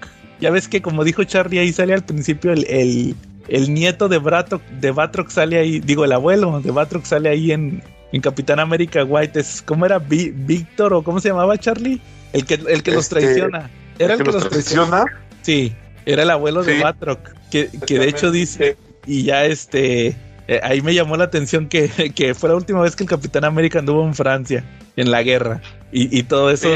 Ya 0.40 0.50
ves 0.50 0.68
que 0.68 0.80
como 0.80 1.04
dijo 1.04 1.24
Charlie 1.24 1.58
ahí 1.58 1.72
sale 1.72 1.94
al 1.94 2.04
principio 2.04 2.52
el, 2.52 3.14
el, 3.48 3.74
nieto 3.74 4.08
de, 4.08 4.18
Brato, 4.18 4.60
de 4.80 4.90
Batroc 4.90 5.28
sale 5.28 5.58
ahí, 5.58 5.80
digo 5.80 6.04
el 6.04 6.12
abuelo 6.12 6.60
de 6.60 6.70
Batroc 6.70 7.04
sale 7.04 7.28
ahí 7.28 7.52
en, 7.52 7.82
en 8.12 8.20
Capitán 8.20 8.58
América 8.58 9.04
White. 9.04 9.40
Es, 9.40 9.62
¿Cómo 9.62 9.86
era? 9.86 9.98
Víctor 9.98 10.94
o 10.94 11.02
cómo 11.02 11.20
se 11.20 11.28
llamaba 11.28 11.58
Charlie? 11.58 12.00
El 12.32 12.46
que, 12.46 12.54
el 12.54 12.82
que 12.82 12.92
los 12.92 13.04
este, 13.04 13.20
traiciona. 13.20 13.70
¿Era 13.98 14.14
el, 14.14 14.22
que, 14.22 14.32
los 14.32 14.48
traiciona? 14.48 15.04
Sí. 15.42 15.74
Era 16.06 16.22
el 16.22 16.30
abuelo 16.30 16.62
de 16.62 16.82
Batroc, 16.82 17.20
que, 17.50 17.68
que 17.86 17.98
de 17.98 18.08
hecho 18.08 18.30
dice, 18.30 18.76
y 19.06 19.24
ya 19.24 19.44
este, 19.44 20.16
eh, 20.48 20.60
ahí 20.62 20.80
me 20.80 20.94
llamó 20.94 21.16
la 21.16 21.24
atención 21.24 21.68
que, 21.68 21.88
que, 22.14 22.34
fue 22.34 22.48
la 22.48 22.56
última 22.56 22.80
vez 22.80 22.96
que 22.96 23.04
el 23.04 23.08
Capitán 23.08 23.44
América 23.44 23.78
anduvo 23.78 24.04
en 24.04 24.14
Francia, 24.14 24.64
en 24.96 25.10
la 25.10 25.22
guerra, 25.22 25.60
y, 25.92 26.18
y 26.18 26.22
todo 26.22 26.50
eso. 26.50 26.68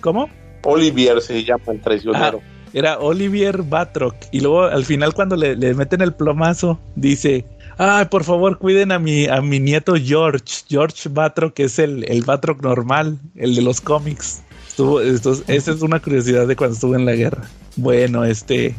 ¿Cómo? 0.00 0.28
Olivier 0.62 1.20
se 1.20 1.42
llama 1.42 1.64
el 1.68 1.80
traicionero. 1.80 2.40
Ah, 2.42 2.53
era 2.74 2.98
Olivier 2.98 3.62
Batroc, 3.62 4.16
y 4.32 4.40
luego 4.40 4.64
al 4.64 4.84
final 4.84 5.14
cuando 5.14 5.36
le, 5.36 5.56
le 5.56 5.72
meten 5.74 6.02
el 6.02 6.12
plomazo, 6.12 6.78
dice, 6.96 7.46
ay, 7.78 8.06
por 8.06 8.24
favor, 8.24 8.58
cuiden 8.58 8.92
a 8.92 8.98
mi, 8.98 9.26
a 9.26 9.40
mi 9.40 9.60
nieto 9.60 9.94
George, 9.94 10.64
George 10.68 11.08
Batroc, 11.08 11.54
que 11.54 11.64
es 11.64 11.78
el, 11.78 12.04
el 12.10 12.22
Batroc 12.22 12.60
normal, 12.62 13.18
el 13.36 13.54
de 13.54 13.62
los 13.62 13.80
cómics. 13.80 14.42
Estuvo, 14.68 15.00
esa 15.00 15.44
es 15.46 15.82
una 15.82 16.00
curiosidad 16.00 16.48
de 16.48 16.56
cuando 16.56 16.74
estuvo 16.74 16.96
en 16.96 17.06
la 17.06 17.12
guerra. 17.12 17.44
Bueno, 17.76 18.24
este. 18.24 18.74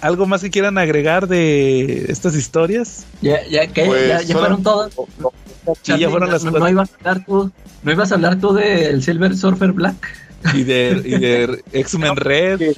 ¿Algo 0.00 0.24
más 0.24 0.40
que 0.40 0.50
quieran 0.50 0.78
agregar 0.78 1.28
de 1.28 2.06
estas 2.08 2.34
historias? 2.34 3.04
Ya, 3.20 3.46
ya, 3.48 3.66
¿qué? 3.66 3.86
¿Ya, 3.86 4.22
ya 4.22 4.32
pues, 4.32 4.32
fueron 4.32 4.62
todas. 4.62 4.94
Sí, 5.82 5.98
ya 5.98 6.08
fueron 6.08 6.30
las 6.30 6.42
no, 6.44 6.52
no, 6.52 6.68
ibas 6.70 6.90
a 6.90 6.96
hablar 6.96 7.24
tú, 7.26 7.52
¿No 7.82 7.92
ibas 7.92 8.12
a 8.12 8.14
hablar 8.14 8.40
tú 8.40 8.54
del 8.54 9.02
Silver 9.02 9.36
Surfer 9.36 9.72
Black? 9.72 10.23
Y 10.52 10.64
de, 10.64 11.02
y 11.04 11.18
de 11.18 11.64
X-Men 11.72 12.16
Red. 12.16 12.76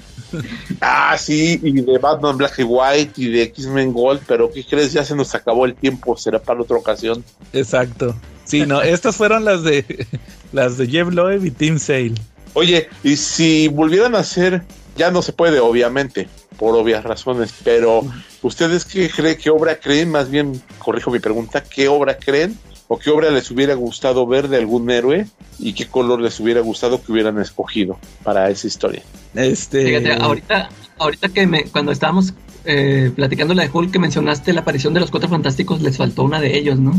Ah, 0.81 1.17
sí, 1.19 1.59
y 1.63 1.73
de 1.73 1.99
Batman 1.99 2.37
Black 2.37 2.59
y 2.59 2.63
White 2.63 3.13
y 3.17 3.31
de 3.31 3.43
X-Men 3.45 3.93
Gold, 3.93 4.23
pero 4.27 4.51
¿qué 4.51 4.65
crees? 4.65 4.93
Ya 4.93 5.05
se 5.05 5.15
nos 5.17 5.35
acabó 5.35 5.65
el 5.67 5.75
tiempo, 5.75 6.17
será 6.17 6.41
para 6.41 6.61
otra 6.61 6.77
ocasión. 6.77 7.25
Exacto. 7.53 8.15
Sí, 8.45 8.65
no, 8.67 8.83
estas 8.83 9.17
fueron 9.17 9.45
las 9.45 9.63
de 9.63 10.07
las 10.53 10.79
de 10.79 10.87
Jeff 10.87 11.09
Loeb 11.09 11.45
y 11.45 11.51
Tim 11.51 11.79
Sale. 11.79 12.15
Oye, 12.55 12.89
y 13.03 13.17
si 13.17 13.69
volvieran 13.69 14.15
a 14.15 14.21
hacer, 14.21 14.63
ya 14.97 15.11
no 15.11 15.23
se 15.23 15.33
puede, 15.33 15.59
obviamente, 15.61 16.29
por 16.57 16.75
obvias 16.75 17.05
razones, 17.05 17.53
pero 17.65 18.03
¿ustedes 18.43 18.85
qué 18.85 19.11
creen, 19.11 19.37
qué 19.37 19.51
obra 19.51 19.79
creen? 19.79 20.11
Más 20.11 20.31
bien, 20.31 20.63
corrijo 20.79 21.11
mi 21.11 21.19
pregunta, 21.19 21.63
¿qué 21.63 21.89
obra 21.89 22.17
creen 22.17 22.57
o 22.89 22.99
qué 22.99 23.11
obra 23.11 23.31
les 23.31 23.51
hubiera 23.51 23.75
gustado 23.75 24.27
ver 24.27 24.49
de 24.49 24.59
algún 24.59 24.91
héroe 24.91 25.27
y 25.59 25.73
qué 25.73 25.87
color 25.87 26.21
les 26.21 26.39
hubiera 26.41 26.61
gustado 26.61 27.03
que 27.03 27.13
hubieran 27.13 27.39
escogido 27.41 27.99
para 28.23 28.51
esa 28.51 28.67
historia? 28.67 29.03
Este... 29.35 29.85
Fíjate, 29.85 30.13
ahorita, 30.23 30.69
ahorita 30.99 31.29
que 31.29 31.47
me, 31.47 31.65
cuando 31.65 31.93
estábamos 31.93 32.35
eh, 32.65 33.11
platicando 33.15 33.55
la 33.55 33.63
de 33.63 33.71
Hulk 33.73 33.93
que 33.93 33.99
mencionaste, 33.99 34.53
la 34.53 34.61
aparición 34.61 34.95
de 34.95 35.01
los 35.01 35.11
Cuatro 35.11 35.29
Fantásticos, 35.29 35.83
les 35.83 35.97
faltó 35.97 36.25
una 36.25 36.41
de 36.41 36.57
ellos, 36.57 36.79
¿no? 36.79 36.93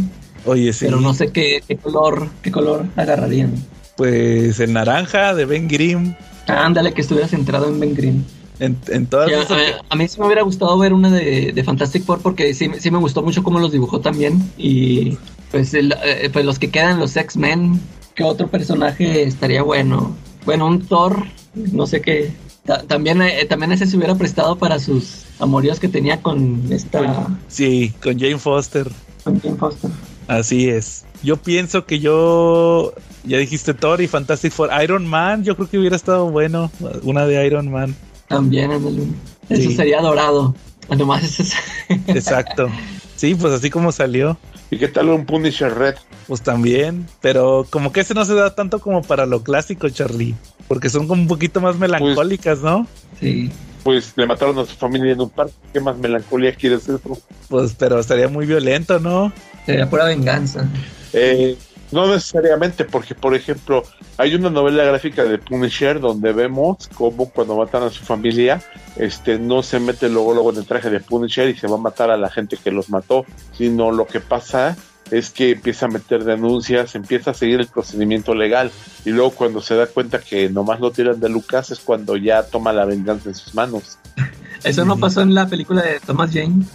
Oye, 0.45 0.71
sí. 0.71 0.85
Pero 0.85 1.01
no 1.01 1.13
sé 1.13 1.31
qué, 1.31 1.61
qué 1.67 1.75
color, 1.77 2.29
qué 2.41 2.51
color 2.51 2.85
agarrarían. 2.95 3.53
Pues 3.97 4.59
el 4.59 4.73
naranja 4.73 5.33
de 5.33 5.45
Ben 5.45 5.67
Grimm. 5.67 6.15
Ándale, 6.47 6.93
que 6.93 7.01
estuviera 7.01 7.27
centrado 7.27 7.67
en 7.67 7.79
Ben 7.79 7.95
Grimm. 7.95 8.23
En, 8.59 8.77
en 8.87 9.05
todas 9.05 9.29
Ya, 9.29 9.41
esas- 9.41 9.51
a, 9.51 9.85
a 9.89 9.95
mí 9.95 10.07
sí 10.07 10.19
me 10.19 10.25
hubiera 10.25 10.41
gustado 10.41 10.77
ver 10.77 10.93
una 10.93 11.11
de, 11.11 11.51
de 11.53 11.63
Fantastic 11.63 12.03
Four 12.03 12.21
porque 12.21 12.53
sí, 12.53 12.69
sí 12.79 12.89
me 12.91 12.97
gustó 12.97 13.21
mucho 13.21 13.43
cómo 13.43 13.59
los 13.59 13.71
dibujó 13.71 13.99
también. 13.99 14.51
Y 14.57 15.17
pues, 15.51 15.73
el- 15.73 15.93
eh, 16.03 16.29
pues 16.31 16.43
los 16.45 16.57
que 16.59 16.69
quedan, 16.71 16.99
los 16.99 17.15
X-Men, 17.15 17.79
¿qué 18.15 18.23
otro 18.23 18.47
personaje 18.47 19.23
estaría 19.23 19.61
bueno? 19.63 20.15
Bueno, 20.45 20.65
un 20.67 20.85
Thor, 20.85 21.23
no 21.53 21.85
sé 21.87 22.01
qué. 22.01 22.31
Ta- 22.65 22.81
también, 22.83 23.21
eh, 23.21 23.45
también 23.45 23.71
ese 23.71 23.85
se 23.85 23.95
hubiera 23.95 24.15
prestado 24.15 24.57
para 24.57 24.79
sus 24.79 25.23
amoríos 25.39 25.79
que 25.79 25.87
tenía 25.87 26.21
con 26.21 26.61
esta... 26.71 27.27
Sí, 27.47 27.93
con 28.03 28.19
Jane 28.19 28.39
Foster. 28.39 28.89
con 29.23 29.39
Jane 29.39 29.55
Foster. 29.55 29.91
Así 30.27 30.67
es. 30.67 31.05
Yo 31.23 31.37
pienso 31.37 31.85
que 31.85 31.99
yo. 31.99 32.93
Ya 33.23 33.37
dijiste 33.37 33.73
Thor 33.73 34.01
y 34.01 34.07
Fantastic 34.07 34.51
Four. 34.51 34.69
Iron 34.83 35.07
Man, 35.07 35.43
yo 35.45 35.55
creo 35.55 35.69
que 35.69 35.77
hubiera 35.79 35.95
estado 35.95 36.29
bueno. 36.29 36.69
Una 37.03 37.25
de 37.25 37.45
Iron 37.47 37.71
Man. 37.71 37.95
También, 38.27 38.71
ándale. 38.71 39.03
Eso 39.49 39.69
Sí. 39.69 39.75
sería 39.75 40.01
dorado. 40.01 40.55
Nomás 40.89 41.23
ese 41.23 41.43
es- 41.43 41.53
Exacto. 42.07 42.69
Sí, 43.15 43.35
pues 43.35 43.53
así 43.53 43.69
como 43.69 43.91
salió. 43.91 44.37
¿Y 44.69 44.77
qué 44.77 44.87
tal 44.89 45.09
un 45.09 45.25
Punisher 45.25 45.73
Red? 45.73 45.95
Pues 46.27 46.41
también. 46.41 47.07
Pero 47.21 47.65
como 47.69 47.91
que 47.91 48.01
ese 48.01 48.13
no 48.13 48.25
se 48.25 48.33
da 48.35 48.53
tanto 48.53 48.79
como 48.79 49.01
para 49.01 49.25
lo 49.25 49.43
clásico, 49.43 49.89
Charlie. 49.89 50.35
Porque 50.67 50.89
son 50.89 51.07
como 51.07 51.21
un 51.21 51.27
poquito 51.27 51.61
más 51.61 51.77
melancólicas, 51.77 52.59
¿no? 52.59 52.85
Sí. 53.19 53.49
Pues 53.83 54.11
le 54.17 54.27
mataron 54.27 54.59
a 54.59 54.65
su 54.65 54.75
familia 54.75 55.13
en 55.13 55.21
un 55.21 55.29
parque. 55.29 55.53
¿Qué 55.71 55.79
más 55.79 55.97
melancolía 55.97 56.53
quieres 56.53 56.83
eso? 56.89 56.99
Pues, 57.47 57.73
pero 57.79 57.99
estaría 57.99 58.27
muy 58.27 58.45
violento, 58.45 58.99
¿no? 58.99 59.31
Sería 59.65 59.89
pura 59.89 60.03
venganza. 60.05 60.67
Eh, 61.13 61.55
no 61.91 62.07
necesariamente, 62.07 62.85
porque 62.85 63.15
por 63.15 63.33
ejemplo, 63.35 63.83
hay 64.17 64.35
una 64.35 64.49
novela 64.49 64.83
gráfica 64.83 65.23
de 65.23 65.37
Punisher 65.37 65.99
donde 65.99 66.33
vemos 66.33 66.89
cómo 66.95 67.29
cuando 67.29 67.55
matan 67.55 67.83
a 67.83 67.89
su 67.89 68.03
familia, 68.03 68.61
este 68.97 69.39
no 69.39 69.63
se 69.63 69.79
mete 69.79 70.09
luego 70.09 70.33
luego 70.33 70.51
en 70.51 70.57
el 70.57 70.65
traje 70.65 70.89
de 70.89 70.99
Punisher 70.99 71.49
y 71.49 71.57
se 71.57 71.67
va 71.67 71.75
a 71.75 71.79
matar 71.79 72.11
a 72.11 72.17
la 72.17 72.29
gente 72.29 72.57
que 72.57 72.71
los 72.71 72.89
mató, 72.89 73.25
sino 73.53 73.91
lo 73.91 74.05
que 74.05 74.19
pasa 74.19 74.75
es 75.11 75.29
que 75.29 75.51
empieza 75.51 75.85
a 75.85 75.89
meter 75.89 76.25
denuncias, 76.25 76.95
empieza 76.95 77.31
a 77.31 77.33
seguir 77.33 77.61
el 77.61 77.67
procedimiento 77.67 78.35
legal 78.35 78.71
y 79.05 79.11
luego 79.11 79.31
cuando 79.31 79.61
se 79.61 79.75
da 79.75 79.87
cuenta 79.87 80.19
que 80.19 80.49
nomás 80.49 80.81
lo 80.81 80.91
tiran 80.91 81.19
de 81.19 81.29
Lucas 81.29 81.71
es 81.71 81.79
cuando 81.79 82.17
ya 82.17 82.43
toma 82.43 82.73
la 82.73 82.83
venganza 82.83 83.29
en 83.29 83.35
sus 83.35 83.55
manos. 83.55 83.97
Eso 84.63 84.83
no 84.83 84.97
pasó 84.97 85.21
en 85.21 85.33
la 85.33 85.47
película 85.47 85.81
de 85.83 85.99
Thomas 85.99 86.31
Jane. 86.33 86.65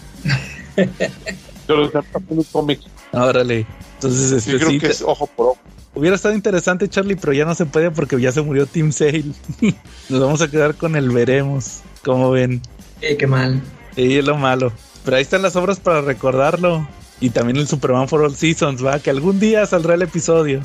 Pero 1.67 1.85
está 1.85 2.01
pasando 2.01 2.35
un 2.37 2.45
cómic, 2.45 2.81
Órale. 3.13 3.67
Entonces, 4.03 4.43
sí, 4.43 4.51
este, 4.51 4.57
creo 4.59 4.71
sí, 4.71 4.79
que 4.79 4.87
es 4.89 5.03
ojo 5.03 5.27
por 5.27 5.47
ojo. 5.49 5.59
hubiera 5.95 6.17
estado 6.17 6.35
interesante, 6.35 6.89
Charlie, 6.89 7.17
pero 7.17 7.33
ya 7.33 7.45
no 7.45 7.55
se 7.55 7.67
puede 7.67 7.91
porque 7.91 8.21
ya 8.21 8.33
se 8.33 8.43
murió 8.43 8.67
Team 8.67 8.93
Sale. 8.93 9.25
Nos 10.09 10.21
vamos 10.21 10.41
a 10.43 10.51
quedar 10.51 10.75
con 10.75 10.97
el 10.97 11.11
veremos. 11.11 11.81
Como 12.05 12.31
ven. 12.31 12.61
Eh, 13.01 13.17
qué 13.17 13.27
mal. 13.27 13.61
Y 13.97 14.19
es 14.19 14.25
lo 14.25 14.37
malo. 14.37 14.73
Pero 15.05 15.17
ahí 15.17 15.23
están 15.23 15.43
las 15.43 15.55
obras 15.57 15.79
para 15.81 16.01
recordarlo. 16.01 16.87
Y 17.21 17.31
también 17.31 17.57
el 17.57 17.69
Superman 17.69 18.09
for 18.09 18.23
All 18.23 18.35
Seasons, 18.35 18.85
va, 18.85 18.99
que 18.99 19.11
algún 19.11 19.39
día 19.39 19.65
saldrá 19.67 19.95
el 19.95 20.03
episodio. 20.03 20.63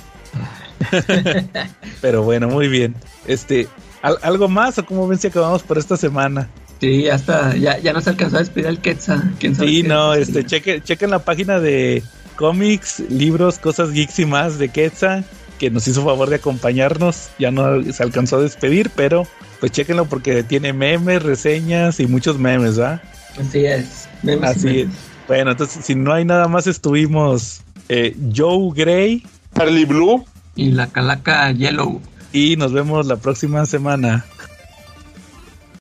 Pero 2.02 2.24
bueno, 2.24 2.48
muy 2.48 2.68
bien. 2.68 2.96
Este, 3.28 3.68
¿al- 4.02 4.18
¿algo 4.22 4.48
más 4.48 4.78
o 4.78 4.86
cómo 4.86 5.08
ven 5.08 5.20
si 5.20 5.28
acabamos 5.28 5.64
por 5.64 5.78
esta 5.78 5.98
semana? 5.98 6.50
Sí, 6.80 7.04
ya 7.04 7.16
está. 7.16 7.56
Ya, 7.56 7.78
ya 7.80 7.94
no 7.94 8.02
se 8.02 8.12
alcanzó 8.12 8.38
a 8.38 8.40
despedir 8.40 8.68
el 8.68 8.80
Quetzal. 8.80 9.34
¿Quién 9.40 9.56
sabe 9.56 9.68
Sí, 9.70 9.84
no, 9.84 10.14
este, 10.14 10.46
cheque, 10.46 10.82
chequen 10.82 11.10
la 11.10 11.20
página 11.20 11.60
de 11.60 12.04
cómics, 12.38 13.02
libros, 13.10 13.60
cosas 13.60 13.92
geeks 13.92 14.20
y 14.20 14.26
más 14.26 14.58
de 14.58 14.70
Quetzal, 14.70 15.26
que 15.60 15.70
nos 15.70 15.88
hizo 15.88 16.06
favor 16.06 16.30
de 16.30 16.38
acompañarnos. 16.38 17.30
Ya 17.38 17.52
no 17.52 17.84
se 17.92 18.02
alcanzó 18.04 18.38
a 18.38 18.42
despedir, 18.42 18.90
pero 18.96 19.28
pues 19.60 19.74
chequenlo 19.74 20.06
porque 20.06 20.44
tiene 20.44 20.72
memes, 20.72 21.24
reseñas 21.24 22.00
y 22.00 22.08
muchos 22.08 22.40
memes, 22.40 22.80
¿va? 22.80 23.02
Así 23.40 23.66
es. 23.66 24.08
Memes 24.24 24.50
Así 24.52 24.80
es. 24.82 24.88
Bueno, 25.28 25.52
entonces 25.52 25.84
si 25.84 25.96
no 25.96 26.14
hay 26.14 26.24
nada 26.24 26.48
más, 26.48 26.68
estuvimos 26.68 27.62
eh, 27.90 28.16
Joe 28.34 28.72
Gray 28.74 29.24
Charlie 29.56 29.86
Blue 29.86 30.26
Y 30.56 30.72
la 30.72 30.88
calaca 30.88 31.52
Yellow. 31.52 32.00
y 32.32 32.56
nos 32.56 32.72
vemos 32.72 33.08
la 33.08 33.18
próxima 33.18 33.66
semana. 33.66 34.26